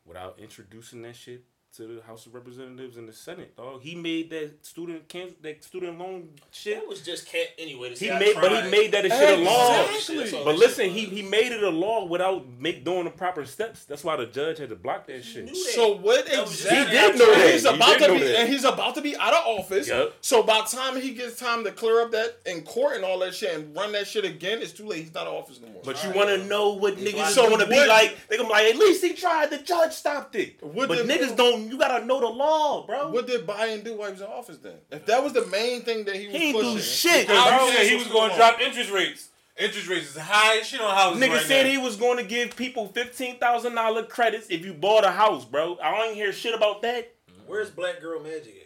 without 0.04 0.38
introducing 0.40 1.02
that 1.02 1.14
shit 1.14 1.44
to 1.74 1.86
the 1.96 2.02
House 2.06 2.24
of 2.24 2.34
Representatives 2.34 2.96
and 2.96 3.06
the 3.06 3.12
Senate. 3.12 3.54
Dog, 3.54 3.82
he 3.82 3.94
made 3.94 4.30
that 4.30 4.64
student 4.64 5.08
can 5.08 5.34
that 5.42 5.62
student 5.62 5.98
loan 5.98 6.30
shit. 6.50 6.78
That 6.80 6.88
was 6.88 7.02
just 7.02 7.26
cat 7.28 7.48
anyway. 7.58 7.90
He 7.90 7.96
say 7.96 8.10
I 8.12 8.18
made, 8.18 8.34
but 8.34 8.64
he 8.64 8.70
made 8.70 8.92
that 8.92 9.04
a 9.04 9.10
shit 9.10 9.38
a 9.40 9.42
law. 9.42 9.84
Exactly. 9.94 10.42
But 10.42 10.56
listen, 10.56 10.88
he 10.88 11.04
he 11.04 11.20
made 11.20 11.52
it 11.52 11.62
a 11.62 11.68
law 11.68 12.06
without 12.06 12.48
make 12.58 12.82
doing 12.82 13.04
the 13.04 13.10
proper 13.10 13.44
steps. 13.44 13.84
That's 13.84 14.02
why 14.04 14.16
the 14.16 14.24
judge 14.24 14.56
had 14.58 14.70
to 14.70 14.74
block 14.76 15.06
that 15.08 15.22
shit. 15.22 15.44
knew 15.44 15.52
that. 15.52 15.72
So 15.74 15.96
what 15.96 16.24
That 16.26 16.40
was 16.46 16.52
just- 16.62 16.64
exactly? 16.64 16.96
He 16.96 17.02
did 17.08 17.18
know 17.18 17.34
that. 17.34 17.52
He's 17.52 17.62
He 17.68 17.68
about 17.74 17.98
did 17.98 18.06
to 18.06 18.12
be, 18.14 18.18
that. 18.20 18.36
and 18.40 18.48
he's 18.48 18.64
about 18.64 18.94
to 18.94 19.02
be 19.02 19.16
out 19.16 19.34
of 19.34 19.46
office. 19.58 19.88
Yup. 19.88 20.14
So 20.22 20.42
by 20.42 20.62
the 20.68 20.74
time 20.76 20.98
he 20.98 21.12
gets 21.12 21.38
time 21.38 21.62
to 21.64 21.72
clear 21.72 22.00
up 22.00 22.10
that 22.12 22.38
in 22.46 22.62
court 22.62 22.96
and 22.96 23.04
all 23.04 23.18
that 23.18 23.34
shit 23.34 23.54
and 23.54 23.76
run 23.76 23.92
that 23.92 24.06
shit 24.06 24.24
again, 24.24 24.62
it's 24.62 24.72
too 24.72 24.86
late. 24.86 25.00
He's 25.04 25.12
not 25.14 25.26
in 25.26 25.32
office 25.34 25.60
no 25.60 25.68
more. 25.68 25.82
But 25.84 26.02
you 26.04 26.10
want 26.12 26.30
to 26.30 26.42
know 26.46 26.72
what 26.72 26.96
niggas 26.96 27.28
is 27.28 27.34
So 27.34 27.48
going 27.50 27.60
to 27.60 27.66
be 27.66 27.84
like? 27.86 28.16
They 28.28 28.38
gonna 28.38 28.48
be 28.48 28.52
like, 28.54 28.64
at 28.74 28.76
least 28.76 29.04
he 29.04 29.12
tried. 29.12 29.50
The 29.50 29.58
judge 29.58 29.92
stopped 29.92 30.34
it. 30.36 30.56
What 30.62 30.88
but 30.88 30.96
did- 30.96 31.08
niggas 31.08 31.36
don't. 31.36 31.65
You 31.68 31.78
gotta 31.78 32.04
know 32.04 32.20
the 32.20 32.26
law, 32.28 32.86
bro. 32.86 33.10
what 33.10 33.26
did 33.26 33.46
Biden 33.46 33.84
do 33.84 33.94
while 33.96 34.08
he 34.08 34.12
was 34.12 34.20
in 34.22 34.26
office 34.28 34.58
then? 34.58 34.74
If 34.90 35.06
that 35.06 35.22
was 35.22 35.32
the 35.32 35.46
main 35.46 35.82
thing 35.82 36.04
that 36.04 36.16
he 36.16 36.26
was 36.26 36.36
He 36.36 36.42
ain't 36.48 36.56
do 36.56 36.62
pushing, 36.74 36.80
shit, 36.82 37.26
because 37.26 37.48
bro. 37.48 37.66
you 37.66 37.72
said 37.72 37.78
said 37.78 37.86
he 37.88 37.96
was 37.96 38.06
going 38.08 38.30
to 38.30 38.36
drop 38.36 38.60
interest 38.60 38.90
rates. 38.90 39.28
Interest 39.58 39.88
rates 39.88 40.10
is 40.14 40.20
high 40.20 40.58
as 40.58 40.66
shit 40.66 40.80
on 40.82 40.94
houses 40.94 41.22
Nigga 41.22 41.30
right 41.36 41.46
said 41.46 41.62
now. 41.64 41.70
he 41.72 41.78
was 41.78 41.96
going 41.96 42.18
to 42.18 42.24
give 42.24 42.54
people 42.56 42.88
fifteen 42.88 43.38
thousand 43.38 43.74
dollar 43.74 44.02
credits 44.04 44.48
if 44.50 44.64
you 44.64 44.74
bought 44.74 45.04
a 45.04 45.10
house, 45.10 45.44
bro. 45.46 45.78
I 45.82 45.96
don't 45.96 46.14
hear 46.14 46.32
shit 46.32 46.54
about 46.54 46.82
that. 46.82 47.12
Where's 47.46 47.70
Black 47.70 48.00
Girl 48.00 48.20
Magic 48.22 48.54
at? 48.60 48.65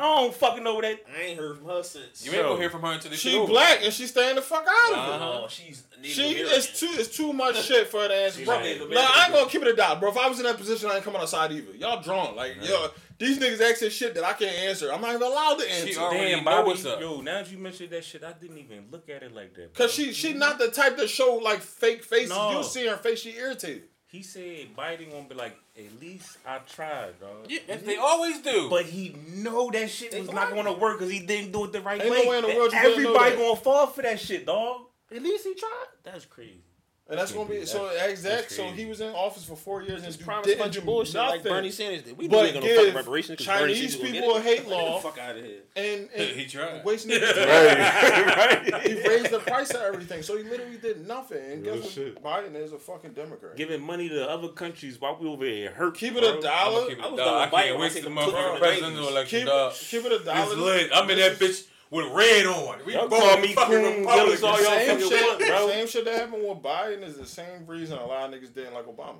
I 0.00 0.16
don't 0.16 0.34
fucking 0.34 0.64
know 0.64 0.80
that. 0.80 1.00
I 1.16 1.22
ain't 1.22 1.38
heard 1.38 1.58
from 1.58 1.66
her 1.68 1.82
since. 1.82 2.24
You 2.24 2.32
ain't 2.32 2.42
gonna 2.42 2.58
hear 2.60 2.70
from 2.70 2.82
her 2.82 2.92
until 2.92 3.10
this 3.10 3.20
She 3.20 3.30
shit 3.30 3.38
over. 3.38 3.52
black 3.52 3.80
and 3.84 3.92
she 3.92 4.06
staying 4.06 4.36
the 4.36 4.42
fuck 4.42 4.66
out 4.68 4.92
of 4.92 4.98
it. 4.98 5.00
Uh-huh. 5.14 5.40
Oh, 5.44 5.46
she's 5.48 5.84
She 6.02 6.22
American. 6.32 6.46
it's 6.58 6.80
too 6.80 6.88
it's 6.92 7.16
too 7.16 7.32
much 7.32 7.62
shit 7.66 7.88
for 7.88 8.00
her 8.00 8.08
to 8.08 8.14
answer. 8.14 8.44
Bro, 8.44 8.54
not 8.56 8.62
Native 8.64 8.90
no, 8.90 9.00
I 9.00 9.24
ain't 9.26 9.34
gonna 9.34 9.50
keep 9.50 9.62
it 9.62 9.68
a 9.68 9.76
dot, 9.76 10.00
bro. 10.00 10.10
If 10.10 10.16
I 10.16 10.28
was 10.28 10.38
in 10.38 10.44
that 10.46 10.56
position, 10.56 10.90
I 10.90 10.96
ain't 10.96 11.04
coming 11.04 11.20
outside 11.20 11.52
either. 11.52 11.76
Y'all 11.76 12.02
drawn 12.02 12.34
like 12.36 12.56
yo. 12.62 12.88
These 13.18 13.38
niggas 13.38 13.60
asking 13.60 13.90
shit 13.90 14.14
that 14.14 14.24
I 14.24 14.32
can't 14.32 14.56
answer. 14.56 14.90
I'm 14.90 15.02
not 15.02 15.10
even 15.10 15.20
allowed 15.22 15.58
to 15.58 15.70
answer. 15.70 15.86
She 15.88 15.96
already 15.98 16.30
Damn, 16.30 16.38
know 16.44 16.50
Bobby. 16.52 16.68
what's 16.68 16.86
up. 16.86 17.00
Yo, 17.02 17.20
now 17.20 17.34
that 17.42 17.52
you 17.52 17.58
mentioned 17.58 17.90
that 17.90 18.02
shit, 18.02 18.24
I 18.24 18.32
didn't 18.32 18.56
even 18.56 18.86
look 18.90 19.10
at 19.10 19.22
it 19.22 19.34
like 19.34 19.52
that. 19.56 19.74
bro. 19.74 19.84
Cause 19.86 19.92
she 19.94 20.14
she 20.14 20.32
not 20.32 20.58
the 20.58 20.68
type 20.70 20.96
to 20.96 21.06
show 21.06 21.34
like 21.34 21.60
fake 21.60 22.02
faces. 22.02 22.30
No. 22.30 22.56
You 22.58 22.64
see 22.64 22.86
her 22.86 22.96
face, 22.96 23.20
she 23.20 23.36
irritated. 23.36 23.82
He 24.10 24.22
said 24.22 24.76
Biden 24.76 25.12
gonna 25.12 25.28
be 25.28 25.36
like, 25.36 25.56
at 25.78 26.00
least 26.00 26.38
I 26.44 26.58
tried, 26.58 27.20
dog. 27.20 27.46
Yeah, 27.48 27.60
as 27.68 27.82
they 27.82 27.96
always 27.96 28.40
do. 28.40 28.68
But 28.68 28.86
he 28.86 29.14
know 29.34 29.70
that 29.70 29.88
shit 29.88 30.18
was 30.18 30.32
not 30.32 30.52
gonna 30.52 30.72
work 30.72 30.98
because 30.98 31.12
he 31.12 31.20
didn't 31.20 31.52
do 31.52 31.66
it 31.66 31.72
the 31.72 31.80
right 31.80 32.00
Ain't 32.02 32.10
way. 32.10 32.24
no 32.24 32.30
way 32.30 32.38
in 32.38 32.44
the 32.44 32.56
world 32.56 32.72
you 32.72 32.78
Everybody 32.78 33.36
gonna 33.36 33.54
fall 33.56 33.86
for 33.86 34.02
that 34.02 34.18
shit, 34.18 34.46
dog. 34.46 34.82
At 35.14 35.22
least 35.22 35.44
he 35.44 35.54
tried. 35.54 35.86
That's 36.02 36.24
crazy. 36.24 36.64
And 37.10 37.18
that's 37.18 37.32
gonna 37.32 37.48
be 37.48 37.54
That's- 37.56 37.72
so 37.72 37.88
exact. 37.88 38.52
So 38.52 38.64
he 38.70 38.86
was 38.86 39.00
in 39.00 39.12
office 39.12 39.44
for 39.44 39.56
four 39.56 39.82
years 39.82 39.96
and 40.02 40.04
Just 40.06 40.20
do- 40.20 40.24
promise 40.24 40.54
bunch 40.54 40.76
of 40.76 40.84
bullshit 40.84 41.16
like. 41.16 41.42
Bernie 41.42 41.70
Sanders 41.72 42.02
did. 42.02 42.16
We 42.16 42.24
knew 42.28 42.30
But 42.30 42.44
we 42.44 42.52
gonna 42.60 42.66
fuck 42.74 42.84
give 42.84 42.94
reparations 42.94 43.30
because 43.38 43.46
Chinese 43.46 43.60
Bernie 43.60 43.74
Sanders 43.76 44.00
was 44.00 44.10
people 44.12 44.28
gonna 44.34 44.44
hate 44.44 44.68
law. 44.68 44.92
Get 44.94 45.02
the 45.02 45.08
fuck 45.08 45.18
out 45.18 45.36
of 45.36 45.44
here. 45.44 45.60
and, 45.74 46.08
and 46.14 46.28
He 46.38 46.46
tried. 46.46 46.84
waste 46.84 47.08
niggas 47.08 47.34
time. 47.34 48.70
right. 48.72 48.86
He 48.86 49.08
raised 49.08 49.30
the 49.30 49.40
price 49.40 49.70
of 49.70 49.82
everything, 49.82 50.22
so 50.22 50.36
he 50.36 50.44
literally 50.44 50.76
did 50.76 51.06
nothing. 51.08 51.38
And 51.52 51.66
Real 51.66 51.76
guess 51.80 51.96
what? 51.96 52.22
Biden 52.22 52.54
is 52.54 52.72
a 52.72 52.78
fucking 52.78 53.12
Democrat. 53.12 53.56
Giving 53.56 53.80
money 53.82 54.08
to 54.08 54.30
other 54.30 54.48
countries 54.48 55.00
while 55.00 55.18
we 55.20 55.28
over 55.28 55.44
here 55.44 55.72
hurt. 55.72 55.96
Keep 55.96 56.14
it 56.16 56.20
bro. 56.20 56.38
a 56.38 56.42
dollar. 56.42 56.86
Keep 56.88 56.98
it 56.98 57.04
I 57.04 57.08
was 57.08 57.18
dog. 57.18 57.26
done 57.26 57.36
I 57.36 57.46
Biden 57.50 57.64
can't 57.66 57.78
when 57.78 57.86
I 57.90 57.92
take 57.92 58.02
the 58.04 58.08
the 58.10 58.14
motherfucking 58.14 58.32
Biden 58.54 58.58
presidential 58.58 58.90
ratings. 58.90 59.10
election, 59.10 59.38
Keep 59.40 59.48
it, 59.48 59.74
keep 59.74 60.04
it 60.04 60.12
a 60.20 60.24
dollar. 60.24 60.52
It's 60.52 60.56
lit. 60.56 60.90
I'm 60.94 61.10
in 61.10 61.18
that 61.18 61.32
bitch 61.38 61.66
with 61.90 62.06
red 62.12 62.46
on. 62.46 62.78
We 62.86 62.94
Y'all 62.94 63.08
call 63.08 63.38
me 63.38 63.52
fucking 63.52 63.72
coon, 63.82 64.04
jealous, 64.04 64.42
all 64.42 64.60
y'all 64.62 64.70
Same 64.72 64.88
fucking 64.88 65.08
shit, 65.08 65.22
want, 65.26 65.38
bro. 65.46 65.68
same 65.68 65.86
shit 65.86 66.04
that 66.04 66.14
happened 66.14 66.42
with 66.48 66.58
Biden 66.58 67.02
is 67.02 67.16
the 67.16 67.26
same 67.26 67.66
reason 67.66 67.98
a 67.98 68.06
lot 68.06 68.32
of 68.32 68.40
niggas 68.40 68.54
didn't 68.54 68.74
like 68.74 68.86
Obama. 68.86 69.18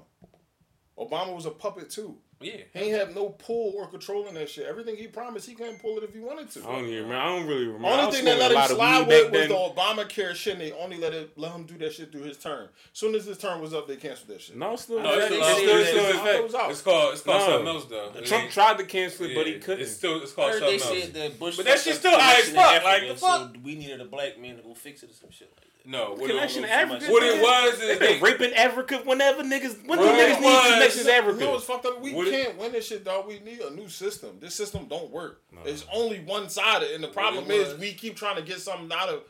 Obama 1.00 1.34
was 1.34 1.46
a 1.46 1.50
puppet 1.50 1.88
too. 1.90 2.16
Yeah. 2.42 2.52
He 2.72 2.78
ain't 2.80 2.98
have 2.98 3.14
no 3.14 3.28
pull 3.30 3.74
or 3.76 3.86
control 3.86 4.26
in 4.26 4.32
that 4.34 4.48
shit. 4.48 4.64
Everything 4.66 4.96
he 4.96 5.06
promised, 5.06 5.46
he 5.46 5.54
couldn't 5.54 5.78
pull 5.82 5.98
it 5.98 6.04
if 6.04 6.14
he 6.14 6.20
wanted 6.20 6.50
to. 6.52 6.60
I 6.60 6.72
don't 6.76 6.86
even 6.86 7.02
remember. 7.04 7.16
I 7.16 7.26
don't 7.26 7.46
really 7.46 7.66
remember. 7.66 7.88
Only 7.88 8.12
thing 8.12 8.24
that 8.24 8.38
let 8.38 8.50
him 8.70 8.76
slide 8.76 9.06
with 9.06 9.30
was 9.30 9.40
back 9.40 9.48
the. 9.50 9.54
Obamacare 9.54 10.34
shit, 10.34 10.54
and 10.54 10.62
they 10.62 10.72
only 10.72 10.96
let 10.96 11.12
it 11.12 11.36
let 11.36 11.52
him 11.52 11.64
do 11.64 11.76
that 11.78 11.92
shit 11.92 12.10
through 12.10 12.22
his 12.22 12.38
term. 12.38 12.68
Soon 12.94 13.14
as 13.14 13.26
his 13.26 13.36
term 13.36 13.60
was 13.60 13.74
up, 13.74 13.86
they 13.88 13.96
canceled 13.96 14.28
that 14.28 14.40
shit. 14.40 14.56
No, 14.56 14.72
it's 14.72 14.84
still. 14.84 15.02
No, 15.02 15.12
it's 15.18 15.26
it's 15.30 15.34
still, 15.34 15.56
still, 15.58 15.58
it's 15.58 15.60
still, 15.60 15.76
it's 15.76 15.80
it's 15.80 15.90
still 15.90 16.00
still 16.00 16.10
in 16.10 16.16
I 16.16 16.18
thought 16.18 16.26
it 16.26 16.30
effect. 16.30 16.44
was 16.44 16.54
out. 16.54 16.70
It's 16.70 16.80
called, 16.82 17.12
it's 17.12 17.22
called 17.22 17.40
No. 17.40 17.46
something 17.48 17.68
else 17.68 17.84
though. 18.14 18.20
Trump 18.22 18.44
It- 18.44 18.50
tried 18.52 18.78
to 18.78 18.84
cancel 18.84 19.26
it, 19.26 19.34
but 19.34 19.46
he 19.46 19.58
couldn't. 19.58 19.82
It's 19.82 19.92
still, 19.92 20.22
it's 20.22 20.32
called 20.32 20.52
heard 20.52 20.62
they 20.62 20.78
something 20.78 20.96
else. 20.96 21.04
said 21.12 21.14
that 21.14 21.38
Bush 21.38 21.56
But 21.58 21.66
that 21.66 21.72
fucked 21.74 21.84
shit's 21.84 21.98
still 21.98 22.18
high 22.18 22.40
as 22.40 22.48
fuck, 22.48 22.84
like, 22.84 23.02
the 23.08 23.14
fuck? 23.16 23.54
So 23.54 23.60
we 23.62 23.74
needed 23.74 24.00
a 24.00 24.06
black 24.06 24.38
man 24.40 24.56
to 24.56 24.62
go 24.62 24.72
fix 24.72 25.02
it 25.02 25.10
or 25.10 25.14
some 25.14 25.30
shit 25.30 25.50
like 25.54 25.60
that. 25.60 25.69
No, 25.86 26.14
what 26.14 26.28
Connection 26.30 26.64
it, 26.64 26.68
to 26.68 26.72
Africa. 26.72 27.06
what 27.10 27.22
it 27.22 27.40
was 27.42 27.74
is 27.74 27.80
They 27.80 27.98
they, 27.98 28.12
been 28.14 28.22
raping 28.22 28.54
Africa 28.54 29.00
whenever 29.04 29.42
niggas. 29.42 29.84
When 29.86 29.98
do 29.98 30.04
What 30.04 30.18
it 30.18 30.36
niggas 30.36 30.40
need 30.40 30.44
was- 30.44 30.72
connections 30.72 31.04
to 31.06 31.10
You 31.10 31.18
Africa? 31.18 31.40
know 31.40 31.50
what's 31.52 31.64
fucked 31.64 31.86
up? 31.86 32.00
We 32.00 32.12
What 32.12 32.28
can't 32.28 32.58
win 32.58 32.72
this 32.72 32.86
shit, 32.86 33.04
dog. 33.04 33.26
We 33.26 33.40
need 33.40 33.60
a 33.60 33.70
new 33.70 33.88
system. 33.88 34.36
This 34.40 34.54
system 34.54 34.86
don't 34.88 35.10
work. 35.10 35.40
It's 35.64 35.84
only 35.92 36.20
one 36.20 36.48
sided, 36.48 36.92
and 36.92 37.02
the 37.02 37.08
problem 37.08 37.50
is 37.50 37.78
we 37.78 37.92
keep 37.92 38.16
trying 38.16 38.36
to 38.36 38.42
get 38.42 38.60
something 38.60 38.90
out 38.96 39.08
of 39.08 39.22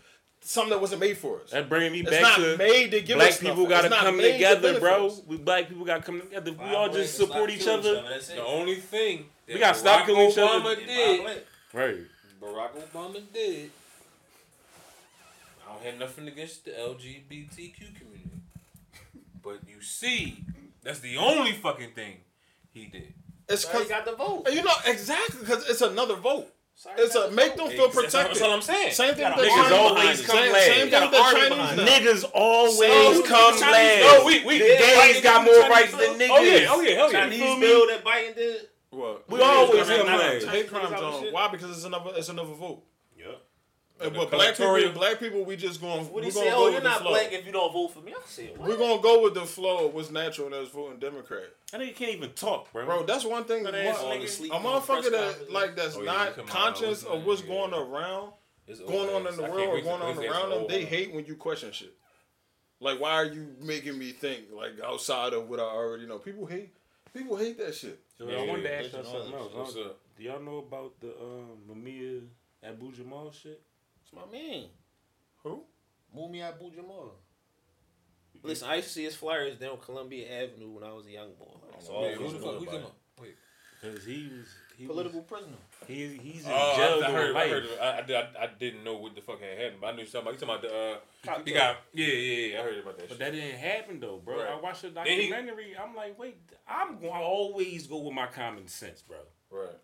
something 0.43 0.71
that 0.71 0.81
wasn't 0.81 1.01
made 1.01 1.19
for 1.19 1.41
us. 1.43 1.51
That 1.51 1.69
bringing 1.69 1.93
me 1.93 2.01
It's 2.01 2.11
back 2.11 2.23
not 2.23 2.37
to 2.37 2.57
made 2.57 2.91
to 2.93 3.01
give 3.03 3.17
black 3.19 3.31
us 3.33 3.39
people 3.41 3.67
got 3.67 3.83
to 3.83 3.89
come 3.91 4.17
made 4.17 4.27
to 4.29 4.33
together, 4.33 4.81
bro. 4.81 5.15
We 5.27 5.37
black 5.37 5.69
people 5.69 5.85
got 5.85 5.99
to 5.99 6.03
come 6.03 6.21
together. 6.21 6.51
If 6.53 6.59
we 6.59 6.75
all 6.75 6.89
just 6.89 7.15
support 7.17 7.51
each 7.51 7.67
other, 7.69 8.03
That's 8.09 8.31
it. 8.31 8.37
the 8.37 8.45
only 8.45 8.77
thing 8.77 9.27
We 9.47 9.59
gotta 9.59 9.79
stop 9.79 10.07
killing 10.07 10.31
each 10.31 10.39
other. 10.39 10.61
Obama 10.61 10.63
Black 10.63 10.87
did. 10.87 11.43
right? 11.75 11.99
Barack 12.43 12.71
Obama 12.93 13.21
did. 13.33 13.71
I 15.81 15.85
don't 15.85 15.93
have 15.93 16.01
nothing 16.01 16.29
against 16.29 16.65
the 16.67 16.73
LGBTQ 16.73 17.77
community, 17.99 18.43
but 19.43 19.61
you 19.67 19.81
see, 19.81 20.45
that's 20.83 21.01
the 21.01 21.17
only 21.17 21.53
fucking 21.53 21.93
thing 21.93 22.17
he 22.73 22.87
did. 22.87 23.15
It's 23.49 23.67
Why 23.67 23.73
you 23.73 23.79
because 23.85 23.89
got 23.89 24.05
the 24.05 24.17
vote. 24.17 24.49
you 24.53 24.63
know 24.63 24.73
exactly 24.87 25.41
because 25.41 25.69
it's 25.69 25.81
another 25.81 26.17
vote. 26.17 26.53
It's 26.97 27.15
a 27.15 27.31
make 27.33 27.57
them 27.57 27.69
feel 27.69 27.89
protected. 27.91 28.31
that's 28.31 28.41
what 28.41 28.51
I'm 28.51 28.63
saying. 28.63 28.93
Same 28.93 29.15
thing 29.15 29.27
with 29.29 29.37
the 29.37 29.43
Niggas 29.51 29.69
Chinese. 29.69 29.73
always 29.73 30.27
come 30.27 30.37
Same, 30.37 30.53
last. 30.53 30.65
same 30.67 30.81
thing 30.81 30.91
gotta 30.91 31.07
with 31.07 31.13
the 31.13 31.49
Chinese. 31.77 31.91
Niggas 31.91 32.31
always 32.33 33.29
come 33.29 33.61
last. 33.61 34.03
Oh, 34.05 34.23
we 34.27 34.45
we 34.47 34.55
Yeah, 34.61 34.79
Gays 34.79 34.97
Chinese 34.97 35.21
got 35.23 35.45
more 35.45 35.55
Chinese 35.55 35.71
rights 35.71 35.93
than 35.93 36.19
niggas. 36.19 36.31
Oh 36.31 36.41
yeah, 36.41 36.67
oh 36.71 36.81
yeah, 36.81 36.95
hell 36.95 37.13
yeah. 37.13 37.21
Chinese 37.21 37.61
bill 37.61 37.87
that 37.89 38.05
Biden 38.05 38.35
did. 38.35 38.61
What? 38.91 39.31
We 39.31 39.41
always 39.43 39.89
Not- 39.89 39.99
come 39.99 40.07
last. 40.07 40.47
Hate 40.47 40.69
crime 40.71 40.87
Niggas 40.87 40.99
zone. 41.23 41.33
Why? 41.33 41.49
Because 41.49 41.71
it's 41.71 41.85
another. 41.85 42.11
It's 42.17 42.29
another 42.31 42.55
vote. 42.55 42.83
Yeah. 44.01 44.07
And 44.07 44.17
but 44.17 44.31
black 44.31 44.57
people, 44.57 44.93
black 44.93 45.19
people, 45.21 45.45
we 45.45 45.57
just 45.57 45.81
going. 45.81 46.05
What 46.13 46.25
he 46.25 46.31
gonna 46.31 46.45
say? 46.47 46.51
go 46.51 46.67
Oh, 46.67 46.69
you're 46.71 46.81
not 46.81 47.01
flow. 47.03 47.11
black 47.11 47.33
if 47.33 47.45
you 47.45 47.53
don't 47.53 47.73
vote 47.73 47.89
for 47.89 48.01
me. 48.01 48.13
I 48.13 48.21
said, 48.27 48.57
what? 48.57 48.69
We're 48.69 48.77
gonna 48.79 49.03
go 49.03 49.23
with 49.23 49.35
the 49.35 49.45
flow 49.45 49.87
of 49.89 49.95
what's 49.95 50.11
natural 50.11 50.47
and 50.47 50.55
that's 50.55 50.71
voting 50.71 50.99
Democrat. 50.99 51.45
I 51.75 51.79
think 51.79 51.91
you 51.91 51.95
can't 52.07 52.17
even 52.17 52.31
talk, 52.33 52.73
bro. 52.73 52.87
Bro, 52.87 53.05
that's 53.05 53.25
one 53.25 53.45
thing. 53.45 53.65
That 53.65 53.73
one- 53.75 53.83
ass 53.83 53.99
Falling 53.99 54.21
nigga. 54.21 54.25
asleep 54.25 54.53
a 54.53 54.55
on 54.57 54.63
the 54.63 54.69
press 54.81 55.05
motherfucker 55.07 55.11
that 55.11 55.53
like 55.53 55.77
that's 55.77 55.97
Oh, 55.97 56.03
yeah, 56.03 56.13
not 56.13 56.29
you 56.29 56.35
come 56.35 56.45
out, 56.45 56.51
conscious 56.51 57.03
of 57.03 57.25
what's 57.25 57.43
that? 57.43 57.49
going 57.49 57.75
around, 57.75 58.33
It's 58.67 58.81
going 58.81 59.11
on 59.11 59.27
in 59.27 59.37
the 59.37 59.45
I 59.45 59.51
world 59.51 59.69
or 59.69 59.81
going 59.83 60.03
on 60.03 60.19
around 60.25 60.51
them. 60.51 60.67
They 60.69 60.85
hate 60.85 61.13
when 61.15 61.27
you 61.27 61.37
question 61.37 61.71
shit. 61.73 61.93
Like, 62.83 62.99
why 62.99 63.11
are 63.13 63.27
you 63.27 63.55
making 63.61 63.99
me 63.99 64.13
think 64.13 64.45
like 64.55 64.81
outside 64.83 65.35
of 65.35 65.49
what 65.49 65.61
I 65.61 65.65
already 65.65 66.07
know? 66.07 66.19
People 66.19 66.47
hate. 66.47 66.71
People 67.13 67.37
hate 67.37 67.59
that 67.59 67.75
shit. 67.75 68.01
So 68.17 68.27
Yeah, 68.29 68.39
I 68.39 68.47
wanted 68.47 68.63
to 68.63 68.75
ask 68.79 68.93
y'all 68.93 69.05
something 69.05 69.35
else. 69.35 69.53
What's 69.53 69.77
up? 69.77 69.99
Do 70.17 70.23
y'all 70.23 70.41
know 70.41 70.59
about 70.59 70.99
the 71.01 71.09
um, 71.09 71.59
Mumia 71.69 72.23
Abu 72.63 72.93
Jamal 72.93 73.31
shit? 73.33 73.61
It's 74.13 74.15
my 74.15 74.31
man. 74.39 74.65
Who? 75.43 75.63
Mumia 76.17 76.49
Abu 76.49 76.71
Jamal. 76.75 77.13
Listen, 78.43 78.69
I 78.69 78.77
used 78.77 78.89
to 78.89 78.95
see 78.95 79.05
his 79.05 79.15
flyers 79.17 79.57
down 79.59 79.77
Columbia 79.85 80.27
Avenue 80.45 80.71
when 80.71 80.85
I 80.85 80.93
was 80.93 81.07
a 81.07 81.11
young 81.11 81.33
boy. 81.39 81.57
That's 81.73 81.89
all 81.89 82.09
Yeah, 82.09 82.15
who 82.17 82.25
the 82.33 82.39
fuck? 82.39 82.55
Who's 82.55 82.63
about 82.63 82.75
him. 82.75 82.83
Wait. 83.21 83.35
Because 83.83 84.05
he 84.05 84.29
was 84.33 84.47
he 84.79 84.87
Political 84.87 85.21
Was, 85.21 85.29
prisoner. 85.29 85.57
he 85.87 86.17
he's 86.23 86.45
in 86.47 86.53
Oh, 86.55 86.73
jail 86.77 87.05
I, 87.05 87.09
I 87.09 87.13
heard. 87.13 87.37
I 87.37 87.49
heard. 87.49 87.65
I, 87.81 87.99
I, 87.99 88.03
did- 88.03 88.17
I, 88.17 88.29
I 88.45 88.49
didn't 88.59 88.83
know 88.85 88.97
what 88.97 89.15
the 89.15 89.21
fuck 89.21 89.41
had 89.43 89.59
happened, 89.59 89.81
but 89.83 89.87
I 89.89 89.97
knew 89.97 90.07
something. 90.07 90.33
You 90.33 90.39
talking 90.39 90.55
about 90.55 90.63
the 90.63 90.75
uh, 90.75 90.97
Cop 91.25 91.45
the 91.45 91.51
killer. 91.53 91.61
guy? 91.61 91.77
Yeah, 91.93 92.07
yeah, 92.07 92.47
yeah. 92.55 92.61
I 92.61 92.63
heard 92.63 92.79
about 92.79 92.97
that. 92.99 93.09
But 93.09 93.11
shit. 93.11 93.19
that 93.19 93.33
didn't 93.33 93.59
happen 93.59 94.01
though, 94.01 94.19
bro. 94.25 94.39
Right. 94.39 94.49
I 94.49 94.61
watched 94.61 94.85
a 94.85 94.91
Then 94.91 95.07
he- 95.07 95.29
documentary. 95.29 95.77
I'm 95.83 95.95
like, 95.95 96.19
wait, 96.19 96.39
I'm 96.67 96.93
going 96.99 97.13
to 97.13 97.19
always 97.19 97.87
go 97.87 97.99
with 97.99 98.15
my 98.15 98.27
common 98.27 98.69
sense, 98.69 99.03
bro. 99.03 99.19
right. 99.51 99.77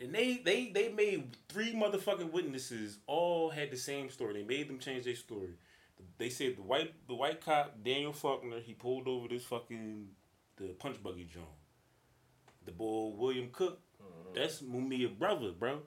And 0.00 0.14
they 0.14 0.40
they 0.42 0.70
they 0.70 0.88
made 0.88 1.36
three 1.48 1.74
motherfucking 1.74 2.32
witnesses 2.32 2.98
all 3.06 3.50
had 3.50 3.70
the 3.70 3.76
same 3.76 4.08
story. 4.08 4.32
They 4.32 4.42
made 4.42 4.68
them 4.68 4.78
change 4.78 5.04
their 5.04 5.14
story. 5.14 5.50
They 6.16 6.30
said 6.30 6.56
the 6.56 6.62
white 6.62 6.94
the 7.06 7.14
white 7.14 7.44
cop 7.44 7.84
Daniel 7.84 8.14
Faulkner 8.14 8.60
he 8.60 8.72
pulled 8.72 9.06
over 9.06 9.28
this 9.28 9.44
fucking 9.44 10.08
the 10.56 10.68
punch 10.78 11.02
buggy 11.02 11.24
John. 11.24 11.44
The 12.64 12.72
boy 12.72 13.14
William 13.16 13.50
Cook, 13.52 13.80
mm-hmm. 14.02 14.34
that's 14.34 14.62
Mumia 14.62 15.18
brother, 15.18 15.52
bro. 15.52 15.80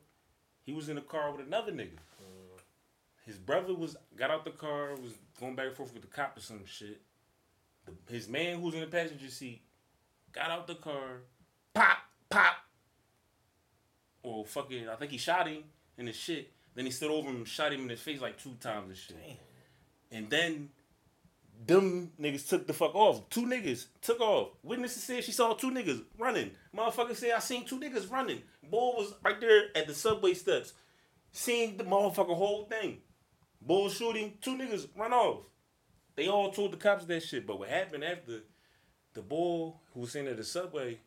He 0.63 0.73
was 0.73 0.89
in 0.89 0.95
the 0.95 1.01
car 1.01 1.31
with 1.31 1.45
another 1.45 1.71
nigga. 1.71 1.97
Mm-hmm. 1.97 2.57
His 3.25 3.37
brother 3.37 3.73
was 3.73 3.97
got 4.15 4.29
out 4.29 4.45
the 4.45 4.51
car, 4.51 4.95
was 4.95 5.13
going 5.39 5.55
back 5.55 5.67
and 5.67 5.75
forth 5.75 5.93
with 5.93 6.03
the 6.03 6.07
cop 6.07 6.37
or 6.37 6.41
some 6.41 6.65
shit. 6.65 7.01
The, 7.85 8.13
his 8.13 8.29
man 8.29 8.59
who 8.59 8.65
was 8.65 8.75
in 8.75 8.81
the 8.81 8.87
passenger 8.87 9.29
seat 9.29 9.63
got 10.31 10.51
out 10.51 10.67
the 10.67 10.75
car, 10.75 11.21
pop, 11.73 11.97
pop, 12.29 12.55
or 14.23 14.45
fucking, 14.45 14.89
I 14.89 14.95
think 14.95 15.11
he 15.11 15.17
shot 15.17 15.47
him 15.47 15.63
in 15.97 16.07
his 16.07 16.15
shit. 16.15 16.51
Then 16.75 16.85
he 16.85 16.91
stood 16.91 17.11
over 17.11 17.29
him 17.29 17.37
and 17.37 17.47
shot 17.47 17.71
him 17.71 17.81
in 17.81 17.89
his 17.89 18.01
face 18.01 18.21
like 18.21 18.41
two 18.41 18.55
times 18.59 18.87
and 18.89 18.97
shit. 18.97 19.39
And 20.11 20.29
then 20.29 20.69
them 21.65 22.11
niggas 22.19 22.47
took 22.47 22.67
the 22.67 22.73
fuck 22.73 22.95
off. 22.95 23.29
Two 23.29 23.45
niggas 23.45 23.87
took 24.01 24.19
off. 24.19 24.49
Witnesses 24.63 25.03
said 25.03 25.23
she 25.23 25.31
saw 25.31 25.53
two 25.53 25.71
niggas 25.71 26.03
running. 26.17 26.51
Motherfucker 26.75 27.15
said 27.15 27.31
I 27.35 27.39
seen 27.39 27.65
two 27.65 27.79
niggas 27.79 28.11
running. 28.11 28.41
Bull 28.69 28.95
was 28.97 29.13
right 29.23 29.39
there 29.39 29.65
at 29.75 29.87
the 29.87 29.93
subway 29.93 30.33
steps. 30.33 30.73
Seeing 31.31 31.77
the 31.77 31.83
motherfucker 31.83 32.35
whole 32.35 32.65
thing. 32.65 32.99
Bull 33.61 33.89
shooting, 33.89 34.33
two 34.41 34.57
niggas 34.57 34.87
run 34.95 35.13
off. 35.13 35.43
They 36.15 36.27
all 36.27 36.51
told 36.51 36.73
the 36.73 36.77
cops 36.77 37.05
that 37.05 37.23
shit. 37.23 37.47
But 37.47 37.59
what 37.59 37.69
happened 37.69 38.03
after 38.03 38.41
the 39.13 39.21
bull 39.21 39.81
who 39.93 40.01
was 40.01 40.15
in 40.15 40.27
at 40.27 40.37
the 40.37 40.43
subway, 40.43 40.99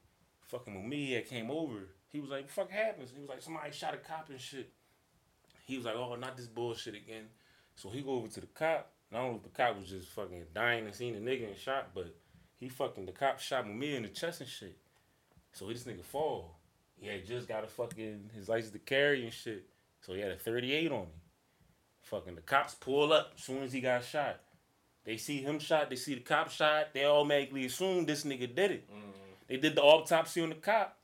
fucking 0.46 0.74
Mumia 0.74 1.26
came 1.26 1.50
over. 1.50 1.88
He 2.16 2.22
was 2.22 2.30
like, 2.30 2.44
what 2.44 2.48
the 2.48 2.52
fuck 2.54 2.70
happens? 2.70 3.10
He 3.14 3.20
was 3.20 3.28
like, 3.28 3.42
somebody 3.42 3.70
shot 3.72 3.92
a 3.92 3.98
cop 3.98 4.30
and 4.30 4.40
shit. 4.40 4.72
He 5.66 5.76
was 5.76 5.84
like, 5.84 5.96
oh, 5.96 6.14
not 6.14 6.34
this 6.34 6.46
bullshit 6.46 6.94
again. 6.94 7.24
So 7.74 7.90
he 7.90 8.00
go 8.00 8.12
over 8.12 8.28
to 8.28 8.40
the 8.40 8.46
cop. 8.46 8.90
And 9.10 9.18
I 9.18 9.22
don't 9.22 9.32
know 9.32 9.36
if 9.36 9.42
the 9.42 9.50
cop 9.50 9.78
was 9.78 9.90
just 9.90 10.08
fucking 10.08 10.44
dying 10.54 10.86
and 10.86 10.94
seeing 10.94 11.12
the 11.12 11.20
nigga 11.30 11.46
and 11.46 11.58
shot, 11.58 11.90
but 11.94 12.16
he 12.58 12.70
fucking, 12.70 13.04
the 13.04 13.12
cop 13.12 13.38
shot 13.38 13.66
Mumia 13.66 13.96
in 13.96 14.04
the 14.04 14.08
chest 14.08 14.40
and 14.40 14.48
shit. 14.48 14.78
So 15.52 15.68
he 15.68 15.74
this 15.74 15.84
nigga 15.84 16.02
fall. 16.02 16.56
He 16.98 17.06
had 17.06 17.26
just 17.26 17.48
got 17.48 17.64
a 17.64 17.66
fucking, 17.66 18.30
his 18.34 18.48
license 18.48 18.72
to 18.72 18.78
carry 18.78 19.22
and 19.22 19.32
shit. 19.32 19.66
So 20.00 20.14
he 20.14 20.22
had 20.22 20.30
a 20.30 20.38
38 20.38 20.90
on 20.90 21.00
him. 21.00 21.06
Fucking 22.00 22.34
the 22.34 22.40
cops 22.40 22.76
pull 22.76 23.12
up 23.12 23.32
as 23.36 23.44
soon 23.44 23.62
as 23.62 23.74
he 23.74 23.82
got 23.82 24.06
shot. 24.06 24.40
They 25.04 25.18
see 25.18 25.42
him 25.42 25.58
shot, 25.58 25.90
they 25.90 25.96
see 25.96 26.14
the 26.14 26.20
cop 26.20 26.50
shot, 26.50 26.94
they 26.94 27.04
automatically 27.04 27.66
assume 27.66 28.06
this 28.06 28.24
nigga 28.24 28.54
did 28.54 28.70
it. 28.70 28.90
Mm-hmm. 28.90 29.10
They 29.48 29.58
did 29.58 29.74
the 29.74 29.82
autopsy 29.82 30.40
on 30.40 30.48
the 30.48 30.54
cop. 30.54 30.96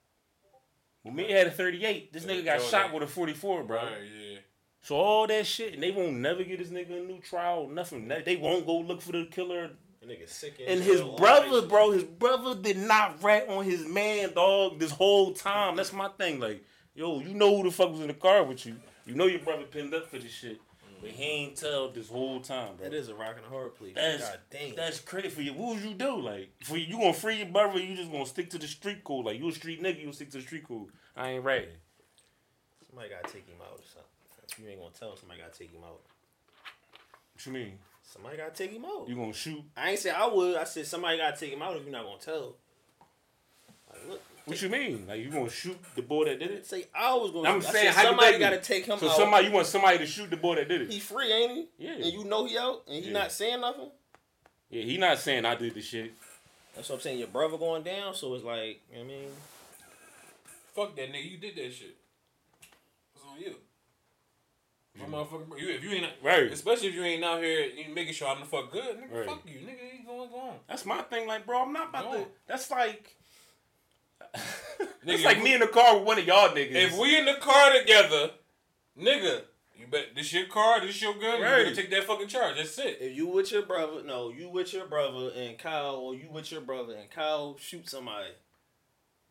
Mumia 1.07 1.31
had 1.31 1.47
a 1.49 1.51
38. 1.51 2.13
This 2.13 2.25
Yeah, 2.25 2.33
nigga 2.33 2.45
got 2.45 2.63
shot 2.63 2.71
that. 2.89 2.95
with 2.95 3.03
a 3.03 3.07
44, 3.07 3.65
bro. 3.65 3.77
Right. 3.77 3.91
Yeah. 4.21 4.39
So 4.81 4.97
all 4.97 5.27
that 5.29 5.47
shit, 5.47 5.75
and 5.75 5.83
they 5.83 5.91
won't 5.93 6.15
never 6.15 6.43
get 6.45 6.59
this 6.59 6.69
nigga 6.69 7.03
a 7.03 7.05
new 7.07 7.21
trial, 7.21 7.69
nothing. 7.69 8.09
They- 8.09 8.37
won't 8.37 8.67
go 8.67 8.79
look 8.79 9.01
for 9.01 9.13
the 9.13 9.27
killer. 9.27 9.71
That 10.01 10.09
nigga 10.09 10.29
sick 10.29 10.55
And 10.67 10.83
his 10.83 11.01
brother, 11.01 11.63
bro, 11.63 11.93
his 11.93 12.03
brother 12.03 12.57
did 12.61 12.77
not 12.77 13.23
rat 13.23 13.49
on 13.49 13.65
his 13.65 13.87
man, 13.87 14.33
dog, 14.33 14.81
this 14.81 14.91
whole 14.91 15.33
time. 15.33 15.77
That's 15.77 15.93
my 15.93 16.09
thing. 16.09 16.41
Like, 16.41 16.65
yo, 16.95 17.21
you 17.21 17.35
know 17.35 17.57
who 17.57 17.63
the 17.65 17.71
fuck 17.71 17.91
was 17.93 18.01
in 18.01 18.09
the 18.09 18.15
car 18.15 18.43
with 18.43 18.67
you. 18.67 18.77
You 19.07 19.15
know 19.15 19.27
your 19.27 19.41
brother 19.41 19.63
pinned 19.65 19.95
up 19.95 20.09
for 20.09 20.19
this 20.19 20.33
shit. 20.33 20.61
But 21.03 21.11
he 21.11 21.25
ain't 21.25 21.57
tell 21.57 21.91
this 21.91 22.09
whole 22.09 22.41
time, 22.41 22.77
bro. 22.77 22.89
That 22.89 22.95
is 22.95 23.09
a 23.09 23.15
rock 23.15 23.35
and 23.37 23.45
a 23.45 23.49
hard 23.49 23.75
place. 23.75 23.93
That's 23.97 24.23
God 24.23 24.39
damn. 24.51 24.77
that's 24.77 25.01
crazy 25.01 25.31
for 25.31 25.43
you. 25.43 25.53
What 25.53 25.75
would 25.75 25.83
you 25.83 25.95
do? 25.95 26.21
Like, 26.21 26.53
for 26.63 26.77
you, 26.77 26.87
you 26.87 26.99
gonna 26.99 27.13
free 27.13 27.39
your 27.39 27.47
brother? 27.47 27.81
You 27.81 27.97
just 27.97 28.13
gonna 28.13 28.25
stick 28.25 28.51
to 28.51 28.59
the 28.59 28.69
street 28.69 29.03
code? 29.03 29.27
Like, 29.27 29.39
you 29.39 29.49
a 29.49 29.53
street 29.53 29.83
nigga, 29.83 30.01
you 30.01 30.13
stick 30.13 30.31
to 30.31 30.39
the 30.39 30.45
street 30.45 30.67
code. 30.67 30.87
I 31.17 31.31
ain't 31.31 31.45
ratting. 31.45 31.71
Somebody 32.89 33.09
gotta 33.09 33.33
take 33.33 33.49
him 33.49 33.57
out 33.61 33.81
or 33.81 33.85
something. 33.85 34.65
You 34.65 34.71
ain't 34.71 34.81
gonna 34.81 34.93
tell 34.97 35.11
him, 35.11 35.17
somebody 35.19 35.41
gotta 35.41 35.59
take 35.59 35.73
him 35.73 35.83
out. 35.85 36.01
What 37.35 37.47
you 37.47 37.53
mean? 37.53 37.79
Somebody 38.05 38.37
gotta 38.37 38.51
take 38.51 38.71
him 38.71 38.85
out. 38.85 39.09
You 39.09 39.17
gonna 39.17 39.33
shoot? 39.33 39.63
I 39.77 39.91
ain't 39.91 39.99
say 39.99 40.11
I 40.11 40.27
would. 40.27 40.57
I 40.57 40.65
said 40.65 40.87
somebody 40.87 41.17
gotta 41.19 41.37
take 41.37 41.53
him 41.53 41.63
out 41.63 41.77
if 41.77 41.83
you're 41.83 41.93
not 41.93 42.05
gonna 42.05 42.19
tell. 42.19 42.57
Like, 44.45 44.61
look, 44.63 44.63
What 44.63 44.63
you 44.63 44.69
mean? 44.91 45.07
Like, 45.07 45.21
you 45.21 45.31
gonna 45.31 45.49
shoot 45.51 45.79
the 45.95 46.03
boy 46.03 46.25
that 46.25 46.39
did 46.41 46.51
it? 46.51 46.67
say 46.67 46.87
I 46.95 47.15
was 47.15 47.31
gonna. 47.31 47.49
I'm 47.49 47.57
I 47.59 47.61
saying 47.61 47.93
said 47.93 48.03
somebody 48.03 48.39
gotta 48.39 48.59
take 48.59 48.87
him 48.87 48.95
out. 48.95 49.01
So 49.01 49.09
out. 49.11 49.17
somebody, 49.17 49.47
you 49.47 49.53
want 49.53 49.67
somebody 49.67 49.99
to 49.99 50.07
shoot 50.07 50.31
the 50.31 50.37
boy 50.37 50.57
that 50.57 50.69
did 50.69 50.83
it? 50.83 50.91
he 50.91 50.99
free, 51.01 51.33
ain't 51.33 51.53
he? 51.53 51.69
Yeah. 51.79 51.93
And 51.93 52.07
you 52.07 52.25
know 52.25 52.45
he 52.47 52.59
out, 52.59 52.83
and 52.89 52.97
he 53.05 53.11
Yeah. 53.11 53.19
not 53.19 53.33
saying 53.33 53.61
nothing. 53.61 53.91
Yeah, 54.71 54.83
he 54.83 54.97
not 54.99 55.19
saying 55.19 55.45
I 55.45 55.55
did 55.55 55.75
the 55.75 55.83
shit. 55.83 56.13
That's 56.75 56.89
what 56.89 56.97
I'm 56.97 57.01
saying. 57.03 57.19
Your 57.19 57.29
brother 57.29 57.59
going 57.59 57.83
down, 57.83 58.15
so 58.15 58.35
it's 58.35 58.43
like, 58.45 58.81
you 58.91 58.99
know 58.99 59.05
what 59.05 59.13
I 59.13 59.17
mean, 59.19 59.29
Fuck 60.75 60.97
that 60.97 61.13
nigga. 61.13 61.31
You 61.31 61.37
did 61.37 61.55
that 61.57 61.73
shit. 61.75 61.95
It's 63.15 63.25
on 63.31 63.39
you. 63.39 63.57
My 64.99 65.05
motherfucking 65.05 65.49
bro. 65.49 65.59
You, 65.59 65.69
if 65.69 65.85
you 65.85 65.91
ain't 65.91 66.07
Right. 66.23 66.51
especially 66.51 66.89
if 66.89 66.95
you 66.95 67.03
ain't 67.05 67.23
out 67.23 67.43
here 67.43 67.67
you 67.67 67.95
making 67.95 68.15
sure 68.15 68.29
I'm 68.29 68.41
the 68.41 68.47
fuck 68.47 68.73
good, 68.73 68.97
nigga. 68.99 69.13
Right. 69.19 69.27
Fuck 69.27 69.43
you, 69.47 69.61
nigga. 69.61 69.99
You 70.01 70.07
going 70.07 70.31
on. 70.31 70.55
That's 70.69 70.85
my 70.87 71.03
thing. 71.03 71.27
Like, 71.29 71.45
bro, 71.47 71.63
I'm 71.63 71.73
not 71.73 71.91
about 71.91 72.11
No. 72.11 72.25
to. 72.25 72.27
That's 72.47 72.71
like. 72.71 73.17
Nigga, 75.05 75.15
it's 75.15 75.25
like 75.25 75.39
if 75.39 75.43
me 75.45 75.55
in 75.55 75.61
the 75.61 75.67
car 75.67 75.97
with 75.99 76.07
one 76.07 76.19
of 76.19 76.25
y'all 76.27 76.49
niggas. 76.51 76.73
If 76.75 76.99
we 76.99 77.19
in 77.19 77.25
the 77.25 77.35
car 77.35 77.73
together, 77.79 78.31
nigga, 78.99 79.43
you 79.77 79.87
bet 79.89 80.15
this 80.15 80.33
your 80.33 80.47
car, 80.47 80.81
this 80.81 81.01
your 81.03 81.15
gun. 81.15 81.39
You 81.39 81.45
Right. 81.45 81.65
better 81.65 81.75
take 81.75 81.91
that 81.91 82.05
fucking 82.05 82.29
charge. 82.29 82.57
That's 82.57 82.79
it. 82.79 82.99
if 83.01 83.17
you 83.17 83.27
with 83.27 83.51
your 83.53 83.63
brother, 83.63 84.03
no, 84.05 84.31
you 84.31 84.49
with 84.49 84.73
your 84.73 84.87
brother 84.87 85.31
and 85.37 85.59
Kyle, 85.59 85.97
or 85.97 86.15
you 86.15 86.29
with 86.31 86.51
your 86.53 86.61
brother 86.61 86.95
and 86.95 87.11
Kyle 87.11 87.57
shoot 87.59 87.89
somebody, 87.89 88.29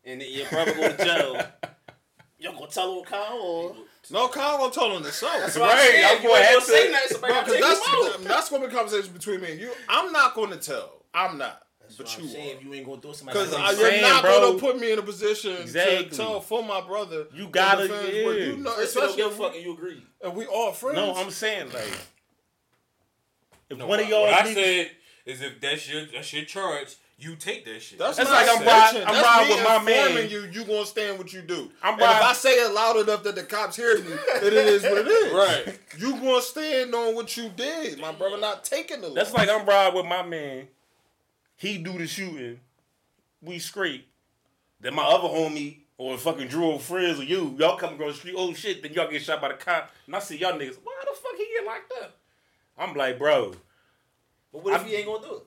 and 0.03 0.21
then 0.21 0.27
your 0.31 0.47
brother 0.47 0.73
go 0.73 0.91
to 0.95 1.05
jail. 1.05 1.41
Y'all 2.39 2.53
gonna 2.53 2.67
tell 2.71 2.91
on 2.97 3.03
Kyle 3.05 3.39
or? 3.39 3.75
No, 4.09 4.27
Kyle 4.27 4.57
gonna 4.57 4.73
tell 4.73 4.87
him 4.95 5.03
himself. 5.03 5.31
That's 5.39 5.57
Right, 5.57 5.69
I'm 5.71 5.77
saying. 5.77 6.05
I'm 6.05 6.23
gonna 6.27 6.43
have 6.43 6.53
gonna 6.53 6.65
say 6.65 6.85
to- 6.87 6.91
nothing. 6.91 7.09
Somebody 7.11 7.33
Bro, 7.33 7.43
because 7.43 7.59
that's 7.61 7.89
out. 8.15 8.23
that's 8.23 8.49
gonna 8.49 8.67
be 8.67 8.73
a 8.73 8.75
conversation 8.75 9.13
between 9.13 9.41
me 9.41 9.51
and 9.51 9.59
you. 9.61 9.71
I'm 9.87 10.11
not 10.11 10.33
gonna 10.33 10.57
tell. 10.57 11.03
I'm 11.13 11.37
not. 11.37 11.61
That's 11.97 11.97
but 11.97 12.07
what 12.07 12.17
you 12.17 12.23
I'm 12.23 12.29
saying. 12.29 12.49
are. 12.49 12.57
If 12.59 12.63
you 12.65 12.73
ain't 12.73 12.85
gonna 12.85 13.01
throw 13.01 13.11
it, 13.11 13.15
somebody. 13.17 13.39
Because 13.39 13.51
what 13.53 13.57
gotta 13.61 13.73
I'm 13.73 13.79
you're 13.79 13.89
saying, 13.89 14.01
not 14.01 14.21
bro. 14.23 14.39
gonna 14.47 14.59
put 14.59 14.79
me 14.79 14.91
in 14.91 14.99
a 14.99 15.01
position 15.01 15.57
Exactly. 15.57 16.09
to 16.09 16.15
tell 16.15 16.39
for 16.41 16.63
my 16.63 16.81
brother. 16.81 17.25
You 17.33 17.47
gotta- 17.47 17.87
defend 17.87 18.07
his 18.07 18.15
yeah. 18.15 18.31
You 18.45 18.57
know, 18.57 18.71
First, 18.71 18.95
you 18.95 19.01
don't 19.01 19.09
especially 19.09 19.15
give 19.17 19.25
a 19.25 19.29
if 19.29 19.37
fuck 19.37 19.51
we, 19.51 19.57
and 19.57 19.65
you 19.65 19.73
agree. 19.73 20.03
and 20.23 20.35
we 20.35 20.45
all 20.45 20.71
friends. 20.71 20.95
no, 20.97 21.13
I'm 21.15 21.31
saying 21.31 21.71
like. 21.73 21.97
If 23.69 23.77
No, 23.77 23.87
one 23.87 23.99
of 23.99 24.05
what- 24.05 24.09
y'all 24.11 24.21
What 24.23 24.33
I 24.45 24.53
said 24.53 24.91
is 25.25 25.41
if 25.41 25.61
that's 25.61 25.89
your 25.89 26.05
that's 26.07 26.33
your 26.33 26.45
charge, 26.45 26.95
you 27.17 27.35
take 27.35 27.63
that 27.65 27.79
shit. 27.81 27.99
That's, 27.99 28.17
That's 28.17 28.29
not 28.29 28.35
like 28.47 28.49
I'm 28.49 28.63
snitching. 28.63 28.65
ride- 28.65 29.03
I'm 29.07 29.13
That's 29.13 29.27
riding 29.27 29.47
me 29.49 29.53
with 29.55 29.63
my 29.63 29.75
informing 29.75 30.15
man. 30.15 30.29
You, 30.29 30.49
you 30.51 30.65
gonna 30.65 30.85
stand 30.87 31.17
what 31.19 31.31
you 31.31 31.41
do. 31.43 31.71
I'm 31.83 31.93
and 31.93 32.01
if 32.01 32.07
I 32.09 32.33
say 32.33 32.53
it 32.65 32.73
loud 32.73 32.97
enough 32.97 33.23
that 33.23 33.35
the 33.35 33.43
cops 33.43 33.75
hear 33.75 33.97
me, 33.99 34.09
then 34.41 34.43
it 34.47 34.53
is 34.53 34.81
what 34.83 34.97
it 34.97 35.07
is. 35.07 35.31
Right. 35.33 35.79
You 35.99 36.13
gonna 36.19 36.41
stand 36.41 36.93
on 36.95 37.13
what 37.15 37.37
you 37.37 37.49
did. 37.49 37.99
My 37.99 38.11
brother 38.11 38.37
not 38.39 38.63
taking 38.63 39.01
the. 39.01 39.09
That's 39.11 39.31
loss. 39.31 39.47
like 39.47 39.49
I'm 39.49 39.65
riding 39.67 39.95
with 39.95 40.05
my 40.07 40.23
man. 40.23 40.67
He 41.61 41.77
do 41.77 41.95
the 41.95 42.07
shooting. 42.07 42.59
We 43.39 43.59
scrape. 43.59 44.07
Then 44.79 44.95
my 44.95 45.03
other 45.03 45.27
homie 45.27 45.81
or 45.95 46.17
fucking 46.17 46.47
Drew 46.47 46.71
or 46.71 46.79
Frizz 46.79 47.19
or 47.19 47.23
you, 47.23 47.55
y'all 47.59 47.77
come 47.77 47.93
across 47.93 48.13
the 48.13 48.17
street, 48.19 48.33
oh 48.35 48.51
shit, 48.55 48.81
then 48.81 48.93
y'all 48.93 49.07
get 49.11 49.21
shot 49.21 49.39
by 49.39 49.49
the 49.49 49.53
cop, 49.53 49.91
and 50.07 50.15
I 50.15 50.19
see 50.19 50.37
y'all 50.39 50.53
niggas, 50.53 50.77
why 50.83 50.95
the 51.05 51.15
fuck 51.15 51.35
he 51.37 51.45
get 51.55 51.63
locked 51.63 51.93
up? 52.01 52.17
I'm 52.79 52.95
like, 52.95 53.19
bro, 53.19 53.53
But 54.51 54.63
what 54.63 54.73
if 54.73 54.79
I'm- 54.79 54.89
he 54.89 54.95
ain't 54.95 55.05
gonna 55.05 55.23
do 55.27 55.35
it? 55.35 55.43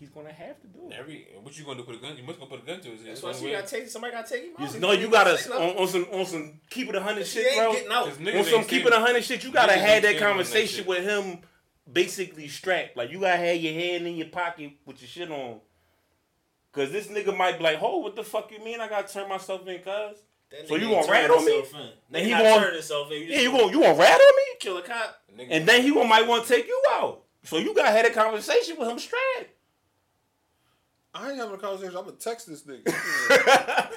he's 0.00 0.08
gonna 0.10 0.32
have 0.32 0.60
to 0.62 0.66
do 0.66 0.88
it. 0.90 0.96
Every 0.98 1.28
what 1.40 1.56
you 1.56 1.64
gonna 1.64 1.78
do? 1.78 1.84
Put 1.84 1.94
a 1.94 1.98
gun? 1.98 2.16
You 2.16 2.24
must 2.24 2.40
gonna 2.40 2.50
put 2.50 2.64
a 2.64 2.66
gun 2.66 2.80
to 2.80 2.88
his 2.90 3.02
head. 3.02 3.10
That's 3.10 3.22
why 3.22 3.30
you 3.48 3.54
gotta 3.56 3.68
take 3.68 3.86
somebody 3.88 4.12
gotta 4.12 4.28
take 4.28 4.42
him 4.46 4.54
out. 4.58 4.80
No, 4.80 4.90
you 4.90 5.08
gotta 5.08 5.38
on, 5.54 5.76
on 5.76 5.86
some 5.86 6.06
on 6.10 6.26
some 6.26 6.60
keep 6.68 6.88
it 6.88 6.96
a 6.96 7.00
hundred 7.00 7.24
shit, 7.28 7.56
bro. 7.56 7.72
getting 7.72 7.92
out. 7.92 8.06
'Cause 8.06 8.18
on 8.18 8.44
some 8.46 8.64
keep 8.64 8.84
it 8.84 8.92
a 8.92 8.98
hundred 8.98 9.22
shit, 9.22 9.44
you 9.44 9.52
gotta 9.52 9.74
Niggas 9.74 9.76
have 9.76 10.02
that 10.02 10.08
standing 10.08 10.08
on 10.08 10.20
that 10.22 10.28
conversation 10.28 10.86
with 10.86 11.04
him, 11.04 11.38
basically 11.90 12.48
strapped. 12.48 12.96
Like 12.96 13.10
you 13.10 13.20
gotta 13.20 13.36
have 13.38 13.56
your 13.56 13.72
hand 13.74 14.06
in 14.06 14.16
your 14.16 14.28
pocket 14.28 14.72
with 14.86 15.00
your 15.00 15.08
shit 15.08 15.30
on. 15.30 15.60
Cause 16.72 16.90
this 16.90 17.08
nigga 17.08 17.36
might 17.36 17.58
be 17.58 17.64
like, 17.64 17.78
"Oh, 17.82 17.98
what 17.98 18.16
the 18.16 18.24
fuck 18.24 18.50
you 18.50 18.58
mean? 18.64 18.80
I 18.80 18.88
gotta 18.88 19.12
turn 19.12 19.28
myself 19.28 19.66
in, 19.66 19.78
cuz." 19.82 20.18
So 20.68 20.74
you 20.76 20.88
ain't 20.88 21.06
gonna 21.06 21.06
turning 21.06 21.10
rat 21.22 21.30
on 21.30 21.44
me? 21.44 21.52
himself 21.56 21.74
in. 21.74 21.80
Then 21.80 21.92
Then 22.10 22.22
he 22.24 22.28
he 22.28 22.30
gonna- 22.36 22.58
turning 22.60 22.74
himself 22.74 23.10
in. 23.12 23.22
You 23.22 23.26
Yeah, 23.28 23.40
you 23.40 23.50
gonna 23.50 23.62
gonna 23.64 23.72
you 23.72 23.80
gonna 23.82 23.94
rat 23.98 24.20
on 24.20 24.36
me? 24.36 24.42
kill 24.60 24.76
a 24.78 24.82
cop. 24.82 25.22
Nigga- 25.36 25.48
And 25.50 25.66
then 25.68 25.82
he 25.82 25.90
gonna 25.92 26.08
might 26.08 26.26
want 26.26 26.46
to 26.46 26.54
take 26.54 26.66
you 26.66 26.82
out. 26.92 27.22
So 27.44 27.56
you 27.58 27.74
gotta 27.74 27.90
have 27.90 28.06
a 28.06 28.10
conversation 28.10 28.76
with 28.78 28.88
him 28.88 28.98
strapped. 28.98 29.50
I 31.14 31.28
ain't 31.30 31.36
having 31.38 31.54
a 31.54 31.58
conversation. 31.58 31.96
I'm 31.96 32.04
gonna 32.04 32.16
text 32.16 32.46
this 32.46 32.62
nigga. 32.62 32.90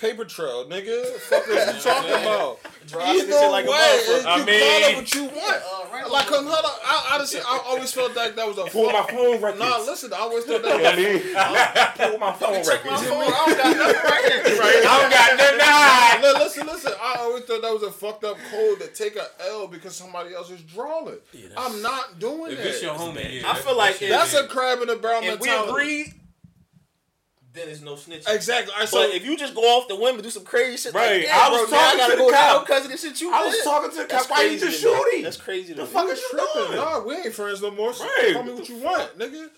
Paper 0.00 0.24
trail, 0.24 0.66
nigga. 0.68 1.04
Fuck 1.20 1.46
is 1.48 1.74
you 1.76 1.80
talking 1.92 2.10
about? 2.10 2.58
Drop 2.88 3.06
Either 3.06 3.24
this 3.26 3.40
shit 3.40 3.50
like 3.52 3.66
a 3.66 3.70
way, 3.70 4.00
you 4.08 4.18
I 4.18 4.22
call 4.22 4.38
mean- 4.38 4.46
it 4.48 4.96
what 4.96 5.14
you 5.14 5.24
want. 5.24 5.62
Right 5.92 6.10
like, 6.10 6.32
on. 6.32 6.44
hold 6.44 6.64
on. 6.64 6.70
I, 6.84 7.08
I, 7.12 7.18
just, 7.18 7.36
I 7.36 7.58
always 7.66 7.92
felt 7.92 8.16
like 8.16 8.34
that 8.36 8.46
was 8.48 8.56
a 8.58 8.64
Pull 8.64 8.90
my 8.90 9.02
phone 9.10 9.40
records. 9.42 9.58
Nah, 9.60 9.78
listen. 9.78 10.12
I 10.12 10.16
always 10.18 10.44
thought 10.44 10.62
that 10.62 10.80
what 10.80 10.96
was. 10.96 12.08
Pull 12.10 12.18
my 12.18 12.32
phone 12.32 12.64
Check 12.64 12.84
my 12.84 12.90
records. 12.92 13.08
phone. 13.08 13.22
I 13.22 13.44
don't 13.46 13.58
got 13.58 13.76
nothing 13.76 14.10
right 14.10 14.32
here. 14.32 14.42
I 14.62 15.00
don't 15.00 15.10
got 15.10 15.36
nothing. 15.36 16.22
Look, 16.22 16.38
listen, 16.38 16.66
listen. 16.66 16.92
I 17.00 17.16
always 17.20 17.44
thought 17.44 17.62
that 17.62 17.72
was 17.72 17.82
a 17.82 17.90
fucked 17.92 18.24
up 18.24 18.36
code 18.50 18.80
to 18.80 18.86
take 18.88 19.16
a 19.16 19.26
L 19.50 19.66
because 19.68 19.94
somebody 19.94 20.34
else 20.34 20.50
is 20.50 20.62
drawing. 20.62 21.16
I'm 21.56 21.82
not 21.82 22.18
doing 22.18 22.52
If 22.52 22.58
that. 22.58 22.66
it's 22.68 22.82
your 22.82 22.94
homie, 22.94 23.42
yeah. 23.42 23.50
I 23.50 23.54
feel 23.56 23.76
like 23.76 23.98
That's 23.98 24.32
is- 24.34 24.40
a 24.40 24.46
crab 24.48 24.80
in 24.80 24.88
the 24.88 24.96
barrel 24.96 25.22
If 25.22 25.40
we 25.40 25.48
mentality. 25.48 25.70
agree, 25.70 26.12
then 27.54 27.68
it's 27.68 27.80
no 27.82 27.94
snitching. 27.94 28.34
Exactly. 28.34 28.72
I 28.76 28.80
But 28.80 28.88
so 28.88 29.02
if 29.02 29.24
you 29.24 29.36
just 29.36 29.54
go 29.54 29.60
off 29.62 29.88
the 29.88 29.96
whim 29.96 30.14
and 30.14 30.22
do 30.22 30.30
some 30.30 30.44
crazy 30.44 30.76
shit, 30.76 30.94
Right. 30.94 31.16
like, 31.16 31.24
yeah, 31.26 31.36
I 31.38 31.50
was 31.50 31.68
bro, 31.68 31.78
now 31.78 31.84
talking 31.84 32.00
I 32.00 32.02
gotta 32.08 32.16
to 32.16 32.24
the 32.26 32.32
cop. 32.32 32.66
because 32.66 32.84
of 32.86 32.90
the 32.92 32.96
shit 32.96 33.20
you 33.20 33.32
I 33.32 33.44
was 33.46 33.54
did. 33.54 33.64
talking 33.64 33.90
to 33.90 33.96
the 33.96 34.04
cop. 34.06 34.30
Why 34.30 34.42
you 34.44 34.58
just 34.58 34.80
to 34.82 34.88
me. 34.88 34.94
shooting? 34.94 35.22
That's 35.22 35.36
crazy. 35.36 35.72
The 35.74 35.84
fuck 35.86 36.08
is 36.10 36.18
you 36.20 36.28
tripping? 36.54 36.76
Nah, 36.76 37.00
we 37.04 37.14
ain't 37.16 37.32
friends 37.34 37.60
no 37.62 37.70
more. 37.70 37.92
So 37.92 38.04
Right. 38.04 38.30
Tell 38.32 38.42
me 38.42 38.52
what 38.52 38.68
you 38.68 38.76
want, 38.78 39.18
nigga. 39.18 39.50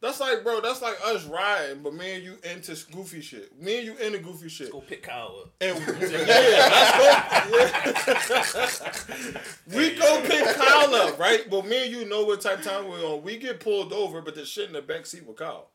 That's 0.00 0.18
like, 0.18 0.42
bro. 0.42 0.60
That's 0.60 0.82
like 0.82 0.96
us 1.04 1.24
riding, 1.26 1.82
but 1.84 1.94
me 1.94 2.14
and 2.14 2.24
you 2.24 2.36
into 2.42 2.74
goofy 2.90 3.20
shit. 3.20 3.56
Me 3.60 3.76
and 3.78 3.86
you 3.86 3.96
into 3.98 4.18
goofy 4.18 4.48
shit. 4.48 4.66
Let's 4.66 4.72
go 4.72 4.80
pick 4.80 5.02
Kyle 5.04 5.42
up. 5.44 5.52
And 5.60 5.78
yeah, 6.00 6.68
let's 6.72 8.00
go. 8.00 8.16
Yeah. 8.16 9.40
we 9.76 9.94
go 9.94 10.20
pick 10.22 10.44
Kyle 10.56 10.92
up, 10.94 11.18
right? 11.20 11.48
But 11.48 11.66
me 11.66 11.84
and 11.84 11.92
you 11.92 12.04
know 12.08 12.24
what 12.24 12.40
type 12.40 12.58
of 12.58 12.64
time 12.64 12.88
we're 12.88 13.04
on. 13.04 13.22
We 13.22 13.36
get 13.36 13.60
pulled 13.60 13.92
over, 13.92 14.20
but 14.22 14.34
the 14.34 14.44
shit 14.44 14.66
in 14.66 14.72
the 14.72 14.82
back 14.82 15.06
seat 15.06 15.24
with 15.26 15.36
Kyle. 15.36 15.68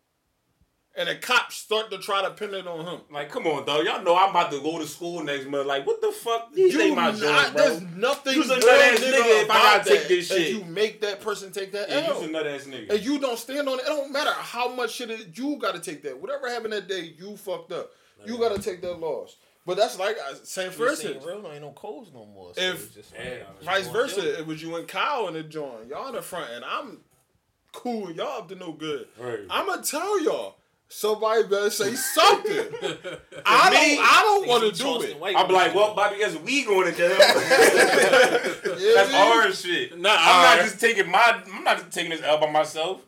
And 0.97 1.07
the 1.07 1.15
cops 1.15 1.55
start 1.55 1.91
to 1.91 1.99
try 1.99 2.23
to 2.23 2.31
pin 2.31 2.55
it 2.55 2.65
on 2.65 2.83
him. 2.83 3.01
Like, 3.11 3.29
come 3.29 3.45
on, 3.45 3.65
though. 3.67 3.81
Y'all 3.81 4.03
know 4.03 4.17
I'm 4.17 4.31
about 4.31 4.51
to 4.51 4.59
go 4.59 4.79
to 4.79 4.87
school 4.87 5.23
next 5.23 5.45
month. 5.45 5.67
Like, 5.67 5.85
what 5.85 6.01
the 6.01 6.11
fuck? 6.11 6.51
These 6.53 6.75
ain't 6.75 6.95
my 6.95 7.11
not, 7.11 7.19
joint, 7.19 7.53
there's 7.55 7.81
nothing 7.95 8.33
You's 8.33 8.49
a 8.49 8.55
good, 8.55 8.65
nut-ass 8.65 8.99
nigga, 8.99 9.11
nigga 9.13 9.43
if 9.43 9.51
I 9.51 9.53
gotta 9.53 9.89
take 9.89 9.99
that. 10.01 10.07
this 10.09 10.31
And 10.31 10.39
shit. 10.41 10.55
you 10.55 10.65
make 10.65 11.01
that 11.01 11.21
person 11.21 11.51
take 11.51 11.71
that 11.73 11.87
Yeah, 11.89 12.07
L. 12.09 12.19
you's 12.21 12.29
a 12.29 12.31
nut 12.31 12.47
ass 12.47 12.63
nigga. 12.65 12.89
and 12.95 13.05
you 13.05 13.19
don't 13.19 13.37
stand 13.37 13.69
on 13.69 13.77
it. 13.79 13.83
It 13.83 13.85
don't 13.89 14.11
matter 14.11 14.31
how 14.33 14.69
much 14.73 14.91
shit 14.93 15.11
it, 15.11 15.37
you 15.37 15.57
got 15.57 15.75
to 15.75 15.79
take 15.81 16.01
that. 16.01 16.19
Whatever 16.19 16.49
happened 16.49 16.73
that 16.73 16.87
day, 16.87 17.13
you 17.15 17.37
fucked 17.37 17.71
up. 17.71 17.91
You 18.25 18.39
got 18.39 18.55
to 18.55 18.59
take 18.61 18.81
that 18.81 18.99
loss. 18.99 19.35
But 19.67 19.77
that's 19.77 19.99
like 19.99 20.17
uh, 20.17 20.33
same 20.43 20.71
for 20.71 20.85
This 20.89 21.05
ain't 21.05 21.17
instance. 21.17 21.25
real. 21.43 21.51
Ain't 21.51 21.61
no 21.61 21.71
codes 21.73 22.09
no 22.11 22.25
more. 22.25 22.55
So 22.55 22.61
If- 22.61 22.95
just 22.95 23.13
Yeah, 23.13 23.43
like, 23.61 23.61
Vice 23.61 23.87
you 23.87 23.93
gonna 23.93 24.07
do 24.07 24.15
versa, 24.15 24.33
it. 24.33 24.39
it 24.39 24.47
was 24.47 24.63
you 24.63 24.75
and 24.77 24.87
Kyle 24.87 25.27
in 25.27 25.35
the 25.35 25.43
joint. 25.43 25.89
Y'all 25.89 26.07
in 26.07 26.15
the 26.15 26.21
front, 26.23 26.49
and 26.53 26.65
I'm 26.65 27.01
cool. 27.71 28.09
Y'all 28.11 28.39
up 28.39 28.49
to 28.49 28.55
no 28.55 28.71
good. 28.71 29.07
Right. 29.19 29.41
I'm 29.49 29.67
gonna 29.67 29.83
tell 29.83 30.23
y'all. 30.23 30.55
Somebody 30.89 31.43
better 31.43 31.69
say 31.69 31.93
something. 31.95 32.53
I 33.45 33.69
Me, 33.69 33.95
don't. 33.97 34.05
I 34.05 34.21
don't 34.23 34.47
want 34.47 34.63
to 34.63 34.71
do 34.83 35.01
it. 35.01 35.19
White 35.19 35.35
I'll 35.35 35.45
be 35.47 35.53
like, 35.53 35.75
well, 35.75 35.93
Bobby, 35.93 36.17
guess 36.17 36.35
we 36.37 36.63
going 36.63 36.91
to 36.91 36.97
jail. 36.97 37.17
That's 38.95 39.13
our 39.13 39.51
shit. 39.51 39.97
Nah, 39.99 40.15
I'm 40.17 40.57
not 40.57 40.65
just 40.65 40.79
taking 40.79 41.09
my. 41.11 41.41
I'm 41.53 41.63
not 41.63 41.77
just 41.79 41.91
taking 41.91 42.11
this 42.11 42.21
L 42.23 42.39
by 42.39 42.49
myself. 42.49 43.01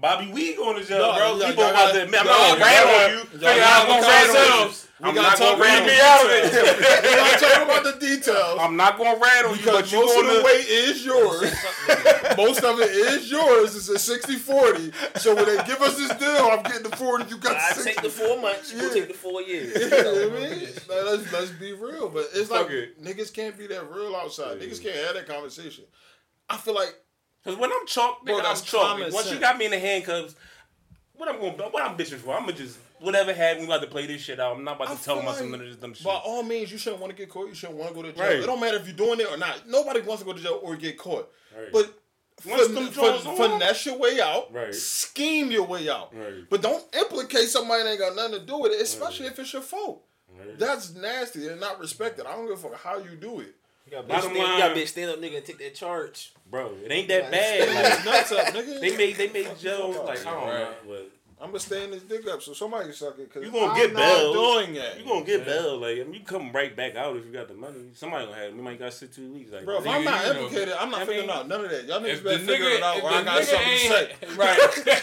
Bobby, 0.00 0.30
we 0.32 0.54
going 0.54 0.80
to 0.80 0.84
jail, 0.86 0.98
No, 0.98 1.16
bro. 1.16 1.26
y'all- 1.36 1.48
People 1.48 1.64
y'all 1.64 1.70
about 1.72 1.86
gotta- 1.86 1.98
to 1.98 2.04
admit. 2.04 2.20
I'm 2.20 2.26
y'all 2.26 2.36
not 2.36 2.48
gonna 2.48 2.60
gotta- 2.60 2.70
rat 2.70 2.86
on 2.86 2.90
y'all 2.92 3.10
you. 3.10 3.16
gotta- 3.16 3.38
Figure 3.38 3.50
out 3.50 3.58
gotta 3.66 3.88
gonna 3.88 4.00
talk 4.02 4.10
rat 4.10 4.30
on 4.30 4.36
ourselves. 4.36 4.87
You. 5.00 5.04
We 5.04 5.08
I'm 5.10 5.14
not 5.14 5.36
talk 5.36 5.58
gonna 5.58 5.62
rat 5.62 5.78
about 5.78 5.86
me 5.86 6.00
out 6.00 6.24
of 6.24 6.30
it. 6.32 7.02
We're 7.04 7.16
not 7.16 7.38
talking 7.40 7.62
about 7.64 7.84
the 7.84 8.06
details. 8.06 8.58
I'm 8.60 8.76
not 8.76 8.98
gonna 8.98 9.18
rat 9.18 9.44
on 9.44 9.50
you, 9.52 9.56
because 9.58 9.74
but 9.82 9.92
you 9.92 9.98
most 10.04 10.18
of 10.18 10.26
the 10.26 10.32
gonna. 10.32 10.44
weight 10.44 10.66
is 10.68 11.04
yours. 11.06 12.36
most 12.36 12.64
of 12.64 12.80
it 12.80 12.90
is 12.90 13.30
yours. 13.30 13.76
It's 13.76 13.88
a 13.88 14.18
60-40. 14.18 15.18
So 15.18 15.34
when 15.34 15.44
they 15.46 15.56
give 15.64 15.80
us 15.82 15.96
this 15.96 16.12
deal, 16.16 16.48
I'm 16.50 16.62
getting 16.64 16.82
the 16.90 16.96
40. 16.96 17.30
You 17.30 17.36
got 17.38 17.56
I 17.56 17.70
60. 17.72 17.84
take 17.92 18.02
the 18.02 18.10
four 18.10 18.40
months. 18.40 18.72
You 18.72 18.82
Yeah. 18.82 18.92
take 18.92 19.08
the 19.08 19.14
four 19.14 19.42
years. 19.42 19.74
You 19.74 19.90
know 19.90 20.28
what 20.30 20.42
I 20.42 20.50
mean? 20.50 20.60
Like, 20.64 21.04
let's, 21.04 21.32
let's 21.32 21.50
be 21.52 21.72
real. 21.72 22.08
But 22.08 22.28
it's 22.34 22.50
like 22.50 22.62
Fuck 22.62 22.70
it. 22.72 23.02
niggas 23.02 23.32
can't 23.32 23.56
be 23.56 23.66
that 23.68 23.90
real 23.92 24.14
outside. 24.16 24.58
Yeah. 24.60 24.66
Niggas 24.66 24.82
can't 24.82 24.96
have 24.96 25.14
that 25.14 25.26
conversation. 25.28 25.84
I 26.50 26.56
feel 26.56 26.74
like 26.74 26.94
Cause 27.44 27.56
when 27.56 27.70
I'm 27.72 27.86
chalk, 27.86 28.24
Bro, 28.26 28.38
I'm 28.38 28.42
that's 28.42 28.62
chalk. 28.62 28.82
common 28.98 29.12
Once 29.12 29.30
you 29.32 29.38
got 29.38 29.56
me 29.56 29.64
in 29.66 29.70
the 29.70 29.78
handcuffs, 29.78 30.34
what 31.14 31.28
I'm 31.28 31.38
gonna, 31.40 31.70
what 31.70 31.82
I'm 31.88 31.96
bitching 31.96 32.16
for? 32.18 32.34
I'm 32.34 32.40
gonna 32.40 32.52
just 32.52 32.78
whatever 33.00 33.32
happened. 33.32 33.60
We 33.60 33.66
about 33.66 33.82
to 33.82 33.88
play 33.88 34.06
this 34.06 34.22
shit 34.22 34.38
out. 34.40 34.56
I'm 34.56 34.64
not 34.64 34.76
about 34.76 34.88
I 34.90 34.94
to 34.94 35.02
tell 35.02 35.16
feel 35.16 35.24
myself 35.24 35.40
like 35.42 35.50
none 35.50 35.60
of 35.60 35.66
this 35.66 35.76
dumb 35.76 35.94
shit. 35.94 36.04
by 36.04 36.14
all 36.24 36.42
means, 36.42 36.70
you 36.72 36.78
shouldn't 36.78 37.00
want 37.02 37.10
to 37.10 37.16
get 37.16 37.28
caught. 37.28 37.48
You 37.48 37.54
shouldn't 37.54 37.78
want 37.78 37.90
to 37.90 37.94
go 37.94 38.02
to 38.02 38.12
jail. 38.12 38.24
Right. 38.24 38.36
It 38.36 38.46
don't 38.46 38.60
matter 38.60 38.76
if 38.76 38.86
you're 38.86 38.96
doing 38.96 39.20
it 39.20 39.30
or 39.30 39.36
not. 39.36 39.68
Nobody 39.68 40.00
wants 40.00 40.22
to 40.22 40.26
go 40.26 40.32
to 40.32 40.40
jail 40.42 40.60
or 40.62 40.76
get 40.76 40.98
caught. 40.98 41.30
Right. 41.56 41.72
But 41.72 41.94
Once 42.46 42.66
fin- 42.68 42.86
fin- 42.88 43.36
finesse 43.36 43.86
your 43.86 43.98
way 43.98 44.20
out. 44.20 44.52
Right. 44.52 44.74
Scheme 44.74 45.50
your 45.50 45.64
way 45.66 45.88
out. 45.88 46.14
Right. 46.14 46.48
But 46.48 46.62
don't 46.62 46.84
implicate 46.94 47.48
somebody 47.48 47.82
that 47.82 47.90
ain't 47.90 47.98
got 48.00 48.14
nothing 48.16 48.40
to 48.40 48.46
do 48.46 48.58
with 48.58 48.72
it, 48.72 48.80
especially 48.80 49.26
if 49.26 49.38
it's 49.38 49.52
your 49.52 49.62
fault. 49.62 50.04
Right. 50.38 50.58
That's 50.58 50.94
nasty 50.94 51.48
and 51.48 51.58
not 51.60 51.80
respected. 51.80 52.26
I 52.26 52.32
don't 52.36 52.46
give 52.46 52.64
a 52.64 52.68
fuck 52.68 52.80
how 52.80 52.98
you 52.98 53.16
do 53.16 53.40
it. 53.40 53.54
You 53.86 53.92
got 53.92 54.06
Bottom 54.06 54.30
bitch 54.30 54.34
stand, 54.34 54.52
you 54.52 54.58
got 54.58 54.76
line- 54.76 54.86
stand 54.86 55.10
up 55.10 55.18
nigga 55.18 55.36
and 55.38 55.46
take 55.46 55.58
that 55.60 55.74
charge. 55.74 56.32
bro, 56.50 56.70
it 56.84 56.92
ain't 56.92 57.08
that 57.08 57.30
bad. 57.30 57.96
his 57.96 58.04
nuts 58.04 58.32
up, 58.32 58.46
nigga. 58.54 58.54
Like, 58.72 58.80
they 58.82 58.96
made 58.98 59.16
they 59.16 59.28
made 59.30 59.58
Joe 59.58 60.04
like 60.06 60.20
I 60.26 60.30
don't 60.30 60.46
know, 60.46 60.74
but 60.86 61.10
I'm 61.40 61.48
gonna 61.50 61.60
stand 61.60 61.92
this 61.92 62.02
dick 62.02 62.26
up 62.28 62.42
so 62.42 62.52
somebody 62.52 62.86
can 62.86 62.94
suck 62.94 63.16
it. 63.18 63.32
Cause 63.32 63.44
You 63.44 63.52
gonna 63.52 63.66
I'm 63.72 63.76
get 63.76 63.92
not 63.92 64.00
bailed. 64.02 64.34
doing 64.34 64.74
that. 64.74 64.98
you 64.98 65.04
gonna 65.06 65.24
get 65.24 65.44
bail. 65.46 65.78
Like 65.78 65.98
I 66.00 66.02
mean, 66.04 66.14
you 66.14 66.20
come 66.20 66.50
right 66.52 66.74
back 66.74 66.96
out 66.96 67.16
if 67.16 67.24
you 67.26 67.32
got 67.32 67.46
the 67.48 67.54
money. 67.54 67.90
Somebody 67.94 68.26
gonna 68.26 68.36
have. 68.38 68.54
You 68.56 68.62
might 68.62 68.78
got 68.78 68.92
sit 68.92 69.12
two 69.12 69.32
weeks. 69.32 69.52
Like 69.52 69.64
Bro, 69.64 69.78
if 69.78 69.84
Nigga, 69.84 69.94
I'm 69.98 70.04
not 70.04 70.26
you 70.26 70.32
know, 70.34 70.40
implicated, 70.40 70.74
I'm 70.78 70.90
not 70.90 71.02
I 71.02 71.06
figuring 71.06 71.28
mean, 71.28 71.36
out 71.36 71.48
none 71.48 71.64
of 71.64 71.70
that. 71.70 71.84
Y'all 71.84 72.00
niggas 72.00 72.08
If 72.10 72.22
the 72.24 72.30
better 72.30 72.44
figure 72.44 72.68
it 72.70 72.82
out 72.82 72.96
if 72.98 73.04
or 73.04 73.10
I 73.10 73.22
got 73.24 73.44
something 73.44 73.68
to 73.68 73.78
say. 73.78 74.12
right, 74.36 74.58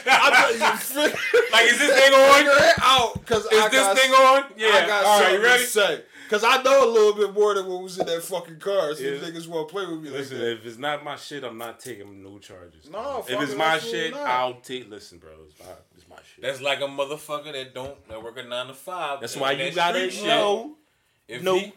I 0.07 0.29
bet 0.59 0.95
you 0.95 1.01
like 1.53 1.65
is 1.71 1.79
this 1.79 1.99
thing 1.99 2.13
on? 2.13 2.35
figure 2.37 2.51
it 2.53 2.75
out 2.81 3.13
because 3.13 3.47
I 3.51 3.65
is 3.65 3.71
this 3.71 3.81
got, 3.81 3.97
thing 3.97 4.11
on? 4.11 4.43
Yeah. 4.57 4.67
I 4.67 4.87
got 4.87 5.05
All 5.05 5.19
right, 5.19 5.23
something 5.25 5.41
you 5.41 5.45
ready? 5.47 5.63
to 5.63 5.69
say. 5.69 6.01
Because 6.25 6.43
I 6.43 6.59
know 6.63 6.89
a 6.89 6.91
little 6.91 7.13
bit 7.13 7.33
more 7.35 7.53
than 7.53 7.67
what 7.67 7.83
was 7.83 7.99
in 7.99 8.07
that 8.07 8.23
fucking 8.23 8.57
car. 8.57 8.95
So 8.95 9.03
Yeah. 9.03 9.11
you 9.11 9.17
niggas 9.19 9.47
want 9.47 9.67
to 9.69 9.71
play 9.71 9.85
with 9.85 10.01
me 10.01 10.09
Listen, 10.09 10.37
like 10.39 10.45
that. 10.45 10.51
if 10.53 10.65
it's 10.65 10.77
not 10.79 11.03
my 11.03 11.15
shit, 11.17 11.43
I'm 11.43 11.59
not 11.59 11.79
taking 11.79 12.23
no 12.23 12.39
charges. 12.39 12.89
No, 12.89 13.23
if 13.27 13.39
it's 13.41 13.55
my 13.55 13.77
shit. 13.77 14.11
I'll 14.15 14.55
take. 14.55 14.89
Listen, 14.89 15.19
bro, 15.19 15.29
it's 15.47 15.59
my, 15.59 15.67
it's 15.94 15.94
my 16.15 16.21
shit. 16.23 16.41
That's 16.41 16.61
like 16.61 16.79
a 16.79 16.83
motherfucker 16.83 17.51
that 17.53 17.73
don't 17.73 18.07
that 18.09 18.21
work 18.23 18.37
a 18.37 18.43
nine 18.43 18.67
to 18.67 18.73
five. 18.73 19.21
That's 19.21 19.33
and 19.33 19.41
why 19.41 19.55
that 19.55 19.69
you 19.69 19.75
gotta 19.75 19.99
street 19.99 20.13
shit. 20.13 20.25
know. 20.27 20.77
If 21.27 21.41
No, 21.43 21.55
he- 21.57 21.73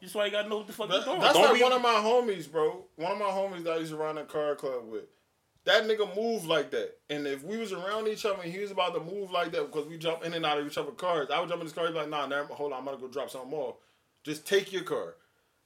that's 0.00 0.14
why 0.14 0.26
you 0.26 0.30
gotta 0.32 0.48
know 0.48 0.58
what 0.58 0.66
the 0.66 0.72
fuck 0.72 0.88
That- 0.88 0.96
you're 0.96 1.04
doing. 1.04 1.20
that's 1.20 1.34
Don't 1.34 1.44
like 1.44 1.54
be- 1.54 1.62
one 1.62 1.72
of 1.72 1.82
my 1.82 1.94
homies, 1.94 2.50
bro. 2.50 2.84
One 2.96 3.12
of 3.12 3.18
my 3.18 3.26
homies 3.26 3.64
that 3.64 3.74
I 3.74 3.76
used 3.78 3.90
to 3.92 3.96
run 3.96 4.18
a 4.18 4.24
car 4.24 4.54
club 4.56 4.88
with. 4.88 5.04
That 5.64 5.84
nigga 5.84 6.16
moved 6.16 6.44
like 6.46 6.70
that. 6.72 6.98
And 7.08 7.24
if 7.26 7.44
we 7.44 7.56
was 7.56 7.72
around 7.72 8.08
each 8.08 8.24
other 8.24 8.42
and 8.42 8.52
he 8.52 8.58
was 8.58 8.72
about 8.72 8.94
to 8.94 9.00
move 9.00 9.30
like 9.30 9.52
that 9.52 9.70
because 9.70 9.86
we 9.86 9.96
jump 9.96 10.24
in 10.24 10.34
and 10.34 10.44
out 10.44 10.58
of 10.58 10.66
each 10.66 10.76
other's 10.76 10.94
cars, 10.96 11.30
I 11.30 11.38
would 11.38 11.48
jump 11.48 11.60
in 11.60 11.66
his 11.66 11.72
car. 11.72 11.86
He'd 11.86 11.92
be 11.92 11.98
like, 12.00 12.08
nah, 12.08 12.26
never, 12.26 12.52
hold 12.52 12.72
on, 12.72 12.80
I'm 12.80 12.84
gonna 12.84 12.96
go 12.96 13.06
drop 13.06 13.30
something 13.30 13.52
off. 13.56 13.76
Just 14.24 14.44
take 14.46 14.72
your 14.72 14.82
car. 14.82 15.14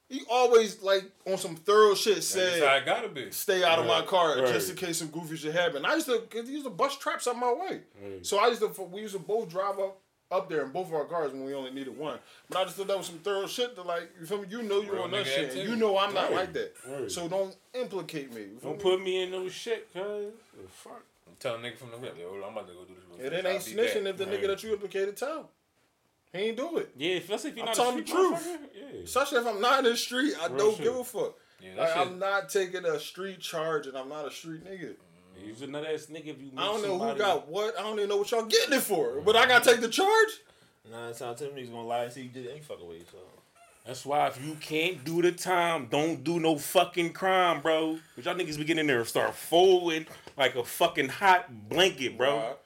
He 0.09 0.23
always 0.31 0.83
like 0.83 1.03
on 1.27 1.37
some 1.37 1.57
thorough 1.57 1.95
shit 1.97 2.15
that's 2.17 2.27
said, 2.29 2.63
how 2.63 2.77
it 2.77 2.87
gotta 2.87 3.09
be. 3.09 3.31
stay 3.33 3.65
out 3.65 3.79
of 3.81 3.87
my 3.87 4.03
car 4.03 4.37
right. 4.39 4.47
just 4.47 4.71
in 4.71 4.77
case 4.77 4.99
some 4.99 5.09
goofy 5.09 5.37
shit 5.37 5.53
happen. 5.53 5.85
I 5.85 5.95
used 5.95 6.07
to, 6.07 6.19
cause 6.31 6.47
he 6.47 6.53
used 6.53 6.65
to 6.65 6.71
bust 6.71 7.01
traps 7.01 7.27
up 7.27 7.37
my 7.37 7.53
way. 7.53 7.81
Right. 8.03 8.25
So 8.25 8.39
I 8.39 8.47
used 8.49 8.61
to, 8.61 8.69
we 8.83 9.01
used 9.01 9.15
to 9.15 9.19
both 9.21 9.49
drive 9.49 9.79
up 9.81 9.99
up 10.31 10.49
there 10.49 10.65
in 10.65 10.71
both 10.73 10.89
of 10.89 10.95
our 10.95 11.05
cars 11.05 11.33
when 11.33 11.45
we 11.45 11.55
only 11.55 11.71
needed 11.71 11.97
one. 11.97 12.19
But 12.49 12.59
I 12.59 12.65
just 12.65 12.77
thought 12.77 12.89
that 12.89 12.99
was 12.99 13.07
some 13.07 13.19
thorough 13.19 13.47
shit 13.47 13.75
to 13.77 13.83
like, 13.83 14.11
you 14.21 14.27
feel 14.27 14.43
me? 14.43 14.49
You 14.51 14.63
know 14.63 14.81
you 14.81 14.93
Real 14.93 15.03
on 15.03 15.11
that 15.13 15.27
shit. 15.27 15.55
and. 15.57 15.69
You 15.69 15.77
know 15.77 15.97
I'm 15.99 16.15
not 16.15 16.31
Right, 16.31 16.35
like 16.35 16.53
that. 16.55 16.73
right. 16.89 17.11
So 17.11 17.29
don't 17.29 17.55
implicate 17.75 18.33
me. 18.33 18.47
Don't 18.63 18.77
me? 18.77 18.83
put 18.83 19.03
me 19.03 19.23
in 19.23 19.31
no 19.33 19.49
shit, 19.49 19.93
cuz. 19.93 20.03
The 20.03 20.69
fuck. 20.71 21.03
I'm 21.29 21.35
telling 21.41 21.63
nigga 21.63 21.77
from 21.77 21.91
the 21.91 21.99
whip, 21.99 22.17
yo, 22.19 22.33
I'm 22.45 22.53
about 22.53 22.67
to 22.69 22.75
go 22.75 22.85
do 22.85 22.95
this. 22.95 23.05
real 23.21 23.27
And 23.35 23.45
fast. 23.45 23.69
it 23.69 23.79
ain't 23.79 23.79
snitching 23.91 24.05
back. 24.05 24.11
if 24.13 24.17
the 24.19 24.27
Right. 24.27 24.41
nigga 24.41 24.47
that 24.49 24.63
you 24.63 24.73
implicated 24.73 25.17
tell. 25.17 25.51
He 26.37 26.45
ain't 26.49 26.57
do 26.57 26.78
it. 26.78 26.91
Yeah, 26.97 27.14
especially 27.16 27.51
if 27.51 27.57
you're 27.57 27.64
I'm 27.64 27.68
not 27.70 27.76
telling 27.76 27.99
a 27.99 28.03
the 28.03 28.07
street 28.07 28.18
truth. 28.28 28.59
Yeah. 28.74 29.01
Especially 29.05 29.39
if 29.39 29.47
I'm 29.47 29.61
not 29.61 29.78
in 29.84 29.91
the 29.91 29.97
street, 29.97 30.34
I 30.41 30.47
Real 30.49 30.57
don't 30.59 30.74
shit. 30.76 30.84
give 30.84 30.97
a 30.97 31.05
fuck. 31.05 31.34
Yeah, 31.61 31.70
that 31.76 31.80
Like, 31.80 31.89
shit. 31.89 31.99
I'm 31.99 32.18
not 32.18 32.49
taking 32.49 32.84
a 32.84 33.01
street 33.01 33.41
charge 33.41 33.87
and 33.87 33.97
I'm 33.97 34.09
not 34.09 34.26
a 34.26 34.30
street 34.30 34.64
nigga. 34.64 34.91
Mm-hmm. 34.95 35.47
He's 35.49 35.62
another 35.62 35.87
ass 35.89 36.07
nigga 36.11 36.26
if 36.28 36.41
you. 36.41 36.51
I 36.57 36.64
don't 36.64 36.82
know 36.82 36.99
who 36.99 37.18
got 37.18 37.49
what. 37.49 37.78
I 37.78 37.82
don't 37.82 37.97
even 37.99 38.09
know 38.09 38.16
what 38.18 38.30
y'all 38.30 38.45
getting 38.45 38.74
it 38.74 38.82
for. 38.82 39.20
But 39.22 39.37
I 39.37 39.47
gotta 39.47 39.70
take 39.70 39.80
the 39.80 39.89
charge. 39.89 40.11
Nine 40.91 41.03
times 41.07 41.22
out 41.22 41.30
of 41.30 41.39
ten 41.39 41.49
niggas 41.51 41.70
gonna 41.70 41.87
lie 41.87 42.05
and 42.05 42.12
say 42.12 42.22
you 42.22 42.28
did 42.28 42.47
it 42.47 42.51
any 42.53 42.61
fucking 42.61 42.89
way. 42.89 43.01
So 43.11 43.18
That's 43.87 44.07
why 44.07 44.28
if 44.28 44.45
you 44.45 44.55
can't 44.55 45.05
do 45.05 45.20
the 45.22 45.32
time, 45.32 45.87
don't 45.91 46.22
do 46.24 46.39
no 46.41 46.57
fucking 46.57 47.12
crime, 47.12 47.61
bro. 47.61 47.99
Cause 48.14 48.24
y'all 48.24 48.34
niggas 48.34 48.57
be 48.59 48.64
getting 48.64 48.80
in 48.80 48.87
there 48.87 49.01
and 49.01 49.09
start 49.09 49.34
folding 49.34 50.07
like 50.37 50.55
a 50.57 50.64
fucking 50.64 51.09
hot 51.09 51.68
blanket, 51.68 52.16
bro. 52.16 52.57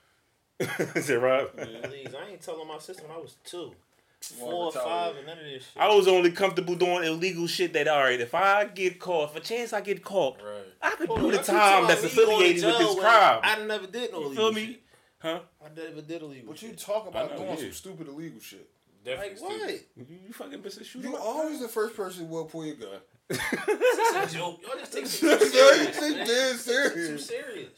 Is 0.94 1.08
it 1.10 1.20
right? 1.20 1.48
please, 1.56 2.08
I 2.14 2.30
ain't 2.32 2.40
telling 2.42 2.68
my 2.68 2.78
sister 2.78 3.02
when 3.06 3.16
I 3.16 3.18
was 3.18 3.36
two, 3.44 3.72
four, 4.20 4.66
retaliate. 4.66 4.74
five, 4.90 5.16
and 5.16 5.26
none 5.26 5.38
of 5.38 5.44
this 5.44 5.62
shit. 5.64 5.72
I 5.76 5.94
was 5.94 6.06
only 6.06 6.30
comfortable 6.30 6.74
doing 6.74 7.04
illegal 7.04 7.46
shit 7.46 7.72
that 7.72 7.88
all 7.88 8.00
right. 8.02 8.20
If 8.20 8.34
I 8.34 8.66
get 8.66 8.98
caught, 9.00 9.30
if 9.30 9.36
a 9.36 9.40
chance 9.40 9.72
I 9.72 9.80
get 9.80 10.04
caught, 10.04 10.36
Right. 10.42 10.64
I 10.82 10.90
could 10.96 11.08
Hold 11.08 11.20
do 11.20 11.26
on, 11.26 11.30
the 11.32 11.36
y'all 11.38 11.44
keep 11.44 11.54
talking 11.54 11.78
time 11.78 11.86
that's 11.88 12.02
me 12.02 12.08
going 12.08 12.16
to 12.16 12.22
affiliated 12.34 12.64
with 12.64 12.78
jail 12.78 12.94
this 12.94 13.00
crime. 13.04 13.40
I 13.42 13.64
never 13.64 13.86
did 13.86 14.12
no 14.12 14.18
You 14.20 14.26
illegal 14.26 14.44
feel 14.44 14.52
me? 14.52 14.66
shit. 14.66 14.82
Huh? 15.20 15.40
I 15.64 15.68
never 15.80 16.00
did 16.02 16.22
illegal. 16.22 16.52
But 16.52 16.62
you 16.62 16.68
shit. 16.70 16.78
talk 16.78 17.06
about 17.08 17.36
doing 17.36 17.56
some 17.56 17.72
stupid 17.72 18.08
illegal 18.08 18.40
shit. 18.40 18.68
Definitely. 19.04 19.32
like 19.34 19.42
what? 19.42 19.60
stupid. 19.70 19.84
You, 19.96 20.18
you 20.26 20.32
fucking 20.34 20.58
Mr. 20.60 20.84
Shooter. 20.84 21.08
You 21.08 21.16
always 21.16 21.60
the 21.60 21.68
first 21.68 21.96
person 21.96 22.26
who 22.26 22.34
will 22.34 22.44
pull 22.44 22.66
your 22.66 22.76
gun. 22.76 22.88
It's 23.30 24.34
a 24.34 24.36
joke. 24.38 24.60
Y'all 24.62 24.78
just 24.78 24.92
take 24.92 25.04
it 25.04 25.10
too 25.10 25.38
serious. 25.38 25.96
they 26.00 26.10
man. 26.16 26.26
Too 26.26 26.54
serious. 26.56 27.26
serious. 27.26 27.68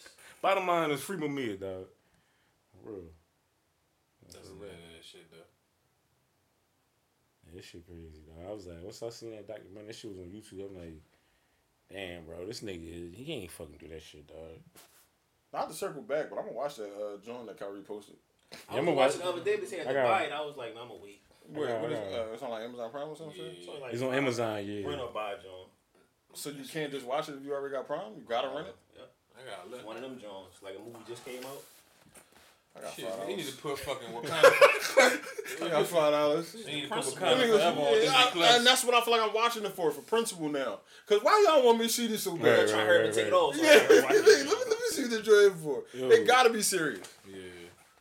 Bottom 0.40 0.66
line 0.66 0.90
is 0.90 1.00
free 1.00 1.16
Mumia, 1.18 1.60
dog. 1.60 1.84
Real. 2.84 3.04
That's 4.32 4.48
a 4.48 4.52
bad 4.52 4.70
ass 4.98 5.04
shit 5.04 5.30
though. 5.30 5.38
Yeah, 7.46 7.56
this 7.56 7.64
shit 7.66 7.86
crazy, 7.86 8.22
dog. 8.26 8.46
I 8.48 8.52
was 8.52 8.66
like, 8.66 8.82
once 8.82 9.02
I 9.02 9.10
seen 9.10 9.30
that 9.32 9.46
documentary, 9.48 9.86
that 9.88 9.96
shit 9.96 10.10
was 10.10 10.18
on 10.20 10.26
YouTube. 10.30 10.68
I'm 10.70 10.76
like, 10.78 11.00
damn, 11.92 12.24
bro, 12.24 12.46
this 12.46 12.60
nigga, 12.60 13.14
he 13.14 13.32
ain't 13.32 13.50
fucking 13.50 13.76
do 13.78 13.88
that 13.88 14.02
shit, 14.02 14.26
dog. 14.28 14.58
Not 15.52 15.68
to 15.68 15.74
circle 15.74 16.02
back, 16.02 16.30
but 16.30 16.38
I'm 16.38 16.44
gonna 16.46 16.56
watch 16.56 16.76
that 16.76 16.88
uh, 16.94 17.18
joint 17.24 17.46
that 17.46 17.58
Kyrie 17.58 17.80
posted. 17.82 18.16
I 18.70 18.74
Yeah, 18.76 18.80
was 18.80 18.88
I'ma 18.88 18.92
watching 18.96 19.20
watch- 19.20 19.26
the 19.26 19.32
other 19.32 19.44
day, 19.44 19.56
but 19.56 19.70
they 19.70 19.76
had 19.78 19.86
I 19.86 19.90
to 19.90 19.94
got- 19.94 20.08
buy 20.08 20.22
it. 20.24 20.32
I 20.32 20.40
was 20.40 20.56
like, 20.56 20.74
nah, 20.74 20.82
I'm 20.82 20.88
gonna 20.88 21.00
wait. 21.02 21.20
Wait, 21.48 21.80
what 21.82 21.90
is, 21.92 21.98
I 21.98 22.18
uh, 22.18 22.26
it's 22.32 22.42
on 22.42 22.50
like 22.50 22.62
Amazon 22.62 22.90
Prime 22.90 23.08
or 23.08 23.16
something? 23.16 23.36
Yeah. 23.36 23.66
So 23.66 23.80
like 23.82 23.92
It's 23.92 24.02
on 24.02 24.14
Amazon, 24.14 24.64
yeah. 24.64 24.86
Rent 24.86 25.00
or 25.00 25.10
buy, 25.12 25.34
John. 25.42 25.66
So 26.34 26.50
you 26.50 26.64
can't 26.64 26.90
just 26.92 27.04
watch 27.04 27.28
it 27.28 27.34
if 27.34 27.44
you 27.44 27.52
already 27.52 27.74
got 27.74 27.86
Prime. 27.86 28.14
You 28.16 28.22
gotta 28.26 28.48
rent 28.48 28.68
it. 28.68 28.76
Yep. 28.96 29.10
I 29.36 29.50
got 29.50 29.70
look. 29.70 29.84
One 29.86 29.96
of 29.96 30.02
them 30.02 30.18
Johns. 30.20 30.54
Like 30.62 30.76
a 30.76 30.78
movie 30.78 31.04
just 31.06 31.24
came 31.24 31.42
out. 31.44 31.60
I 32.76 32.80
got 32.80 32.94
Shit, 32.94 33.06
five 33.08 33.18
man, 33.20 33.28
he 33.28 33.36
need 33.36 33.46
to 33.46 33.52
put 33.56 33.78
fucking 33.78 34.08
Wakanda. 34.08 35.62
I 35.66 35.68
got 35.68 35.86
five 35.86 36.12
dollars. 36.12 36.52
He 36.52 36.72
need 36.74 36.82
to 36.82 36.88
put 36.88 36.96
Principle. 37.14 37.26
Wakanda 37.28 37.46
forever 37.48 37.80
on 37.80 37.92
Disney 37.94 38.16
Plus. 38.32 38.56
and 38.56 38.66
that's 38.66 38.84
what 38.84 38.94
I 38.94 39.00
feel 39.02 39.12
like 39.16 39.22
I'm 39.28 39.34
watching 39.34 39.64
it 39.64 39.72
for, 39.72 39.90
for 39.90 40.00
principle 40.02 40.48
now. 40.48 40.80
Cause 41.06 41.18
why 41.22 41.44
y'all 41.46 41.64
want 41.66 41.78
me 41.78 41.86
to 41.86 41.92
see 41.92 42.06
this 42.06 42.22
so 42.22 42.32
Right, 42.32 42.42
bad? 42.42 42.58
right. 42.60 42.68
trying 42.68 42.80
to 42.80 42.92
hurry 42.92 43.06
to 43.08 43.12
take 43.12 43.26
it 43.26 43.32
off. 43.32 43.54
So 43.54 43.62
Yeah, 43.62 43.68
I 43.70 43.72
let 43.74 43.88
gotta 43.88 43.94
me, 43.94 44.02
watch 44.02 44.12
it. 44.14 44.24
let 44.26 44.46
me 44.46 44.64
let 44.68 44.68
me 44.68 44.74
see 44.90 45.02
what 45.02 45.10
they're 45.10 45.22
joint 45.22 45.56
for. 45.58 45.82
Yo. 45.94 46.08
They 46.08 46.24
gotta 46.24 46.50
be 46.50 46.62
serious. 46.62 47.06
Yeah. 47.28 47.36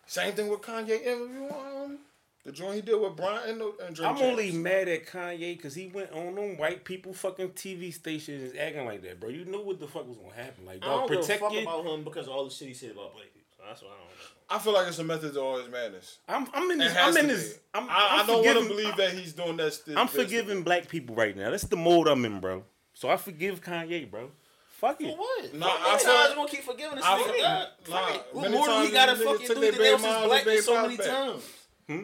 Same 0.07 0.33
thing 0.33 0.47
with 0.49 0.61
Kanye 0.61 1.01
interview. 1.01 1.49
Um, 1.49 1.97
the 2.43 2.51
joint 2.51 2.75
he 2.75 2.81
did 2.81 2.99
with 2.99 3.15
Brian 3.15 3.49
and, 3.51 3.61
the- 3.61 3.73
and 3.85 3.95
Drake 3.95 4.09
I'm 4.09 4.17
James. 4.17 4.31
only 4.31 4.51
mad 4.53 4.87
at 4.87 5.05
Kanye 5.05 5.55
because 5.57 5.75
he 5.75 5.87
went 5.87 6.11
on 6.13 6.33
them 6.35 6.57
white 6.57 6.83
people 6.85 7.13
fucking 7.13 7.49
TV 7.49 7.93
stations 7.93 8.53
acting 8.59 8.85
like 8.85 9.01
that, 9.03 9.19
bro. 9.19 9.29
You 9.29 9.45
knew 9.45 9.61
what 9.61 9.79
the 9.79 9.87
fuck 9.87 10.07
was 10.07 10.17
gonna 10.17 10.33
happen. 10.33 10.65
Like, 10.65 10.77
I 10.83 10.87
don't 10.87 11.07
give 11.09 11.17
a 11.17 11.21
protect 11.21 11.41
fuck 11.41 11.53
your. 11.53 11.61
about 11.63 11.85
him 11.85 12.03
because 12.03 12.25
of 12.27 12.33
all 12.33 12.45
the 12.45 12.49
shit 12.51 12.69
he 12.69 12.73
said 12.73 12.91
about 12.91 13.13
black 13.13 13.25
people. 13.33 13.41
So 13.57 13.63
that's 13.67 13.81
what 13.83 13.91
I 13.91 13.93
don't 13.93 14.07
know. 14.07 14.40
I 14.51 14.59
feel 14.59 14.73
like 14.73 14.87
it's 14.87 14.99
a 14.99 15.03
method 15.03 15.33
to 15.33 15.39
all 15.41 15.57
his 15.59 15.69
madness. 15.69 16.17
I'm, 16.27 16.45
I'm 16.53 16.69
in 16.71 16.77
this. 16.79 16.93
I'm 16.97 17.15
in 17.17 17.27
this. 17.27 17.57
I'm, 17.73 17.89
I, 17.89 17.93
I 17.93 18.17
I'm 18.21 18.27
don't 18.27 18.45
want 18.45 18.59
to 18.59 18.67
believe 18.67 18.95
that 18.97 19.13
he's 19.13 19.33
doing 19.33 19.55
that. 19.57 19.79
This, 19.85 19.95
I'm 19.95 20.07
this- 20.07 20.15
forgiving 20.15 20.63
black 20.63 20.87
people 20.89 21.15
right 21.15 21.35
now. 21.35 21.49
That's 21.51 21.63
the 21.63 21.77
mode 21.77 22.07
I'm 22.07 22.25
in, 22.25 22.39
bro. 22.41 22.63
So 22.93 23.09
I 23.09 23.17
forgive 23.17 23.61
Kanye, 23.63 24.09
bro. 24.11 24.31
Fuck 24.79 24.97
For 24.99 25.03
it. 25.07 25.17
what? 25.17 25.53
Nah, 25.53 25.67
Nah, 25.67 25.73
I 25.73 25.93
I 25.93 25.97
feel- 25.97 26.11
times 26.13 26.35
gonna 26.35 26.49
keep 26.49 26.63
forgiving 26.63 26.95
this 26.95 27.05
I 27.05 27.19
nigga? 27.21 27.33
feel- 27.33 27.43
Nah, 27.43 27.65
nah. 28.09 28.17
What 28.33 28.51
more 28.51 28.65
do 28.65 28.71
he 28.71 28.77
times 28.77 28.91
gotta 28.91 29.15
these 29.15 29.27
fucking 29.27 29.47
do? 29.47 29.53
He 29.53 29.59
their 29.61 29.71
baby 29.71 29.83
denounced 29.83 30.03
moms 30.03 30.15
his 30.15 30.21
and 30.21 30.29
blackness 30.29 30.65
so 30.65 30.81
many 30.81 30.97
back. 30.97 31.07
times. 31.07 31.43
Hmm? 31.87 32.03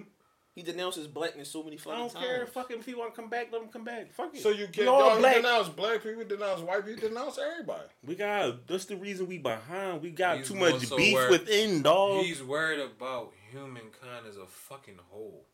He 0.57 0.63
denounces 0.63 1.05
blackness 1.05 1.51
so 1.51 1.61
many 1.61 1.77
fucking 1.77 1.99
times. 1.99 2.15
I 2.15 2.19
don't 2.21 2.23
times. 2.29 2.35
care. 2.37 2.47
Fucking 2.47 2.79
if 2.79 2.85
he 2.87 2.95
want 2.95 3.13
to 3.13 3.21
come 3.21 3.29
back, 3.29 3.49
let 3.51 3.61
him 3.61 3.67
come 3.67 3.83
back. 3.83 4.11
Fuck 4.11 4.33
it. 4.33 4.41
So 4.41 4.49
you 4.49 4.65
We 4.65 4.71
can't 4.71 4.87
all 4.87 5.09
y'all 5.11 5.19
black. 5.19 5.35
denounce 5.35 5.69
black 5.69 6.01
people, 6.01 6.23
denounce 6.23 6.61
white 6.61 6.83
people, 6.83 7.09
denounce 7.09 7.37
everybody. 7.37 7.83
We 8.03 8.15
got. 8.15 8.65
That's 8.67 8.85
the 8.85 8.95
reason 8.95 9.27
we 9.27 9.37
behind. 9.37 10.01
We 10.01 10.09
got 10.09 10.39
He's 10.39 10.47
too 10.47 10.55
much 10.55 10.83
so 10.87 10.97
beef 10.97 11.13
worried- 11.13 11.29
within, 11.29 11.83
dog. 11.83 12.25
He's 12.25 12.41
worried 12.41 12.79
about 12.79 13.33
humankind 13.51 14.25
as 14.27 14.37
a 14.37 14.47
fucking 14.47 14.97
whole. 15.11 15.45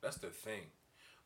That's 0.00 0.18
the 0.18 0.28
thing. 0.28 0.62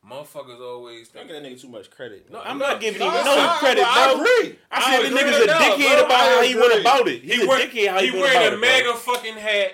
Motherfuckers 0.07 0.59
always 0.61 1.09
Don't 1.09 1.27
think. 1.27 1.33
give 1.33 1.43
that 1.43 1.49
nigga 1.51 1.61
too 1.61 1.67
much 1.69 1.89
credit. 1.91 2.31
No, 2.31 2.39
I'm 2.39 2.57
No, 2.57 2.67
not 2.69 2.79
giving 2.81 2.99
no, 2.99 3.09
him 3.09 3.17
I- 3.17 3.23
no 3.23 3.49
I- 3.49 3.57
credit, 3.57 3.83
I 3.85 4.11
agree. 4.13 4.59
I 4.71 4.77
I 4.79 5.01
said 5.01 5.11
the 5.11 5.15
nigga's 5.15 5.43
a 5.43 5.47
dickhead 5.47 5.97
bro, 5.97 6.05
about 6.05 6.11
I 6.21 6.29
how 6.35 6.41
he 6.41 6.55
went 6.55 6.79
about 6.81 7.07
it. 7.07 7.21
He's 7.23 7.35
He, 7.35 7.43
a 7.43 7.47
wear, 7.47 7.59
dickhead 7.59 7.87
how 7.89 7.99
he, 7.99 8.05
he 8.07 8.11
went 8.11 8.23
wearing 8.23 8.37
about 8.37 8.53
a 8.53 8.55
it, 8.55 8.59
bro. 8.59 8.91
MAGA 8.91 8.93
fucking 8.99 9.33
hat. 9.35 9.71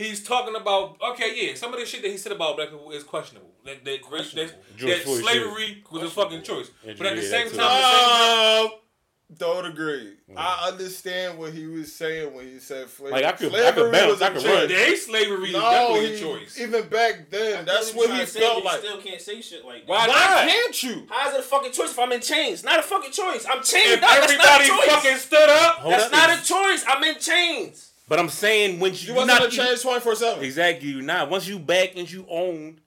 He's 0.00 0.22
talking 0.24 0.54
about 0.56 0.96
okay, 1.12 1.32
yeah. 1.36 1.54
Some 1.54 1.72
of 1.74 1.78
the 1.80 1.86
shit 1.86 2.02
that 2.02 2.10
he 2.10 2.16
said 2.16 2.32
about 2.32 2.56
black 2.56 2.70
people 2.70 2.90
is 2.92 3.04
questionable. 3.04 3.50
That 3.64 3.84
that, 3.84 4.00
that, 4.34 4.54
that 4.78 4.98
Floyd 5.00 5.22
slavery 5.22 5.84
was 5.90 6.02
a 6.04 6.10
fucking 6.10 6.42
choice. 6.42 6.70
Yeah, 6.84 6.94
But 6.96 7.06
at 7.08 7.16
the 7.16 7.22
yeah, 7.22 7.28
same 7.28 7.46
time, 7.46 7.50
too. 7.50 7.56
the 7.56 8.58
same 8.62 8.64
Um, 8.66 8.70
don't 9.36 9.64
agree. 9.66 10.14
I 10.36 10.68
understand 10.72 11.38
what 11.38 11.52
he 11.52 11.66
was 11.66 11.94
saying 11.94 12.34
when 12.34 12.46
he 12.48 12.58
said 12.58 12.88
slavery. 12.88 13.12
Like, 13.12 13.24
I 13.26 13.32
could- 13.32 13.54
I 13.54 13.58
slavery 13.70 13.72
could 13.82 13.92
bounce, 13.92 14.10
was 14.10 14.20
a 14.22 14.24
I 14.24 14.30
could 14.30 14.42
choice. 14.42 14.52
run. 14.52 14.68
Today, 14.68 14.96
slavery 14.96 15.46
is 15.48 15.52
No, 15.52 15.60
definitely 15.60 16.04
a 16.12 16.16
he- 16.16 16.20
choice. 16.22 16.60
even 16.60 16.88
back 16.88 17.30
then, 17.30 17.64
that's 17.64 17.92
what 17.94 18.10
he 18.10 18.24
felt 18.26 18.64
like. 18.64 18.82
You 18.82 18.88
still 18.88 19.02
can't 19.02 19.20
say 19.20 19.40
shit 19.40 19.64
like 19.64 19.86
that. 19.86 19.88
Why 19.88 20.06
Why 20.08 20.14
not? 20.14 20.48
can't 20.48 20.82
you? 20.82 21.06
How 21.10 21.28
is 21.28 21.34
it 21.34 21.40
a 21.40 21.42
fucking 21.44 21.72
choice 21.72 21.90
if 21.92 21.98
I'm 21.98 22.10
in 22.12 22.20
chains? 22.20 22.64
Not 22.64 22.80
a 22.80 22.82
fucking 22.82 23.12
choice. 23.12 23.46
I'm 23.48 23.62
chained 23.62 23.92
If 23.92 24.02
up. 24.02 24.08
That's 24.10 24.32
not 24.32 24.40
a 24.40 24.64
everybody 24.64 24.66
choice. 24.68 24.94
fucking 24.94 25.18
stood 25.18 25.48
up, 25.48 25.74
Hold 25.76 25.92
That's 25.94 26.04
up. 26.06 26.12
not 26.12 26.30
a 26.30 26.42
choice. 26.44 26.84
I'm 26.88 27.04
in 27.04 27.18
chains. 27.20 27.89
But 28.10 28.18
I'm 28.18 28.28
saying 28.28 28.80
when 28.80 28.92
you, 28.92 28.98
You 28.98 29.06
you 29.06 29.14
wasn't 29.14 29.28
not 29.28 29.38
gonna 29.38 29.50
change 29.52 29.82
twenty 29.82 30.00
four 30.00 30.16
seven. 30.16 30.42
exactly 30.42 30.88
you 30.88 31.00
not 31.00 31.30
once 31.30 31.46
you 31.46 31.60
back 31.60 31.90
and 31.94 32.10
you 32.10 32.26
own, 32.28 32.80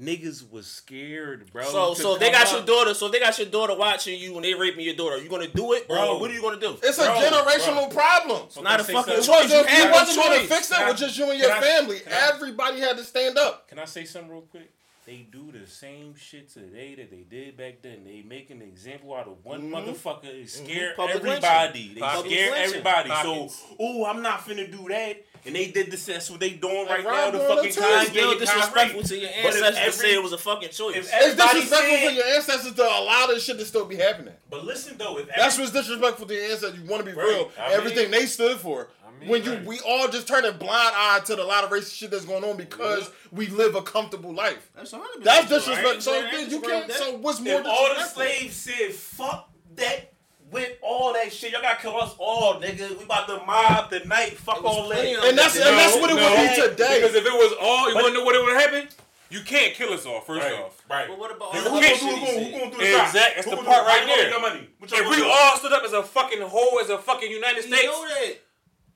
niggas 0.00 0.48
was 0.48 0.68
scared, 0.68 1.50
bro. 1.52 1.64
So, 1.64 1.94
so 1.94 2.16
they 2.16 2.30
come 2.30 2.42
got 2.44 2.52
your 2.52 2.62
daughter. 2.64 2.94
So 2.94 3.08
they 3.08 3.18
got 3.18 3.36
your 3.36 3.48
daughter 3.48 3.74
watching 3.76 4.16
you 4.16 4.36
and 4.36 4.44
they 4.44 4.54
raping 4.54 4.84
your 4.84 4.94
daughter, 4.94 5.16
are 5.16 5.18
you 5.18 5.28
gonna 5.28 5.48
do 5.48 5.72
it, 5.72 5.88
Bro. 5.88 6.14
Or 6.14 6.20
what 6.20 6.30
are 6.30 6.34
you 6.34 6.40
gonna 6.40 6.60
do? 6.60 6.76
It's 6.84 6.98
a 6.98 7.02
Bro, 7.02 7.14
generational 7.16 7.92
problem. 7.92 8.42
It's 8.46 8.60
not 8.62 8.78
a 8.78 8.84
fucking 8.84 9.22
something? 9.22 9.24
choice. 9.24 9.42
Because 9.64 9.78
You 9.78 9.84
you 9.86 9.90
wasn't 9.90 10.18
going 10.24 10.40
to 10.40 10.46
fix 10.46 10.68
that 10.68 10.86
with 10.88 10.98
just 10.98 11.18
you 11.18 11.28
and 11.32 11.40
your 11.40 11.50
I- 11.50 11.60
family, 11.60 11.98
can 11.98 12.12
I- 12.12 12.30
everybody 12.34 12.78
had 12.78 12.96
to 12.96 13.02
stand 13.02 13.36
up. 13.36 13.68
Can 13.68 13.80
I 13.80 13.86
say 13.86 14.04
something 14.04 14.30
real 14.30 14.42
quick? 14.42 14.70
They 15.06 15.26
do 15.30 15.52
the 15.52 15.66
same 15.66 16.14
shit 16.16 16.48
today 16.48 16.94
that 16.94 17.10
they 17.10 17.26
did 17.28 17.58
back 17.58 17.82
then. 17.82 18.04
They 18.04 18.22
make 18.26 18.48
an 18.48 18.62
example 18.62 19.14
out 19.14 19.28
of 19.28 19.44
one 19.44 19.70
mm-hmm. 19.70 19.74
motherfucker 19.74 20.30
and 20.30 20.46
mm-hmm. 20.46 20.64
scare 20.64 20.94
Public 20.96 21.16
everybody. 21.16 21.92
They 21.94 22.00
Public 22.00 22.32
scare 22.32 22.50
lynching. 22.52 22.68
everybody. 22.70 23.08
Pockets. 23.10 23.54
So, 23.54 23.76
oh, 23.80 24.06
I'm 24.06 24.22
not 24.22 24.46
finna 24.46 24.70
do 24.70 24.88
that. 24.88 25.22
And 25.44 25.54
they 25.54 25.70
did 25.70 25.90
this. 25.90 26.06
That's 26.06 26.30
what 26.30 26.40
they 26.40 26.50
doing 26.54 26.86
right 26.86 27.04
Like 27.04 27.04
now. 27.04 27.10
Rob 27.10 27.32
The 27.34 27.38
fucking 27.40 27.64
it 27.68 27.74
too. 27.74 27.80
Kanye 27.82 28.04
still 28.06 28.38
disrespectful 28.38 29.02
to 29.02 29.18
your 29.18 29.28
But 29.28 29.36
if 29.36 29.44
ancestors 29.44 29.74
to 29.74 29.80
every- 29.82 29.92
say 29.92 30.14
it 30.14 30.22
was 30.22 30.32
a 30.32 30.38
fucking 30.38 30.68
choice. 30.70 30.96
if 30.96 31.10
It's 31.12 31.34
disrespectful 31.36 31.78
said- 31.78 32.08
for 32.08 32.14
your 32.14 32.24
ancestors 32.24 32.74
to 32.74 32.82
allow 32.82 33.26
this 33.26 33.44
shit 33.44 33.58
to 33.58 33.66
still 33.66 33.84
be 33.84 33.96
happening. 33.96 34.32
But 34.48 34.64
listen 34.64 34.96
though, 34.96 35.18
if 35.18 35.28
That's 35.36 35.58
what's 35.58 35.72
disrespectful 35.72 36.26
to 36.28 36.34
your 36.34 36.44
ancestors. 36.44 36.80
You 36.80 36.88
want 36.88 37.04
to 37.04 37.10
be 37.10 37.14
Right. 37.14 37.28
real. 37.28 37.52
I 37.58 37.68
mean- 37.68 37.76
Everything 37.76 38.10
they 38.10 38.24
stood 38.24 38.58
for. 38.58 38.88
I 39.16 39.20
mean, 39.20 39.28
when 39.30 39.44
you 39.44 39.52
right. 39.52 39.64
we 39.64 39.80
all 39.80 40.08
just 40.08 40.26
turn 40.28 40.44
a 40.44 40.52
blind 40.52 40.92
eye 40.96 41.20
to 41.26 41.36
the 41.36 41.44
lot 41.44 41.64
of 41.64 41.70
racist 41.70 41.94
shit 41.94 42.10
that's 42.10 42.24
going 42.24 42.44
on 42.44 42.56
because 42.56 43.10
we 43.32 43.46
live 43.48 43.74
a 43.74 43.82
comfortable 43.82 44.32
life. 44.34 44.70
That's 44.74 44.92
100% 44.92 45.00
That's 45.22 45.46
true, 45.46 45.56
disrespect. 45.58 45.86
right? 45.86 46.02
So 46.02 46.12
Yeah, 46.12 46.18
I 46.26 46.30
then 46.30 46.40
ain't 46.40 46.50
you 46.50 46.60
can't. 46.60 46.88
that. 46.88 46.96
So 46.96 47.16
what's 47.18 47.40
more 47.40 47.60
if 47.60 47.66
all 47.66 47.94
the 47.94 48.04
slaves 48.04 48.56
said 48.56 48.92
fuck 48.92 49.50
that 49.76 50.12
with 50.50 50.72
all 50.82 51.12
that 51.14 51.32
shit, 51.32 51.52
y'all 51.52 51.62
gotta 51.62 51.80
kill 51.80 51.96
us 52.00 52.14
all, 52.18 52.60
nigga. 52.60 52.96
We 52.98 53.04
about 53.04 53.26
to 53.28 53.44
mob 53.44 53.90
tonight. 53.90 54.36
Fuck 54.36 54.62
all 54.64 54.88
that. 54.88 54.98
And 55.04 55.36
that's 55.38 55.56
and 55.56 55.64
that's 55.78 55.94
what 55.96 56.10
it 56.10 56.14
would 56.14 56.36
be 56.36 56.70
today. 56.70 57.00
Because 57.00 57.14
if 57.16 57.24
it 57.26 57.32
was 57.32 57.54
all, 57.60 57.88
you 57.88 57.94
But- 57.94 58.02
want 58.04 58.14
to 58.14 58.20
know 58.20 58.24
what 58.24 58.34
it 58.36 58.42
would 58.44 58.54
happen? 58.60 58.88
You 59.30 59.40
can't 59.40 59.74
kill 59.74 59.92
us 59.92 60.06
all. 60.06 60.20
First 60.20 60.42
Right, 60.44 60.52
off, 60.52 60.80
right. 60.88 61.08
But 61.08 61.18
what 61.18 61.34
about 61.34 61.54
Who 61.56 61.58
all 61.58 61.64
gonna 61.64 61.80
the 61.80 61.80
do- 61.80 61.88
other 61.88 61.96
who 61.96 61.96
shit 61.96 62.18
he 62.18 62.32
gonna- 62.34 62.44
who 62.44 62.50
gonna 62.60 62.70
do 62.70 62.76
the 62.76 62.90
shot? 62.92 63.06
Exact- 63.08 63.34
that's 63.34 63.44
Who 63.50 63.50
the 63.56 63.62
part 63.64 63.86
right 63.86 63.98
how 63.98 64.00
you 64.02 64.06
gonna 64.06 64.22
there. 64.22 64.30
get 64.30 64.40
money? 64.40 64.68
If 64.82 65.08
we 65.16 65.28
all 65.28 65.56
stood 65.56 65.72
up 65.72 65.82
as 65.82 65.92
a 65.92 66.02
fucking 66.04 66.42
whole, 66.42 66.78
as 66.78 66.90
a 66.90 66.98
fucking 66.98 67.30
United 67.32 67.64
You 67.64 67.74
States, 67.74 67.84
know 67.86 68.06
that. 68.06 68.36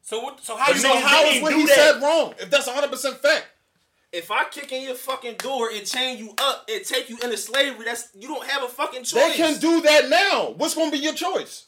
So 0.09 0.21
what? 0.21 0.43
So 0.43 0.57
how 0.57 0.67
But 0.69 0.77
you 0.77 0.81
So 0.81 0.89
niggas 0.89 0.95
know 0.95 1.07
how 1.07 1.23
is 1.25 1.29
didn't 1.33 1.43
what 1.43 1.51
do 1.51 1.57
he 1.59 1.67
that. 1.67 1.75
said 1.75 2.03
wrong? 2.03 2.35
If 2.41 2.49
that's 2.51 2.67
100 2.67 2.91
percent 2.91 3.17
fact. 3.19 3.47
If 4.11 4.31
I 4.31 4.45
kick 4.45 4.73
in 4.73 4.83
your 4.85 4.95
fucking 4.95 5.35
door 5.35 5.69
and 5.71 5.85
chain 5.87 6.17
you 6.17 6.33
up 6.39 6.65
and 6.67 6.83
take 6.83 7.11
you 7.11 7.19
into 7.23 7.37
slavery, 7.37 7.85
that's 7.85 8.09
you 8.15 8.27
don't 8.27 8.47
have 8.47 8.63
a 8.63 8.69
fucking 8.69 9.05
choice. 9.05 9.13
They 9.13 9.37
can 9.37 9.59
do 9.61 9.83
that 9.83 10.09
now. 10.09 10.55
What's 10.57 10.75
going 10.75 10.91
to 10.91 10.97
be 10.97 11.03
your 11.05 11.13
choice? 11.13 11.67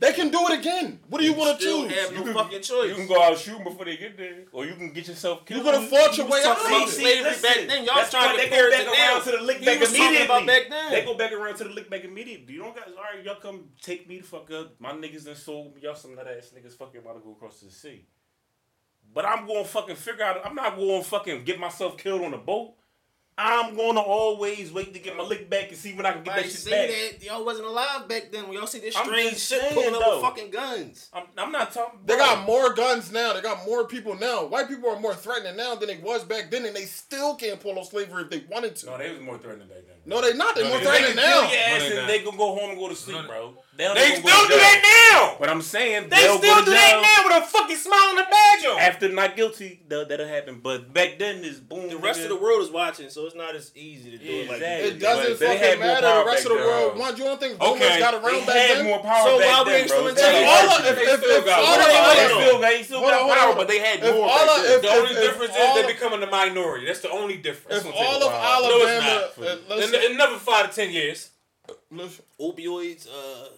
They 0.00 0.12
can 0.12 0.28
do 0.28 0.40
it 0.48 0.58
again. 0.58 0.98
What 1.08 1.20
do 1.20 1.24
you 1.24 1.32
want 1.34 1.56
to 1.56 1.62
Still 1.62 1.88
choose? 1.88 1.96
have 1.98 2.12
no 2.26 2.32
fucking 2.32 2.62
choice. 2.62 2.88
You 2.88 2.94
can 2.96 3.06
go 3.06 3.22
out 3.22 3.38
shooting 3.38 3.62
before 3.62 3.84
they 3.84 3.96
get 3.96 4.16
there, 4.18 4.42
or 4.50 4.66
you 4.66 4.74
can 4.74 4.92
get 4.92 5.06
yourself 5.06 5.46
killed. 5.46 5.64
You're 5.64 5.72
gonna 5.72 5.86
fought 5.86 6.16
your 6.18 6.26
way 6.26 6.40
out 6.44 6.56
talking 6.58 6.64
of 6.66 6.72
about 6.82 6.88
it. 6.88 6.92
slavery 6.92 7.30
back 7.40 7.68
then. 7.68 7.84
Y'all 7.84 7.94
That's 7.94 8.10
trying 8.10 8.30
to 8.30 8.36
they 8.36 8.42
compare 8.48 8.70
go 8.70 8.76
it 8.76 8.84
back 8.86 8.94
to 8.96 9.00
around 9.00 9.22
to 9.24 9.30
the 9.30 9.42
lick 9.42 9.64
back 9.64 9.80
was 9.80 9.88
talking 9.90 10.02
immediately. 10.04 10.24
about 10.26 10.46
back 10.46 10.62
then. 10.68 10.92
They 10.92 11.04
go 11.04 11.14
back 11.14 11.32
around 11.32 11.56
to 11.58 11.64
the 11.64 11.70
lick 11.70 11.88
back 11.90 12.04
immediately. 12.04 12.54
You 12.54 12.60
don't 12.62 12.74
guys, 12.74 12.84
all 12.88 13.02
right, 13.16 13.24
y'all 13.24 13.36
come 13.40 13.68
take 13.80 14.08
me 14.08 14.18
the 14.18 14.24
fuck 14.24 14.50
up. 14.50 14.74
My 14.80 14.90
niggas 14.92 15.26
done 15.26 15.36
sold 15.36 15.76
me. 15.76 15.82
Y'all 15.82 15.94
some 15.94 16.16
nut 16.16 16.26
ass 16.26 16.52
niggas 16.56 16.76
fucking 16.76 17.00
about 17.00 17.14
to 17.14 17.20
go 17.20 17.30
across 17.32 17.60
to 17.60 17.66
the 17.66 17.70
sea. 17.70 18.04
But 19.14 19.24
I'm 19.26 19.46
going 19.46 19.62
to 19.62 19.68
fucking 19.70 19.94
figure 19.96 20.24
out. 20.24 20.44
I'm 20.44 20.56
not 20.56 20.74
going 20.74 21.02
to 21.02 21.08
fucking 21.08 21.44
get 21.44 21.60
myself 21.60 21.96
killed 21.96 22.22
on 22.22 22.34
a 22.34 22.38
boat. 22.38 22.74
I'm 23.36 23.74
gonna 23.74 24.00
always 24.00 24.72
wait 24.72 24.94
to 24.94 25.00
get 25.00 25.16
my 25.16 25.24
lick 25.24 25.50
back 25.50 25.68
and 25.68 25.76
see 25.76 25.92
when 25.92 26.06
I 26.06 26.12
can 26.12 26.22
get 26.22 26.36
that 26.36 26.44
shit 26.44 26.70
back. 26.70 26.88
That. 26.88 27.24
Y'all 27.24 27.44
wasn't 27.44 27.66
alive 27.66 28.08
back 28.08 28.30
then. 28.30 28.44
When 28.44 28.52
y'all 28.52 28.68
see 28.68 28.78
this 28.78 28.94
strange 28.94 29.38
shit 29.38 29.72
pulling 29.72 29.92
though. 29.92 30.00
up 30.00 30.12
with 30.12 30.22
fucking 30.22 30.50
guns. 30.52 31.10
I'm, 31.12 31.24
I'm 31.36 31.50
not 31.50 31.72
talking. 31.72 31.98
They 32.06 32.16
got 32.16 32.46
more 32.46 32.72
guns 32.74 33.10
now. 33.10 33.32
They 33.32 33.40
got 33.40 33.66
more 33.66 33.86
people 33.86 34.14
now. 34.14 34.46
White 34.46 34.68
people 34.68 34.88
are 34.88 35.00
more 35.00 35.14
threatening 35.14 35.56
now 35.56 35.74
than 35.74 35.88
they 35.88 35.98
was 35.98 36.22
back 36.22 36.50
then, 36.50 36.64
and 36.64 36.76
they 36.76 36.84
still 36.84 37.34
can't 37.34 37.58
pull 37.58 37.76
on 37.76 37.84
slavery 37.84 38.22
if 38.22 38.30
they 38.30 38.44
wanted 38.48 38.76
to. 38.76 38.86
No, 38.86 38.98
they 38.98 39.10
was 39.10 39.20
more 39.20 39.38
threatening 39.38 39.66
back 39.66 39.84
then. 39.86 39.93
No, 40.06 40.20
they 40.20 40.34
not. 40.34 40.54
They 40.54 40.62
no, 40.62 40.68
more 40.68 40.80
threatening 40.80 41.16
now. 41.16 41.48
They 41.48 42.16
and 42.16 42.24
gonna 42.24 42.36
go 42.36 42.54
home 42.54 42.70
and 42.70 42.78
go 42.78 42.88
to 42.88 42.94
sleep, 42.94 43.16
no, 43.16 43.26
bro. 43.26 43.54
They, 43.76 43.92
they 43.92 44.14
still 44.14 44.46
do 44.46 44.54
that 44.54 44.78
now. 45.10 45.36
But 45.40 45.48
I'm 45.48 45.62
saying 45.62 46.08
they 46.08 46.16
still 46.16 46.62
do 46.62 46.70
that 46.70 46.94
now 47.02 47.26
with 47.26 47.42
a 47.42 47.46
fucking 47.46 47.76
smile 47.76 48.10
on 48.10 48.16
the 48.16 48.22
badge 48.22 48.64
on. 48.66 48.78
After 48.78 49.08
not 49.08 49.34
guilty, 49.34 49.82
that'll, 49.88 50.06
that'll 50.06 50.28
happen. 50.28 50.60
But 50.62 50.92
back 50.92 51.18
then, 51.18 51.42
this 51.42 51.58
boom. 51.58 51.88
The 51.88 51.96
rest 51.96 52.20
nigga. 52.20 52.24
of 52.24 52.28
the 52.30 52.36
world 52.36 52.62
is 52.62 52.70
watching, 52.70 53.08
so 53.10 53.26
it's 53.26 53.34
not 53.34 53.56
as 53.56 53.72
easy 53.74 54.12
to 54.12 54.18
do 54.18 54.24
yeah, 54.24 54.32
it 54.32 54.48
like 54.48 54.56
exactly. 54.58 54.88
It 54.90 55.00
doesn't 55.00 55.48
like, 55.48 55.58
fucking 55.58 55.80
matter. 55.80 56.06
The 56.06 56.24
rest 56.26 56.46
of 56.46 56.52
the 56.52 56.58
world. 56.58 56.98
Why 56.98 57.10
you 57.10 57.24
don't 57.24 57.40
think 57.40 57.58
boomers 57.58 57.82
okay. 57.82 57.98
got 57.98 58.14
around 58.14 58.46
they 58.46 58.46
back 58.46 58.68
had 58.68 58.76
then? 58.78 58.86
more 58.86 59.00
power 59.00 59.26
so 59.26 59.38
back 59.40 59.66
why 59.66 59.72
then, 59.72 59.88
bro. 59.88 59.96
still 59.96 60.08
if 60.08 60.86
if 60.86 60.98
if 61.02 62.60
they 62.60 62.82
still 62.84 63.00
got 63.00 63.38
power, 63.38 63.54
but 63.56 63.66
they 63.66 63.80
had 63.80 64.02
more. 64.02 64.28
The 64.28 64.90
only 64.92 65.14
difference 65.14 65.56
is 65.56 65.74
they're 65.74 65.86
becoming 65.86 66.20
the 66.20 66.30
minority. 66.30 66.86
That's 66.86 67.00
the 67.00 67.10
only 67.10 67.38
difference. 67.38 67.84
All 67.84 68.22
of 68.22 68.30
Alabama 68.30 69.93
another 70.02 70.36
five 70.36 70.70
to 70.70 70.76
ten 70.76 70.92
years. 70.92 71.30
Opioids, 72.40 73.08
uh, 73.08 73.48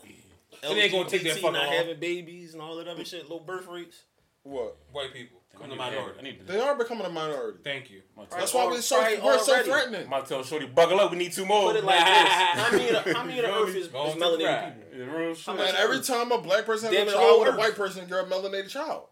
they 0.63 0.83
ain't 0.83 0.93
gonna 0.93 1.09
take 1.09 1.23
that 1.25 1.35
fucking 1.35 1.53
not 1.53 1.69
having 1.69 1.99
babies 1.99 2.53
and 2.53 2.63
all 2.63 2.77
that 2.77 2.89
other 2.89 3.05
shit, 3.05 3.29
low 3.29 3.41
birth 3.41 3.67
rates. 3.67 4.03
What? 4.43 4.77
White 4.93 5.13
people. 5.13 5.41
A 5.63 5.75
minority. 5.75 6.23
Need 6.23 6.47
They 6.47 6.61
are 6.61 6.77
becoming 6.77 7.07
a 7.07 7.11
minority. 7.11 7.59
Thank 7.65 7.91
you. 7.91 8.03
That's 8.31 8.53
why 8.53 8.67
we're 8.67 8.81
so, 8.81 9.01
Right 9.01 9.23
we're 9.23 9.39
so 9.39 9.63
threatening. 9.63 10.07
I'm 10.13 10.45
Shorty, 10.45 10.67
buckle 10.67 11.01
up. 11.01 11.11
We 11.11 11.17
need 11.17 11.33
two 11.33 11.47
more. 11.47 11.73
Put 11.73 11.77
it 11.77 11.85
like 11.85 11.99
this: 12.05 12.07
How 12.07 12.71
many 12.71 12.89
of 12.91 13.05
how 13.07 13.25
many 13.25 13.41
earth 13.41 13.69
is, 13.71 13.87
is 13.87 13.89
melanated 13.89 14.75
people? 14.93 15.17
Real 15.17 15.35
shit. 15.35 15.57
Man, 15.57 15.75
every 15.79 16.01
time 16.03 16.31
a 16.31 16.41
black 16.41 16.67
person 16.67 16.93
has 16.93 17.09
a 17.09 17.13
child 17.13 17.41
with 17.41 17.55
a 17.55 17.57
white 17.57 17.75
person, 17.75 18.07
you're 18.09 18.21
a 18.21 18.25
melanated 18.25 18.69
child. 18.69 19.07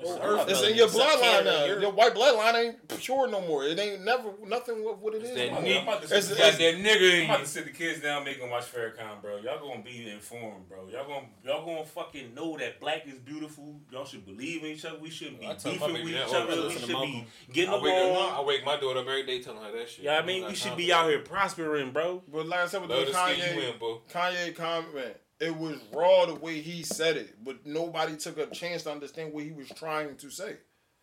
It's 0.00 0.62
in 0.62 0.76
your 0.76 0.88
bloodline 0.88 1.44
now. 1.44 1.64
Your 1.64 1.92
white 1.92 2.14
bloodline 2.14 2.54
ain't 2.54 2.88
pure 2.98 3.28
no 3.28 3.40
more. 3.42 3.64
It 3.64 3.78
ain't 3.78 4.04
never 4.04 4.32
nothing 4.46 4.76
what 4.76 5.14
it's. 5.14 5.28
That 5.30 5.50
nigga. 5.50 5.80
I'm 5.80 5.82
about 5.82 6.02
to, 6.02 6.16
it's, 6.16 6.30
it's, 6.30 6.38
that 6.38 6.58
nigga 6.58 7.24
I'm 7.24 7.30
about 7.30 7.40
to 7.40 7.46
sit 7.46 7.64
the 7.64 7.72
kids 7.72 8.00
down, 8.00 8.24
make 8.24 8.40
them 8.40 8.50
watch 8.50 8.72
Farrakhan, 8.72 9.20
bro. 9.20 9.36
Y'all 9.38 9.60
gonna 9.60 9.82
be 9.82 10.10
informed, 10.10 10.68
bro. 10.68 10.88
Y'all 10.90 11.06
gonna 11.06 11.26
y'all 11.44 11.64
gonna 11.64 11.84
fucking 11.84 12.34
know 12.34 12.56
that 12.56 12.80
black 12.80 13.06
is 13.06 13.18
beautiful. 13.18 13.80
Y'all 13.90 14.06
should 14.06 14.24
believe 14.24 14.64
in 14.64 14.70
each 14.70 14.84
other. 14.84 14.98
We 14.98 15.10
shouldn't 15.10 15.40
be 15.40 15.46
beefing 15.46 15.92
with 15.92 16.08
each 16.08 16.34
other. 16.34 16.68
We 16.68 16.78
should 16.78 16.88
be 16.88 17.26
getting 17.52 17.74
along. 17.74 18.32
I 18.32 18.42
wake 18.42 18.64
my 18.64 18.78
daughter 18.78 19.00
up 19.00 19.06
every 19.06 19.26
day 19.26 19.42
telling 19.42 19.62
her 19.62 19.72
that 19.76 19.90
shit. 19.90 20.04
Yeah, 20.04 20.18
I 20.18 20.24
mean, 20.24 20.46
we 20.46 20.54
should 20.54 20.76
be 20.76 20.92
out 20.92 21.10
here 21.10 21.18
prospering, 21.20 21.92
bro. 21.92 22.22
But 22.32 22.48
last 22.48 22.72
time 22.72 22.88
with 22.88 22.90
Kanye, 22.90 23.78
Kanye 24.10 24.56
comment. 24.56 25.16
It 25.42 25.56
was 25.56 25.76
raw 25.92 26.26
the 26.26 26.36
way 26.36 26.60
he 26.60 26.84
said 26.84 27.16
it, 27.16 27.34
but 27.44 27.66
nobody 27.66 28.14
took 28.14 28.38
a 28.38 28.46
chance 28.46 28.84
to 28.84 28.92
understand 28.92 29.32
what 29.32 29.42
he 29.42 29.50
was 29.50 29.68
trying 29.70 30.14
to 30.18 30.30
say. 30.30 30.54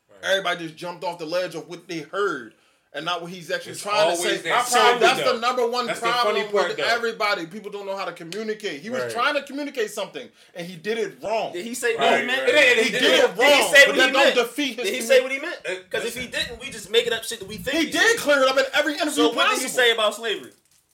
Right. 0.09 0.31
Everybody 0.31 0.65
just 0.65 0.77
jumped 0.77 1.03
off 1.03 1.17
the 1.17 1.25
ledge 1.25 1.55
of 1.55 1.67
what 1.67 1.89
they 1.89 1.99
heard 1.99 2.53
and 2.93 3.03
not 3.03 3.21
what 3.21 3.31
he's 3.31 3.51
actually 3.51 3.73
it's 3.73 3.81
trying 3.81 4.15
to 4.15 4.15
say. 4.15 4.37
That 4.37 4.65
so 4.65 4.97
that's 4.97 5.25
though. 5.25 5.33
the 5.33 5.41
number 5.41 5.67
one 5.67 5.87
that's 5.87 5.99
problem 5.99 6.37
with 6.53 6.77
though. 6.77 6.83
everybody. 6.85 7.47
People 7.47 7.69
don't 7.69 7.85
know 7.85 7.97
how 7.97 8.05
to 8.05 8.13
communicate. 8.13 8.81
He 8.81 8.89
was 8.89 9.01
right. 9.01 9.11
trying 9.11 9.33
to 9.33 9.43
communicate 9.43 9.91
something, 9.91 10.29
and 10.55 10.65
he 10.65 10.77
did 10.77 10.97
it 10.97 11.21
wrong. 11.21 11.51
Did 11.51 11.65
he 11.65 11.73
say 11.73 11.97
right, 11.97 12.11
what 12.11 12.21
he 12.21 12.27
meant? 12.27 12.43
Right. 12.43 12.77
He 12.77 12.91
did, 12.91 13.01
did 13.01 13.23
it 13.25 13.27
wrong. 13.27 13.37
Did 13.37 13.57
he 13.57 13.73
say 13.73 13.87
what 13.87 13.95
he 13.95 14.11
meant? 14.13 14.35
defeat 14.35 14.77
Did 14.77 14.93
he 14.93 15.01
say 15.01 15.21
what 15.21 15.33
he 15.33 15.39
meant? 15.39 15.59
Because 15.63 16.05
if 16.05 16.15
he 16.15 16.27
didn't, 16.27 16.61
we 16.61 16.71
just 16.71 16.89
make 16.89 17.05
it 17.05 17.11
up 17.11 17.25
shit 17.25 17.39
that 17.39 17.47
we 17.49 17.57
think. 17.57 17.77
He, 17.77 17.85
he 17.87 17.91
did 17.91 18.17
clear 18.17 18.41
it 18.41 18.47
up 18.47 18.57
in 18.57 18.63
every 18.73 18.93
interview. 18.93 19.11
So 19.11 19.33
what 19.33 19.49
did 19.49 19.61
he 19.61 19.67
say 19.67 19.91
about 19.91 20.15
slavery? 20.15 20.51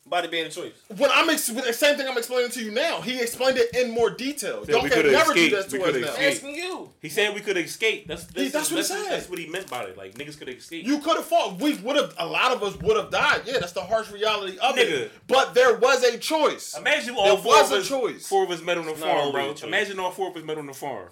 by 0.07 0.26
being 0.27 0.45
a 0.45 0.49
choice. 0.49 0.73
When 0.95 1.10
I'm 1.11 1.30
ex- 1.30 1.48
the 1.48 1.73
same 1.73 1.98
thing 1.98 2.07
I'm 2.07 2.18
explaining 2.18 2.52
to 2.52 2.64
you 2.64 2.72
now. 2.72 3.02
He 3.02 3.19
explained 3.19 3.57
it 3.57 3.76
in 3.76 3.91
more 3.91 4.11
detail. 4.11 4.64
Said 4.64 4.72
Don't 4.73 4.84
never 4.90 5.34
do 5.34 5.49
that 5.52 5.69
to 5.69 5.84
us 5.84 5.95
now. 5.95 6.26
Asking 6.26 6.56
you. 6.56 6.91
He 7.02 7.10
said 7.10 7.34
we 7.34 7.41
could 7.41 7.57
escape. 7.57 8.07
That's 8.07 8.26
that's, 8.26 8.40
he, 8.40 8.48
that's 8.49 8.69
what 8.69 8.77
that's, 8.77 8.90
he 8.90 9.03
said. 9.03 9.11
That's 9.11 9.30
what 9.30 9.40
he 9.40 9.48
meant 9.48 9.69
by 9.69 9.84
it. 9.84 9.98
Like 9.98 10.15
niggas 10.15 10.38
could 10.38 10.49
escape. 10.49 10.86
You 10.86 10.99
could 10.99 11.15
have 11.18 11.26
fought. 11.26 11.60
We 11.60 11.76
would 11.77 11.95
have. 11.95 12.14
A 12.19 12.26
lot 12.26 12.52
of 12.52 12.61
us 12.61 12.80
would 12.80 12.98
have 12.98 13.10
died. 13.10 13.41
Yeah, 13.45 13.60
that's 13.60 13.72
the 13.72 13.82
harsh 13.82 14.11
reality 14.11 14.57
of 14.60 14.76
Nigga. 14.76 14.91
it. 14.91 15.11
But 15.27 15.53
there 15.53 15.76
was 15.77 16.03
a 16.03 16.18
choice. 16.18 16.77
Imagine 16.77 17.15
all 17.15 17.26
there 17.26 17.38
four 17.38 17.53
was 17.53 17.72
of 17.72 17.80
us, 17.80 17.88
choice. 17.88 18.27
Four 18.27 18.44
of 18.44 18.52
us 18.52 18.61
met 18.61 18.77
on 18.77 18.86
the 18.86 18.94
farm, 18.94 19.32
bro. 19.32 19.56
Imagine 19.64 19.99
all 19.99 20.11
four 20.11 20.30
of 20.30 20.38
us 20.38 20.44
met 20.44 20.57
on 20.57 20.68
the 20.68 20.73
farm 20.73 21.10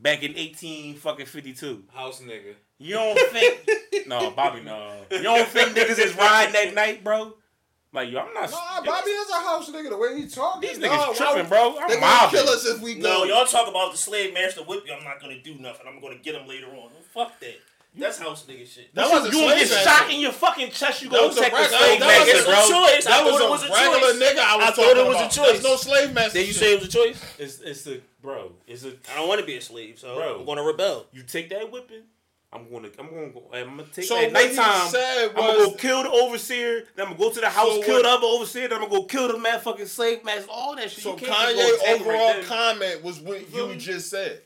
back 0.00 0.22
in 0.22 0.36
eighteen 0.36 0.94
fucking 0.94 1.26
fifty 1.26 1.52
two. 1.52 1.82
House 1.92 2.20
nigga. 2.20 2.54
You 2.78 2.94
don't 2.94 3.18
think? 3.32 3.68
no, 4.06 4.30
Bobby. 4.30 4.60
No. 4.62 4.92
You 5.10 5.22
don't 5.22 5.48
think 5.48 5.70
niggas 5.76 5.98
is 5.98 6.16
riding 6.16 6.52
that 6.52 6.74
night, 6.74 7.02
bro? 7.02 7.34
Like 7.98 8.12
yo, 8.12 8.20
I'm 8.20 8.32
not. 8.32 8.48
Nah, 8.48 8.80
Bobby 8.84 9.10
is 9.10 9.28
a 9.28 9.34
house 9.42 9.68
nigga. 9.70 9.90
The 9.90 9.96
way 9.96 10.22
he 10.22 10.28
talk, 10.28 10.62
these 10.62 10.78
niggas 10.78 10.86
nah, 10.86 11.12
tripping, 11.12 11.48
bro. 11.48 11.76
I'm 11.80 11.88
they 11.88 11.98
gonna 11.98 12.30
kill 12.30 12.48
us 12.48 12.64
if 12.64 12.80
we 12.80 12.94
go. 12.94 13.00
No, 13.00 13.24
y'all 13.24 13.44
talk 13.44 13.68
about 13.68 13.90
the 13.90 13.98
slave 13.98 14.32
master 14.34 14.60
whip 14.62 14.84
you. 14.86 14.94
I'm 14.94 15.02
not 15.02 15.20
gonna 15.20 15.42
do 15.42 15.56
nothing. 15.58 15.84
I'm 15.88 16.00
gonna 16.00 16.14
get 16.18 16.36
him 16.36 16.46
later 16.46 16.68
on. 16.68 16.94
Well, 16.94 17.02
fuck 17.12 17.40
that. 17.40 17.56
That's 17.96 18.20
house 18.20 18.44
nigga 18.44 18.68
shit. 18.68 18.94
That 18.94 19.10
was 19.10 19.34
you 19.34 19.40
gonna 19.40 19.56
get 19.56 19.66
shot 19.66 20.08
in 20.12 20.20
your 20.20 20.30
fucking 20.30 20.70
chest. 20.70 21.02
You 21.02 21.10
gonna 21.10 21.34
take 21.34 21.50
the 21.50 21.64
slave 21.64 21.98
master, 21.98 22.44
bro? 22.44 22.54
Choice. 22.54 23.04
That 23.04 23.24
was 23.24 23.40
a, 23.40 23.50
was 23.50 23.64
a 23.64 23.72
regular 23.72 24.12
choice. 24.12 24.22
nigga. 24.22 24.38
I, 24.38 24.56
was 24.56 24.66
I 24.66 24.70
thought 24.70 24.96
it 24.96 25.06
was 25.06 25.16
about. 25.16 25.32
a 25.32 25.34
choice. 25.34 25.50
There's 25.50 25.64
no 25.64 25.74
slave 25.76 26.14
master. 26.14 26.38
Did 26.38 26.46
you 26.46 26.54
say 26.54 26.74
it 26.74 26.80
was 26.80 26.88
a 26.88 26.92
choice? 26.92 27.34
It's 27.36 27.58
it's 27.58 27.86
a 27.88 28.00
bro. 28.22 28.52
It's 28.68 28.84
a. 28.84 28.92
I 29.10 29.16
don't 29.16 29.26
want 29.26 29.40
to 29.40 29.46
be 29.46 29.56
a 29.56 29.60
slave, 29.60 29.98
so 29.98 30.14
bro. 30.14 30.38
I'm 30.38 30.46
gonna 30.46 30.62
rebel. 30.62 31.06
You 31.10 31.24
take 31.24 31.50
that 31.50 31.72
whipping. 31.72 32.04
I'm 32.50 32.70
going 32.70 32.84
to 32.84 32.90
I'm 32.98 33.10
going 33.10 33.32
to 33.32 33.34
go. 33.34 33.44
I'm 33.52 33.76
going 33.76 33.86
to 33.86 33.94
take 33.94 34.06
so 34.06 34.16
at 34.18 34.32
nighttime. 34.32 34.64
I'm 34.64 35.34
going 35.34 35.58
to 35.58 35.70
go 35.70 35.76
kill 35.76 36.02
the 36.02 36.10
overseer. 36.10 36.86
Then 36.96 37.06
I'm 37.06 37.16
going 37.16 37.18
to 37.18 37.24
go 37.24 37.30
to 37.34 37.40
the 37.40 37.50
house, 37.50 37.74
so 37.74 37.82
kill 37.82 37.96
what, 37.96 38.04
the 38.04 38.08
other 38.08 38.26
overseer. 38.26 38.68
Then 38.68 38.82
I'm 38.82 38.88
going 38.88 39.02
to 39.02 39.06
go 39.08 39.26
kill 39.26 39.28
the 39.28 39.38
mad 39.38 39.60
fucking 39.60 39.86
slave 39.86 40.24
master. 40.24 40.50
All 40.50 40.74
that 40.76 40.90
shit. 40.90 41.04
So 41.04 41.14
Kanye 41.14 41.94
overall 41.94 42.34
right 42.34 42.44
comment 42.44 43.04
was 43.04 43.20
what 43.20 43.52
you, 43.52 43.68
you 43.68 43.76
just 43.76 44.08
said. 44.08 44.40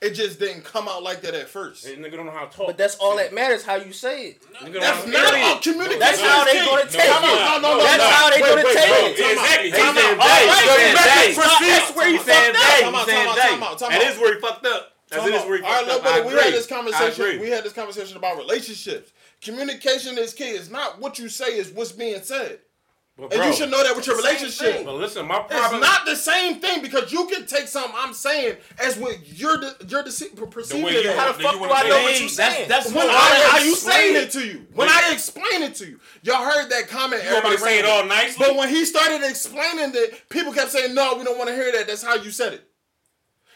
It 0.00 0.14
just 0.14 0.38
didn't 0.40 0.64
come 0.64 0.88
out 0.88 1.02
like 1.02 1.20
that 1.22 1.34
at 1.34 1.50
first. 1.50 1.84
And 1.84 2.02
nigga 2.02 2.16
don't 2.16 2.24
know 2.24 2.32
how 2.32 2.46
to 2.46 2.56
talk. 2.56 2.68
But 2.68 2.78
that's 2.78 2.96
all 2.96 3.16
that 3.16 3.34
matters, 3.34 3.62
how 3.64 3.74
you 3.74 3.92
say 3.92 4.28
it. 4.28 4.42
No. 4.62 4.80
That's 4.80 5.06
not 5.06 5.36
how 5.36 5.58
communication 5.60 5.98
That's 5.98 6.20
how 6.22 6.44
they 6.44 6.64
going 6.64 6.86
to 6.86 6.90
take 6.90 7.04
it. 7.04 7.20
That's 7.20 8.04
how 8.08 8.30
they 8.30 8.40
going 8.40 8.64
to 8.64 8.72
take 8.72 8.88
it. 8.88 9.18
Exactly. 9.20 9.70
Time 9.72 9.98
out. 9.98 10.16
All 10.16 10.24
right, 10.24 10.64
man. 10.78 10.94
That's 10.96 11.92
where 11.94 12.08
he 12.08 12.16
fucked 12.16 12.56
up. 12.56 12.80
Time 12.80 12.94
out, 12.94 13.06
time 13.06 13.28
out, 13.28 13.36
time 13.36 13.62
out. 13.62 13.78
That 13.78 14.02
is 14.02 14.18
where 14.18 14.34
he 14.34 14.40
fucked 14.40 14.64
up. 14.64 14.89
As 15.12 15.26
it 15.26 15.34
is 15.34 15.44
where 15.46 15.64
All 15.64 15.70
right, 15.70 15.86
look, 15.86 16.02
buddy, 16.04 16.28
we 16.28 16.34
had 16.34 16.52
this 16.52 16.66
conversation. 16.66 17.40
We 17.40 17.50
had 17.50 17.64
this 17.64 17.72
conversation 17.72 18.16
about 18.16 18.38
relationships. 18.38 19.12
Communication 19.40 20.18
is 20.18 20.34
key. 20.34 20.44
It's 20.44 20.70
not 20.70 21.00
what 21.00 21.18
you 21.18 21.28
say; 21.28 21.56
is 21.56 21.70
what's 21.70 21.92
being 21.92 22.22
said. 22.22 22.60
But 23.16 23.32
and 23.34 23.40
bro, 23.40 23.46
you 23.48 23.52
should 23.52 23.70
know 23.70 23.82
that 23.82 23.94
with 23.94 24.06
your 24.06 24.16
relationship. 24.16 24.84
But 24.84 24.94
listen, 24.94 25.26
my 25.26 25.40
problem. 25.40 25.82
It's 25.82 25.90
not 25.90 26.06
the 26.06 26.16
same 26.16 26.58
thing 26.58 26.80
because 26.80 27.12
you 27.12 27.26
can 27.26 27.44
take 27.44 27.68
something 27.68 27.92
I'm 27.94 28.14
saying 28.14 28.56
as 28.78 28.96
what 28.96 29.18
you're 29.38 29.58
de- 29.58 29.74
you're 29.88 30.02
dece- 30.02 30.50
perceiving. 30.50 30.86
You, 30.86 31.12
how 31.12 31.30
the 31.32 31.42
fuck 31.42 31.54
do 31.54 31.64
I 31.64 31.88
know 31.88 32.02
what 32.02 32.18
you're 32.18 32.28
saying? 32.30 32.68
That's, 32.68 32.86
that's 32.86 32.94
when 32.94 33.06
I, 33.06 33.12
I 33.12 33.48
how 33.50 33.58
you 33.58 33.74
saying 33.74 34.16
it 34.16 34.30
to 34.32 34.46
you. 34.46 34.66
When 34.74 34.88
I 34.88 35.10
explain 35.12 35.62
it 35.62 35.74
to 35.76 35.86
you, 35.86 36.00
y'all 36.22 36.48
heard 36.50 36.70
that 36.70 36.88
comment. 36.88 37.22
You 37.24 37.28
everybody 37.30 37.58
saying 37.58 37.80
it 37.80 37.84
all 37.84 38.06
nicely. 38.06 38.46
But 38.46 38.56
when 38.56 38.70
he 38.70 38.86
started 38.86 39.22
explaining 39.28 39.92
it, 39.94 40.28
people 40.30 40.54
kept 40.54 40.70
saying, 40.70 40.94
"No, 40.94 41.16
we 41.16 41.24
don't 41.24 41.36
want 41.36 41.50
to 41.50 41.54
hear 41.54 41.70
that." 41.72 41.88
That's 41.88 42.02
how 42.02 42.14
you 42.14 42.30
said 42.30 42.54
it. 42.54 42.69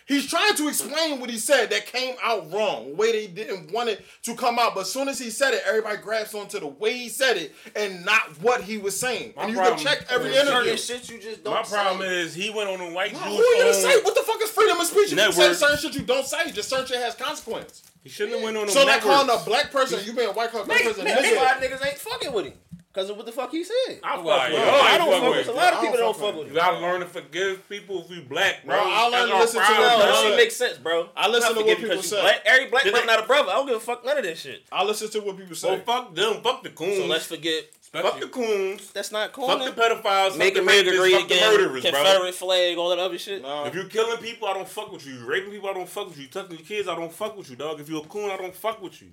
He's 0.06 0.26
trying 0.28 0.54
to 0.56 0.68
explain 0.68 1.18
what 1.18 1.30
he 1.30 1.38
said 1.38 1.70
that 1.70 1.86
came 1.86 2.14
out 2.22 2.52
wrong, 2.52 2.90
the 2.90 2.94
way 2.94 3.12
they 3.12 3.26
didn't 3.26 3.72
want 3.72 3.88
it 3.88 4.04
to 4.24 4.34
come 4.34 4.58
out. 4.58 4.74
But 4.74 4.82
as 4.82 4.92
soon 4.92 5.08
as 5.08 5.18
he 5.18 5.30
said 5.30 5.54
it, 5.54 5.62
everybody 5.66 5.96
grabs 5.96 6.34
onto 6.34 6.60
the 6.60 6.66
way 6.66 6.92
he 6.92 7.08
said 7.08 7.38
it 7.38 7.54
and 7.74 8.04
not 8.04 8.20
what 8.42 8.60
he 8.60 8.76
was 8.76 8.98
saying. 8.98 9.32
My 9.34 9.44
and 9.44 9.52
you 9.52 9.58
can 9.58 9.78
check 9.78 10.04
every 10.10 10.36
interview. 10.36 10.76
Shit 10.76 11.10
you 11.10 11.18
just 11.18 11.42
don't 11.42 11.54
My 11.54 11.62
say. 11.62 11.76
problem 11.76 12.02
is 12.06 12.34
he 12.34 12.50
went 12.50 12.68
on 12.68 12.80
a 12.80 12.92
white. 12.92 13.14
Well, 13.14 13.22
who 13.22 13.36
are 13.36 13.54
you 13.56 13.62
gonna 13.62 13.74
say? 13.74 14.02
What 14.02 14.14
the 14.14 14.22
fuck 14.22 14.42
is 14.42 14.50
freedom 14.50 14.78
of 14.78 14.86
speech? 14.86 15.14
Network. 15.14 15.36
You 15.36 15.42
can 15.44 15.54
say 15.54 15.66
certain 15.66 15.78
shit 15.78 15.94
you 15.94 16.06
don't 16.06 16.26
say. 16.26 16.50
Just 16.50 16.68
certain 16.68 16.86
shit 16.86 16.98
has 16.98 17.14
consequence. 17.14 17.82
He 18.02 18.10
shouldn't 18.10 18.34
have 18.36 18.44
went 18.44 18.58
on. 18.58 18.68
So 18.68 18.84
they 18.84 18.98
calling 18.98 19.30
a 19.30 19.42
black 19.44 19.70
person, 19.70 20.00
you 20.04 20.12
being 20.12 20.28
a 20.28 20.32
white 20.32 20.52
person, 20.52 20.68
nigga. 20.68 21.02
That's 21.02 21.36
why 21.36 21.66
niggas 21.66 21.86
ain't 21.86 21.98
fucking 21.98 22.32
with 22.32 22.46
him. 22.46 22.54
Because 22.94 23.10
of 23.10 23.16
what 23.16 23.26
the 23.26 23.32
fuck 23.32 23.50
he 23.50 23.64
said. 23.64 23.98
I 24.04 24.14
fuck 24.14 24.24
like, 24.24 24.52
with. 24.52 24.60
I 24.60 24.98
don't 24.98 25.20
fuck 25.20 25.34
with 25.34 25.48
A 25.48 25.52
lot 25.52 25.72
of 25.72 25.80
people 25.80 25.96
don't 25.96 26.16
fuck 26.16 26.36
with 26.36 26.46
him. 26.46 26.54
You 26.54 26.60
gotta 26.60 26.78
learn 26.78 27.00
to 27.00 27.06
forgive 27.06 27.68
people 27.68 28.02
if 28.02 28.10
you 28.10 28.22
black, 28.22 28.64
bro. 28.64 28.76
bro 28.76 28.84
I 28.86 29.08
learn 29.08 29.28
to 29.30 29.38
listen 29.38 29.60
to 29.60 29.72
them. 29.72 29.98
That 29.98 30.22
shit 30.22 30.36
makes 30.36 30.54
sense, 30.54 30.78
bro. 30.78 31.08
I 31.16 31.28
listen 31.28 31.56
to 31.56 31.64
what 31.64 31.76
people 31.76 32.02
say. 32.02 32.20
Black. 32.20 32.42
Every 32.44 32.70
black 32.70 32.84
man 32.84 33.06
not 33.06 33.24
a 33.24 33.26
brother. 33.26 33.50
I 33.50 33.54
don't 33.54 33.66
give 33.66 33.76
a 33.76 33.80
fuck 33.80 34.04
none 34.04 34.16
of 34.16 34.22
this 34.22 34.40
shit. 34.40 34.62
I 34.70 34.84
listen 34.84 35.10
to 35.10 35.20
what 35.22 35.36
people 35.36 35.56
say. 35.56 35.70
Well, 35.70 35.80
fuck 35.80 36.14
them. 36.14 36.40
Fuck 36.40 36.62
the 36.62 36.70
coons. 36.70 36.98
So 36.98 37.06
let's 37.06 37.26
forget. 37.26 37.64
Fuck 37.82 38.20
the 38.20 38.28
coons. 38.28 38.92
That's 38.92 39.10
not 39.10 39.32
cool. 39.32 39.48
Fuck 39.48 39.74
the 39.74 39.80
pedophiles. 39.80 40.38
Make 40.38 40.56
America 40.56 40.96
great 40.96 41.24
again. 41.24 41.52
The 41.52 41.58
murderers, 41.58 41.82
Confederate 41.82 42.20
bro. 42.20 42.32
flag, 42.32 42.78
all 42.78 42.90
that 42.90 43.00
other 43.00 43.18
shit. 43.18 43.42
If 43.44 43.74
you're 43.74 43.86
killing 43.86 44.18
people, 44.18 44.46
I 44.46 44.54
don't 44.54 44.68
fuck 44.68 44.92
with 44.92 45.04
you. 45.04 45.14
you 45.14 45.26
raping 45.26 45.50
people, 45.50 45.68
I 45.68 45.72
don't 45.72 45.88
fuck 45.88 46.08
with 46.08 46.16
you. 46.16 46.24
you 46.24 46.28
touching 46.28 46.56
your 46.56 46.66
kids, 46.66 46.88
I 46.88 46.94
don't 46.94 47.12
fuck 47.12 47.36
with 47.36 47.50
you, 47.50 47.56
dog. 47.56 47.80
If 47.80 47.88
you're 47.88 48.04
a 48.04 48.06
coon, 48.06 48.30
I 48.30 48.36
don't 48.36 48.54
fuck 48.54 48.80
with 48.80 49.02
you 49.02 49.08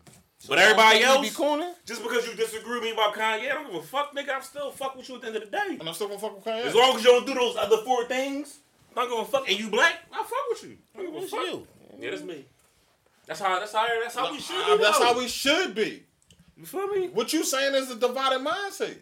but 0.47 0.57
everybody 0.59 1.03
else, 1.03 1.21
be 1.21 1.65
just 1.85 2.03
because 2.03 2.27
you 2.27 2.33
disagree 2.35 2.75
with 2.75 2.83
me 2.83 2.91
about 2.91 3.13
Kanye, 3.13 3.49
I 3.51 3.53
don't 3.53 3.67
give 3.67 3.75
a 3.75 3.83
fuck, 3.83 4.15
nigga. 4.15 4.35
I'm 4.35 4.41
still 4.41 4.71
fuck 4.71 4.95
with 4.95 5.07
you 5.07 5.15
at 5.15 5.21
the 5.21 5.27
end 5.27 5.35
of 5.37 5.43
the 5.43 5.49
day. 5.49 5.77
And 5.79 5.87
I'm 5.87 5.93
still 5.93 6.07
gonna 6.07 6.19
fuck 6.19 6.35
with 6.35 6.45
Kanye. 6.45 6.65
As 6.65 6.75
long 6.75 6.95
as 6.95 7.03
you 7.03 7.11
don't 7.11 7.25
do 7.25 7.33
those 7.33 7.55
other 7.57 7.77
four 7.77 8.05
things, 8.05 8.59
I'm 8.95 9.03
not 9.03 9.09
gonna 9.09 9.27
fuck. 9.27 9.49
And 9.49 9.59
you 9.59 9.69
black, 9.69 9.99
I 10.11 10.17
fuck 10.17 10.31
with 10.49 10.63
you. 10.63 10.77
I 10.95 11.03
don't 11.03 11.13
give 11.13 11.23
a 11.23 11.27
fuck. 11.27 11.45
You. 11.45 11.67
Yeah, 11.99 12.11
that's 12.11 12.23
me. 12.23 12.45
That's 13.27 13.39
how. 13.39 13.59
That's 13.59 13.71
how. 13.71 13.87
That's 14.01 14.15
how 14.15 14.31
we 14.31 14.39
should. 14.39 14.77
be. 14.77 14.83
That's 14.83 14.97
how 14.97 15.17
we 15.17 15.27
should 15.27 15.75
be. 15.75 16.03
You 16.57 16.65
feel 16.65 16.87
me? 16.87 17.09
What 17.09 17.33
you 17.33 17.43
saying 17.43 17.75
is 17.75 17.91
a 17.91 17.95
divided 17.95 18.45
mindset. 18.45 18.97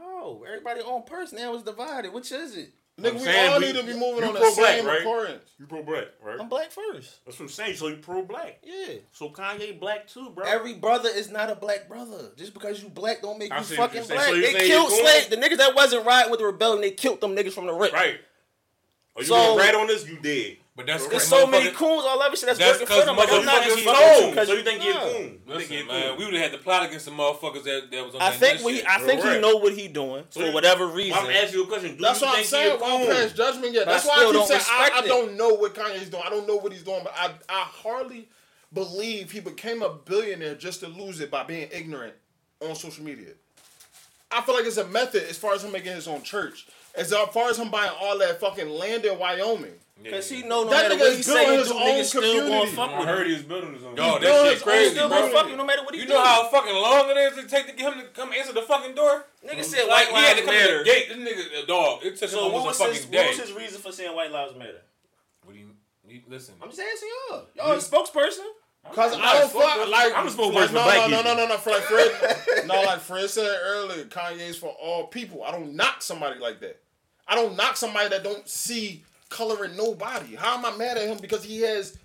Oh, 0.00 0.44
everybody 0.46 0.80
on 0.80 1.04
person 1.04 1.38
now 1.38 1.54
is 1.54 1.62
divided. 1.62 2.12
Which 2.12 2.32
is 2.32 2.56
it? 2.56 2.72
Nigga, 2.98 3.12
we 3.14 3.18
saying 3.20 3.52
all 3.52 3.60
we- 3.60 3.66
need 3.66 3.76
to 3.76 3.82
be 3.84 3.92
moving 3.94 4.22
you 4.22 4.24
on 4.28 4.34
the 4.34 4.40
pro-black, 4.40 4.76
same 4.76 4.86
right? 4.86 5.00
accordance. 5.00 5.50
You 5.60 5.66
pro 5.66 5.82
black, 5.84 6.06
right? 6.22 6.40
I'm 6.40 6.48
black 6.48 6.72
first. 6.72 7.24
That's 7.24 7.38
what 7.38 7.44
I'm 7.44 7.48
saying. 7.48 7.76
So 7.76 7.86
you 7.88 7.96
pro 7.96 8.22
black. 8.22 8.58
Yeah. 8.64 8.94
So 9.12 9.30
Kanye 9.30 9.78
black 9.78 10.08
too, 10.08 10.30
bro. 10.30 10.44
Every 10.44 10.74
brother 10.74 11.08
is 11.14 11.30
not 11.30 11.48
a 11.50 11.54
black 11.54 11.88
brother. 11.88 12.32
Just 12.36 12.54
because 12.54 12.82
you 12.82 12.88
black 12.88 13.22
don't 13.22 13.38
make 13.38 13.52
I 13.52 13.58
you 13.58 13.64
fucking 13.64 13.98
you're 13.98 14.06
black. 14.06 14.26
So 14.28 14.34
they 14.40 14.52
killed 14.66 14.90
you're. 14.90 15.30
The 15.30 15.36
niggas 15.36 15.58
that 15.58 15.74
wasn't 15.76 16.04
riding 16.06 16.30
with 16.30 16.40
the 16.40 16.46
rebellion, 16.46 16.80
they 16.80 16.90
killed 16.90 17.20
them 17.20 17.36
niggas 17.36 17.52
from 17.52 17.66
the 17.66 17.72
rip. 17.72 17.92
right. 17.92 18.18
Are 19.16 19.22
you 19.22 19.28
So- 19.28 19.34
gonna 19.34 19.60
rat 19.62 19.74
on 19.74 19.86
this? 19.86 20.06
You 20.06 20.16
dead. 20.20 20.56
But 20.78 20.86
that's 20.86 21.08
There's 21.08 21.24
so 21.24 21.44
many 21.44 21.70
motherfucker- 21.70 21.74
coons 21.74 22.04
all 22.06 22.22
over 22.22 22.36
shit 22.36 22.46
that's, 22.46 22.58
That's 22.60 22.72
working 22.78 22.86
'cause 22.86 23.00
for 23.00 23.06
them. 23.06 23.16
Like, 23.16 23.28
So 23.28 23.34
I'm 23.34 23.40
you 23.40 23.46
not 23.46 23.54
think 23.64 23.74
just 23.74 23.78
he 23.82 23.90
a 23.90 23.94
coon? 24.20 24.30
because 24.30 24.46
So 24.46 24.54
you 24.54 24.62
think 24.62 24.80
he 24.80 24.90
a 24.90 24.92
coon? 24.92 25.02
You 25.02 25.58
think 25.58 25.68
he 25.70 25.74
Listen, 25.74 25.86
man, 25.88 26.16
we 26.16 26.24
would 26.24 26.34
have 26.34 26.42
had 26.44 26.52
to 26.52 26.58
plot 26.58 26.86
against 26.86 27.04
some 27.06 27.18
motherfuckers 27.18 27.64
that, 27.64 27.90
that 27.90 28.06
was 28.06 28.14
on 28.14 28.22
I 28.22 28.30
that 28.30 28.38
think 28.38 28.62
we, 28.62 28.76
shit. 28.76 28.88
I 28.88 28.98
think 29.00 29.24
he 29.24 29.40
know 29.40 29.56
what 29.56 29.72
he 29.72 29.88
doing 29.88 30.24
So 30.30 30.40
for 30.46 30.52
whatever 30.52 30.86
reason. 30.86 31.18
I'm 31.18 31.28
asking 31.32 31.58
you 31.58 31.64
a 31.64 31.66
question. 31.66 31.96
Do 31.96 32.02
That's 32.04 32.20
you 32.20 32.26
what 32.28 32.38
I'm 32.38 32.44
saying. 32.44 32.78
Don't 32.78 33.06
pass 33.10 33.32
judgment 33.32 33.72
yet. 33.74 33.86
That's 33.86 34.06
I 34.06 34.08
why 34.08 34.14
I 34.14 34.18
still 34.18 34.28
keep 34.30 34.38
don't 34.38 34.46
saying 34.46 34.62
I, 34.70 34.90
I 34.94 35.06
don't 35.08 35.36
know 35.36 35.48
what 35.54 35.74
Kanye's 35.74 36.10
doing. 36.10 36.22
I 36.24 36.30
don't 36.30 36.46
know 36.46 36.56
what 36.58 36.70
he's 36.70 36.84
doing, 36.84 37.00
but 37.02 37.12
I, 37.16 37.30
I 37.48 37.62
hardly 37.62 38.28
believe 38.72 39.32
he 39.32 39.40
became 39.40 39.82
a 39.82 39.88
billionaire 39.88 40.54
just 40.54 40.78
to 40.82 40.86
lose 40.86 41.18
it 41.18 41.28
by 41.28 41.42
being 41.42 41.68
ignorant 41.72 42.14
on 42.62 42.76
social 42.76 43.02
media. 43.02 43.30
I 44.30 44.42
feel 44.42 44.54
like 44.54 44.64
it's 44.64 44.76
a 44.76 44.86
method 44.86 45.24
as 45.28 45.36
far 45.38 45.54
as 45.54 45.64
him 45.64 45.72
making 45.72 45.92
his 45.92 46.06
own 46.06 46.22
church. 46.22 46.68
As 46.94 47.12
far 47.32 47.50
as 47.50 47.58
him 47.58 47.68
buying 47.68 47.90
all 48.00 48.16
that 48.18 48.38
fucking 48.38 48.68
land 48.68 49.04
in 49.04 49.18
Wyoming. 49.18 49.72
Because 50.02 50.30
he 50.30 50.42
know 50.42 50.62
no 50.64 50.70
That 50.70 50.88
matter 50.90 50.94
nigga 50.94 50.98
what 51.00 51.10
is 51.10 51.26
he 51.26 51.32
building 51.32 51.46
say, 51.48 51.56
his 51.58 51.68
do 51.68 51.74
own 51.74 51.80
niggas 51.82 52.04
still 52.04 52.20
gonna 52.22 52.42
community. 52.44 52.72
fuck 52.76 52.90
I 52.90 52.98
with 53.00 53.08
heard 53.08 53.20
him. 53.20 53.26
he 53.26 53.32
was 53.34 53.42
building 53.42 53.74
his 53.74 53.82
own. 53.84 53.96
Yo, 53.96 54.18
doing 54.18 54.22
that 54.22 54.52
shit 54.54 54.62
crazy, 54.62 54.90
Still 54.94 55.08
bro. 55.08 55.18
gonna 55.20 55.32
fuck 55.32 55.46
him 55.48 55.56
no 55.58 55.64
matter 55.66 55.82
what 55.82 55.94
he 55.94 56.00
You 56.00 56.06
do. 56.06 56.12
know 56.14 56.24
how 56.24 56.48
fucking 56.48 56.74
long 56.74 57.10
it 57.10 57.16
is 57.18 57.34
to 57.34 57.48
take 57.48 57.66
to 57.66 57.72
get 57.72 57.92
him 57.92 58.00
to 58.00 58.06
come 58.08 58.32
answer 58.32 58.52
the 58.52 58.62
fucking 58.62 58.94
door? 58.94 59.24
Nigga 59.44 59.64
said 59.64 59.86
Like, 59.88 60.12
white 60.12 60.20
he 60.22 60.24
had 60.24 60.36
lives 60.36 60.40
to 60.40 60.46
come 60.46 60.54
to 60.54 60.60
matter. 60.60 60.78
the 60.78 60.84
gate. 60.84 61.08
This 61.08 61.16
nigga, 61.18 61.58
uh, 61.58 61.62
a 61.62 61.66
dog. 61.66 62.04
It 62.04 62.10
took 62.16 62.22
him 62.22 62.28
So 62.30 62.46
what 62.46 62.54
almost 62.54 62.80
a 62.80 62.84
fucking 62.84 62.94
his, 62.94 63.04
day. 63.06 63.18
what 63.18 63.28
was 63.28 63.38
his 63.48 63.52
reason 63.56 63.80
for 63.82 63.92
saying 63.92 64.14
white 64.14 64.30
lives 64.30 64.54
matter? 64.56 64.82
What 65.44 65.54
do 65.54 65.58
you, 65.58 65.70
you 66.08 66.20
listen? 66.28 66.54
I'm 66.62 66.68
just 66.70 66.80
asking 66.80 67.08
y'all. 67.30 67.46
Y'all 67.56 67.72
a 67.72 67.76
spokesperson? 67.78 68.46
Cause 68.92 69.12
I'm 69.14 69.20
I 69.20 69.40
don't 69.40 69.50
fuck 69.52 69.88
like 69.90 70.12
I'm 70.16 70.26
a 70.28 70.30
spokesperson 70.30 70.72
like, 70.74 71.10
no, 71.10 71.20
no, 71.20 71.22
no, 71.22 71.34
no, 71.34 71.36
no, 71.38 71.46
no, 71.48 71.56
for 71.58 71.70
like 71.70 71.82
Fred. 71.82 72.66
no, 72.66 72.82
like 72.82 73.00
Fred 73.00 73.28
said 73.28 73.50
earlier, 73.64 74.04
Kanye's 74.04 74.56
for 74.56 74.68
all 74.80 75.08
people. 75.08 75.42
I 75.42 75.50
don't 75.50 75.74
knock 75.74 76.00
somebody 76.02 76.38
like 76.38 76.60
that. 76.60 76.80
I 77.26 77.34
don't 77.34 77.56
knock 77.56 77.76
somebody 77.76 78.08
that 78.10 78.22
don't 78.22 78.48
see 78.48 79.04
color 79.28 79.64
in 79.64 79.76
nobody. 79.76 80.34
How 80.34 80.56
am 80.58 80.64
I 80.64 80.76
mad 80.76 80.96
at 80.96 81.06
him 81.08 81.18
because 81.18 81.44
he 81.44 81.60
has 81.62 81.96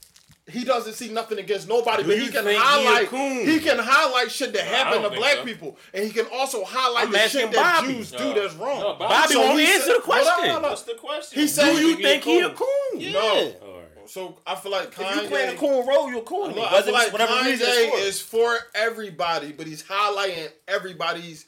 he 0.45 0.65
doesn't 0.65 0.93
see 0.93 1.07
nothing 1.09 1.39
against 1.39 1.69
nobody, 1.69 2.03
Do 2.03 2.09
but 2.09 2.17
he 2.19 2.25
can 2.27 2.43
think 2.43 2.49
he 2.49 2.55
highlight 2.57 3.07
he 3.47 3.59
can 3.61 3.79
highlight 3.79 4.29
shit 4.29 4.51
that 4.53 4.61
I 4.63 4.65
happened 4.65 5.03
to 5.05 5.09
black 5.11 5.35
so. 5.37 5.43
people, 5.45 5.77
and 5.93 6.03
he 6.03 6.11
can 6.11 6.25
also 6.33 6.65
highlight 6.65 7.05
I'm 7.05 7.11
the 7.13 7.19
shit 7.29 7.49
that 7.53 7.81
Bobby. 7.81 7.93
Jews 7.93 8.11
do 8.11 8.33
that's 8.33 8.53
wrong. 8.55 8.79
No, 8.81 8.93
Bobby- 8.95 9.05
Bobby 9.13 9.33
So 9.33 9.39
won't 9.39 9.59
answer 9.61 9.85
said- 9.87 9.95
the 9.95 10.01
question. 10.01 10.33
Hold 10.33 10.43
on, 10.43 10.49
hold 10.51 10.63
on. 10.65 10.69
What's 10.71 10.81
the 10.83 10.93
question? 10.95 11.39
He 11.41 11.47
said 11.47 11.73
Do 11.73 11.79
you 11.81 11.95
he 11.95 12.03
think 12.03 12.23
he 12.25 12.39
a 12.41 12.49
coon? 12.49 12.55
coon? 12.57 12.99
Yeah. 12.99 13.11
No. 13.13 13.21
All 13.21 13.73
right. 13.77 14.09
So 14.09 14.37
I 14.45 14.55
feel 14.55 14.73
like 14.73 14.93
Kanye, 14.93 15.11
If 15.11 15.15
you 15.15 15.21
Kanye. 15.21 15.29
playing 15.29 15.55
a 15.55 15.59
coon 15.59 15.87
role, 15.87 16.09
you're 16.09 16.19
a 16.19 16.23
coon. 16.23 16.47
Look, 16.47 16.55
Look, 16.57 16.71
I 16.73 16.81
feel 16.81 16.93
like 16.93 17.13
whatever 17.13 17.31
Kanye 17.35 17.89
for. 17.89 17.97
is 17.99 18.19
for 18.19 18.57
everybody, 18.75 19.53
but 19.53 19.65
he's 19.65 19.81
highlighting 19.83 20.49
everybody's 20.67 21.45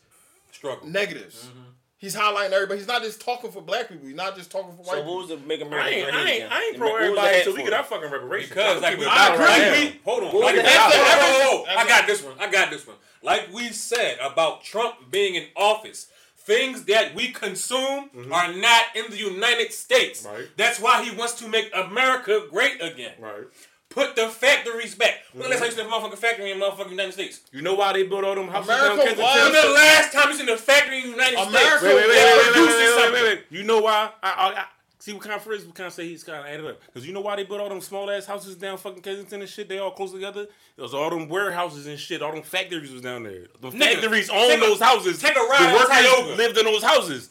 Struggle. 0.54 0.88
negatives. 0.88 1.44
Mm-hmm. 1.48 1.60
He's 1.98 2.16
highlighting 2.16 2.52
everybody. 2.52 2.80
He's 2.80 2.88
not 2.88 3.02
just 3.02 3.22
talking 3.22 3.52
for 3.52 3.62
black 3.62 3.88
people. 3.88 4.06
He's 4.06 4.16
not 4.16 4.36
just 4.36 4.52
talking 4.52 4.72
for 4.72 4.84
white 4.84 4.88
So 4.88 4.96
people. 4.98 5.16
what 5.16 5.30
was 5.30 5.40
the 5.40 5.48
make 5.48 5.62
I 5.62 5.66
America 5.66 5.90
ain't, 5.90 6.04
great 6.06 6.14
I 6.16 6.22
again? 6.24 6.42
ain't, 6.42 6.52
I 6.52 6.64
ain't 6.64 6.78
pro 6.78 6.90
what 6.92 7.02
everybody 7.02 7.28
hat 7.28 7.38
until 7.38 7.54
we 7.56 7.64
get 7.64 7.74
our 7.74 7.84
fucking 7.84 8.12
reparations. 8.12 8.50
Because 8.50 8.82
like 8.82 8.98
we, 9.00 9.06
I 9.06 9.34
agree. 9.34 9.46
Right 9.46 10.00
hold 10.04 10.24
on. 10.24 10.34
What 10.34 10.44
Like, 10.44 10.56
was 10.56 10.64
the 10.64 10.70
hold 10.70 10.94
hat 10.94 11.20
on, 11.20 11.26
for? 11.26 11.32
hold 11.32 11.42
on, 11.42 11.58
hold 11.58 11.68
on. 11.70 11.78
I 11.78 11.88
got 11.88 12.08
this 12.08 12.24
one. 12.24 12.34
I 12.40 12.52
got 12.52 12.70
this 12.70 12.88
one. 12.88 12.98
Like 13.24 13.54
we 13.54 13.70
said 13.70 14.18
about 14.22 14.64
Trump 14.64 15.10
being 15.10 15.36
in 15.36 15.46
office, 15.56 16.08
things 16.36 16.84
that 16.86 17.16
we 17.16 17.30
consume 17.30 18.10
mm-hmm. 18.10 18.32
are 18.32 18.54
not 18.54 18.84
in 18.96 19.10
the 19.10 19.18
United 19.18 19.72
States. 19.74 20.26
Right. 20.26 20.48
That's 20.58 20.80
why 20.80 21.04
he 21.04 21.16
wants 21.16 21.34
to 21.36 21.48
make 21.48 21.72
America 21.74 22.42
great 22.52 22.82
again. 22.82 23.14
Right. 23.20 23.46
Put 23.96 24.14
the 24.18 24.28
factories 24.28 24.94
back. 24.94 25.24
When 25.32 25.44
the 25.44 25.50
last 25.50 25.60
time 25.60 25.70
you 25.70 25.72
mm-hmm. 25.72 25.80
seen 25.80 25.88
a 25.88 26.10
motherfucking 26.10 26.18
factory 26.18 26.52
in 26.52 26.60
the 26.60 26.66
motherfucking 26.66 26.90
United 26.92 27.14
States? 27.14 27.40
You 27.54 27.62
know 27.62 27.76
why 27.76 27.94
they 27.94 28.04
built 28.04 28.26
all 28.26 28.36
them 28.36 28.50
houses 28.50 28.70
America 28.70 28.88
down 28.88 28.98
Kensington? 28.98 29.24
was- 29.24 29.54
When 29.54 29.66
the 29.68 29.74
last 29.74 30.12
time 30.12 30.30
you 30.30 30.36
seen 30.36 30.50
a 30.50 30.58
factory 30.58 30.98
in 30.98 31.04
the 31.06 31.10
United 31.12 31.40
America- 31.40 31.80
States? 31.80 31.84
Wait, 31.84 31.96
wait, 31.96 32.08
wait, 32.08 32.10
wait, 32.10 32.36
wait, 32.36 32.56
wait, 32.56 32.68
wait, 32.68 32.98
wait, 32.98 33.14
wait, 33.14 33.24
wait. 33.24 33.46
You 33.50 33.64
know 33.64 33.80
why? 33.80 34.10
I, 34.22 34.30
I, 34.30 34.60
I 34.60 34.66
see 35.00 35.14
what 35.14 35.22
kind 35.22 35.36
of 35.36 35.44
phrase 35.44 35.66
we 35.66 35.72
kind 35.72 35.88
of 35.88 35.94
say 35.94 36.10
he's 36.10 36.26
kind 36.26 36.40
of 36.40 36.46
added 36.46 36.66
up. 36.66 36.82
Because 36.88 37.08
you 37.08 37.14
know 37.14 37.22
why 37.22 37.38
they 37.38 37.46
built 37.46 37.62
all 37.62 37.70
them 37.70 37.80
small 37.80 38.12
ass 38.12 38.26
houses 38.26 38.58
down 38.58 38.78
fucking 38.78 39.02
Kensington 39.02 39.40
and 39.40 39.50
shit? 39.50 39.70
They 39.70 39.80
all 39.80 39.92
close 39.92 40.12
together. 40.12 40.42
It 40.76 40.82
was 40.82 40.94
all 40.94 41.10
them 41.10 41.30
warehouses 41.30 41.88
and 41.88 41.98
shit. 41.98 42.22
All 42.22 42.34
them 42.34 42.44
factories 42.44 42.92
was 42.92 43.02
down 43.02 43.24
there. 43.24 43.46
The 43.62 43.70
Nigga, 43.70 43.94
factories 43.94 44.28
take 44.28 44.36
own 44.36 44.58
a- 44.58 44.60
those 44.60 44.82
houses. 44.82 45.22
take 45.22 45.38
a 45.38 45.40
ride 45.40 45.72
The 45.72 45.76
workers 46.28 46.38
lived 46.38 46.58
in 46.58 46.66
those 46.66 46.84
houses. 46.84 47.30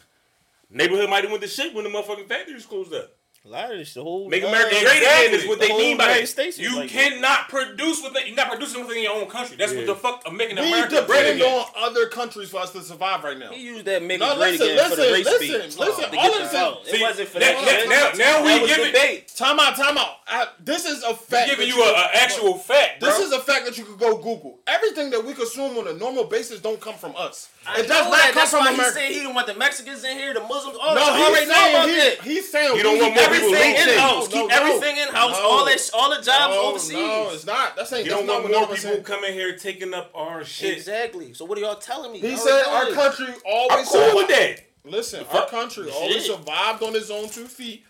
Neighborhood 0.70 1.10
might 1.10 1.24
have 1.24 1.30
went 1.30 1.42
to 1.42 1.48
shit 1.48 1.74
when 1.74 1.84
the 1.84 1.90
motherfucking 1.90 2.26
factories 2.26 2.64
closed 2.64 2.94
up. 2.94 3.12
A 3.46 3.50
lot 3.50 3.72
of 3.72 3.76
this, 3.78 3.92
the 3.92 4.02
whole 4.02 4.26
Make 4.30 4.42
America 4.42 4.70
great 4.70 4.80
Exactly. 4.84 5.26
again 5.26 5.34
is 5.40 5.46
what 5.46 5.58
the 5.60 5.66
they 5.66 5.70
whole 5.70 5.78
mean 5.78 5.98
by 5.98 6.04
United 6.04 6.22
that. 6.22 6.28
States. 6.28 6.58
You 6.58 6.76
like 6.76 6.90
that. 6.90 7.10
cannot 7.10 7.48
produce 7.50 8.02
within 8.02 8.26
you're 8.28 8.36
not 8.36 8.48
producing 8.48 8.86
within 8.86 9.02
your 9.02 9.12
own 9.12 9.28
country. 9.28 9.58
That's 9.58 9.74
what 9.74 9.84
the 9.84 9.94
fuck 9.94 10.22
of 10.26 10.32
making 10.32 10.56
we 10.56 10.68
America 10.72 11.04
great 11.06 11.24
depend 11.24 11.40
again. 11.42 11.52
on 11.58 11.66
other 11.76 12.06
countries 12.08 12.48
for 12.48 12.60
us 12.62 12.70
to 12.72 12.80
survive 12.80 13.22
right 13.22 13.38
now. 13.38 13.50
He 13.52 13.60
used 13.60 13.84
that 13.84 14.02
make 14.02 14.20
No, 14.20 14.32
it 14.32 14.36
great 14.38 14.52
listen, 14.52 14.70
again 14.70 14.88
for 14.90 14.96
the 14.96 15.02
listen, 15.02 15.12
race 15.12 15.24
listen, 15.26 15.70
speech. 15.72 15.78
listen, 15.78 16.10
to 16.10 16.16
all 16.16 16.28
get 16.32 16.40
of 16.42 16.50
this- 16.52 16.58
vote. 16.58 16.86
See, 16.86 16.96
It 16.96 17.02
wasn't 17.02 17.28
for 17.28 17.38
now- 17.40 17.46
that. 17.64 17.86
now- 17.86 17.94
now- 17.94 18.12
now 18.16 18.42
we 18.44 18.48
that 18.48 18.62
was 18.62 18.70
giving- 18.76 18.92
debate. 18.92 19.28
Time 19.36 19.60
out, 19.60 19.76
time 19.76 19.98
out. 19.98 20.16
I, 20.26 20.46
this 20.60 20.86
is 20.86 21.02
a 21.02 21.12
fact. 21.14 21.50
giving 21.50 21.68
you 21.68 21.84
an 21.84 21.94
actual 22.14 22.56
fact, 22.56 23.00
bro. 23.00 23.10
This 23.10 23.18
is 23.18 23.32
a 23.32 23.40
fact 23.40 23.66
that 23.66 23.76
you 23.76 23.84
could 23.84 23.98
go 23.98 24.16
Google. 24.16 24.58
Everything 24.66 25.10
that 25.10 25.22
we 25.22 25.34
consume 25.34 25.76
on 25.76 25.86
a 25.86 25.92
normal 25.92 26.24
basis 26.24 26.60
don't 26.60 26.80
come 26.80 26.94
from 26.94 27.12
us. 27.14 27.48
I 27.66 27.80
It 27.80 27.88
does 27.88 28.04
know 28.06 28.10
not 28.10 28.10
that. 28.12 28.24
come 28.28 28.34
That's 28.36 28.50
from 28.50 28.60
why 28.60 28.72
America. 28.72 29.00
he 29.00 29.04
said 29.06 29.12
he 29.12 29.18
didn't 29.20 29.34
want 29.34 29.46
the 29.48 29.54
Mexicans 29.54 30.02
in 30.04 30.16
here, 30.16 30.32
the 30.32 30.40
Muslims. 30.40 30.78
All 30.80 30.94
no, 30.94 31.02
I 31.02 31.16
he's 31.18 31.28
already 31.28 31.46
know 31.46 31.70
about 31.70 31.84
saying 31.88 32.16
he, 32.22 32.34
he's 32.34 32.50
saying 32.50 32.76
You 32.76 32.82
don't 32.82 32.98
want 32.98 33.14
more 33.14 33.24
people 33.24 33.33
Everything 33.34 33.74
in 33.76 33.98
house. 33.98 34.28
Keep 34.28 34.50
everything 34.52 34.96
in 34.96 35.08
house. 35.08 35.36
All 35.40 35.64
that, 35.64 35.90
all 35.94 36.10
the 36.10 36.16
jobs 36.22 36.54
No, 36.54 36.62
overseas. 36.70 36.92
no, 36.92 37.30
it's 37.32 37.46
not. 37.46 37.76
That's 37.76 37.92
ain't. 37.92 38.04
You 38.06 38.12
that's 38.12 38.26
don't 38.26 38.28
want 38.42 38.42
what 38.44 38.52
more 38.52 38.68
none 38.68 38.76
people 38.76 39.02
coming 39.02 39.32
here 39.32 39.56
taking 39.56 39.94
up 39.94 40.10
our 40.14 40.44
shit. 40.44 40.76
Exactly. 40.76 41.34
So 41.34 41.44
what 41.44 41.58
are 41.58 41.60
y'all 41.62 41.76
telling 41.76 42.12
me? 42.12 42.20
He 42.20 42.32
I 42.32 42.36
said 42.36 42.62
our 42.68 42.84
this. 42.86 42.94
country 42.94 43.26
I'm 43.26 43.34
always 43.46 43.88
cool 43.88 44.16
with 44.16 44.28
that. 44.28 44.60
Listen, 44.84 45.24
our 45.32 45.46
country 45.46 45.90
always 45.90 46.26
survived 46.26 46.82
on 46.82 46.94
its 46.94 47.10
own 47.10 47.28
two 47.28 47.46
feet. 47.46 47.84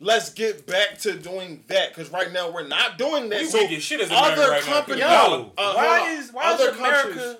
Let's 0.00 0.30
get 0.30 0.66
back 0.66 0.98
to 1.02 1.16
doing 1.16 1.62
that 1.68 1.90
because 1.94 2.10
right 2.10 2.32
now 2.32 2.50
we're 2.50 2.66
not 2.66 2.98
doing 2.98 3.28
that. 3.28 3.42
We 3.42 3.46
so 3.46 3.58
weak 3.60 3.70
as 3.78 3.82
shit 3.84 4.00
as 4.00 4.10
other 4.10 4.50
right 4.50 4.66
now. 4.66 4.72
companies, 4.74 5.00
Yo, 5.02 5.52
uh, 5.56 5.72
why 5.74 6.10
is- 6.14 6.32
why 6.32 6.52
is 6.54 6.60
other 6.60 6.70
America 6.70 7.02
countries 7.14 7.36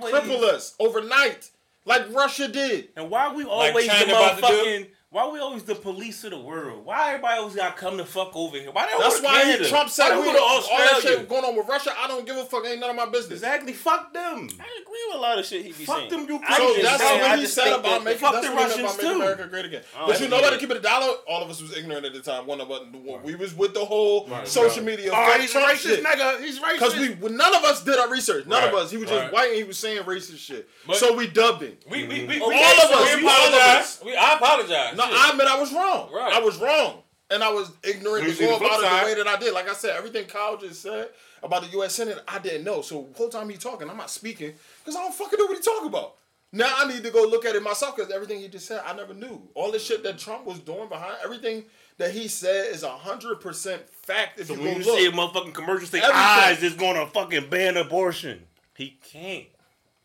cripple 0.00 0.42
us 0.44 0.74
overnight, 0.80 1.50
like 1.84 2.04
Russia 2.10 2.48
did. 2.48 2.88
And 2.96 3.10
why 3.10 3.34
we 3.34 3.44
always 3.44 3.86
China 3.86 4.06
the 4.06 4.12
about 4.16 4.36
to 4.36 4.40
do? 4.40 4.46
motherfucking? 4.46 4.86
Why 5.16 5.26
we 5.30 5.38
always 5.38 5.62
the 5.62 5.74
police 5.74 6.24
of 6.24 6.32
the 6.32 6.38
world? 6.38 6.84
Why 6.84 7.14
everybody 7.14 7.38
always 7.38 7.56
gotta 7.56 7.72
come 7.72 7.96
the 7.96 8.04
fuck 8.04 8.36
over 8.36 8.58
here? 8.58 8.70
Why 8.70 8.84
they 8.84 9.02
That's 9.02 9.22
why 9.22 9.40
Canada? 9.40 9.66
Trump 9.66 9.88
said 9.88 10.10
they 10.10 10.20
we, 10.20 10.26
go 10.26 10.34
to 10.34 10.38
all 10.38 10.60
that 10.60 11.00
shit 11.00 11.26
going 11.26 11.42
on 11.42 11.56
with 11.56 11.66
Russia. 11.66 11.90
I 11.98 12.06
don't 12.06 12.26
give 12.26 12.36
a 12.36 12.44
fuck. 12.44 12.66
Ain't 12.66 12.80
none 12.80 12.90
of 12.90 12.96
my 12.96 13.06
business. 13.06 13.38
Exactly. 13.38 13.72
Fuck 13.72 14.12
them. 14.12 14.46
I 14.60 14.82
agree 14.82 15.04
with 15.08 15.16
a 15.16 15.18
lot 15.18 15.38
of 15.38 15.46
shit 15.46 15.62
he 15.62 15.68
be 15.68 15.86
Fuck 15.86 15.96
saying. 15.96 16.10
them 16.10 16.28
Ukrainians. 16.28 16.76
So 16.76 16.82
that's 16.82 17.02
saying, 17.02 17.22
I 17.22 17.28
what 17.30 17.38
he 17.38 17.46
said 17.46 17.64
think 17.64 17.78
about 17.78 17.90
that- 17.90 18.04
making. 18.04 18.20
fuck 18.20 18.32
That's 18.34 18.46
the 18.46 18.54
what 18.54 18.60
he 18.60 18.68
meant 18.68 18.80
about 18.80 18.96
making 18.98 19.08
too. 19.08 19.16
America 19.16 19.46
great 19.48 19.64
again. 19.64 19.82
Oh, 19.98 20.06
But 20.06 20.20
you 20.20 20.28
know 20.28 20.36
yeah. 20.36 20.42
what? 20.42 20.50
To 20.52 20.58
keep 20.58 20.70
it 20.70 20.76
a 20.76 20.80
dollar, 20.80 21.14
all 21.26 21.42
of 21.42 21.48
us 21.48 21.62
was 21.62 21.74
ignorant 21.74 22.04
at 22.04 22.12
the 22.12 22.20
time. 22.20 22.46
One 22.46 22.60
of 22.60 22.70
us, 22.70 22.82
we 23.24 23.36
was 23.36 23.54
with 23.54 23.72
the 23.72 23.86
whole 23.86 24.28
social 24.44 24.84
media. 24.84 25.12
Oh, 25.14 25.40
he's 25.40 25.50
Trump 25.50 25.66
racist, 25.66 25.78
shit. 25.78 26.04
nigga. 26.04 26.42
He's 26.42 26.60
racist. 26.60 26.72
Because 26.74 26.94
we 26.94 27.30
none 27.30 27.54
of 27.54 27.64
us 27.64 27.82
did 27.82 27.98
our 27.98 28.10
research. 28.10 28.44
None 28.44 28.68
of 28.68 28.74
us. 28.74 28.90
He 28.90 28.98
was 28.98 29.08
just 29.08 29.22
right. 29.22 29.32
white 29.32 29.48
and 29.48 29.56
he 29.56 29.64
was 29.64 29.78
saying 29.78 30.02
racist 30.02 30.36
shit. 30.36 30.68
But- 30.86 30.96
so 30.96 31.16
we 31.16 31.26
dubbed 31.26 31.62
him. 31.62 31.78
We, 31.88 32.06
we, 32.06 32.18
mm-hmm. 32.18 32.28
we, 32.28 32.40
All 32.42 32.52
of 32.52 33.00
us, 33.00 33.14
we 33.14 33.22
you 33.22 33.28
all 33.30 33.34
of 33.34 33.54
apologize. 33.54 34.02
We, 34.04 34.14
I 34.14 34.34
apologize. 34.34 34.96
Shit. 35.08 35.18
I 35.18 35.30
admit 35.30 35.46
I 35.46 35.60
was 35.60 35.72
wrong. 35.72 36.10
Right. 36.12 36.32
I 36.34 36.40
was 36.40 36.58
wrong. 36.58 37.02
And 37.28 37.42
I 37.42 37.50
was 37.50 37.72
ignorant 37.82 38.24
to 38.24 38.38
go 38.38 38.56
about 38.56 38.78
it 38.84 38.88
the 38.88 39.04
way 39.04 39.14
that 39.14 39.26
I 39.26 39.36
did. 39.36 39.52
Like 39.52 39.68
I 39.68 39.72
said, 39.74 39.96
everything 39.96 40.26
Kyle 40.26 40.56
just 40.56 40.80
said 40.80 41.08
about 41.42 41.62
the 41.62 41.68
U.S. 41.70 41.94
Senate, 41.94 42.18
I 42.28 42.38
didn't 42.38 42.62
know. 42.62 42.82
So 42.82 43.08
whole 43.16 43.28
time 43.28 43.48
he 43.48 43.56
talking, 43.56 43.90
I'm 43.90 43.96
not 43.96 44.10
speaking 44.10 44.52
because 44.78 44.94
I 44.94 45.02
don't 45.02 45.12
fucking 45.14 45.36
know 45.36 45.46
what 45.46 45.56
he 45.56 45.62
talking 45.62 45.88
about. 45.88 46.14
Now 46.52 46.72
I 46.78 46.86
need 46.86 47.02
to 47.02 47.10
go 47.10 47.22
look 47.24 47.44
at 47.44 47.56
it 47.56 47.62
myself 47.62 47.96
because 47.96 48.12
everything 48.12 48.40
he 48.40 48.48
just 48.48 48.66
said, 48.66 48.80
I 48.86 48.94
never 48.94 49.12
knew. 49.12 49.42
All 49.54 49.72
the 49.72 49.78
shit 49.80 50.04
that 50.04 50.18
Trump 50.18 50.46
was 50.46 50.60
doing 50.60 50.88
behind 50.88 51.16
everything 51.24 51.64
that 51.98 52.12
he 52.12 52.28
said 52.28 52.72
is 52.72 52.84
hundred 52.84 53.40
percent 53.40 53.88
fact. 53.88 54.38
If 54.38 54.46
So 54.46 54.54
you 54.54 54.60
when 54.60 54.76
you 54.76 54.84
look, 54.84 54.98
see 54.98 55.06
a 55.06 55.10
motherfucking 55.10 55.54
commercial 55.54 55.86
say 55.88 55.98
eyes 56.00 56.10
ah, 56.12 56.56
is 56.60 56.74
gonna 56.74 57.06
fucking 57.06 57.50
ban 57.50 57.76
abortion, 57.76 58.44
he 58.74 58.96
can't. 59.02 59.46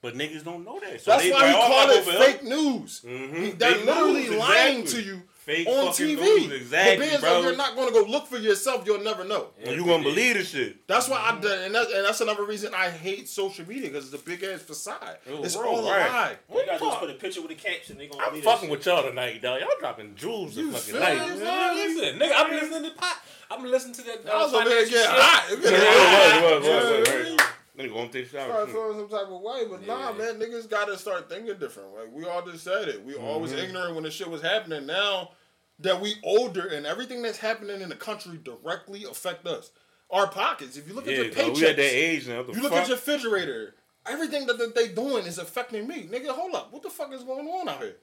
But 0.02 0.16
niggas 0.16 0.44
don't 0.44 0.66
know 0.66 0.80
that. 0.80 1.00
So 1.02 1.12
That's 1.12 1.24
they 1.24 1.32
why 1.32 1.48
he 1.48 1.54
like, 1.54 1.64
oh, 1.64 1.68
call 1.68 1.90
it 1.92 2.04
fake 2.04 2.42
here. 2.42 2.50
news. 2.50 3.02
Mhm. 3.06 3.58
They're 3.60 3.76
Fake 3.76 3.86
literally 3.86 4.14
news, 4.30 4.36
lying 4.36 4.80
exactly. 4.82 5.04
to 5.04 5.08
you 5.10 5.22
Fake 5.46 5.68
on 5.68 5.88
TV. 5.94 6.16
news, 6.16 6.48
but 6.48 6.56
exactly, 6.56 7.08
being 7.08 7.20
bro. 7.20 7.30
so 7.30 7.42
you're 7.42 7.56
not 7.56 7.76
going 7.76 7.88
to 7.88 7.94
go 7.94 8.06
look 8.10 8.26
for 8.28 8.38
yourself, 8.38 8.84
you'll 8.86 9.04
never 9.04 9.24
know. 9.24 9.48
And 9.64 9.76
you 9.76 9.86
gonna 9.86 10.02
believe 10.04 10.38
the 10.38 10.44
shit. 10.44 10.88
That's 10.88 11.08
why 11.10 11.18
I 11.20 11.40
done, 11.40 11.60
and 11.66 11.74
that's, 11.76 11.92
and 11.94 12.06
that's 12.06 12.22
another 12.22 12.46
reason 12.46 12.74
I 12.76 12.90
hate 12.90 13.28
social 13.30 13.68
media 13.68 13.90
because 13.90 14.12
it's 14.14 14.22
a 14.22 14.26
big 14.26 14.44
ass 14.44 14.62
facade. 14.62 15.18
Oh, 15.30 15.44
it's 15.44 15.56
bro, 15.56 15.68
all 15.70 15.80
a 15.80 15.82
lie. 15.82 16.36
All 16.50 16.60
you 16.60 16.66
gotta 16.66 16.80
do 16.80 16.90
is 16.90 16.96
put 16.96 17.10
a 17.10 17.14
picture 17.16 17.42
with 17.44 17.52
a 17.52 17.56
caption. 17.56 17.98
They 17.98 18.08
gonna 18.08 18.24
I'm 18.24 18.30
believe 18.30 18.44
fucking 18.44 18.70
with 18.70 18.86
y'all 18.86 19.04
tonight, 19.04 19.42
dog. 19.42 19.62
Y'all 19.62 19.70
dropping 19.80 20.16
jewels 20.16 20.56
the 20.56 20.64
fucking 20.64 20.80
feel 20.80 21.00
night. 21.00 21.30
me? 21.38 21.44
Man, 21.44 21.76
listen, 21.76 22.20
nigga, 22.20 22.32
I'm 22.36 22.52
listening 22.52 22.84
to 22.92 22.98
pot. 22.98 23.18
I'm 23.52 23.64
listening 23.66 23.96
to 23.96 24.02
that. 24.04 24.32
I 24.34 24.44
was 24.44 24.54
Uh, 24.54 24.58
over 24.58 24.70
there 24.70 24.86
getting 24.86 24.98
shit. 24.98 25.08
hot. 25.08 25.46
Yeah, 25.50 25.58
it 25.58 26.60
was, 26.60 26.66
it 26.68 26.70
was, 26.72 27.10
it 27.10 27.32
was, 27.34 27.42
it 27.86 27.92
was. 27.92 27.94
Let 27.94 27.94
me 27.94 27.96
go 27.96 28.04
and 28.04 28.12
take 28.12 28.26
a 28.26 28.30
shower. 28.30 28.50
start 28.50 28.70
feeling 28.72 28.98
some 28.98 29.10
type 29.10 29.28
of 29.28 29.42
way. 29.42 29.64
But 29.70 29.88
nah, 29.88 30.14
man, 30.14 30.40
niggas 30.40 30.70
gotta 30.70 30.98
start 30.98 31.30
thinking 31.30 31.58
different. 31.58 31.94
Like 31.94 32.12
we 32.14 32.26
all 32.26 32.46
just 32.46 32.64
said 32.64 32.88
it. 32.88 33.04
We 33.06 33.14
mm-hmm. 33.14 33.24
always 33.24 33.52
ignorant 33.52 33.96
when 33.96 34.04
the 34.04 34.12
shit 34.12 34.30
was 34.30 34.42
happening. 34.42 34.86
Now 34.86 35.32
that 35.80 36.00
we 36.00 36.16
older 36.24 36.68
and 36.68 36.86
everything 36.86 37.22
that's 37.22 37.40
happening 37.40 37.82
in 37.82 37.90
the 37.90 37.96
country 37.96 38.40
directly 38.44 39.04
affect 39.04 39.46
us. 39.46 39.72
Our 40.10 40.28
pockets. 40.28 40.78
If 40.78 40.88
you 40.88 40.94
look 40.94 41.06
Yeah, 41.06 41.14
at 41.14 41.18
your 41.18 41.34
paychecks, 41.34 41.58
we 41.58 41.68
at 41.68 41.76
that 41.78 41.96
age 41.96 42.28
now. 42.28 42.44
You 42.52 42.62
look 42.62 42.74
at 42.74 42.88
your 42.88 42.98
refrigerator. 42.98 43.76
Everything 44.06 44.48
that, 44.48 44.58
that 44.58 44.76
they 44.76 44.88
doing 44.90 45.26
is 45.26 45.38
affecting 45.38 45.88
me, 45.88 46.08
nigga. 46.12 46.30
Hold 46.30 46.56
up, 46.56 46.74
what 46.74 46.82
the 46.82 46.90
fuck 46.90 47.14
is 47.14 47.24
going 47.24 47.48
on 47.48 47.70
out 47.70 47.82
here? 47.82 47.98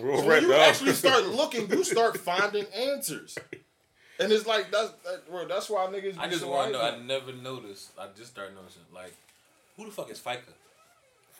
Real 0.00 0.18
So 0.18 0.26
when 0.26 0.42
you 0.42 0.48
dog. 0.48 0.60
actually 0.60 0.92
start 0.92 1.26
looking, 1.28 1.70
you 1.70 1.84
start 1.84 2.16
finding 2.18 2.66
answers. 2.74 3.36
And 4.20 4.32
it's 4.32 4.46
like 4.46 4.70
that's 4.70 4.90
that, 5.04 5.28
bro, 5.28 5.46
that's 5.48 5.68
why 5.68 5.86
niggas. 5.86 6.14
Be 6.14 6.18
I 6.18 6.28
just 6.28 6.42
so 6.42 6.50
want 6.50 6.72
to 6.72 6.78
know. 6.78 6.84
I 6.84 6.98
never 6.98 7.32
noticed. 7.32 7.90
I 7.98 8.06
just 8.16 8.30
started 8.30 8.54
noticing. 8.54 8.82
Like, 8.94 9.12
who 9.76 9.86
the 9.86 9.90
fuck 9.90 10.10
is 10.10 10.20
FICA? 10.20 10.40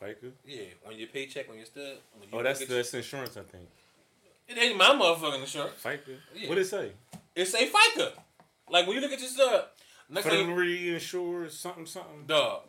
FICA? 0.02 0.32
Yeah, 0.46 0.64
when 0.84 0.98
your 0.98 1.08
paycheck, 1.08 1.48
when 1.48 1.58
you're 1.58 1.66
still. 1.66 1.84
When 2.18 2.28
you 2.32 2.38
Oh, 2.38 2.42
that's 2.42 2.58
get 2.60 2.68
that's 2.68 2.92
insurance, 2.94 3.36
I 3.36 3.42
think. 3.42 3.68
It 4.48 4.58
ain't 4.58 4.76
my 4.76 4.86
motherfucking 4.90 5.40
insurance. 5.40 5.74
FICA. 5.82 6.16
Yeah. 6.34 6.48
What 6.48 6.58
it 6.58 6.66
say? 6.66 6.92
It 7.34 7.46
say 7.46 7.68
FICA. 7.70 8.12
Like 8.70 8.86
when 8.86 8.96
you 8.96 9.02
look 9.02 9.12
at 9.12 9.20
your 9.20 9.28
stuff, 9.28 9.66
next 10.08 10.26
thing, 10.26 10.48
Federally 10.48 10.94
insured 10.94 11.52
something 11.52 11.86
something. 11.86 12.24
dog. 12.26 12.62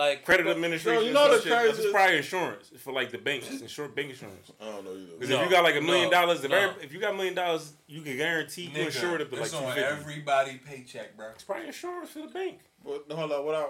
Like 0.00 0.24
Credit 0.24 0.46
administration. 0.46 1.02
Yo, 1.02 1.08
you 1.08 1.12
know 1.12 1.28
the 1.36 1.42
shit. 1.42 1.52
crazy- 1.52 1.82
It's 1.82 1.92
probably 1.92 2.16
insurance 2.16 2.72
for 2.78 2.90
like 2.90 3.10
the 3.10 3.18
banks, 3.18 3.50
insurance, 3.50 3.94
bank 3.94 4.08
insurance. 4.08 4.50
I 4.58 4.64
don't 4.64 4.84
know 4.86 4.92
either. 4.92 5.12
Because 5.18 5.28
No, 5.28 5.40
if 5.40 5.44
you 5.44 5.50
got 5.50 5.62
like 5.62 5.76
a 5.76 5.80
million 5.82 6.06
no, 6.06 6.10
dollars, 6.10 6.42
if, 6.42 6.50
no. 6.50 6.56
every- 6.56 6.82
if 6.84 6.92
you 6.94 7.00
got 7.00 7.12
a 7.12 7.16
million 7.18 7.34
dollars, 7.34 7.74
you 7.86 8.00
can 8.00 8.16
guarantee 8.16 8.72
you 8.74 8.82
insured 8.86 9.20
up 9.20 9.28
to 9.28 9.36
like 9.36 9.44
it's 9.44 9.52
on 9.54 9.76
everybody 9.76 10.56
paycheck, 10.56 11.18
bro. 11.18 11.28
It's 11.34 11.44
probably 11.44 11.66
insurance 11.66 12.08
for 12.10 12.20
the 12.20 12.28
bank. 12.28 12.60
But 12.82 13.04
hold 13.12 13.30
on, 13.30 13.44
what 13.44 13.54
I 13.54 13.66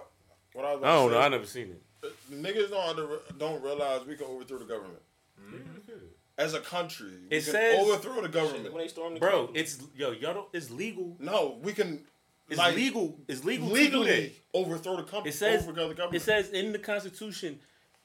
what 0.52 0.65
I 0.65 0.74
was 0.74 0.82
I 0.85 0.86
about 0.86 0.94
don't 0.94 1.09
to 1.09 1.15
know. 1.15 1.20
I 1.20 1.28
never 1.31 1.47
seen 1.47 1.77
it. 2.02 2.12
niggas 2.32 2.70
don't 2.70 2.89
under, 2.90 3.19
don't 3.36 3.61
realize 3.61 4.07
we 4.07 4.15
can 4.15 4.27
overthrow 4.27 4.59
the 4.59 4.65
government 4.66 5.02
mm-hmm. 5.43 5.94
as 6.39 6.55
a 6.55 6.61
country. 6.61 7.11
We 7.28 7.36
It 7.39 7.43
can 7.44 7.52
says- 7.55 7.81
overthrow 7.81 8.23
the 8.23 8.28
government 8.28 8.73
When 8.73 8.82
they 8.82 8.89
storm 8.89 9.15
the 9.15 9.20
Bro, 9.20 9.48
Capitol. 9.48 9.61
it's 9.61 9.78
yo, 9.97 10.12
y'all 10.12 10.35
don't. 10.35 10.48
It's 10.52 10.70
legal. 10.70 11.16
No, 11.19 11.59
we 11.61 11.73
can 11.73 12.05
It's 12.51 12.59
like 12.59 12.74
legal. 12.74 13.18
It's 13.28 13.44
legal 13.44 13.68
to 13.68 13.74
do 13.74 13.81
legally 13.81 14.20
that. 14.20 14.32
overthrow 14.59 14.97
the 14.97 15.05
company. 15.05 15.31
It 15.31 15.35
says 15.35 15.62
overthrow 15.62 15.89
the 15.89 15.94
government. 15.94 16.22
it 16.22 16.24
says 16.24 16.51
in 16.51 16.72
the 16.72 16.78
Constitution, 16.78 17.60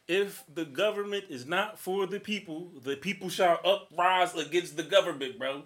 if 0.08 0.44
the 0.54 0.66
government 0.66 1.26
is 1.30 1.46
not 1.46 1.80
for 1.80 2.06
the 2.06 2.20
people, 2.20 2.72
the 2.84 2.96
people 2.96 3.30
shall 3.30 3.60
uprise 3.66 4.36
against 4.36 4.78
the 4.78 4.84
government, 4.84 5.40
bro. 5.40 5.64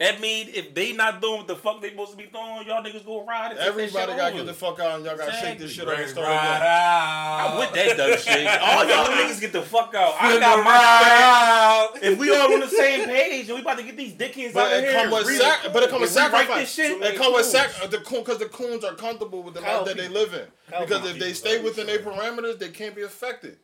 That 0.00 0.20
means 0.20 0.50
if 0.54 0.74
they 0.74 0.92
not 0.92 1.20
doing 1.20 1.38
what 1.38 1.48
the 1.48 1.56
fuck 1.56 1.82
they 1.82 1.90
supposed 1.90 2.12
to 2.12 2.16
be 2.16 2.26
doing, 2.26 2.68
y'all 2.68 2.84
niggas 2.84 3.04
go 3.04 3.24
ride 3.26 3.50
and 3.50 3.58
take 3.58 3.66
that 3.66 3.66
Everybody 3.66 4.12
gotta 4.16 4.36
get 4.36 4.46
the 4.46 4.54
fuck 4.54 4.78
out 4.78 4.94
and 4.96 5.04
y'all 5.04 5.16
gotta 5.16 5.32
shake 5.32 5.58
this 5.58 5.72
Exactly. 5.72 5.74
shit 5.74 5.88
up 5.88 5.98
and 5.98 6.08
start 6.10 6.28
right 6.28 6.56
again. 6.56 6.62
out. 6.68 7.50
I'm 7.50 7.58
with 7.58 7.72
that 7.72 7.96
dumb 7.96 8.18
shit. 8.18 8.46
All 8.62 8.84
y'all 8.88 9.06
niggas 9.16 9.40
get 9.40 9.52
the 9.52 9.62
fuck 9.62 9.92
out. 9.96 10.14
I 10.20 10.38
got 10.38 10.64
my 10.64 10.70
out. 10.72 12.02
If 12.02 12.16
we 12.16 12.30
all 12.32 12.52
on 12.54 12.60
the 12.60 12.68
same 12.68 13.06
page 13.06 13.46
and 13.48 13.56
we 13.56 13.62
about 13.62 13.78
to 13.78 13.82
get 13.82 13.96
these 13.96 14.12
dickheads 14.14 14.52
But 14.54 14.72
out 14.72 14.78
it 14.78 14.84
here, 14.84 14.92
come 15.02 15.10
with 15.10 15.26
re- 15.26 15.36
sac- 15.36 15.72
but 15.72 15.82
it 15.82 15.90
come 15.90 16.00
with 16.00 16.10
sacrifice. 16.10 16.60
This 16.60 16.74
shit. 16.74 17.02
It 17.02 17.16
come 17.16 17.32
with 17.34 17.46
sac 17.46 17.70
the 17.90 17.98
coon 17.98 18.20
because 18.20 18.38
the 18.38 18.46
coons 18.46 18.84
are 18.84 18.94
comfortable 18.94 19.42
with 19.42 19.54
the 19.54 19.60
Cow 19.62 19.78
life 19.78 19.86
that 19.86 19.96
they 19.96 20.06
live 20.08 20.32
in. 20.32 20.46
Cow 20.70 20.80
Because 20.84 20.98
if 21.06 21.14
people, 21.14 21.26
they 21.26 21.32
stay 21.32 21.60
within 21.60 21.86
their 21.86 21.98
parameters, 21.98 22.60
they 22.60 22.68
can't 22.68 22.94
be 22.94 23.02
affected. 23.02 23.56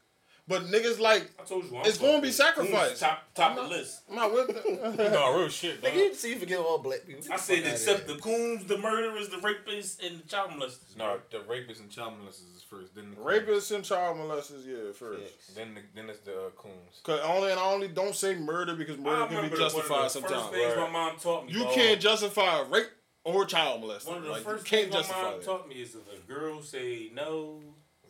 But 0.46 0.64
niggas 0.64 1.00
like 1.00 1.30
I 1.40 1.44
told 1.44 1.64
you, 1.70 1.78
I'm 1.78 1.86
It's 1.86 1.96
gonna 1.96 2.20
be 2.20 2.30
sacrificed. 2.30 2.90
Who's 2.90 3.00
Top, 3.00 3.22
top 3.34 3.50
I'm 3.50 3.56
the 3.56 3.62
not- 3.62 3.70
list. 3.70 4.00
I'm 4.10 4.16
not 4.16 4.32
with 4.34 4.50
it. 4.50 5.12
No, 5.12 5.38
real 5.38 5.48
shit, 5.48 5.80
dog. 5.80 5.90
Nigga, 5.92 5.96
you 5.96 6.14
see, 6.14 6.34
you 6.34 6.38
forget 6.38 6.58
all 6.58 6.78
black 6.78 7.06
people. 7.06 7.24
I 7.32 7.36
said 7.36 7.64
except 7.64 8.06
the 8.06 8.16
coons, 8.16 8.66
the 8.66 8.76
murderers, 8.76 9.30
the 9.30 9.38
rapists, 9.38 10.04
and 10.06 10.20
the 10.22 10.28
child 10.28 10.50
molesters. 10.50 10.96
No, 10.98 11.18
the 11.30 11.38
rapists 11.38 11.80
and 11.80 11.90
child 11.90 12.12
molesters 12.20 12.54
is 12.56 12.62
first. 12.68 12.94
Then 12.94 13.10
the 13.10 13.16
coons. 13.16 13.26
Rapists 13.26 13.74
and 13.74 13.84
child 13.84 14.18
molesters, 14.18 14.66
yeah, 14.66 14.92
first. 14.92 15.54
Then 15.56 15.74
the, 15.74 15.80
then 15.94 16.10
it's 16.10 16.20
the 16.20 16.32
uh, 16.32 16.50
coons. 16.56 17.00
Cause 17.04 17.20
only 17.24 17.50
and 17.50 17.58
I 17.58 17.64
only 17.64 17.88
don't 17.88 18.14
say 18.14 18.34
murder 18.34 18.74
because 18.74 18.98
I 18.98 19.00
murder 19.00 19.26
can 19.26 19.36
remember 19.36 19.56
be 19.56 19.62
one 19.62 19.70
of 19.70 19.72
the 19.72 19.78
justified 19.80 20.02
first 20.02 20.12
sometimes. 20.12 20.48
things 20.50 20.76
my 20.76 20.90
mom 20.90 21.16
taught 21.18 21.46
me. 21.46 21.52
You 21.54 21.64
dog. 21.64 21.72
can't 21.72 22.00
justify 22.00 22.60
rape 22.68 22.88
or 23.24 23.46
child 23.46 23.80
molesting. 23.80 24.12
One 24.12 24.18
of 24.22 24.24
the 24.26 24.30
like, 24.32 24.42
first 24.42 24.70
you 24.70 24.76
can't 24.78 24.92
things 24.92 25.08
my 25.10 25.22
mom 25.22 25.32
that. 25.38 25.44
taught 25.46 25.68
me 25.68 25.76
is 25.76 25.94
if 25.94 26.02
a 26.02 26.30
girl 26.30 26.60
say 26.60 27.10
no, 27.14 27.60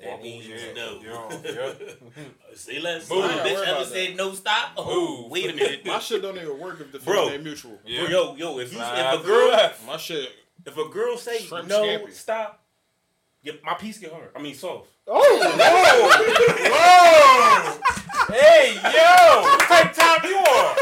that 0.05 0.13
Well, 0.15 0.23
means 0.23 0.47
yeah, 0.47 0.73
no. 0.75 1.01
yeah, 1.03 1.33
yeah. 1.45 2.25
say 2.55 2.81
less. 2.81 3.09
Move. 3.11 3.25
If 3.25 3.31
I 3.31 3.33
a 3.33 3.37
ain't 3.37 3.41
bitch 3.47 3.55
worried 3.55 3.69
ever 3.69 3.77
about 3.79 3.87
said 3.93 4.17
no 4.17 4.33
stop. 4.35 4.71
Oh, 4.77 5.23
Move. 5.23 5.31
wait 5.31 5.51
a 5.51 5.53
minute. 5.57 5.85
My 5.87 5.99
shit 5.99 6.23
don't 6.23 6.37
even 6.37 6.59
work 6.59 6.81
if 6.81 6.93
the 6.93 6.99
Bro. 7.01 7.15
feeling 7.15 7.35
ain't 7.35 7.43
mutual. 7.45 7.79
Yeah. 7.87 8.03
Bro, 8.03 8.11
yo, 8.11 8.35
yo, 8.37 8.59
if 8.61 8.71
you 8.73 8.79
Slide 8.79 9.15
if 9.15 9.21
a 9.21 9.25
girl 9.27 9.51
the. 9.51 9.73
My 9.87 9.97
shit. 9.97 10.29
if 10.67 10.77
a 10.77 10.89
girl 10.89 11.17
say 11.17 11.39
Shrimp 11.41 11.69
no 11.69 11.83
scampi. 11.83 12.13
stop, 12.13 12.63
yeah, 13.43 13.53
my 13.65 13.75
piece 13.75 13.99
get 13.99 14.13
hard. 14.13 14.31
I 14.37 14.41
mean 14.41 14.55
soft. 14.55 14.89
Oh, 15.07 15.21
whoa, 16.73 18.35
Hey, 18.35 18.75
yo! 18.75 19.43
What 19.43 19.61
type 19.61 19.91
of 19.91 19.97
time 19.97 20.31
you 20.31 20.37
on? 20.37 20.77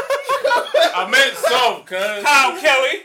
I 0.95 1.07
meant 1.11 1.35
soft, 1.35 1.85
cuz. 1.87 2.23
Kyle 2.23 2.57
Kelly. 2.61 3.03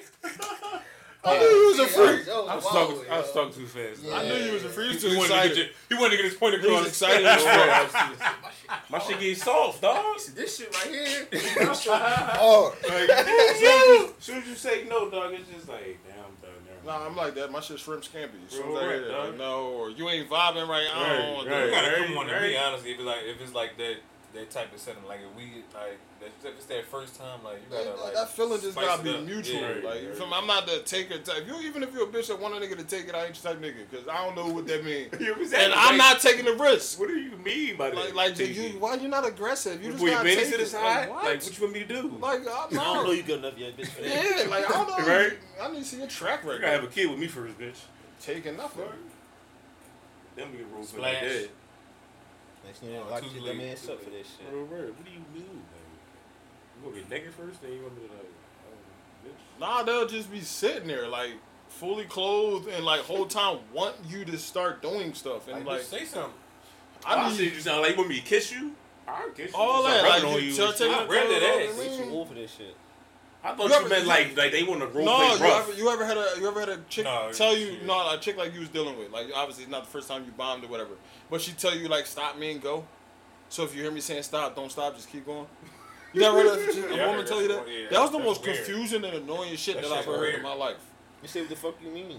I 1.24 1.36
knew 1.38 1.44
you 1.46 1.66
was 1.70 1.78
a 1.80 1.86
freak. 1.88 2.28
I 2.28 2.54
was 2.54 2.64
talking. 2.64 2.96
I 3.10 3.18
was 3.18 3.32
talking 3.32 3.52
too 3.52 3.66
fast. 3.66 4.00
I 4.12 4.22
knew 4.28 4.34
you 4.36 4.52
was 4.52 4.64
a 4.64 4.68
freak. 4.68 4.92
You 4.92 4.94
He 4.94 4.98
too 5.00 5.16
wanted, 5.18 5.28
to 5.28 5.34
get 5.34 5.46
excited. 5.46 5.68
he 5.88 5.94
wanted 5.96 6.10
to 6.10 6.16
get 6.16 6.24
his 6.26 6.34
point 6.34 6.54
He 6.54 6.60
was 6.60 6.68
across. 6.68 6.86
excited 6.88 7.26
as 7.26 7.42
fuck. 7.42 8.80
My 8.90 8.98
shit 9.00 9.18
get 9.20 9.36
soft, 9.38 9.82
dog. 9.82 10.16
This 10.34 10.56
shit 10.58 10.72
right 10.74 10.86
here. 10.94 11.26
oh, 12.40 12.74
Like, 12.82 12.92
as, 13.10 13.26
soon 13.26 13.38
as 13.40 13.60
you, 13.60 14.14
as 14.18 14.24
soon 14.24 14.36
as 14.42 14.48
you 14.48 14.54
say 14.54 14.84
no, 14.88 15.10
dog, 15.10 15.32
it's 15.34 15.48
just 15.50 15.68
like, 15.68 15.98
damn, 16.06 16.18
I'm 16.18 16.34
done. 16.40 16.50
Nah, 16.86 17.06
I'm 17.06 17.16
like 17.16 17.34
that. 17.34 17.50
My 17.50 17.60
shit 17.60 17.78
shrimp 17.80 18.02
scampi. 18.04 18.30
As 18.46 18.52
soon 18.54 18.70
as 18.72 18.78
I 18.78 18.80
hear 18.80 18.90
right, 18.90 19.00
that, 19.06 19.12
dog. 19.12 19.38
no, 19.38 19.66
or 19.72 19.90
you 19.90 20.08
ain't 20.08 20.30
vibing 20.30 20.68
right. 20.68 20.86
I 20.94 21.16
don't 21.18 21.34
want 21.34 21.48
right. 21.48 21.64
You 21.64 21.70
gotta 21.72 22.04
come 22.06 22.18
on 22.18 22.26
to 22.26 22.32
Right. 22.32 22.42
me, 22.42 22.56
honestly. 22.56 22.92
If 22.92 22.98
it's 22.98 23.06
like 23.06 23.22
if 23.24 23.40
it's 23.42 23.52
like 23.54 23.76
that 23.78 23.96
that 24.34 24.50
type 24.50 24.74
of 24.74 24.78
setting, 24.78 25.02
like 25.08 25.20
if 25.20 25.34
we 25.36 25.62
like 25.74 25.98
if 26.20 26.44
it's 26.56 26.66
that 26.66 26.84
first 26.84 27.16
time, 27.18 27.42
like 27.42 27.56
you 27.56 27.74
gotta 27.74 27.90
That, 27.90 27.98
like 28.04 28.14
that 28.14 28.28
feeling 28.28 28.60
just 28.60 28.72
spice 28.74 28.84
gotta 28.86 29.00
it 29.00 29.04
be 29.04 29.14
up. 29.18 29.22
mutual. 29.24 29.60
Yeah, 29.60 29.68
like, 29.68 30.02
you 30.02 30.08
right. 30.08 30.16
feel 30.18 30.26
me? 30.26 30.32
I'm 30.34 30.46
not 30.46 30.66
the 30.66 30.80
taker 30.80 31.16
type. 31.18 31.44
You 31.46 31.58
even 31.62 31.82
if 31.82 31.92
you're 31.94 32.04
a 32.04 32.06
bitch 32.12 32.28
that 32.28 32.38
want 32.38 32.54
a 32.54 32.58
nigga 32.58 32.76
to 32.76 32.84
take 32.84 33.08
it, 33.08 33.14
I 33.14 33.24
ain't 33.24 33.42
your 33.42 33.52
type 33.54 33.62
nigga 33.62 33.88
because 33.90 34.06
I 34.06 34.22
don't 34.26 34.36
know 34.36 34.52
what 34.52 34.66
that 34.66 34.84
means. 34.84 35.08
Yeah, 35.18 35.32
and 35.32 35.40
exactly. 35.40 35.72
I'm 35.74 35.96
Like, 35.96 35.98
not 35.98 36.20
taking 36.20 36.44
the 36.44 36.52
risk. 36.54 37.00
What 37.00 37.08
do 37.08 37.14
you 37.18 37.36
mean 37.38 37.76
by 37.78 37.88
that? 37.90 37.96
Like, 37.96 38.14
like 38.14 38.34
Take 38.34 38.54
you, 38.54 38.62
it. 38.64 38.80
why 38.80 38.94
you 38.96 39.08
not 39.08 39.26
aggressive? 39.26 39.82
You 39.82 39.92
just 39.92 40.00
Put 40.02 40.10
your 40.10 40.18
gotta 40.18 40.34
take 40.34 40.50
to 40.50 40.56
the 40.58 40.62
it. 40.62 40.66
side. 40.66 40.82
Like, 40.82 41.10
what? 41.10 41.24
Like, 41.24 41.42
what 41.42 41.58
you 41.58 41.62
want 41.64 41.74
me 41.74 41.80
to 41.84 41.86
do? 42.02 42.18
Like, 42.20 42.40
I'm 42.40 42.46
I 42.48 42.68
don't 42.70 42.72
know 42.74 43.02
not. 43.04 43.16
you 43.16 43.22
good 43.22 43.38
enough 43.38 43.56
yet, 43.58 43.76
bitch. 43.78 43.86
For 43.88 44.02
that. 44.02 44.38
Yeah, 44.44 44.50
like 44.50 44.68
I 44.68 44.72
don't 44.72 44.88
know. 44.98 45.06
Right? 45.06 45.32
I 45.62 45.70
need 45.72 45.78
to 45.78 45.84
see 45.84 45.96
your 45.98 46.06
track 46.06 46.42
You 46.44 46.50
record. 46.50 46.60
gotta 46.62 46.72
have 46.74 46.84
a 46.84 46.88
kid 46.88 47.08
with 47.08 47.18
me 47.18 47.28
first, 47.28 47.58
bitch. 47.58 47.78
Taking 48.20 48.56
nothing. 48.58 48.84
Then 50.36 50.52
we 50.52 50.58
get 50.58 50.66
rolled 50.72 50.86
for 50.86 50.96
Splash. 50.98 51.14
like 51.14 51.22
that. 51.22 51.48
Next 52.68 52.80
thing 52.80 52.90
you 52.90 52.96
know, 52.96 53.06
lock 53.10 53.22
Too 53.22 53.28
your 53.34 53.46
dumb 53.46 53.60
ass 53.62 53.88
up 53.88 54.02
for 54.04 54.10
this 54.10 54.26
shit. 54.36 54.50
Bro, 54.50 54.66
bro, 54.66 54.78
what 54.78 55.04
do 55.04 55.10
you 55.10 55.24
mean? 55.32 55.62
Like, 55.72 55.88
you 56.76 56.90
gonna 56.90 57.00
get 57.00 57.10
naked 57.10 57.32
first, 57.32 57.62
then 57.62 57.72
you 57.72 57.80
want 57.80 57.96
me 57.96 58.06
to 58.06 58.12
like, 58.12 58.26
oh, 58.68 59.26
bitch? 59.26 59.58
Nah, 59.58 59.82
they'll 59.84 60.06
just 60.06 60.30
be 60.30 60.42
sitting 60.42 60.86
there 60.86 61.08
like 61.08 61.32
fully 61.68 62.04
clothed 62.04 62.68
and 62.68 62.84
like 62.84 63.00
whole 63.00 63.24
time 63.24 63.60
want 63.72 63.96
you 64.06 64.26
to 64.26 64.36
start 64.36 64.82
doing 64.82 65.14
stuff 65.14 65.48
and 65.48 65.64
Like, 65.64 65.78
like 65.78 65.82
say 65.82 66.04
something. 66.04 66.32
I 67.06 67.14
I 67.14 67.32
see 67.32 67.44
need 67.44 67.54
you 67.54 67.60
sound 67.60 67.80
like 67.80 67.92
you 67.92 67.96
want 67.96 68.10
me 68.10 68.20
to 68.20 68.26
kiss 68.26 68.52
you. 68.52 68.72
I'll 69.06 69.30
kiss 69.30 69.50
you. 69.50 69.56
all 69.58 69.82
that. 69.84 70.04
rubbing 70.04 70.24
Like 70.24 70.34
on 70.34 70.42
you, 70.42 70.48
you 70.50 70.54
tell 70.54 70.68
and 70.68 70.76
take 70.76 70.90
shit. 70.90 71.00
your 71.00 71.06
I 71.06 71.06
read 71.06 71.30
that 71.30 71.40
clothes 71.40 71.70
ass. 71.70 72.74
I 73.44 73.54
thought 73.54 73.64
You 73.64 73.68
you, 73.70 73.74
ever- 73.80 73.88
meant 73.88 74.06
like 74.06 74.36
like 74.36 74.52
they 74.52 74.62
want 74.64 74.80
to 74.80 74.86
role 74.88 75.04
No, 75.04 75.16
play 75.16 75.26
you 75.38 75.44
rough. 75.54 75.68
ever, 75.68 75.78
you 75.78 75.88
ever 75.90 76.04
had 76.04 76.16
a 76.16 76.26
you 76.40 76.48
ever 76.48 76.60
had 76.60 76.68
a 76.70 76.78
chick 76.88 77.04
No, 77.04 77.30
tell 77.32 77.56
you 77.56 77.66
shit. 77.72 77.84
no 77.86 78.10
a 78.12 78.18
chick 78.18 78.36
like 78.36 78.52
you 78.52 78.60
was 78.60 78.68
dealing 78.68 78.98
with 78.98 79.10
like 79.12 79.26
obviously 79.34 79.64
it's 79.64 79.70
not 79.70 79.84
the 79.84 79.90
first 79.90 80.08
time 80.08 80.24
you 80.24 80.32
bombed 80.32 80.64
or 80.64 80.68
whatever, 80.68 80.90
but 81.30 81.40
she 81.40 81.52
tell 81.52 81.74
you 81.74 81.88
like 81.88 82.06
stop 82.06 82.36
me 82.38 82.50
and 82.52 82.60
go. 82.62 82.84
So 83.48 83.62
if 83.64 83.74
you 83.74 83.82
hear 83.82 83.90
me 83.92 84.00
saying 84.00 84.24
stop, 84.24 84.54
don't 84.56 84.70
stop, 84.72 84.94
just 84.96 85.08
keep 85.10 85.24
going. 85.24 85.46
You 86.12 86.20
never 86.22 86.38
heard 86.42 86.46
of 86.68 86.76
a 86.92 86.96
Yeah, 86.96 87.06
woman 87.06 87.26
tell 87.26 87.40
you 87.40 87.48
that. 87.48 87.64
that? 87.64 87.72
Yeah, 87.72 87.86
that 87.90 88.00
was 88.00 88.10
the 88.10 88.18
most 88.18 88.42
weird. 88.44 88.56
confusing 88.56 89.04
and 89.04 89.14
annoying 89.14 89.54
shit 89.56 89.76
That 89.76 89.82
that, 89.84 89.92
I've 89.92 89.98
shit's 89.98 90.08
ever 90.08 90.18
heard 90.18 90.34
in 90.34 90.42
my 90.42 90.54
life. 90.54 90.76
You 91.22 91.28
say 91.28 91.40
what 91.40 91.50
the 91.50 91.56
fuck 91.56 91.74
you 91.82 91.90
mean? 91.90 92.18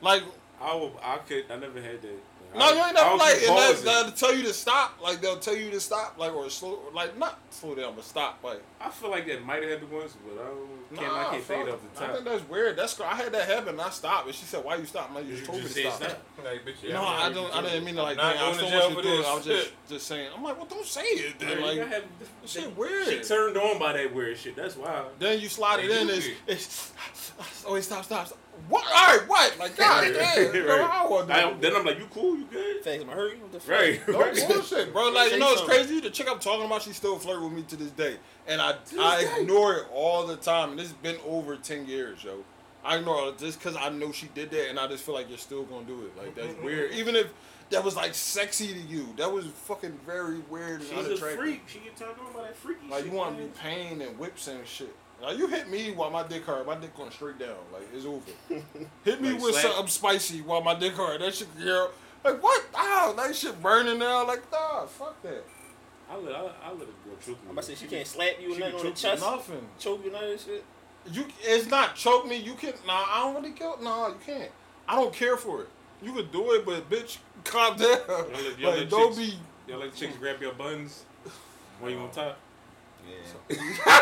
Like 0.00 0.22
I 0.60 0.74
will. 0.74 0.92
I 1.02 1.16
could. 1.18 1.44
I 1.50 1.56
never 1.56 1.80
had 1.80 2.00
that. 2.02 2.18
No, 2.54 2.68
you 2.72 2.76
ain't 2.84 2.98
I 2.98 3.02
never 3.04 3.16
like, 3.16 3.34
just 3.34 3.46
and 3.46 3.56
pausing. 3.56 3.84
that, 3.84 4.02
they'll 4.04 4.12
tell 4.12 4.34
you 4.34 4.42
to 4.44 4.52
stop. 4.52 4.98
Like 5.02 5.20
they'll 5.20 5.38
tell 5.38 5.56
you 5.56 5.70
to 5.70 5.80
stop, 5.80 6.18
like 6.18 6.32
or 6.34 6.50
slow, 6.50 6.80
like 6.92 7.16
not 7.16 7.38
slow 7.50 7.74
down, 7.74 7.94
but 7.94 8.04
stop. 8.04 8.40
Like 8.42 8.62
I 8.80 8.90
feel 8.90 9.10
like 9.10 9.26
that 9.26 9.44
might 9.44 9.62
have 9.62 9.70
happened 9.70 9.92
once, 9.92 10.16
but 10.24 10.42
I 10.42 10.46
don't. 10.46 10.80
Can't, 10.92 11.06
nah, 11.06 11.20
I 11.20 11.30
can't 11.30 11.44
think 11.44 11.60
fuck. 11.60 11.68
it 11.68 11.74
off 11.74 11.94
the 11.94 12.04
I 12.04 12.12
think 12.14 12.24
that's 12.24 12.48
weird. 12.48 12.76
That's 12.76 13.00
I 13.00 13.14
had 13.14 13.30
that 13.32 13.46
happen. 13.48 13.68
and 13.68 13.80
I 13.80 13.90
stopped, 13.90 14.26
and 14.26 14.34
she 14.34 14.44
said, 14.44 14.64
"Why 14.64 14.74
you 14.74 14.86
stop?" 14.86 15.08
I'm 15.10 15.14
like, 15.14 15.24
"You 15.26 15.30
You 15.30 15.36
just 15.36 15.46
told 15.48 15.62
me 15.62 15.68
to 15.68 15.72
stop." 15.72 15.92
stop. 15.94 16.22
Like, 16.44 16.64
bitch, 16.64 16.82
yeah, 16.82 16.94
No, 16.94 17.06
I'm 17.06 17.30
I 17.30 17.34
don't. 17.34 17.54
I 17.54 17.62
didn't 17.62 17.84
mean 17.84 17.94
to 17.96 18.02
like. 18.02 18.16
Not 18.16 18.34
Dang, 18.34 18.42
I 18.42 18.46
going 18.46 18.52
to 18.52 18.58
still 18.66 18.70
jail 18.70 18.80
want 18.80 18.90
you 18.90 18.96
for 18.96 19.02
to 19.02 19.08
do 19.08 19.14
it. 19.14 19.18
this. 19.18 19.26
I 19.26 19.34
was 19.34 19.44
just 19.44 19.72
just 19.90 20.06
saying. 20.06 20.30
I'm 20.34 20.42
like, 20.42 20.56
well, 20.56 20.66
don't 20.66 20.86
say 20.86 21.02
it. 21.02 21.38
Then 21.38 21.60
Like, 21.60 21.78
like, 21.78 21.88
have, 21.92 22.04
shit 22.46 22.76
weird. 22.76 23.06
She 23.06 23.20
turned 23.20 23.56
on 23.58 23.78
by 23.78 23.92
that 23.92 24.12
weird 24.14 24.36
shit. 24.38 24.56
That's 24.56 24.76
why. 24.76 25.04
then 25.18 25.38
you 25.38 25.48
slide 25.48 25.84
it 25.84 25.90
in. 25.90 26.06
do 26.08 26.12
It's, 26.14 26.26
oh, 26.48 26.48
it. 26.48 26.52
it's 26.54 27.64
oh, 27.66 27.74
wait, 27.74 27.84
stop, 27.84 28.04
stop, 28.04 28.26
stop. 28.26 28.38
What? 28.70 28.86
All 28.86 29.18
right, 29.18 29.28
what? 29.28 29.58
Like, 29.58 29.76
God 29.76 30.04
Right. 30.04 30.14
damn, 30.14 30.52
bro, 30.64 30.84
I 30.84 31.06
want 31.06 31.30
I, 31.30 31.52
then 31.54 31.76
I'm 31.76 31.84
like, 31.84 31.98
you 31.98 32.06
cool? 32.10 32.38
You 32.38 32.44
good? 32.44 32.82
Thanks, 32.84 33.04
am 33.04 33.10
I 33.10 33.14
hurting? 33.14 33.42
What 33.42 33.52
the 33.52 33.60
fuck? 33.60 33.70
Right. 33.70 34.08
No 34.08 34.20
right. 34.20 34.48
bullshit, 34.48 34.92
bro. 34.92 35.10
Like, 35.12 35.26
you 35.26 35.30
Say 35.32 35.38
know, 35.38 35.52
it's 35.52 35.62
crazy. 35.62 36.00
The 36.00 36.10
chick 36.10 36.28
I'm 36.30 36.38
talking 36.38 36.64
about, 36.64 36.82
she 36.82 36.92
still 36.92 37.18
flirt 37.18 37.42
with 37.42 37.52
me 37.52 37.62
to 37.62 37.76
this 37.76 37.90
day, 37.90 38.16
and 38.46 38.60
I 38.60 38.72
this 38.88 38.98
I 38.98 39.40
ignore 39.40 39.74
it 39.74 39.86
all 39.92 40.26
the 40.26 40.36
time. 40.36 40.70
And 40.70 40.78
this 40.78 40.86
has 40.86 40.96
been 40.96 41.16
over 41.26 41.56
ten 41.56 41.86
years, 41.86 42.22
yo. 42.22 42.44
I 42.82 42.96
ignore 42.98 43.28
it 43.28 43.38
just 43.38 43.58
because 43.58 43.76
I 43.76 43.90
know 43.90 44.12
she 44.12 44.28
did 44.28 44.50
that, 44.52 44.70
and 44.70 44.78
I 44.78 44.86
just 44.86 45.04
feel 45.04 45.14
like 45.14 45.28
you're 45.28 45.36
still 45.36 45.64
gonna 45.64 45.84
do 45.84 46.02
it. 46.04 46.16
Like 46.16 46.34
that's 46.34 46.54
mm-hmm. 46.54 46.64
weird. 46.64 46.92
Even 46.92 47.16
if 47.16 47.32
that 47.70 47.84
was 47.84 47.96
like 47.96 48.14
sexy 48.14 48.74
to 48.74 48.80
you. 48.80 49.08
That 49.16 49.32
was 49.32 49.46
fucking 49.46 49.98
very 50.04 50.40
weird 50.50 50.80
and 50.80 50.88
She's 50.88 50.92
a 50.92 51.00
unattractive. 51.00 51.38
freak. 51.38 51.62
She 51.66 51.78
get 51.78 51.96
turned 51.96 52.14
on 52.24 52.32
by 52.32 52.42
that 52.42 52.56
freaky 52.56 52.80
Like 52.88 53.04
shit. 53.04 53.06
Like 53.06 53.12
you 53.12 53.18
want 53.18 53.36
to 53.36 53.42
be 53.42 53.48
pain 53.58 54.02
and 54.02 54.18
whips 54.18 54.48
and 54.48 54.66
shit. 54.66 54.94
Like 55.22 55.36
you 55.38 55.46
hit 55.48 55.68
me 55.68 55.92
while 55.92 56.10
my 56.10 56.22
dick 56.26 56.44
hard, 56.46 56.66
my 56.66 56.76
dick 56.76 56.96
going 56.96 57.10
straight 57.10 57.38
down. 57.38 57.56
Like 57.72 57.82
it's 57.94 58.06
over. 58.06 58.20
hit 59.04 59.20
me 59.20 59.32
Like 59.32 59.42
with 59.42 59.54
slap- 59.54 59.72
something 59.72 59.86
spicy 59.88 60.40
while 60.40 60.62
my 60.62 60.74
dick 60.74 60.94
hard. 60.94 61.20
That 61.20 61.34
shit, 61.34 61.48
girl. 61.58 61.90
Like 62.24 62.42
what? 62.42 62.64
Ow, 62.74 63.14
that 63.16 63.34
shit 63.34 63.60
burning 63.62 63.98
now. 63.98 64.26
Like 64.26 64.50
nah, 64.50 64.86
fuck 64.86 65.20
that. 65.22 65.44
I 66.10 66.16
let 66.16 66.34
I, 66.34 66.38
I 66.38 66.72
let 66.72 66.82
it 66.82 67.04
go 67.04 67.10
choke 67.20 67.28
me. 67.28 67.34
I'm 67.46 67.50
about 67.52 67.64
to 67.64 67.68
say 67.68 67.74
she 67.74 67.86
can't 67.86 68.06
slap 68.06 68.30
you 68.40 68.54
She 68.54 68.60
nothing 68.60 68.76
can 68.78 68.80
on 68.80 68.84
the 68.86 68.90
choke 68.92 69.02
you 69.04 69.10
chest, 69.10 69.22
Nothing. 69.22 69.68
choke 69.78 70.04
you, 70.04 70.10
none 70.12 70.24
of 70.24 70.30
that 70.30 70.40
shit. 70.40 70.64
You, 71.12 71.24
it's 71.42 71.66
not 71.70 71.94
choke 71.96 72.26
me. 72.26 72.36
You 72.36 72.54
can't. 72.54 72.74
Nah, 72.86 73.04
I 73.08 73.20
don't 73.22 73.42
really 73.42 73.54
care. 73.54 73.72
Nah, 73.80 74.08
you 74.08 74.16
can't. 74.24 74.50
I 74.88 74.96
don't 74.96 75.12
care 75.14 75.36
for 75.36 75.62
it. 75.62 75.68
You 76.02 76.12
could 76.12 76.32
do 76.32 76.52
it, 76.52 76.64
but 76.66 76.88
bitch, 76.90 77.18
calm 77.44 77.76
down. 77.76 77.98
let- 78.08 78.58
y'all 78.58 78.70
like 78.70 78.80
let 78.80 78.90
don't 78.90 79.14
chicks- 79.14 79.30
be. 79.32 79.38
Y'all 79.68 79.78
let 79.80 79.94
chicks 79.94 80.16
grab 80.16 80.40
your 80.42 80.52
buns 80.54 81.04
while 81.78 81.90
you 81.90 81.98
on 81.98 82.10
top. 82.10 82.38
Yeah. 83.08 84.00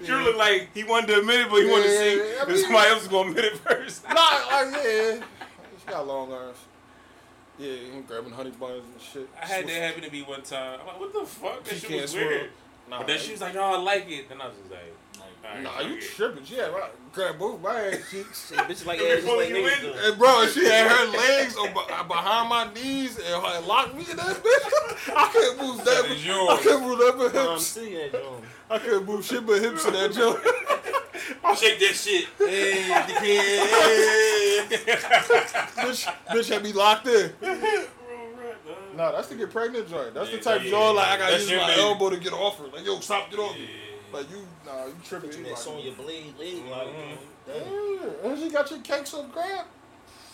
Drew 0.04 0.24
look 0.24 0.36
like 0.36 0.68
he 0.74 0.84
wanted 0.84 1.08
to 1.08 1.18
admit 1.20 1.40
it, 1.40 1.50
but 1.50 1.62
he 1.62 1.70
wanted 1.70 1.84
to 1.84 1.90
see 1.90 2.20
I 2.20 2.44
if 2.48 2.58
somebody 2.60 2.88
else 2.90 3.00
was 3.00 3.08
gonna 3.08 3.30
admit 3.30 3.44
it 3.46 3.56
first. 3.58 4.04
Nah, 4.08 4.14
like 4.14 4.72
yeah. 4.84 5.22
She 5.80 5.86
got 5.86 6.06
long 6.06 6.32
arms. 6.32 6.56
Yeah, 7.58 7.72
him 7.74 8.02
grabbing 8.06 8.32
honey 8.32 8.50
buns 8.50 8.82
and 8.92 9.00
shit. 9.00 9.28
I 9.40 9.44
had 9.46 9.66
that 9.66 9.72
happen 9.74 10.02
to 10.02 10.10
me 10.10 10.22
one 10.22 10.42
time. 10.42 10.78
I'm 10.80 10.86
like, 10.86 11.00
what 11.00 11.12
the 11.12 11.26
fuck? 11.26 11.62
That 11.64 11.74
She 11.74 11.86
shit 11.88 12.02
was 12.02 12.10
swirl. 12.12 12.26
weird. 12.26 12.50
Nah, 12.88 12.98
But 12.98 13.06
then 13.08 13.18
she 13.18 13.32
was 13.32 13.40
like, 13.42 13.54
no, 13.54 13.62
I 13.62 13.76
like 13.76 14.10
it. 14.10 14.28
Then 14.28 14.40
I 14.40 14.46
was 14.46 14.56
just 14.56 14.70
like, 14.70 14.94
alright, 15.44 15.62
Nah, 15.62 15.80
you 15.80 15.94
it. 15.96 16.02
tripping. 16.02 16.44
She 16.44 16.54
had 16.56 16.72
right, 16.72 16.90
grab 17.12 17.38
both 17.38 17.60
my 17.60 17.80
ass 17.80 17.98
cheeks. 18.10 18.48
Shit, 18.48 18.58
bitches 18.58 18.86
like 18.86 18.98
They 18.98 19.08
that, 19.08 19.16
just 19.22 19.26
like 19.36 19.48
you 19.48 19.54
niggas 19.56 19.78
in? 19.84 19.92
do. 19.92 19.98
And 20.10 20.18
bro, 20.18 20.46
she 20.48 20.64
had 20.64 20.90
her 20.90 21.06
legs 21.06 21.56
on, 21.56 21.68
uh, 21.68 22.02
behind 22.04 22.48
my 22.48 22.72
knees 22.74 23.16
and 23.18 23.26
her 23.26 23.60
locked 23.66 23.94
me 23.94 24.06
in 24.10 24.16
that 24.16 24.36
bitch. 24.42 25.14
I 25.16 25.28
couldn't 25.32 25.58
move 25.66 25.78
that. 25.78 25.84
That 25.84 26.02
but- 26.02 26.10
is 26.12 26.26
yours. 26.26 26.48
I 26.50 26.62
couldn't 26.62 26.82
move 26.82 26.98
that 26.98 27.14
but 27.16 27.32
hips. 27.32 27.66
see 27.66 27.94
that 27.96 28.12
joint. 28.12 28.44
I 28.70 28.78
couldn't 28.78 29.04
move 29.06 29.24
shit 29.24 29.46
but 29.46 29.60
hips 29.60 29.84
in 29.86 29.92
that 29.94 30.12
joint. 30.12 30.38
I 31.44 31.54
Shake 31.54 31.78
that 31.80 31.94
shit. 31.94 32.26
bitch, 34.78 36.14
bitch 36.28 36.48
had 36.48 36.62
me 36.62 36.72
locked 36.72 37.06
in. 37.06 37.32
Nah, 38.96 39.12
that's 39.12 39.28
to 39.28 39.34
get 39.36 39.50
pregnant 39.50 39.88
joint. 39.88 40.14
That's 40.14 40.30
the 40.30 40.38
type 40.38 40.62
yeah, 40.64 40.70
joint 40.70 40.96
like 40.96 41.08
I 41.08 41.18
gotta 41.18 41.38
use 41.38 41.50
my 41.50 41.68
baby. 41.68 41.80
elbow 41.80 42.10
to 42.10 42.16
get 42.18 42.32
off 42.32 42.58
her. 42.58 42.66
Like 42.66 42.84
yo, 42.84 42.98
stop, 43.00 43.30
get 43.30 43.38
off 43.38 43.54
me. 43.56 43.68
Like 44.12 44.30
you, 44.30 44.46
nah, 44.66 44.86
you 44.86 44.94
tripping. 45.04 45.30
You 45.32 45.38
You 45.38 45.44
that 45.44 45.50
like- 45.50 45.58
song 45.58 45.80
your 45.80 45.94
blade 45.94 46.34
leg 46.38 46.64
like. 46.66 46.88
Mhm. 46.88 47.16
Damn. 47.46 47.56
Yeah, 47.56 48.28
and 48.30 48.38
she 48.38 48.50
got 48.50 48.70
your 48.70 48.80
cakes 48.80 49.14
on 49.14 49.30
grab. 49.30 49.64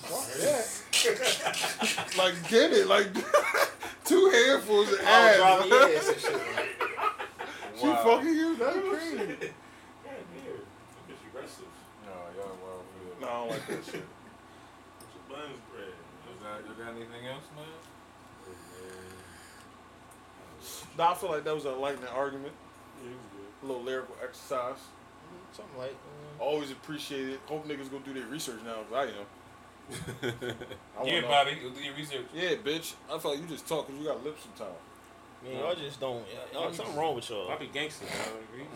Fuck 0.02 0.26
that. 0.40 2.14
like 2.18 2.48
get 2.48 2.72
it, 2.72 2.86
like 2.86 3.08
two 4.04 4.30
handfuls 4.30 4.92
of 4.92 5.00
ass. 5.00 5.36
driving 5.36 5.72
ass 5.72 6.08
and 6.08 6.20
shit. 6.20 6.40
She 7.76 7.84
fucking 7.84 8.26
you, 8.34 8.56
that's 8.56 8.72
crazy. 8.78 9.16
God 9.16 9.26
damn. 9.28 9.36
That 9.36 10.22
bitch 11.04 11.22
aggressive. 11.28 11.68
No, 12.06 12.12
y'all 12.34 12.56
wild 12.64 12.84
for 12.88 13.20
No, 13.20 13.26
I 13.28 13.30
don't 13.36 13.48
like 13.50 13.66
that 13.66 13.84
shit. 13.84 14.00
What's 14.96 15.12
your 15.12 15.26
buns 15.28 15.60
bread? 15.70 15.92
You 16.24 16.32
got, 16.40 16.56
you 16.64 16.72
got 16.82 16.90
anything 16.96 17.24
else, 17.28 17.44
man? 17.54 17.66
Nah, 20.96 21.10
I 21.10 21.14
feel 21.14 21.30
like 21.32 21.44
that 21.44 21.54
was 21.54 21.66
a 21.66 21.72
lightning 21.72 22.08
argument, 22.14 22.54
Yeah, 23.04 23.10
it 23.10 23.12
was 23.12 23.26
good. 23.36 23.45
A 23.62 23.66
little 23.66 23.82
lyrical 23.82 24.14
exercise. 24.22 24.78
Something 25.52 25.78
like. 25.78 25.90
mm. 25.92 26.40
Always 26.40 26.70
appreciate 26.70 27.28
it. 27.28 27.40
Hope 27.46 27.66
niggas 27.66 27.90
go 27.90 27.98
do 28.00 28.12
their 28.14 28.26
research 28.26 28.60
now, 28.64 28.74
'cause 28.90 28.92
I 28.94 29.02
am. 29.04 29.26
I 30.22 30.26
Yeah, 30.32 30.32
wanna 30.98 31.20
know. 31.22 31.28
Bobby, 31.28 31.50
do 31.54 31.82
your 31.82 31.94
research. 31.94 32.26
Yeah, 32.34 32.54
bitch. 32.56 32.94
I 33.12 33.18
feel 33.18 33.30
like 33.32 33.40
you 33.40 33.46
just 33.46 33.66
talk 33.68 33.86
because 33.86 34.00
you 34.02 34.08
got 34.08 34.22
lips 34.24 34.42
sometimes. 34.42 34.78
Man, 35.44 35.58
y'all 35.58 35.74
just 35.74 36.00
don't. 36.00 36.24
Y'all, 36.52 36.72
something 36.72 36.96
wrong 36.96 37.14
with 37.14 37.28
y'all. 37.30 37.46
Bobby 37.48 37.70
gangster, 37.72 38.06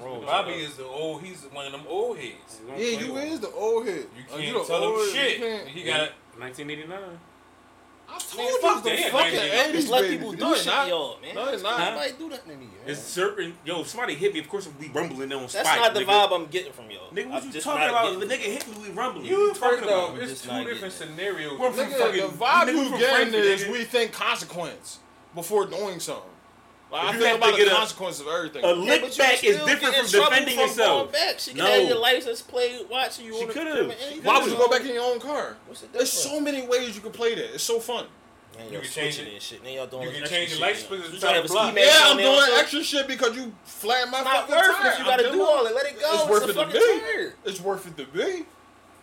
bro. 0.00 0.06
Wrong. 0.12 0.24
Bobby 0.24 0.52
is 0.52 0.76
the 0.76 0.84
old. 0.84 1.22
He's 1.22 1.42
one 1.52 1.66
of 1.66 1.72
them 1.72 1.82
old 1.88 2.18
heads. 2.18 2.60
Yeah, 2.68 2.76
you 3.00 3.16
is 3.16 3.40
the 3.40 3.50
old 3.50 3.86
head. 3.86 4.06
You 4.16 4.22
Uh, 4.32 4.36
can't 4.38 4.58
the 4.58 4.64
tell 4.64 4.82
him 4.82 4.90
old- 4.90 5.00
you 5.06 5.12
shit. 5.12 5.38
can't- 5.40 5.68
He 5.68 5.82
got. 5.84 6.10
1989. 6.38 7.20
I 8.12 8.18
told 8.18 8.36
Man, 8.38 8.46
you 8.46 8.60
fuck 8.60 8.86
it's 8.86 9.04
the 9.04 9.10
fucking 9.10 9.36
Like, 9.36 9.50
80s, 9.50 9.72
Just 9.72 9.88
let 9.88 10.02
baby. 10.02 10.16
people 10.16 10.32
do 10.32 10.38
No, 10.38 10.54
shit 10.54 10.66
not. 10.66 10.88
y'all, 10.88 11.18
man. 11.22 11.34
No, 11.34 11.48
it's 11.48 11.62
not. 11.62 11.78
Nobody 11.94 12.12
do 12.18 12.28
nothing 12.28 12.52
to 12.52 12.56
me. 12.58 12.64
Man. 12.66 12.74
It's 12.86 13.00
certain. 13.00 13.56
Yo, 13.64 13.82
somebody 13.84 14.14
hit 14.14 14.34
me. 14.34 14.40
Of 14.40 14.48
course, 14.48 14.68
we 14.80 14.88
rumbling 14.88 15.32
on 15.32 15.48
spot. 15.48 15.64
That's 15.64 15.80
not 15.80 15.94
the 15.94 16.00
nigga. 16.00 16.06
vibe 16.28 16.32
I'm 16.34 16.46
getting 16.46 16.72
from 16.72 16.90
y'all. 16.90 17.10
Nigga, 17.10 17.30
what 17.30 17.42
I'm 17.44 17.50
you 17.52 17.60
talking 17.60 17.88
about? 17.88 18.18
The 18.20 18.26
getting- 18.26 18.38
nigga 18.52 18.52
hit 18.52 18.68
me, 18.68 18.88
we 18.88 18.94
rumbling. 18.94 19.26
You 19.26 19.38
What 19.38 19.42
you 19.42 19.54
first 19.54 19.82
talking 19.82 19.94
off, 19.94 20.08
about? 20.10 20.22
it's 20.22 20.30
Just 20.32 20.44
two 20.44 20.50
not 20.50 20.66
different 20.66 20.98
getting 20.98 21.08
scenarios. 21.16 21.58
We're 21.58 21.70
from 21.72 21.86
Nigga, 21.86 21.98
fucking- 21.98 22.20
the 22.20 22.26
vibe 22.28 22.62
nigga 22.64 22.66
you 22.74 22.88
from 22.90 22.98
getting 22.98 23.14
Frankford, 23.16 23.44
is 23.44 23.62
nigga. 23.64 23.72
we 23.72 23.84
think 23.84 24.12
consequence 24.12 24.98
before 25.34 25.66
doing 25.66 26.00
something. 26.00 26.29
Like, 26.90 27.02
If 27.04 27.08
I 27.08 27.12
you 27.12 27.18
think 27.20 27.26
have 27.28 27.36
about 27.36 27.46
to 27.46 27.52
the 27.52 27.58
get 27.58 27.72
a- 27.72 27.76
consequences 27.76 28.20
of 28.22 28.26
everything. 28.28 28.64
A 28.64 28.68
Yeah, 28.68 28.72
lick 28.74 29.02
but 29.02 29.16
you 29.16 29.22
back 29.22 29.44
is 29.44 29.56
different 29.58 29.94
from 29.94 30.06
trouble 30.08 30.30
defending 30.30 30.54
from 30.56 30.66
yourself. 30.66 31.12
going 31.12 31.12
Back. 31.12 31.38
She 31.38 31.50
can 31.50 31.58
No. 31.58 31.66
have 31.66 31.88
your 31.88 31.98
license 31.98 32.42
plate 32.42 32.86
watching 32.90 33.24
you 33.26 33.34
She 33.34 33.40
on 33.42 33.46
the 33.48 33.52
could've. 33.54 33.72
crib 33.74 33.90
and 33.90 33.98
She 34.00 34.04
anything. 34.06 34.24
Why 34.24 34.38
would 34.40 34.50
you 34.50 34.56
go 34.58 34.68
back 34.68 34.80
in 34.80 34.94
your 34.94 35.04
own 35.04 35.20
car? 35.20 35.56
What's 35.66 35.82
the 35.82 35.86
There's 35.86 36.12
so 36.12 36.40
many 36.40 36.62
ways 36.66 36.96
you 36.96 37.00
can 37.00 37.12
play 37.12 37.34
that. 37.36 37.54
It's 37.54 37.62
so 37.62 37.78
fun. 37.78 38.06
Man, 38.58 38.66
You 38.66 38.72
y'all 38.72 38.80
can 38.82 38.90
change 38.90 39.18
it. 39.20 39.28
and 39.32 39.40
shit. 39.40 39.62
Then 39.62 39.72
y'all 39.74 39.86
doing 39.86 40.02
You 40.08 40.20
can 40.20 40.28
change 40.28 40.50
the 40.50 40.56
shit, 40.56 40.60
light 40.60 40.90
man. 40.90 40.98
You 41.00 41.04
inside 41.06 41.20
trying 41.20 41.34
to 41.34 41.40
have 41.42 41.44
a 41.44 41.48
block. 41.48 41.66
ski 41.70 41.74
mask 41.80 41.94
Yeah, 42.00 42.08
I'm 42.10 42.16
doing 42.16 42.28
also? 42.28 42.54
extra 42.56 42.82
shit 42.82 43.06
because 43.06 43.36
you 43.36 43.52
flat 43.64 44.08
my 44.10 44.24
fucking 44.24 44.54
worth 44.56 44.76
tire. 44.76 44.92
it. 44.92 44.98
You 44.98 45.04
gotta 45.04 45.26
I'm 45.28 45.32
do 45.32 45.44
all 45.46 45.66
it. 45.66 45.74
Let 45.76 45.86
it 45.86 46.00
go. 46.00 46.12
It's 46.14 46.26
worth 46.28 46.42
it 46.42 46.46
to 46.48 46.54
fucking 46.54 46.80
me. 46.80 47.30
It's 47.44 47.60
worth 47.60 47.86
it 47.86 47.96
to 47.96 48.18
me. 48.18 48.46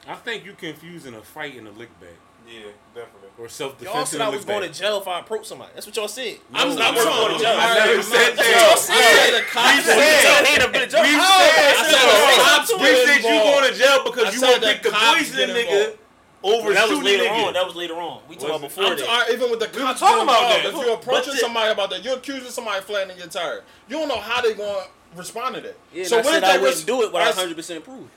I 0.06 0.16
think 0.16 0.44
you 0.46 0.54
confusing 0.54 1.16
a 1.16 1.22
fight 1.22 1.56
and 1.56 1.68
a 1.68 1.72
lick 1.72 1.98
back 2.02 2.10
Yeah, 2.48 2.60
definitely. 2.94 3.27
Or 3.38 3.48
self 3.50 3.80
Y'all 3.82 3.94
defense 3.94 4.10
said 4.10 4.22
and 4.22 4.30
I 4.30 4.36
was 4.36 4.46
going 4.46 4.64
to 4.66 4.74
jail 4.74 4.98
if 5.00 5.08
I 5.08 5.20
approached 5.20 5.46
somebody. 5.46 5.72
That's 5.76 5.86
what 5.86 5.96
y'all 5.96 6.08
said. 6.08 6.38
I'm 6.54 6.70
No, 6.70 6.76
not 6.76 6.96
we're 6.96 7.04
talking 7.04 7.28
going 7.28 7.38
to 7.38 7.44
jail. 7.44 7.58
I 7.58 7.86
never 7.86 8.02
said 8.02 8.34
that. 8.36 8.50
y'all 8.50 8.78
said. 8.78 9.32
the 9.38 9.42
cops 9.46 9.76
We 9.78 9.82
said- 9.84 10.22
said- 10.26 10.48
Ain't 10.48 10.64
a 10.64 10.68
bit. 10.74 10.82
We 10.88 10.90
said, 10.90 11.04
I 11.06 11.84
said, 11.86 11.94
the 11.94 11.98
"Oh, 12.02 12.44
cops 12.44 12.72
I'm 12.74 12.80
we 12.82 12.88
said 12.88 13.18
you 13.18 13.38
going 13.38 13.66
to 13.72 13.74
jail 13.78 13.98
because 14.06 14.34
you 14.34 14.40
said 14.40 14.50
want 14.50 14.64
to 14.64 14.70
pick 14.70 14.82
the 14.84 14.92
poison 14.92 15.50
nigga 15.54 15.98
over 16.44 16.74
That 16.74 16.90
was 16.90 17.00
later 17.04 17.24
nigga. 17.26 17.46
on. 17.48 17.54
That 17.54 17.66
was 17.66 17.76
later 17.76 17.96
on. 18.02 18.22
We 18.30 18.36
talking 18.36 18.50
Was 18.50 18.58
about 18.58 18.70
before 18.70 18.84
I'm 18.86 18.98
that. 18.98 19.28
t- 19.28 19.34
even 19.34 19.50
with 19.52 19.60
the 19.60 19.68
cops 19.68 20.00
talking 20.00 20.24
about 20.24 20.42
that. 20.50 20.66
If 20.66 20.74
you're 20.74 20.94
approaching 20.96 21.34
somebody 21.34 21.72
about 21.72 21.90
that, 21.92 22.04
you're 22.04 22.18
accusing 22.18 22.50
somebody 22.52 22.80
of 22.80 22.86
flattening 22.86 23.18
your 23.18 23.28
tire. 23.28 23.64
You 23.88 23.98
don't 23.98 24.08
know 24.08 24.20
how 24.20 24.42
they 24.42 24.54
going 24.54 24.82
to 24.82 25.18
respond 25.18 25.56
to 25.56 25.62
that. 25.62 25.78
Yeah, 25.94 26.06
so 26.06 26.18
and 26.20 26.28
I 26.28 26.32
said 26.32 26.44
I 26.44 26.58
wouldn't 26.58 26.86
do 26.86 27.02
it 27.02 27.14
without 27.14 27.20
that's- 27.34 27.38
100 27.38 27.56
percent 27.56 27.84
proof. 27.84 27.98
All 28.00 28.08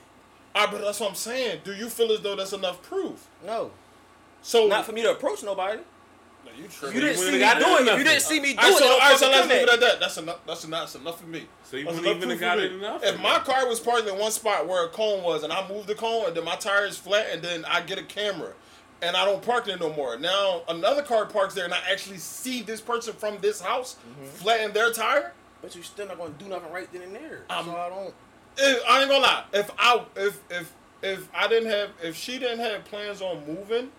ah, 0.55 0.59
right, 0.65 0.71
but 0.71 0.81
that's 0.81 0.99
what 0.99 1.09
I'm 1.09 1.15
saying. 1.15 1.61
Do 1.63 1.73
you 1.73 1.89
feel 1.89 2.11
as 2.11 2.19
though 2.21 2.35
that's 2.35 2.53
enough 2.53 2.81
proof? 2.83 3.27
No, 3.45 3.71
So 4.41 4.67
not 4.67 4.85
for 4.85 4.91
me 4.91 5.01
to 5.03 5.11
approach 5.11 5.43
nobody. 5.43 5.79
No, 6.45 6.51
you 6.57 6.63
You 6.63 7.01
didn't 7.01 7.17
wouldn't 7.17 7.17
see 7.17 7.23
have 7.25 7.33
me 7.33 7.39
got 7.39 7.57
it 7.57 7.65
do 7.65 7.77
in 7.77 7.85
nothing. 7.85 7.99
you 7.99 8.03
didn't 8.03 8.21
see 8.21 8.39
me 8.39 8.53
do 8.53 8.59
All 8.59 8.63
right, 8.63 8.71
it, 8.71 8.77
so, 8.77 8.83
then 8.83 8.91
all 8.91 8.99
right, 8.99 9.17
so 9.19 9.29
let's 9.29 9.47
leave 9.47 9.57
it 9.61 9.69
at 9.69 9.79
that. 9.79 9.99
That's 9.99 10.17
enough. 10.17 10.39
That's 10.47 10.63
enough. 10.65 10.79
That's 10.81 10.95
enough 10.95 11.19
for 11.19 11.27
me. 11.27 11.47
So 11.63 11.77
you 11.77 11.85
wouldn't 11.85 12.05
even 12.05 12.17
have 12.17 12.27
proof 12.27 12.39
got 12.39 12.59
it 12.59 12.71
enough. 12.73 13.03
If 13.03 13.21
my 13.21 13.39
car 13.39 13.67
was 13.67 13.79
parked 13.79 14.07
in 14.07 14.17
one 14.17 14.31
spot 14.31 14.67
where 14.67 14.85
a 14.85 14.89
cone 14.89 15.23
was, 15.23 15.43
and 15.43 15.53
I 15.53 15.67
moved 15.69 15.87
the 15.87 15.95
cone, 15.95 16.27
and 16.27 16.35
then 16.35 16.43
my 16.43 16.55
tire 16.55 16.85
is 16.85 16.97
flat, 16.97 17.27
and 17.31 17.41
then 17.41 17.63
I 17.65 17.81
get 17.81 17.99
a 17.99 18.03
camera, 18.03 18.53
and 19.01 19.15
I 19.15 19.25
don't 19.25 19.41
park 19.43 19.65
there 19.65 19.77
no 19.77 19.93
more. 19.93 20.17
Now 20.17 20.63
another 20.67 21.03
car 21.03 21.25
parks 21.27 21.53
there, 21.53 21.65
and 21.65 21.73
I 21.73 21.79
actually 21.91 22.17
see 22.17 22.63
this 22.63 22.81
person 22.81 23.13
from 23.13 23.37
this 23.39 23.61
house 23.61 23.95
mm-hmm. 23.95 24.25
flatten 24.25 24.73
their 24.73 24.91
tire. 24.91 25.33
But 25.61 25.75
you're 25.75 25.83
still 25.83 26.07
not 26.07 26.17
gonna 26.17 26.33
do 26.39 26.47
nothing 26.47 26.71
right 26.71 26.91
then 26.91 27.03
and 27.03 27.13
there. 27.15 27.43
I'm- 27.49 27.65
so 27.65 27.75
I 27.75 27.89
don't. 27.89 28.13
If, 28.57 28.81
I 28.89 29.01
ain't 29.01 29.09
gonna 29.09 29.23
lie. 29.23 29.43
If 29.53 29.71
I 29.77 30.03
if 30.15 30.39
if 30.49 30.73
if 31.03 31.29
I 31.33 31.47
didn't 31.47 31.69
have 31.69 31.91
if 32.03 32.15
she 32.15 32.39
didn't 32.39 32.59
have 32.59 32.83
plans 32.85 33.21
on 33.21 33.45
moving, 33.47 33.91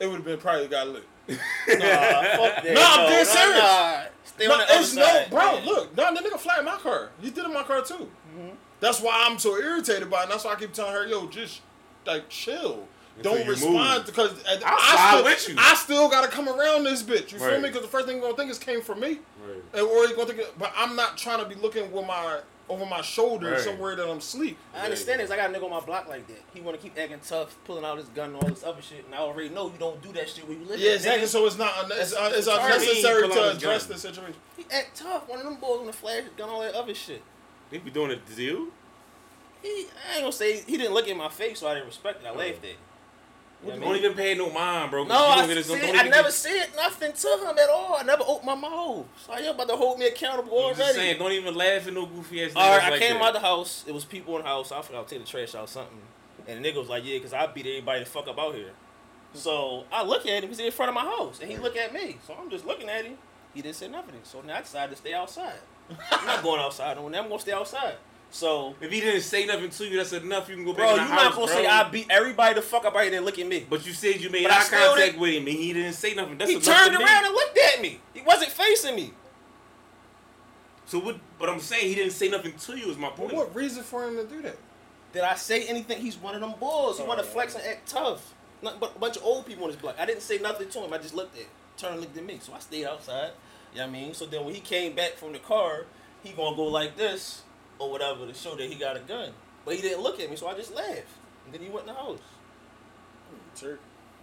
it 0.00 0.06
would 0.06 0.16
have 0.16 0.24
been 0.24 0.38
probably 0.38 0.68
got 0.68 0.88
lit. 0.88 1.04
Nah, 1.28 1.34
fuck 1.68 1.78
that. 1.78 2.64
No, 2.74 2.82
I'm 2.84 3.08
dead 3.08 3.26
serious. 3.26 3.58
Nah. 3.58 4.02
Stay 4.24 4.46
No, 4.46 4.52
on 4.54 4.58
the 4.58 4.64
other 4.64 4.80
it's 4.80 4.94
no, 4.94 5.04
side. 5.04 5.30
bro. 5.30 5.38
man. 5.56 5.66
Look, 5.66 5.96
no, 5.96 6.14
the 6.14 6.20
nigga 6.20 6.38
flattened 6.38 6.66
my 6.66 6.76
car. 6.76 7.10
He 7.20 7.30
did 7.30 7.44
in 7.44 7.52
my 7.52 7.62
car 7.64 7.82
too. 7.82 7.94
Mm-hmm. 8.38 8.48
That's 8.80 9.00
why 9.00 9.26
I'm 9.28 9.38
so 9.38 9.56
irritated 9.58 10.08
by 10.08 10.20
it. 10.20 10.22
And 10.24 10.32
that's 10.32 10.44
why 10.44 10.52
I 10.52 10.56
keep 10.56 10.72
telling 10.72 10.92
her, 10.94 11.06
yo, 11.06 11.26
just 11.28 11.60
like 12.06 12.28
chill. 12.28 12.86
Until 13.16 13.34
Don't 13.34 13.48
respond 13.48 14.06
because 14.06 14.32
I, 14.48 14.52
I'll 14.64 14.78
I 14.78 14.96
side 14.96 15.08
still, 15.10 15.24
with 15.24 15.48
you. 15.48 15.54
I 15.58 15.74
still 15.74 16.08
gotta 16.08 16.28
come 16.28 16.48
around 16.48 16.84
this 16.84 17.02
bitch. 17.02 17.32
You 17.32 17.40
feel 17.40 17.60
me? 17.60 17.68
Because 17.68 17.82
the 17.82 17.88
first 17.88 18.06
thing 18.06 18.16
you're 18.18 18.24
gonna 18.24 18.36
think 18.36 18.48
is 18.50 18.58
came 18.60 18.80
from 18.80 19.00
me, 19.00 19.18
Right. 19.44 19.62
and 19.74 19.82
or 19.82 20.06
you're 20.06 20.14
gonna 20.16 20.32
think, 20.32 20.48
but 20.56 20.72
I'm 20.76 20.94
not 20.94 21.18
trying 21.18 21.40
to 21.40 21.44
be 21.48 21.56
looking 21.56 21.90
with 21.90 22.06
my 22.06 22.38
over 22.68 22.84
my 22.86 23.00
shoulder 23.02 23.52
Right. 23.52 23.60
somewhere 23.60 23.96
that 23.96 24.08
I'm 24.08 24.18
asleep. 24.18 24.58
I 24.74 24.80
understand 24.84 25.20
this. 25.20 25.30
I 25.30 25.36
got 25.36 25.50
a 25.50 25.52
nigga 25.58 25.64
on 25.64 25.70
my 25.70 25.80
block 25.80 26.08
like 26.08 26.26
that. 26.28 26.42
He 26.52 26.60
want 26.60 26.76
to 26.76 26.82
keep 26.82 26.98
acting 26.98 27.18
tough, 27.26 27.56
pulling 27.64 27.84
out 27.84 27.96
his 27.98 28.08
gun 28.08 28.34
and 28.34 28.36
all 28.36 28.48
this 28.48 28.62
other 28.64 28.82
shit. 28.82 29.04
And 29.06 29.14
I 29.14 29.18
already 29.18 29.48
know 29.48 29.66
you 29.68 29.74
don't 29.78 30.00
do 30.02 30.12
that 30.12 30.28
shit 30.28 30.46
when 30.48 30.60
you 30.60 30.66
live. 30.66 30.78
Yeah, 30.78 30.90
nigga. 30.90 30.94
exactly. 30.96 31.26
So 31.28 31.46
it's 31.46 31.58
not 31.58 31.72
unne- 31.74 31.98
it's, 32.00 32.12
That's- 32.12 32.36
it's 32.36 32.46
that's 32.46 32.46
what 32.46 32.60
I 32.60 32.78
mean, 32.78 32.88
unnecessary 32.88 33.28
to 33.28 33.50
address 33.56 33.86
gun. 33.86 33.92
the 33.94 33.98
situation. 34.00 34.34
He 34.56 34.66
act 34.70 34.96
tough. 34.96 35.28
One 35.28 35.38
of 35.38 35.44
them 35.44 35.56
boys 35.56 35.80
on 35.80 35.86
the 35.86 35.92
flash 35.92 36.24
gun, 36.36 36.48
all 36.50 36.60
that 36.60 36.74
other 36.74 36.94
shit. 36.94 37.22
They 37.70 37.78
be 37.78 37.90
doing 37.90 38.10
a 38.10 38.16
deal. 38.16 38.66
He, 39.62 39.86
I 40.08 40.14
ain't 40.14 40.20
gonna 40.22 40.32
say 40.32 40.60
he 40.60 40.76
didn't 40.76 40.94
look 40.94 41.08
in 41.08 41.16
my 41.16 41.28
face, 41.28 41.60
so 41.60 41.68
I 41.68 41.74
didn't 41.74 41.86
respect 41.88 42.22
it. 42.22 42.26
I 42.28 42.30
laughed 42.30 42.58
at. 42.58 42.64
it. 42.64 42.76
What 43.60 43.80
Don't 43.80 43.92
mean? 43.92 43.96
even 43.96 44.14
pay 44.14 44.34
no 44.36 44.50
mind, 44.50 44.90
bro. 44.92 45.02
No, 45.04 45.14
I, 45.16 45.44
get 45.46 45.54
this- 45.54 45.68
I 45.70 46.08
never 46.08 46.30
said 46.30 46.68
nothing 46.76 47.12
to 47.12 47.28
him 47.50 47.58
at 47.58 47.68
all. 47.68 47.96
I 47.98 48.04
never 48.04 48.22
opened 48.24 48.46
my 48.46 48.54
mouth. 48.54 49.04
So 49.26 49.36
you 49.36 49.50
about 49.50 49.68
to 49.68 49.74
hold 49.76 49.98
me 49.98 50.06
accountable 50.06 50.56
I'm 50.66 50.70
just 50.70 50.80
already. 50.80 50.94
saying, 50.98 51.18
don't 51.18 51.32
even 51.32 51.54
laugh 51.56 51.86
at 51.88 51.92
no 51.92 52.06
goofy 52.06 52.44
ass. 52.44 52.52
All 52.54 52.70
right, 52.70 52.84
I 52.84 52.90
like 52.90 53.00
came 53.00 53.14
that. 53.14 53.22
out 53.24 53.32
the 53.32 53.40
house. 53.40 53.84
It 53.88 53.92
was 53.92 54.04
people 54.04 54.36
in 54.36 54.42
the 54.42 54.48
house. 54.48 54.70
I 54.70 54.80
forgot 54.82 55.08
to 55.08 55.14
take 55.14 55.24
the 55.24 55.30
trash 55.30 55.56
out 55.56 55.68
something. 55.68 55.98
And 56.46 56.64
the 56.64 56.68
nigga 56.70 56.76
was 56.76 56.88
like, 56.88 57.04
"Yeah, 57.04 57.18
cause 57.18 57.32
I 57.32 57.46
beat 57.48 57.66
everybody 57.66 58.00
the 58.00 58.06
fuck 58.06 58.28
up 58.28 58.38
out 58.38 58.54
here." 58.54 58.70
So 59.34 59.84
I 59.92 60.02
look 60.04 60.24
at 60.26 60.42
him. 60.42 60.48
He's 60.48 60.58
in 60.60 60.70
front 60.72 60.88
of 60.88 60.94
my 60.94 61.02
house, 61.04 61.40
and 61.40 61.50
he 61.50 61.56
look 61.58 61.76
at 61.76 61.92
me. 61.92 62.18
So 62.26 62.34
I'm 62.40 62.48
just 62.48 62.64
looking 62.64 62.88
at 62.88 63.04
him. 63.04 63.18
He 63.54 63.60
didn't 63.60 63.76
say 63.76 63.88
nothing. 63.88 64.14
So 64.22 64.40
now 64.40 64.56
I 64.56 64.60
decided 64.62 64.90
to 64.92 64.96
stay 64.96 65.12
outside. 65.14 65.58
I'm 66.12 66.26
not 66.26 66.42
going 66.42 66.60
outside 66.60 66.96
on 66.96 67.10
that. 67.12 67.22
I'm 67.22 67.28
gonna 67.28 67.40
stay 67.40 67.52
outside. 67.52 67.96
So, 68.30 68.74
If 68.80 68.92
he 68.92 69.00
didn't 69.00 69.22
say 69.22 69.46
nothing 69.46 69.70
to 69.70 69.84
you, 69.86 69.96
that's 69.96 70.12
enough. 70.12 70.48
You 70.48 70.56
can 70.56 70.64
go 70.64 70.72
back 70.72 70.78
bro, 70.78 70.94
you're 70.96 71.08
not 71.08 71.32
gonna 71.32 71.46
bro. 71.46 71.46
say 71.46 71.66
I 71.66 71.88
beat 71.88 72.06
everybody 72.10 72.54
the 72.54 72.62
fuck 72.62 72.84
up 72.84 72.94
right 72.94 73.10
there. 73.10 73.20
Look 73.20 73.38
at 73.38 73.46
me. 73.46 73.66
But 73.68 73.86
you 73.86 73.92
said 73.92 74.20
you 74.20 74.28
made 74.28 74.44
But 74.44 74.52
eye 74.52 74.64
contact 74.68 75.18
with 75.18 75.30
him, 75.30 75.46
and 75.46 75.56
he 75.56 75.72
didn't 75.72 75.94
say 75.94 76.14
nothing. 76.14 76.36
That's 76.36 76.50
He 76.50 76.60
turned 76.60 76.92
to 76.92 76.98
around 76.98 77.24
and 77.24 77.34
looked 77.34 77.58
at 77.74 77.80
me. 77.80 78.00
He 78.12 78.20
wasn't 78.20 78.50
facing 78.50 78.96
me. 78.96 79.12
So 80.86 80.98
what? 80.98 81.18
But 81.38 81.48
I'm 81.48 81.60
saying 81.60 81.88
he 81.88 81.94
didn't 81.94 82.12
say 82.12 82.28
nothing 82.28 82.52
to 82.52 82.78
you. 82.78 82.90
Is 82.90 82.98
my 82.98 83.08
point. 83.08 83.32
what 83.32 83.54
reason 83.54 83.82
for 83.82 84.06
him 84.06 84.16
to 84.16 84.24
do 84.24 84.42
that? 84.42 84.56
Did 85.12 85.22
I 85.22 85.34
say 85.34 85.66
anything? 85.66 85.98
He's 86.00 86.16
one 86.16 86.34
of 86.34 86.42
them 86.42 86.54
bulls. 86.60 86.98
He 86.98 87.06
want 87.06 87.20
to 87.20 87.26
oh. 87.26 87.28
flex 87.28 87.54
and 87.54 87.64
act 87.64 87.88
tough. 87.88 88.34
Nothing 88.62 88.80
but 88.80 88.96
a 88.96 88.98
bunch 88.98 89.16
of 89.16 89.22
old 89.22 89.46
people 89.46 89.64
on 89.64 89.70
his 89.70 89.78
block. 89.80 89.96
I 89.98 90.04
didn't 90.04 90.22
say 90.22 90.38
nothing 90.38 90.68
to 90.68 90.80
him. 90.80 90.92
I 90.92 90.98
just 90.98 91.14
looked 91.14 91.34
at, 91.36 91.42
him, 91.42 91.48
turned 91.76 91.94
and 91.94 92.02
looked 92.02 92.16
at 92.16 92.24
me. 92.24 92.38
So 92.42 92.52
I 92.52 92.58
stayed 92.58 92.84
outside. 92.84 93.30
You 93.72 93.78
know 93.78 93.86
what 93.86 93.88
I 93.88 93.92
mean? 93.92 94.14
So 94.14 94.26
then 94.26 94.44
when 94.44 94.54
he 94.54 94.60
came 94.60 94.94
back 94.94 95.12
from 95.12 95.32
the 95.32 95.38
car, 95.38 95.86
he 96.22 96.32
gonna 96.32 96.56
go 96.56 96.64
like 96.64 96.96
this 96.96 97.42
or 97.78 97.90
whatever 97.90 98.26
to 98.26 98.34
show 98.34 98.54
that 98.56 98.68
he 98.68 98.74
got 98.74 98.96
a 98.96 99.00
gun. 99.00 99.30
But 99.64 99.74
he 99.76 99.82
didn't 99.82 100.02
look 100.02 100.18
at 100.20 100.30
me, 100.30 100.36
so 100.36 100.48
I 100.48 100.54
just 100.54 100.74
laughed. 100.74 100.88
And 101.44 101.52
then 101.54 101.60
he 101.60 101.68
went 101.68 101.86
in 101.88 101.94
the 101.94 102.00
house. 102.00 102.18
Turk. 103.56 103.80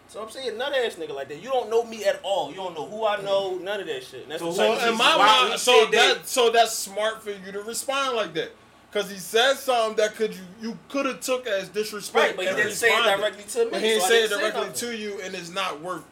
So 0.07 0.21
I'm 0.21 0.29
saying 0.29 0.57
nut 0.57 0.71
ass 0.73 0.95
nigga 0.95 1.15
like 1.15 1.29
that. 1.29 1.41
You 1.41 1.49
don't 1.49 1.69
know 1.69 1.83
me 1.83 2.05
at 2.05 2.19
all. 2.23 2.49
You 2.49 2.55
don't 2.57 2.75
know 2.75 2.85
who 2.85 3.05
I 3.05 3.21
know. 3.21 3.57
None 3.57 3.79
of 3.81 3.87
that 3.87 4.03
shit. 4.03 4.23
And 4.23 4.31
that's 4.31 4.41
So 4.41 4.47
what 4.49 4.55
So 4.79 4.89
in 4.89 4.97
my 4.97 5.17
why 5.17 5.47
mind, 5.49 5.59
so 5.59 5.85
that- 5.85 5.91
that 5.91 6.27
so 6.27 6.49
that's 6.51 6.73
smart 6.73 7.23
for 7.23 7.31
you 7.31 7.51
to 7.51 7.61
respond 7.61 8.15
like 8.15 8.33
that. 8.35 8.51
Cause 8.91 9.09
he 9.11 9.17
said 9.17 9.55
something 9.55 9.97
that 9.97 10.15
could 10.15 10.33
you 10.33 10.43
you 10.61 10.79
could 10.87 11.05
have 11.05 11.19
took 11.19 11.47
as 11.47 11.67
disrespect. 11.67 12.27
right, 12.27 12.35
but 12.35 12.43
he 12.43 12.47
and 12.49 12.57
didn't 12.57 12.71
say 12.73 12.87
it 12.87 13.17
directly 13.17 13.43
to 13.43 13.65
me. 13.65 13.71
But 13.71 13.81
he 13.81 13.87
didn't 13.89 14.01
so 14.03 14.07
say 14.07 14.19
it 14.19 14.21
didn't 14.29 14.39
directly 14.39 14.61
nothing. 14.67 14.89
to 14.89 14.95
you, 14.97 15.21
and 15.21 15.35
it's 15.35 15.49
not 15.49 15.81
worth 15.81 16.03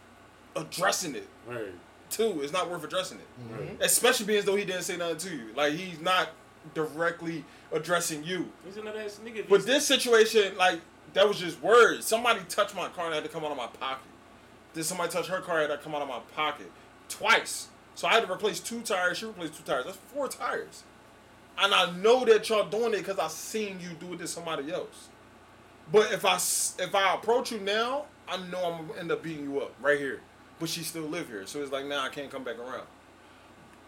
addressing 0.58 1.16
it. 1.16 1.28
Right. 1.48 1.72
Too, 2.10 2.42
it's 2.42 2.52
not 2.52 2.70
worth 2.70 2.84
addressing 2.84 3.20
it. 3.20 3.28
Mm-hmm. 3.54 3.82
Especially 3.82 4.26
being 4.26 4.40
as 4.40 4.46
though 4.46 4.56
he 4.58 4.66
didn't 4.66 4.84
say 4.84 4.98
nothing 4.98 5.18
to 5.18 5.30
you. 5.30 5.54
Like 5.56 5.74
he's 5.74 6.02
not 6.02 6.32
directly 6.74 7.44
addressing 7.72 8.24
you. 8.24 8.50
He's 8.66 8.78
another 8.78 9.00
ass 9.00 9.20
nigga. 9.24 9.48
But 9.48 9.66
this 9.66 9.86
situation, 9.86 10.58
like 10.58 10.82
that 11.14 11.28
was 11.28 11.40
just 11.40 11.62
words. 11.62 12.06
Somebody 12.06 12.42
touched 12.50 12.76
my 12.76 12.90
car 12.90 13.06
and 13.06 13.14
I 13.14 13.18
had 13.18 13.24
to 13.24 13.30
come 13.30 13.44
out 13.44 13.52
of 13.52 13.58
my 13.58 13.68
pocket. 13.68 14.08
Then 14.74 14.84
somebody 14.84 15.12
touched 15.12 15.30
her 15.30 15.42
car 15.42 15.62
and 15.62 15.68
I 15.68 15.72
had 15.72 15.80
to 15.80 15.84
come 15.84 15.96
out 15.96 16.02
of 16.02 16.08
my 16.08 16.20
pocket 16.36 16.72
twice. 17.10 17.68
So 17.96 18.08
I 18.08 18.14
had 18.14 18.26
to 18.26 18.32
replace 18.32 18.60
two 18.60 18.82
tires. 18.82 19.20
She 19.20 19.26
replaced 19.26 19.56
two 19.56 19.64
tires. 19.64 19.86
That's 19.86 19.98
four 19.98 20.28
tires. 20.28 20.84
And 21.58 21.74
I 21.74 21.92
know 21.98 22.26
that 22.26 22.50
y'all 22.50 22.68
doing 22.68 22.94
it 22.94 23.00
because 23.00 23.20
I 23.20 23.28
seen 23.28 23.80
you 23.80 23.90
do 24.00 24.14
it 24.14 24.20
to 24.20 24.28
somebody 24.28 24.72
else. 24.72 25.10
But 25.92 26.12
if 26.12 26.26
I 26.26 26.36
if 26.36 26.96
I 26.96 27.14
approach 27.14 27.52
you 27.52 27.60
now, 27.60 28.06
I 28.28 28.38
know 28.38 28.74
I'm 28.74 28.88
gonna 28.88 29.00
end 29.00 29.12
up 29.12 29.22
beating 29.22 29.44
you 29.44 29.60
up 29.60 29.74
right 29.82 30.00
here. 30.00 30.22
But 30.60 30.70
she 30.70 30.82
still 30.82 31.04
live 31.04 31.28
here, 31.28 31.46
so 31.46 31.62
it's 31.62 31.72
like 31.72 31.86
now 31.86 32.04
I 32.04 32.10
can't 32.10 32.32
come 32.32 32.44
back 32.44 32.58
around. 32.58 32.88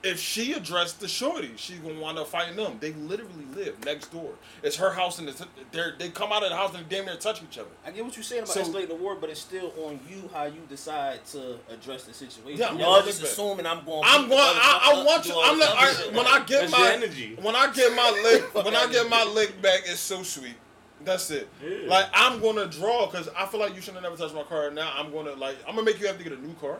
If 0.05 0.19
she 0.19 0.53
addressed 0.53 0.99
the 0.99 1.07
shorty, 1.07 1.51
she 1.55 1.73
gonna 1.77 1.99
wind 1.99 2.19
up 2.19 2.27
fighting 2.27 2.55
them. 2.55 2.77
They 2.79 2.93
literally 2.93 3.45
live 3.55 3.83
next 3.83 4.11
door. 4.11 4.33
It's 4.61 4.75
her 4.75 4.91
house 4.91 5.17
and 5.17 5.27
they're, 5.71 5.95
they 5.97 6.09
come 6.09 6.31
out 6.31 6.43
of 6.43 6.49
the 6.51 6.55
house 6.55 6.75
and 6.75 6.87
they 6.87 6.95
damn 6.95 7.05
near 7.05 7.15
touch 7.15 7.41
each 7.41 7.57
other. 7.57 7.69
I 7.83 7.89
get 7.89 8.05
what 8.05 8.15
you're 8.15 8.23
saying 8.23 8.43
about 8.43 8.53
So- 8.53 8.61
escalating 8.63 8.89
the 8.89 8.95
war, 8.95 9.15
but 9.15 9.31
it's 9.31 9.39
still 9.39 9.73
on 9.83 9.99
you 10.07 10.29
how 10.31 10.43
you 10.45 10.61
decide 10.69 11.25
to 11.31 11.57
address 11.71 12.03
the 12.03 12.13
situation. 12.13 12.59
Yeah, 12.59 12.67
I'm 12.69 12.79
Y'all 12.79 13.01
just 13.01 13.23
assuming 13.23 13.65
I'm 13.65 13.83
going. 13.83 14.03
I'm 14.05 14.29
going. 14.29 14.39
I, 14.39 14.91
I 14.93 15.03
want 15.03 15.25
you. 15.25 15.33
I'm 15.43 15.57
not. 15.57 15.75
I, 15.75 15.93
when 16.15 16.27
I 16.27 16.43
get 16.45 16.61
That's 16.61 16.71
my 16.71 16.91
energy. 16.93 17.35
when 17.41 17.55
I 17.55 17.71
get 17.73 17.95
my 17.95 18.11
lick 18.23 18.53
when 18.65 18.75
I 18.75 18.87
get 18.91 19.09
my 19.09 19.23
lick 19.23 19.59
back, 19.61 19.81
it's 19.85 19.99
so 19.99 20.21
sweet. 20.21 20.55
That's 21.03 21.29
it. 21.31 21.49
Yeah. 21.63 21.87
Like 21.89 22.05
I'm 22.13 22.41
gonna 22.41 22.67
draw 22.67 23.07
because 23.07 23.27
I 23.37 23.47
feel 23.47 23.59
like 23.59 23.75
you 23.75 23.81
should 23.81 23.95
have 23.95 24.03
never 24.03 24.15
touched 24.17 24.35
my 24.35 24.43
car. 24.43 24.69
Now 24.69 24.93
I'm 24.95 25.11
gonna 25.11 25.33
like 25.33 25.57
I'm 25.67 25.73
gonna 25.75 25.85
make 25.85 25.99
you 25.99 26.05
have 26.07 26.17
to 26.19 26.23
get 26.23 26.33
a 26.33 26.41
new 26.41 26.53
car. 26.53 26.77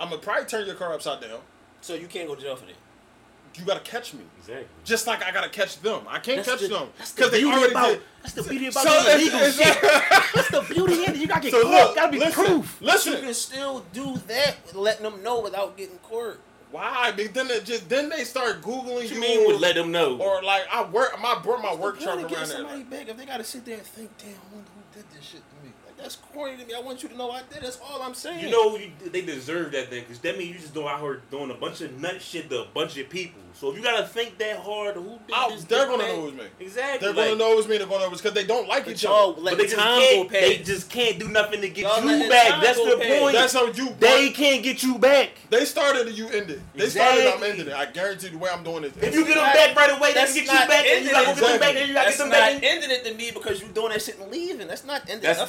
I'm 0.00 0.10
gonna 0.10 0.20
probably 0.22 0.46
turn 0.46 0.66
your 0.66 0.74
car 0.76 0.92
upside 0.92 1.20
down. 1.20 1.40
So 1.86 1.94
you 1.94 2.08
can't 2.08 2.26
go 2.26 2.34
to 2.34 2.40
jail 2.42 2.56
for 2.56 2.66
that. 2.66 2.74
You 3.54 3.64
gotta 3.64 3.78
catch 3.80 4.12
me. 4.12 4.20
Exactly. 4.40 4.66
Just 4.84 5.06
like 5.06 5.22
I 5.24 5.30
gotta 5.30 5.48
catch 5.48 5.80
them. 5.80 6.00
I 6.08 6.18
can't 6.18 6.38
That's 6.44 6.48
catch 6.48 6.60
the- 6.68 6.68
them 6.76 6.88
that's 6.98 7.12
the 7.12 7.28
they 7.28 7.38
beauty 7.38 7.56
already 7.56 7.70
about- 7.70 7.88
did. 7.90 8.00
that's 8.22 8.34
the 8.34 8.42
beauty 8.42 8.66
about 8.66 8.82
So 8.84 8.90
doing 8.90 9.00
it's- 9.06 9.20
illegal 9.20 9.40
it's 9.40 9.56
shit. 9.56 9.82
like- 9.82 10.32
That's 10.34 10.50
the 10.50 10.74
beauty 10.74 11.04
in 11.04 11.10
it. 11.12 11.16
You 11.16 11.26
gotta 11.28 11.40
get 11.42 11.52
So 11.52 11.62
caught. 11.62 11.70
look, 11.86 11.94
gotta 11.96 12.12
be 12.12 12.18
listen, 12.18 12.44
proof. 12.44 12.76
listen. 12.82 13.12
You 13.12 13.18
can 13.20 13.34
still 13.34 13.86
do 13.94 14.16
that, 14.26 14.56
with 14.66 14.74
letting 14.74 15.04
them 15.04 15.22
know 15.22 15.40
without 15.40 15.76
getting 15.76 15.96
court. 15.98 16.40
Why? 16.72 17.12
Because 17.12 17.32
then 17.32 17.50
it 17.56 17.64
just 17.64 17.88
then 17.88 18.08
they 18.10 18.24
start 18.24 18.60
googling 18.62 18.94
What 18.94 19.08
you, 19.08 19.14
you 19.14 19.20
mean 19.20 19.46
would 19.46 19.60
let 19.60 19.76
them 19.76 19.92
know? 19.92 20.18
or 20.18 20.42
like 20.42 20.64
I 20.70 20.82
work 20.84 21.18
my 21.22 21.38
brought 21.38 21.62
my 21.62 21.70
work 21.72 21.94
What's 21.94 21.98
the 22.00 22.04
truck 22.04 22.18
point 22.18 22.32
around 22.32 22.48
there. 22.48 22.56
somebody 22.58 22.82
back 22.82 23.08
if 23.08 23.16
they 23.16 23.24
gotta 23.24 23.44
sit 23.44 23.64
there 23.64 23.78
and 23.78 23.86
think, 23.86 24.10
damn, 24.18 24.30
I 24.30 24.54
wonder 24.54 24.68
who 24.74 25.00
did 25.00 25.04
this 25.16 25.24
shit 25.24 25.40
to 25.40 25.54
me. 25.54 25.55
Like 25.55 25.55
that's 26.06 26.16
corny 26.32 26.56
to 26.56 26.64
me. 26.64 26.72
I 26.74 26.80
want 26.80 27.02
you 27.02 27.08
to 27.08 27.16
know 27.16 27.30
I 27.32 27.40
did. 27.52 27.62
That's 27.62 27.80
all 27.80 28.00
I'm 28.02 28.14
saying. 28.14 28.44
You 28.44 28.50
know 28.50 28.76
you, 28.76 28.92
they 29.10 29.22
deserve 29.22 29.72
that 29.72 29.90
then, 29.90 30.00
because 30.00 30.20
that 30.20 30.38
means 30.38 30.54
you 30.54 30.60
just 30.60 30.72
doing 30.74 30.86
out 30.86 31.00
here 31.00 31.20
doing 31.30 31.50
a 31.50 31.54
bunch 31.54 31.80
of 31.80 32.00
nut 32.00 32.22
shit 32.22 32.48
to 32.50 32.62
a 32.62 32.66
bunch 32.66 32.96
of 32.96 33.08
people. 33.08 33.40
So 33.54 33.70
if 33.70 33.76
you 33.78 33.82
gotta 33.82 34.06
think 34.06 34.36
that 34.36 34.58
hard, 34.58 34.96
who 34.96 35.02
did 35.04 35.18
Oh, 35.34 35.50
this? 35.50 35.64
they're 35.64 35.86
gonna 35.86 36.02
that? 36.02 36.12
know 36.14 36.20
it 36.20 36.24
was 36.26 36.34
me. 36.34 36.44
Exactly. 36.60 36.98
They're 37.08 37.16
like, 37.16 37.28
gonna 37.38 37.38
know 37.38 37.58
it's 37.58 37.66
me. 37.66 37.78
They're 37.78 37.86
gonna 37.86 38.04
know 38.04 38.12
it's 38.12 38.20
because 38.20 38.34
they 38.34 38.44
don't 38.44 38.68
like 38.68 38.86
each 38.86 39.02
other. 39.06 39.14
Oh, 39.16 39.34
let 39.38 39.52
But 39.52 39.58
they 39.58 39.64
just 39.64 39.76
time 39.76 39.98
go 39.98 40.04
can't. 40.04 40.30
past. 40.30 40.42
They 40.42 40.56
just 40.58 40.90
can't 40.90 41.18
do 41.18 41.28
nothing 41.28 41.62
to 41.62 41.68
get 41.70 41.82
Y'all 41.84 42.04
you 42.04 42.28
back. 42.28 42.48
time 42.50 42.60
That's 42.62 42.76
go 42.76 42.90
the 42.98 43.02
past. 43.02 43.20
point. 43.20 43.32
That's 43.34 43.52
how 43.54 43.66
you. 43.68 43.96
they 43.98 44.28
can't 44.30 44.62
get 44.62 44.82
you 44.82 44.98
back. 44.98 45.30
They 45.48 45.64
started 45.64 46.06
and 46.06 46.18
you 46.18 46.28
ended. 46.28 46.60
They 46.74 46.86
started. 46.90 47.20
I'm 47.20 47.26
Exactly. 47.42 47.48
ending 47.50 47.68
it. 47.68 47.72
I 47.72 47.86
guarantee 47.86 48.28
the 48.28 48.36
way 48.36 48.50
I'm 48.52 48.62
doing 48.62 48.84
it. 48.84 48.92
If 49.00 49.14
you 49.14 49.24
get 49.24 49.36
them 49.36 49.44
back 49.54 49.74
right 49.74 49.90
away, 49.96 50.08
they 50.12 50.20
that's 50.20 50.34
can 50.34 50.44
get 50.44 50.52
you 50.62 50.68
back. 50.68 50.86
And 50.86 51.04
you 51.06 51.10
gotta 51.12 51.26
get 51.26 51.36
them 51.36 51.58
back. 51.60 51.74
Then 51.74 51.88
you 51.88 51.94
gotta 51.94 52.10
get 52.10 52.18
them 52.18 52.28
not 52.28 52.38
back. 52.38 52.62
ending 52.62 52.90
it 52.90 53.04
to 53.06 53.14
me 53.14 53.30
because 53.32 53.62
you 53.62 53.68
doing 53.68 53.88
that 53.92 54.02
shit 54.02 54.18
and 54.18 54.30
leaving. 54.30 54.66
That's 54.68 54.84
not 54.84 55.00
ending. 55.08 55.22
That's 55.22 55.40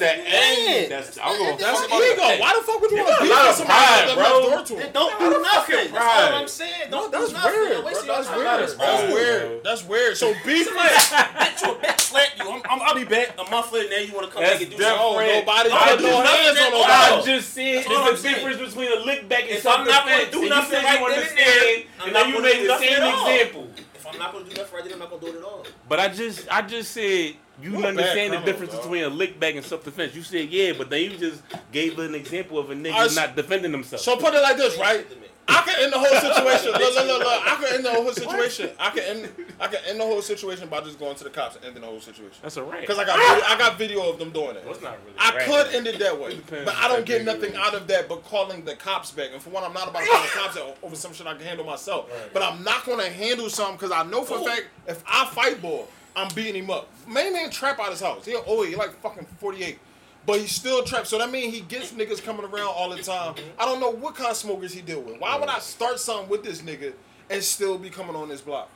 The 0.54 0.88
That's. 0.88 1.06
That's 1.14 1.18
I'm 1.22 1.38
gonna. 1.38 1.56
that's 1.58 1.80
fuck 1.86 2.00
ego. 2.00 2.16
that. 2.22 2.40
Why 2.40 2.52
the 2.56 2.62
fuck 2.64 2.80
would 2.80 2.90
you 2.90 2.96
You 2.98 3.04
want 3.04 3.14
to 3.14 3.18
got 3.18 3.22
beat 3.28 3.32
lot 3.32 3.46
with 3.48 3.56
somebody 3.56 3.78
pride, 3.78 4.08
that 4.08 4.14
bro. 4.16 4.24
left 4.24 4.48
door 4.48 4.64
to 4.64 4.74
Then 4.74 4.86
him? 4.86 4.92
don't 4.92 5.12
Out 5.12 5.18
do 5.18 5.26
of 5.36 5.42
nothing. 5.42 5.74
That's 5.76 5.90
all 5.92 5.98
pride. 5.98 6.32
I'm 6.38 6.48
saying. 6.48 6.90
No, 6.90 6.96
Don't 6.98 7.12
that's 7.12 7.28
do 7.28 7.32
nothing. 7.34 7.52
weird. 7.52 7.68
Don't 7.68 7.78
Bro. 7.78 7.86
waste 7.88 8.06
your 8.06 8.14
That's 8.14 8.28
weird. 8.28 8.46
That's 8.46 8.74
That's 8.74 9.12
weird. 9.12 9.42
bro. 9.48 9.60
That's 9.64 9.82
weird. 9.84 10.16
So 10.16 10.26
beef. 10.46 10.66
bitch 10.78 11.62
you 11.62 11.72
a 11.72 11.74
bitch 11.78 12.00
slap 12.00 12.28
you. 12.38 12.44
I'm, 12.50 12.62
I'm, 12.70 12.80
I'll 12.82 12.94
be 12.94 13.04
back 13.04 13.34
a 13.38 13.44
month 13.50 13.72
later. 13.72 13.90
Now 13.90 13.98
you 13.98 14.12
want 14.14 14.26
to 14.26 14.32
come 14.32 14.42
back 14.42 14.60
and 14.60 14.70
do 14.70 14.76
something? 14.78 14.98
Oh, 14.98 15.18
nobody 15.18 15.70
I 15.72 15.90
put 15.90 15.98
do 15.98 16.06
no 16.06 16.22
nothing 16.22 16.56
hands 16.56 16.74
on 16.74 16.90
at. 16.90 17.12
I 17.12 17.22
just 17.24 17.48
said 17.54 17.76
That's 17.84 17.88
all 17.88 18.04
there's 18.04 18.24
a 18.24 18.28
difference 18.28 18.58
between 18.58 18.92
a 18.92 19.00
lick 19.04 19.28
back 19.28 19.44
and 19.50 19.58
something. 19.62 19.92
I'm 19.92 20.06
not 20.06 20.06
gonna 20.06 20.30
do 20.30 20.40
And 20.40 20.50
nothing 20.50 20.82
right 20.84 21.00
you 21.00 21.08
then 21.08 21.18
and 21.18 21.18
understand, 21.18 21.84
and 22.04 22.12
not 22.12 22.12
then 22.12 22.28
you 22.28 22.34
gonna 22.34 22.48
made 22.48 22.68
the 22.68 22.78
same 22.78 23.02
example. 23.14 23.68
If 23.94 24.06
I'm 24.06 24.18
not 24.18 24.32
gonna 24.32 24.44
do 24.48 24.54
nothing 24.56 24.74
right 24.74 24.84
then, 24.84 24.92
I'm 24.94 24.98
not 25.00 25.10
gonna 25.10 25.20
do 25.22 25.28
it 25.28 25.36
at 25.36 25.42
all. 25.44 25.66
But 25.88 26.00
I 26.00 26.08
just, 26.08 26.48
I 26.50 26.62
just 26.62 26.90
said 26.92 27.34
you 27.60 27.72
You're 27.72 27.86
understand 27.86 28.32
the 28.32 28.36
criminal, 28.38 28.44
difference 28.44 28.72
dog. 28.72 28.82
between 28.82 29.04
a 29.04 29.08
lick 29.08 29.40
back 29.40 29.54
and 29.54 29.64
self 29.64 29.84
defense. 29.84 30.14
You 30.14 30.22
said 30.22 30.48
yeah, 30.48 30.72
but 30.76 30.90
then 30.90 31.02
you 31.10 31.16
just 31.16 31.42
gave 31.72 31.98
an 31.98 32.14
example 32.14 32.58
of 32.58 32.70
a 32.70 32.74
nigga 32.74 33.14
not 33.16 33.36
defending 33.36 33.72
himself. 33.72 34.02
So 34.02 34.16
put 34.16 34.34
it 34.34 34.42
like 34.42 34.56
this, 34.56 34.78
right? 34.78 34.98
Shit 34.98 35.10
to 35.10 35.16
me. 35.16 35.22
I 35.50 35.62
can 35.62 35.82
end 35.82 35.92
the 35.94 35.98
whole 35.98 36.08
situation. 36.20 36.72
look, 36.72 36.94
look, 36.94 37.06
look, 37.06 37.18
look. 37.20 37.42
I 37.46 37.56
can 37.56 37.74
end 37.76 37.84
the 37.84 37.90
whole 37.90 38.12
situation. 38.12 38.68
I 38.78 38.90
can 38.90 39.02
end. 39.02 39.30
I 39.58 39.66
can 39.68 39.78
end 39.88 39.98
the 39.98 40.04
whole 40.04 40.20
situation 40.20 40.68
by 40.68 40.82
just 40.82 40.98
going 40.98 41.16
to 41.16 41.24
the 41.24 41.30
cops 41.30 41.56
and 41.56 41.64
ending 41.64 41.80
the 41.80 41.88
whole 41.88 42.00
situation. 42.00 42.36
That's 42.42 42.58
a 42.58 42.62
right. 42.62 42.82
Because 42.82 42.98
I 42.98 43.06
got 43.06 43.18
video, 43.18 43.44
I 43.48 43.58
got 43.58 43.78
video 43.78 44.10
of 44.10 44.18
them 44.18 44.30
doing 44.30 44.56
it. 44.56 44.64
It's 44.66 44.82
not 44.82 44.98
really 45.06 45.16
I 45.18 45.34
right. 45.34 45.46
could 45.46 45.74
end 45.74 45.86
it 45.86 45.98
that 46.00 46.20
way, 46.20 46.36
depends 46.36 46.66
but 46.66 46.76
I 46.76 46.86
don't 46.88 47.06
get 47.06 47.24
nothing 47.24 47.54
out 47.56 47.74
of 47.74 47.86
that 47.88 48.08
but 48.10 48.24
calling 48.24 48.62
the 48.64 48.76
cops 48.76 49.10
back. 49.10 49.30
And 49.32 49.40
for 49.40 49.48
one, 49.50 49.64
I'm 49.64 49.72
not 49.72 49.88
about 49.88 50.02
to 50.02 50.06
call 50.10 50.22
the 50.22 50.28
cops 50.28 50.56
out 50.58 50.76
over 50.82 50.94
some 50.94 51.14
shit 51.14 51.26
I 51.26 51.32
can 51.34 51.46
handle 51.46 51.64
myself. 51.64 52.10
But 52.34 52.42
I'm 52.42 52.62
not 52.62 52.84
going 52.84 53.00
to 53.00 53.10
handle 53.10 53.48
something 53.48 53.76
because 53.76 53.90
I 53.90 54.02
know 54.04 54.24
for 54.24 54.38
a 54.38 54.44
fact 54.44 54.66
if 54.86 55.02
I 55.08 55.26
fight 55.28 55.62
ball, 55.62 55.88
I'm 56.18 56.34
beating 56.34 56.64
him 56.64 56.70
up. 56.70 56.88
Main 57.06 57.32
man 57.32 57.50
trap 57.50 57.78
out 57.78 57.90
his 57.90 58.00
house. 58.00 58.24
He 58.24 58.34
oh 58.34 58.62
he 58.64 58.74
like 58.76 58.90
fucking 59.00 59.26
48. 59.38 59.78
But 60.26 60.40
he's 60.40 60.52
still 60.52 60.82
trapped. 60.84 61.06
So 61.06 61.16
that 61.18 61.30
means 61.30 61.54
he 61.54 61.60
gets 61.62 61.92
niggas 61.92 62.22
coming 62.22 62.44
around 62.44 62.66
all 62.68 62.90
the 62.90 63.02
time. 63.02 63.34
I 63.58 63.64
don't 63.64 63.80
know 63.80 63.90
what 63.90 64.14
kind 64.14 64.30
of 64.30 64.36
smokers 64.36 64.74
he 64.74 64.82
deal 64.82 65.00
with. 65.00 65.18
Why 65.20 65.38
would 65.38 65.48
I 65.48 65.58
start 65.60 65.98
something 66.00 66.28
with 66.28 66.42
this 66.44 66.60
nigga 66.60 66.92
and 67.30 67.42
still 67.42 67.78
be 67.78 67.88
coming 67.88 68.14
on 68.14 68.28
this 68.28 68.40
block? 68.42 68.68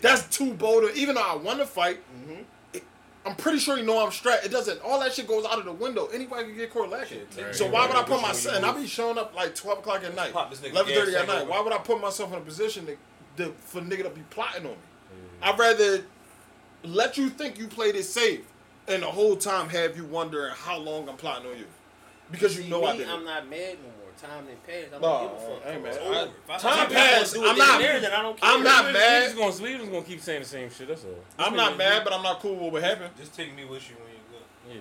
That's 0.00 0.26
too 0.34 0.54
bold. 0.54 0.90
Even 0.94 1.16
though 1.16 1.22
I 1.22 1.36
want 1.36 1.58
to 1.58 1.66
fight, 1.66 2.00
it- 2.72 2.84
I'm 3.26 3.34
pretty 3.34 3.58
sure 3.58 3.76
you 3.76 3.84
know 3.84 4.02
I'm 4.02 4.10
strapped. 4.12 4.46
It 4.46 4.50
doesn't. 4.50 4.80
All 4.80 4.98
that 5.00 5.12
shit 5.12 5.28
goes 5.28 5.44
out 5.44 5.58
of 5.58 5.66
the 5.66 5.72
window. 5.72 6.06
Anybody 6.06 6.44
can 6.44 6.56
get 6.56 6.72
caught 6.72 6.88
lacking. 6.88 7.20
Right. 7.36 7.54
So 7.54 7.68
why 7.68 7.86
would 7.86 7.94
I 7.96 8.02
put 8.04 8.22
myself? 8.22 8.56
And 8.56 8.64
I 8.64 8.72
be 8.72 8.86
showing 8.86 9.18
up 9.18 9.34
like 9.34 9.54
12 9.54 9.80
o'clock 9.80 10.02
at 10.04 10.14
night, 10.14 10.32
Pop 10.32 10.50
11:30 10.54 11.14
at 11.16 11.26
night. 11.26 11.46
Why 11.46 11.60
would 11.60 11.72
I 11.72 11.78
put 11.78 12.00
myself 12.00 12.32
in 12.32 12.38
a 12.38 12.40
position 12.40 12.86
to, 12.86 12.96
to 13.44 13.52
for 13.58 13.82
nigga 13.82 14.04
to 14.04 14.10
be 14.10 14.22
plotting 14.30 14.64
on 14.64 14.70
me? 14.72 14.78
I'd 15.42 15.58
rather 15.58 16.04
let 16.84 17.16
you 17.18 17.28
think 17.28 17.58
you 17.58 17.66
played 17.66 17.94
it 17.96 18.04
safe, 18.04 18.40
and 18.86 19.02
the 19.02 19.06
whole 19.06 19.36
time 19.36 19.68
have 19.70 19.96
you 19.96 20.04
wondering 20.04 20.52
how 20.54 20.78
long 20.78 21.08
I'm 21.08 21.16
plotting 21.16 21.50
on 21.50 21.58
you, 21.58 21.66
because 22.30 22.56
you 22.56 22.64
See, 22.64 22.70
know 22.70 22.80
me, 22.82 22.86
I 22.88 22.96
did. 22.96 23.08
I'm 23.08 23.24
not 23.24 23.48
mad 23.48 23.76
no 23.82 23.88
more. 23.88 23.94
Time 24.20 24.46
didn't 24.46 24.66
pass. 24.66 24.86
I 24.88 24.90
don't 24.90 25.00
No, 25.02 25.28
give 25.28 25.30
a 25.30 25.54
fuck. 25.54 25.62
hey, 25.64 25.78
man, 25.78 25.86
It's 25.86 25.96
over. 25.98 26.14
I- 26.14 26.18
time 26.18 26.30
if 26.58 26.64
I 26.64 26.76
wanna 26.76 26.88
passed. 26.90 27.36
I'm 27.36 27.56
not- 27.56 27.80
there, 27.80 28.00
then 28.00 28.12
I 28.12 28.22
don't 28.22 28.40
care. 28.40 28.50
I'm 28.50 28.62
not 28.64 28.86
We- 28.86 28.92
mad. 28.92 29.20
We 29.20 29.24
just 29.26 29.36
gonna, 29.60 29.70
we 29.72 29.78
just 29.78 29.92
gonna 29.92 30.04
keep 30.04 30.20
saying 30.20 30.42
the 30.42 30.48
same 30.48 30.70
shit. 30.74 30.88
That's 30.88 31.04
all. 31.04 31.24
I'm 31.38 31.54
not 31.54 31.76
mad, 31.76 32.02
but 32.02 32.12
I'm 32.12 32.22
not 32.24 32.40
cool 32.40 32.56
with 32.56 32.72
what 32.72 32.82
happened. 32.82 33.10
Just 33.16 33.36
take 33.36 33.54
me 33.54 33.64
with 33.64 33.88
you 33.88 33.94
when 33.96 34.08
you 34.08 34.14
go. 34.14 34.17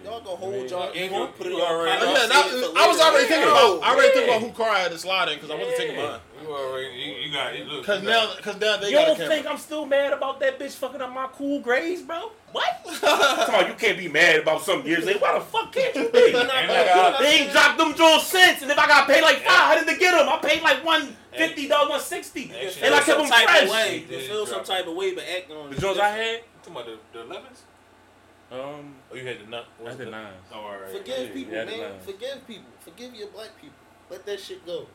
Y'all 0.03 0.19
gonna 0.21 0.35
hold 0.35 0.51
Man. 0.53 0.67
y'all 0.67 0.93
You 0.93 1.01
anger, 1.03 1.13
want- 1.15 1.37
put 1.37 1.47
it 1.47 1.53
you 1.53 1.61
on 1.61 1.71
already- 1.71 2.05
Yeah, 2.05 2.13
that- 2.27 2.31
I 2.31 2.87
was 2.87 2.97
later. 2.97 3.09
already 3.09 3.27
thinking 3.27 3.47
about. 3.49 3.83
I 3.83 3.93
already 3.93 4.07
Yeah. 4.07 4.13
thinking 4.13 4.29
about 4.29 4.41
who 4.41 4.51
car 4.51 4.69
I 4.69 4.79
had 4.79 4.91
to 4.91 4.97
slide 4.97 5.29
in 5.29 5.35
because 5.35 5.49
I 5.51 5.55
wasn't 5.55 5.77
taking 5.77 5.95
mine. 5.95 6.19
You 6.41 6.49
already, 6.55 6.87
you, 6.95 7.13
you 7.15 7.33
got 7.33 7.55
it. 7.55 7.67
Look, 7.67 7.85
Cause 7.85 8.01
you 8.03 8.09
now, 8.09 8.27
cause 8.41 8.59
now 8.59 8.77
they 8.77 8.89
You 8.89 8.97
got 8.97 9.17
don't 9.17 9.27
think 9.27 9.45
I'm 9.47 9.57
still 9.57 9.85
mad 9.85 10.13
about 10.13 10.39
that 10.41 10.59
bitch 10.59 10.71
fucking 10.73 11.01
up 11.01 11.11
my 11.13 11.27
Cool 11.33 11.59
Greys, 11.61 12.01
bro? 12.01 12.31
What? 12.51 12.65
Come 13.01 13.55
on, 13.55 13.67
you 13.67 13.73
can't 13.73 13.97
be 13.97 14.07
mad 14.07 14.41
about 14.41 14.61
some 14.61 14.85
years 14.85 15.05
later. 15.05 15.19
Why 15.19 15.33
the 15.33 15.41
fuck 15.45 15.71
can't 15.71 15.95
you 15.95 16.09
be? 16.09 16.19
You're 16.31 16.43
not- 16.43 16.53
And 16.55 16.67
you're 16.71 16.79
I 16.81 16.85
got- 16.85 17.11
not 17.13 17.21
They 17.21 17.39
ain't 17.39 17.51
dropped 17.51 17.77
them 17.77 17.93
Jones 17.95 18.23
since, 18.23 18.61
and 18.61 18.71
if 18.71 18.77
I 18.77 18.87
got 18.87 19.07
paid 19.07 19.21
like 19.21 19.37
five, 19.37 19.47
how 19.47 19.75
did 19.75 19.87
they 19.87 19.97
get 19.97 20.11
them? 20.11 20.27
I 20.29 20.37
paid 20.37 20.61
like 20.61 20.83
one 20.85 21.15
fifty 21.35 21.67
dollars, 21.67 21.89
one 21.89 21.99
sixty, 22.01 22.51
Actually, 22.53 22.83
and 22.83 22.95
I 22.95 22.99
feel 22.99 23.15
kept 23.15 23.27
some 23.27 23.29
them 23.29 23.29
type 23.29 23.49
fresh. 23.49 23.63
of 23.63 23.69
way. 23.69 24.05
They 24.09 24.15
You 24.15 24.27
feel 24.27 24.45
some 24.47 24.63
type 24.63 24.87
of 24.87 24.93
way, 24.95 25.13
but 25.13 25.23
acting 25.23 25.55
on 25.57 25.69
The 25.69 25.77
it. 25.77 25.79
Jones 25.79 25.97
I 25.99 26.09
had, 26.09 26.35
You 26.35 26.41
talking 26.63 26.73
about 26.73 26.85
the, 27.13 27.19
the 27.19 27.25
11s? 27.25 27.59
Um, 28.51 28.95
Oh, 29.11 29.15
you 29.15 29.25
had 29.27 29.39
the 29.39 29.49
nut. 29.49 29.65
I 29.85 29.89
had 29.89 29.97
the 29.97 30.05
nines. 30.05 30.35
Oh, 30.53 30.59
all 30.59 30.71
right. 30.79 30.89
Forgive 30.89 31.27
Yeah, 31.27 31.33
people, 31.33 31.53
man. 31.53 31.99
Forgive 31.99 32.47
people. 32.47 32.65
Forgive 32.79 33.13
your 33.15 33.27
black 33.29 33.49
people. 33.59 33.75
Let 34.09 34.25
that 34.25 34.39
shit 34.39 34.65
go. 34.65 34.87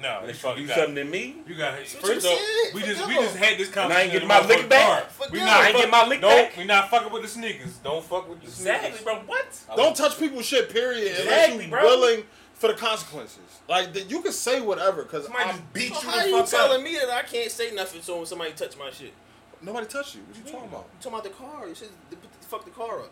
No, 0.00 0.20
They 0.22 0.28
you 0.28 0.34
fuck, 0.34 0.56
you 0.56 0.66
got, 0.66 0.76
something 0.76 0.94
to 0.94 1.04
me. 1.04 1.36
You 1.46 1.56
got 1.56 1.74
what 1.74 1.86
first 1.88 2.24
you 2.24 2.30
off, 2.30 2.74
we 2.74 2.82
just 2.82 3.06
we 3.08 3.14
just 3.16 3.36
had 3.36 3.58
this 3.58 3.66
And 3.66 3.74
conversation. 3.74 3.92
I 3.92 4.02
ain't 4.04 4.12
getting 4.12 4.28
my 4.28 4.46
lick 4.46 4.68
back? 4.68 5.10
We 5.32 5.38
not 5.40 5.48
I 5.48 5.66
ain't 5.66 5.76
getting 5.76 5.90
my 5.90 6.06
lick 6.06 6.20
back? 6.20 6.56
We 6.56 6.64
not 6.64 6.88
fucking 6.88 7.12
with 7.12 7.22
the 7.22 7.28
sneakers. 7.28 7.76
Don't 7.78 8.02
fuck 8.04 8.28
with 8.28 8.40
the 8.40 8.46
Exactly, 8.46 8.90
sneakers. 8.90 9.04
bro. 9.04 9.16
What? 9.26 9.60
Don't 9.76 9.96
touch 9.96 10.18
people's 10.18 10.46
shit. 10.46 10.70
Period. 10.70 11.18
Unless 11.20 11.62
you 11.64 11.68
bro. 11.68 11.82
willing 11.82 12.22
for 12.54 12.68
the 12.68 12.74
consequences. 12.74 13.40
Like 13.68 13.92
that, 13.94 14.08
you 14.10 14.22
can 14.22 14.32
say 14.32 14.60
whatever. 14.60 15.02
Cause 15.04 15.28
I'm- 15.36 15.48
just 15.48 15.72
beat 15.72 15.92
So 15.94 16.02
you 16.02 16.08
how 16.08 16.22
the 16.22 16.28
you 16.28 16.36
fuck 16.38 16.48
telling 16.48 16.78
up. 16.78 16.84
me 16.84 16.94
that 16.96 17.10
I 17.10 17.22
can't 17.22 17.50
say 17.50 17.72
nothing 17.74 18.00
so 18.00 18.16
when 18.18 18.26
somebody 18.26 18.52
touch 18.52 18.78
my 18.78 18.90
shit? 18.90 19.12
nobody 19.62 19.86
touched 19.86 20.14
you. 20.14 20.22
What 20.22 20.36
you 20.38 20.42
talking 20.52 20.68
about? 20.68 20.86
You 20.94 21.10
talking 21.10 21.18
about 21.18 21.24
the 21.24 21.30
car? 21.30 21.68
You 21.68 21.74
should 21.74 21.88
they 22.08 22.16
put 22.16 22.19
the, 22.19 22.19
fuck 22.50 22.64
the 22.64 22.70
car 22.70 23.00
up. 23.00 23.10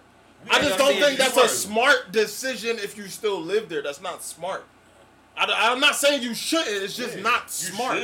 I 0.51 0.61
just 0.63 0.79
don't 0.79 0.95
think 0.95 1.19
that's 1.19 1.37
are. 1.39 1.45
a 1.45 1.49
smart 1.49 2.13
decision 2.13 2.79
if 2.79 2.97
you 2.97 3.09
still 3.09 3.41
live 3.41 3.69
there. 3.69 3.83
That's 3.83 4.01
not 4.01 4.23
smart. 4.23 4.65
I, 5.37 5.73
am 5.73 5.81
not 5.81 5.95
saying 5.95 6.23
you 6.23 6.35
shouldn't. 6.35 6.83
It's 6.83 6.97
just 6.97 7.19
not 7.19 7.51
smart. 7.51 7.99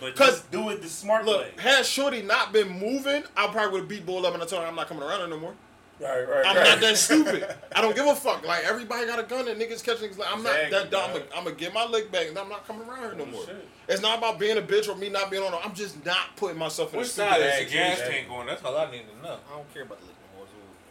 but 0.00 0.16
'Cause- 0.16 0.28
just 0.40 0.50
do 0.50 0.68
it 0.70 0.80
the 0.82 0.88
smart 0.88 1.24
Look, 1.26 1.42
way. 1.42 1.52
had 1.62 1.84
Shorty 1.84 2.22
not 2.22 2.52
been 2.52 2.68
moving, 2.70 3.22
I 3.36 3.48
probably 3.48 3.72
would 3.72 3.80
have 3.80 3.88
beat 3.88 4.06
Bull 4.06 4.24
up 4.26 4.32
and 4.34 4.42
I 4.42 4.46
told 4.46 4.62
her 4.62 4.68
I'm 4.68 4.74
not 4.74 4.88
coming 4.88 5.02
around 5.02 5.20
her 5.20 5.26
no 5.26 5.38
more. 5.38 5.54
Right, 6.00 6.22
right, 6.26 6.46
I'm 6.46 6.54
not 6.56 6.80
that 6.80 6.96
stupid. 6.96 7.46
I 7.76 7.82
don't 7.82 7.94
give 7.94 8.06
a 8.06 8.14
fuck. 8.14 8.46
Like 8.46 8.64
everybody 8.64 9.06
got 9.06 9.18
a 9.18 9.22
gun 9.22 9.46
and 9.48 9.60
niggas 9.60 9.84
catching 9.84 10.08
niggas. 10.08 10.16
Like 10.18 10.32
I'm 10.32 10.38
Exactly, 10.40 10.70
not 10.70 10.70
that 10.70 10.90
dumb. 10.90 11.12
bro. 11.12 11.22
I'm 11.36 11.44
gonna 11.44 11.56
get 11.56 11.74
my 11.74 11.84
lick 11.84 12.10
back 12.10 12.28
and 12.28 12.38
I'm 12.38 12.48
not 12.48 12.66
coming 12.66 12.88
around 12.88 13.00
here 13.00 13.14
no 13.16 13.24
Oh, 13.24 13.26
more. 13.26 13.44
shit. 13.44 13.68
It's 13.88 14.00
not 14.00 14.16
about 14.16 14.38
being 14.38 14.56
a 14.56 14.62
bitch 14.62 14.88
or 14.88 14.96
me 14.96 15.10
not 15.10 15.30
being 15.30 15.42
on. 15.42 15.52
her. 15.52 15.58
I'm 15.62 15.74
just 15.74 16.02
not 16.06 16.34
putting 16.36 16.56
myself 16.58 16.94
in 16.94 17.00
Which 17.00 17.08
side 17.10 17.32
stupid 17.32 17.46
of 17.46 17.52
ass 17.52 17.58
that 17.58 17.70
gas 17.70 17.98
tank 18.08 18.30
on? 18.30 18.46
That's 18.46 18.64
all 18.64 18.74
I 18.78 18.90
need 18.90 19.02
to 19.14 19.22
know. 19.22 19.36
I 19.52 19.56
don't 19.56 19.74
care 19.74 19.82
about 19.82 20.00
the 20.00 20.06
lick 20.06 20.14
no 20.14 20.19
more. 20.19 20.19
so- 20.19 20.19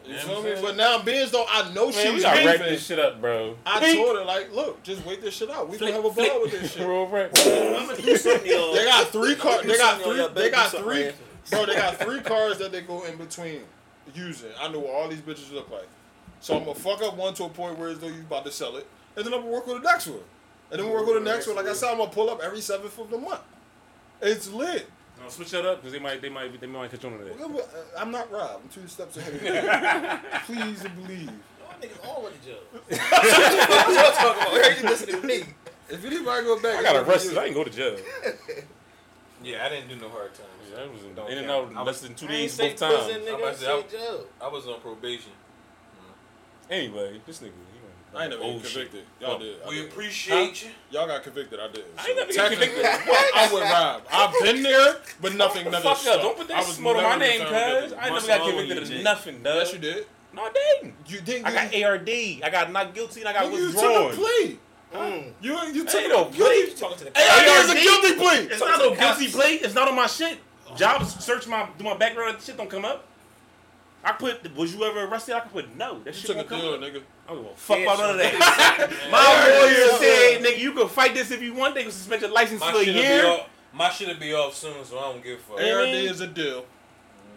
You 0.09 0.15
Yeah, 0.15 0.21
feel 0.21 0.37
I'm 0.37 0.43
me? 0.43 0.55
But 0.59 0.75
now 0.75 1.01
being 1.03 1.21
as 1.21 1.29
though 1.29 1.45
I 1.47 1.71
know 1.71 1.91
she 1.91 1.97
Man, 1.97 2.07
we 2.07 2.13
was 2.15 2.23
gotta 2.23 2.45
wrap 2.45 2.57
this 2.57 2.83
shit 2.85 2.97
up, 2.97 3.21
bro. 3.21 3.55
I 3.63 3.93
told 3.95 4.17
her 4.17 4.25
like, 4.25 4.51
look, 4.51 4.81
just 4.81 5.05
wait 5.05 5.21
this 5.21 5.35
shit 5.35 5.51
out. 5.51 5.69
We 5.69 5.77
gonna 5.77 5.91
have 5.91 6.03
a 6.03 6.09
ball 6.09 6.41
with 6.41 6.51
this 6.51 6.73
shit. 6.73 6.87
Roll 6.87 7.07
right. 7.07 7.29
I'm 7.45 7.87
gonna 7.87 8.01
do 8.01 8.17
something, 8.17 8.49
y'all. 8.49 8.73
They 8.73 8.85
got 8.85 9.07
three 9.09 9.35
cars. 9.35 9.65
They 9.65 9.77
got 9.77 10.01
three. 10.01 10.17
better 10.17 10.33
They 10.33 10.49
got 10.49 10.71
three. 10.71 11.11
Bro, 11.51 11.65
they 11.67 11.75
got 11.75 11.97
three 11.99 12.21
cars 12.21 12.57
that 12.57 12.71
they 12.71 12.81
go 12.81 13.03
in 13.03 13.17
between 13.17 13.61
using. 14.15 14.49
I 14.59 14.67
know 14.69 14.79
what 14.79 14.93
all 14.95 15.07
these 15.09 15.21
bitches 15.21 15.53
look 15.53 15.69
like. 15.69 15.87
So 16.39 16.57
I'm 16.57 16.63
gonna 16.63 16.73
fuck 16.73 17.03
up 17.03 17.15
one 17.15 17.35
to 17.35 17.43
a 17.43 17.49
point 17.49 17.77
where 17.77 17.89
as 17.89 17.99
though 17.99 18.07
you 18.07 18.21
about 18.21 18.45
to 18.45 18.51
sell 18.51 18.77
it, 18.77 18.87
and 19.15 19.23
then 19.25 19.33
I'm 19.33 19.41
gonna 19.41 19.51
work 19.51 19.67
with 19.67 19.83
the 19.83 19.87
next 19.91 20.07
one, 20.07 20.21
and 20.71 20.79
then 20.79 20.87
we 20.87 20.93
work 20.93 21.05
with 21.05 21.23
the 21.23 21.29
next 21.29 21.45
one. 21.45 21.55
Like 21.55 21.67
I 21.67 21.73
said, 21.73 21.91
I'm 21.91 21.97
gonna 21.99 22.09
pull 22.09 22.31
up 22.31 22.41
every 22.41 22.61
seventh 22.61 22.97
of 22.97 23.11
the 23.11 23.17
month. 23.17 23.41
It's 24.21 24.49
lit. 24.49 24.89
No, 25.21 25.29
switch 25.29 25.51
that 25.51 25.65
up 25.65 25.77
because 25.81 25.91
they 25.93 25.99
might, 25.99 26.21
they 26.21 26.29
might, 26.29 26.59
they 26.59 26.67
might 26.67 26.89
catch 26.91 27.03
on 27.05 27.17
to 27.17 27.23
that. 27.25 27.41
Uh, 27.41 27.61
I'm 27.97 28.11
not 28.11 28.31
Rob. 28.31 28.61
I'm 28.63 28.69
two 28.69 28.87
steps 28.87 29.17
ahead 29.17 29.33
of 29.35 29.43
you. 29.43 30.29
Please 30.55 30.83
believe. 30.83 31.25
Y'all 31.27 31.79
niggas 31.81 32.07
already 32.07 32.35
judged. 32.45 32.61
What 33.09 33.93
y'all 33.95 34.11
talking 34.11 34.41
about? 34.41 34.51
Where 34.53 34.77
you 34.77 34.83
listening 34.83 35.21
to 35.21 35.27
me? 35.27 35.43
If 35.89 36.05
anybody 36.05 36.45
go 36.45 36.59
back, 36.61 36.77
I 36.79 36.83
got 36.83 36.95
it's 36.95 36.99
gonna 37.03 37.09
arrested. 37.09 37.37
I 37.37 37.43
didn't 37.45 37.55
go 37.55 37.63
to 37.63 37.69
jail. 37.69 37.97
Yeah, 39.41 39.65
I 39.65 39.69
didn't 39.69 39.87
do 39.87 39.95
no 39.95 40.09
hard 40.09 40.33
time. 40.33 40.47
Yeah, 40.69 40.81
I 40.83 40.87
was 40.91 41.01
in, 41.01 41.15
Don't 41.15 41.31
in 41.31 41.37
and 41.37 41.49
out 41.49 41.67
I 41.67 41.69
in 41.69 41.75
was- 41.77 41.85
less 41.87 42.01
than 42.01 42.13
two 42.13 42.25
I 42.25 42.29
days 42.29 42.57
both 42.57 42.75
times. 42.75 43.05
prison, 43.05 43.21
I'm 43.21 43.39
nigga. 43.39 43.47
I 43.47 43.51
to 43.51 43.57
say, 43.57 43.65
said 43.65 43.89
jail. 43.89 44.25
I 44.41 44.47
was 44.49 44.67
on 44.67 44.81
probation. 44.81 45.31
Anyway, 46.69 47.21
this 47.25 47.39
nigga, 47.39 47.45
you 47.45 47.51
know, 47.51 47.68
I 48.15 48.23
ain't 48.23 48.31
never 48.31 48.43
old 48.43 48.61
get 48.63 48.71
convicted. 48.71 49.01
shit. 49.19 49.27
Y'all 49.27 49.37
did. 49.39 49.57
I 49.65 49.69
We 49.69 49.75
did. 49.75 49.85
appreciate 49.91 50.63
you. 50.63 50.69
Y'all 50.91 51.07
got 51.07 51.23
convicted. 51.23 51.59
I 51.59 51.67
did. 51.67 51.83
I 51.97 52.07
ain't 52.07 52.15
never 52.17 52.31
get 52.33 52.49
technically, 52.49 52.67
convicted. 52.81 53.13
I'm 53.35 53.53
with 53.53 53.63
Rob. 53.63 54.01
I've 54.11 54.33
been 54.43 54.63
there, 54.69 54.95
but 55.21 55.35
nothing. 55.35 55.63
Fuck 55.71 55.83
nothing 55.83 56.11
up! 56.13 56.21
Don't 56.21 56.37
put 56.37 56.45
I 56.45 56.53
that 56.55 56.65
was 56.67 56.75
smoke 56.75 56.97
on 56.97 57.03
my 57.03 57.09
never 57.17 57.19
name, 57.19 57.39
cuz 57.41 57.49
guilty. 57.51 57.95
I 57.95 58.01
never 58.01 58.11
What's 58.13 58.27
got 58.27 58.41
convicted 58.47 58.77
you, 58.77 58.81
of 58.83 58.89
Jake? 58.89 59.03
nothing, 59.03 59.43
dog. 59.43 59.55
Yes, 59.55 59.73
you 59.73 59.79
did. 59.79 60.05
No, 60.33 60.41
I 60.43 60.51
didn't. 60.51 60.93
You 61.07 61.21
didn't. 61.21 61.45
I 61.45 61.51
got 61.53 61.75
ARD. 61.83 62.09
I 62.09 62.49
got 62.51 62.71
not 62.71 62.93
guilty 62.93 63.19
and 63.21 63.29
I 63.29 63.33
got 63.33 63.51
you, 63.51 63.57
you 63.57 63.65
withdrawn. 63.67 64.11
took 64.15 64.19
a. 64.19 64.57
Mm. 64.95 65.33
You 65.41 65.59
you 65.71 65.85
took 65.85 66.01
Ain't 66.01 66.09
no 66.09 66.25
plea. 66.25 66.37
guilty. 66.37 66.73
Talking 66.79 66.97
to 66.97 67.03
the 67.05 67.09
ARD 67.11 67.65
is 67.65 67.69
a 67.69 67.75
guilty 67.75 68.13
plea. 68.15 68.53
It's 68.53 68.59
not 68.59 68.79
no 68.79 68.95
guilty 68.95 69.27
plea. 69.29 69.53
It's 69.61 69.75
not 69.75 69.87
on 69.87 69.95
my 69.95 70.07
shit. 70.07 70.39
Jobs 70.75 71.23
search 71.23 71.47
my 71.47 71.67
do 71.77 71.83
my 71.83 71.95
background. 71.95 72.37
Shit 72.41 72.57
don't 72.57 72.69
come 72.69 72.85
up. 72.85 73.05
I 74.03 74.13
put. 74.13 74.55
Was 74.55 74.73
you 74.73 74.83
ever 74.85 75.03
arrested? 75.05 75.35
I 75.35 75.41
can 75.41 75.49
put 75.49 75.75
no. 75.75 75.99
That 75.99 76.13
You 76.13 76.19
shit 76.19 76.37
took 76.37 76.49
a 76.51 76.55
won't 76.55 76.81
deal, 76.81 76.89
nigga. 76.89 77.03
I 77.27 77.33
don't 77.33 77.43
give 77.43 77.51
a 77.51 77.55
fuck 77.55 77.77
Yeah, 77.79 77.83
about 77.83 77.99
none 77.99 78.09
of 78.11 78.21
sure. 78.21 78.39
that. 78.39 78.89
My 79.11 79.59
lawyer 79.59 79.97
said, 79.99 80.41
nigga, 80.43 80.59
you 80.59 80.71
can 80.73 80.87
fight 80.87 81.13
this 81.13 81.31
if 81.31 81.41
you 81.41 81.53
want. 81.53 81.75
They 81.75 81.83
can 81.83 81.91
suspend 81.91 82.21
your 82.21 82.31
license 82.31 82.59
My 82.61 82.71
for 82.71 82.77
a 82.79 82.83
shit'll 82.85 83.01
be 83.01 83.07
year. 83.07 83.25
off. 83.27 83.49
My 83.73 83.89
shit'll 83.89 84.15
be 84.19 84.33
off 84.33 84.55
soon, 84.55 84.83
so 84.85 84.97
I 84.99 85.11
don't 85.11 85.23
give 85.23 85.39
a 85.39 85.41
fuck. 85.41 85.59
Yeah. 85.59 85.73
ARD 85.75 85.87
is 85.89 86.21
a 86.21 86.27
deal. 86.27 86.65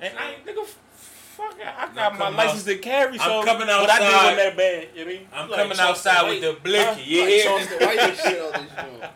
And 0.00 0.16
I 0.18 0.30
ain't, 0.32 0.46
nigga, 0.46 0.64
fuck 0.64 1.54
it. 1.60 1.66
I 1.66 1.84
I'm 1.86 1.94
got 1.94 2.12
my 2.12 2.18
coming 2.18 2.36
license 2.38 2.64
to 2.64 2.76
carry, 2.78 3.18
so 3.18 3.40
I'm 3.40 3.44
coming 3.44 3.68
outside. 3.68 3.80
what 3.80 3.90
I 3.90 3.98
did 3.98 4.06
outside. 4.06 4.22
wasn't 4.22 4.36
that 4.38 4.56
bad. 4.56 4.88
You 4.94 5.04
know 5.04 5.04
what 5.04 5.14
I 5.14 5.18
mean? 5.18 5.28
I'm 5.34 5.50
Like 5.50 5.60
coming 5.60 5.78
outside 5.80 6.28
with 6.28 6.40
the 6.40 6.56
blicky, 6.62 6.84
Huh? 6.84 6.96
yeah. 7.04 7.22
Like 7.24 7.42
Charleston 7.44 7.78
White 7.86 8.16
shit 8.16 8.40
on 8.54 8.62
this 8.62 8.72
joint. 8.76 9.12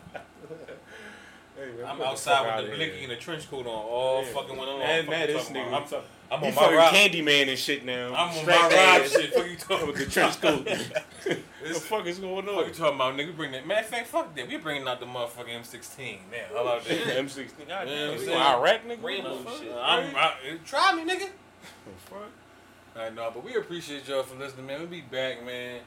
I'm 1.85 2.01
outside 2.01 2.61
with 2.61 2.69
the 2.71 2.75
blicky 2.77 3.03
and 3.03 3.11
the 3.11 3.15
trench 3.17 3.49
coat 3.49 3.65
on, 3.67 3.73
all 3.73 4.21
Yeah. 4.23 4.27
fucking 4.33 4.57
one 4.57 4.67
on. 4.67 4.79
Man, 4.79 5.05
man, 5.09 5.27
this 5.27 5.49
nigga. 5.49 5.67
about. 5.67 5.81
I'm, 5.83 5.87
talking, 5.89 6.05
I'm 6.31 6.43
on 6.43 6.55
my 6.55 6.73
rock. 6.75 6.93
Candyman 6.93 7.49
and 7.49 7.57
shit 7.59 7.85
now. 7.85 8.07
I'm 8.13 8.29
on 8.29 8.33
Strap 8.35 8.59
my 8.59 8.63
rock 8.67 8.73
ass 9.03 9.11
shit. 9.11 9.33
Fuck 9.33 9.47
you 9.49 9.55
talking 9.57 9.87
with 9.87 9.95
the 9.97 10.05
trench 10.05 10.41
coat. 10.41 10.65
what 10.67 11.43
the 11.67 11.73
fuck 11.75 12.05
is 12.07 12.19
going 12.19 12.47
on? 12.49 12.55
What 12.55 12.67
you 12.67 12.73
talking 12.73 12.95
about, 12.95 13.15
nigga? 13.15 13.35
Bring 13.35 13.51
that. 13.51 13.67
Matter 13.67 13.81
of 13.81 13.85
fact, 13.87 14.07
fuck 14.07 14.35
that. 14.35 14.47
We 14.47 14.57
bringing 14.57 14.87
out 14.87 14.99
the 14.99 15.05
motherfucking 15.05 15.59
M16 15.61 16.17
now. 16.31 16.37
How 16.55 16.61
about 16.61 16.85
that? 16.85 16.97
M16. 16.97 17.47
God 17.59 17.67
Yeah, 17.67 17.85
damn, 17.85 18.09
I'm 18.11 18.19
you 18.19 18.25
saying. 18.25 18.37
Iraq 18.41 18.81
nigga. 18.87 19.03
Rambo 19.03 19.29
What 19.35 19.43
the 19.43 19.49
fuck? 19.51 19.59
shit. 19.61 19.71
I'm, 19.73 20.15
I, 20.15 20.33
try 20.65 20.93
me, 20.95 21.01
nigga. 21.03 21.29
What 21.29 21.95
the 21.95 22.09
fuck. 22.09 22.29
I 23.03 23.09
know, 23.11 23.29
but 23.33 23.43
we 23.45 23.55
appreciate 23.55 24.07
y'all 24.07 24.23
for 24.23 24.35
listening, 24.35 24.65
man. 24.65 24.79
We'll 24.79 24.89
be 24.89 25.01
back, 25.01 25.45
man. 25.45 25.81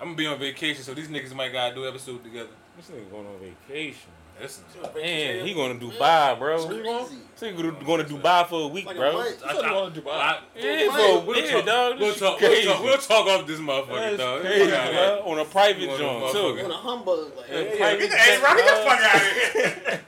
I'm 0.00 0.08
gonna 0.08 0.16
be 0.16 0.26
on 0.26 0.38
vacation, 0.38 0.82
so 0.82 0.94
these 0.94 1.08
niggas 1.08 1.34
might 1.34 1.52
gotta 1.52 1.74
do 1.74 1.86
episode 1.86 2.24
together. 2.24 2.48
This 2.76 2.88
nigga 2.88 3.10
going 3.10 3.26
on 3.26 3.34
vacation. 3.38 4.10
Listen, 4.40 4.64
Man, 4.94 5.46
he 5.46 5.54
going 5.54 5.78
to 5.78 5.86
Dubai, 5.86 6.38
bro. 6.38 6.66
Where 6.66 6.76
you 6.76 6.82
going? 6.82 7.06
This 7.38 7.52
nigga 7.52 8.06
to 8.06 8.14
Dubai 8.14 8.46
for 8.46 8.62
a 8.64 8.66
week, 8.68 8.84
Like 8.86 8.96
bro. 8.96 9.12
month. 9.14 9.30
You 9.30 9.48
said 9.48 9.54
you 9.56 9.62
to 9.62 10.00
Dubai. 10.00 10.10
I, 10.12 10.38
Yeah, 10.56 10.70
Right. 10.70 10.90
for 10.90 11.26
we'll, 11.26 11.26
week, 11.26 11.50
talk, 11.50 11.64
dog. 11.64 11.98
we'll, 12.00 12.14
talk, 12.14 12.40
we'll 12.40 12.64
talk. 12.64 12.82
We'll 12.82 12.98
talk 12.98 13.26
off 13.28 13.46
this 13.46 13.60
motherfucker, 13.60 13.88
That's 13.94 14.16
dog. 14.18 14.40
crazy, 14.42 14.70
Fuck 14.70 14.78
out 14.80 15.22
bro. 15.24 15.32
On 15.32 15.38
a 15.38 15.44
private 15.46 15.80
You 15.82 15.86
joint, 15.98 16.32
too. 16.32 16.38
On 16.64 16.70
a 16.70 16.74
humbug, 16.74 17.36
like, 17.36 17.46
Yeah, 17.48 17.54
hey, 17.62 17.76
private 17.78 18.00
Get 18.00 18.10
the 18.10 18.16
hey, 18.16 18.42
Ron, 18.42 18.56
get 18.56 18.66
the 18.66 18.90
fuck 18.90 19.00
out 19.00 19.16
of 19.16 19.22
here. 19.22 20.00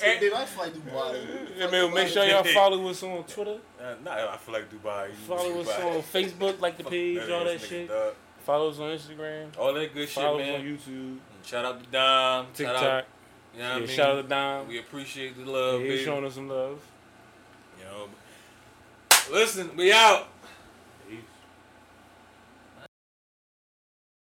hey, 0.00 0.18
babe, 0.20 0.32
I 0.34 0.44
fly 0.46 0.68
Dubai. 0.70 1.58
Yeah, 1.58 1.70
man, 1.70 1.94
make 1.94 2.08
sure 2.08 2.24
y'all 2.24 2.42
follow 2.44 2.88
us 2.88 3.02
on 3.04 3.22
Twitter. 3.24 3.58
Uh, 3.80 3.94
nah, 4.04 4.32
I 4.32 4.36
feel 4.36 4.54
like 4.54 4.68
Dubai. 4.70 5.08
You 5.08 5.14
Follow 5.28 5.60
us 5.60 5.68
Dubai. 5.68 5.94
on 5.96 6.02
Facebook, 6.02 6.60
like 6.60 6.76
the 6.76 6.84
page, 6.84 7.30
all 7.30 7.44
that 7.44 7.60
shit. 7.60 7.90
Follow 8.44 8.70
us 8.70 8.78
on 8.80 8.90
Instagram. 8.90 9.56
All 9.56 9.72
that 9.74 9.94
good 9.94 10.08
shit, 10.08 10.16
man. 10.22 10.26
Follow 10.26 10.40
us 10.40 10.48
on 10.58 10.64
YouTube, 10.64 11.18
Shout 11.44 11.64
out 11.64 11.82
to 11.82 11.86
Dom. 11.90 12.46
Shout 12.46 12.54
TikTok. 12.54 12.82
out, 12.82 13.04
you 13.54 13.58
know 13.60 13.64
what 13.64 13.70
Yeah, 13.70 13.74
I 13.74 13.78
mean? 13.80 13.88
shout 13.88 14.10
out 14.18 14.22
to 14.22 14.28
Dom. 14.28 14.68
We 14.68 14.78
appreciate 14.78 15.36
the 15.36 15.42
Yeah, 15.44 15.50
love, 15.50 15.80
he's 15.80 15.90
baby. 15.90 16.04
showing 16.04 16.24
us 16.24 16.34
some 16.34 16.48
love. 16.48 16.80
You 17.78 17.84
know, 17.84 18.08
listen, 19.30 19.76
we 19.76 19.92
out. 19.92 20.28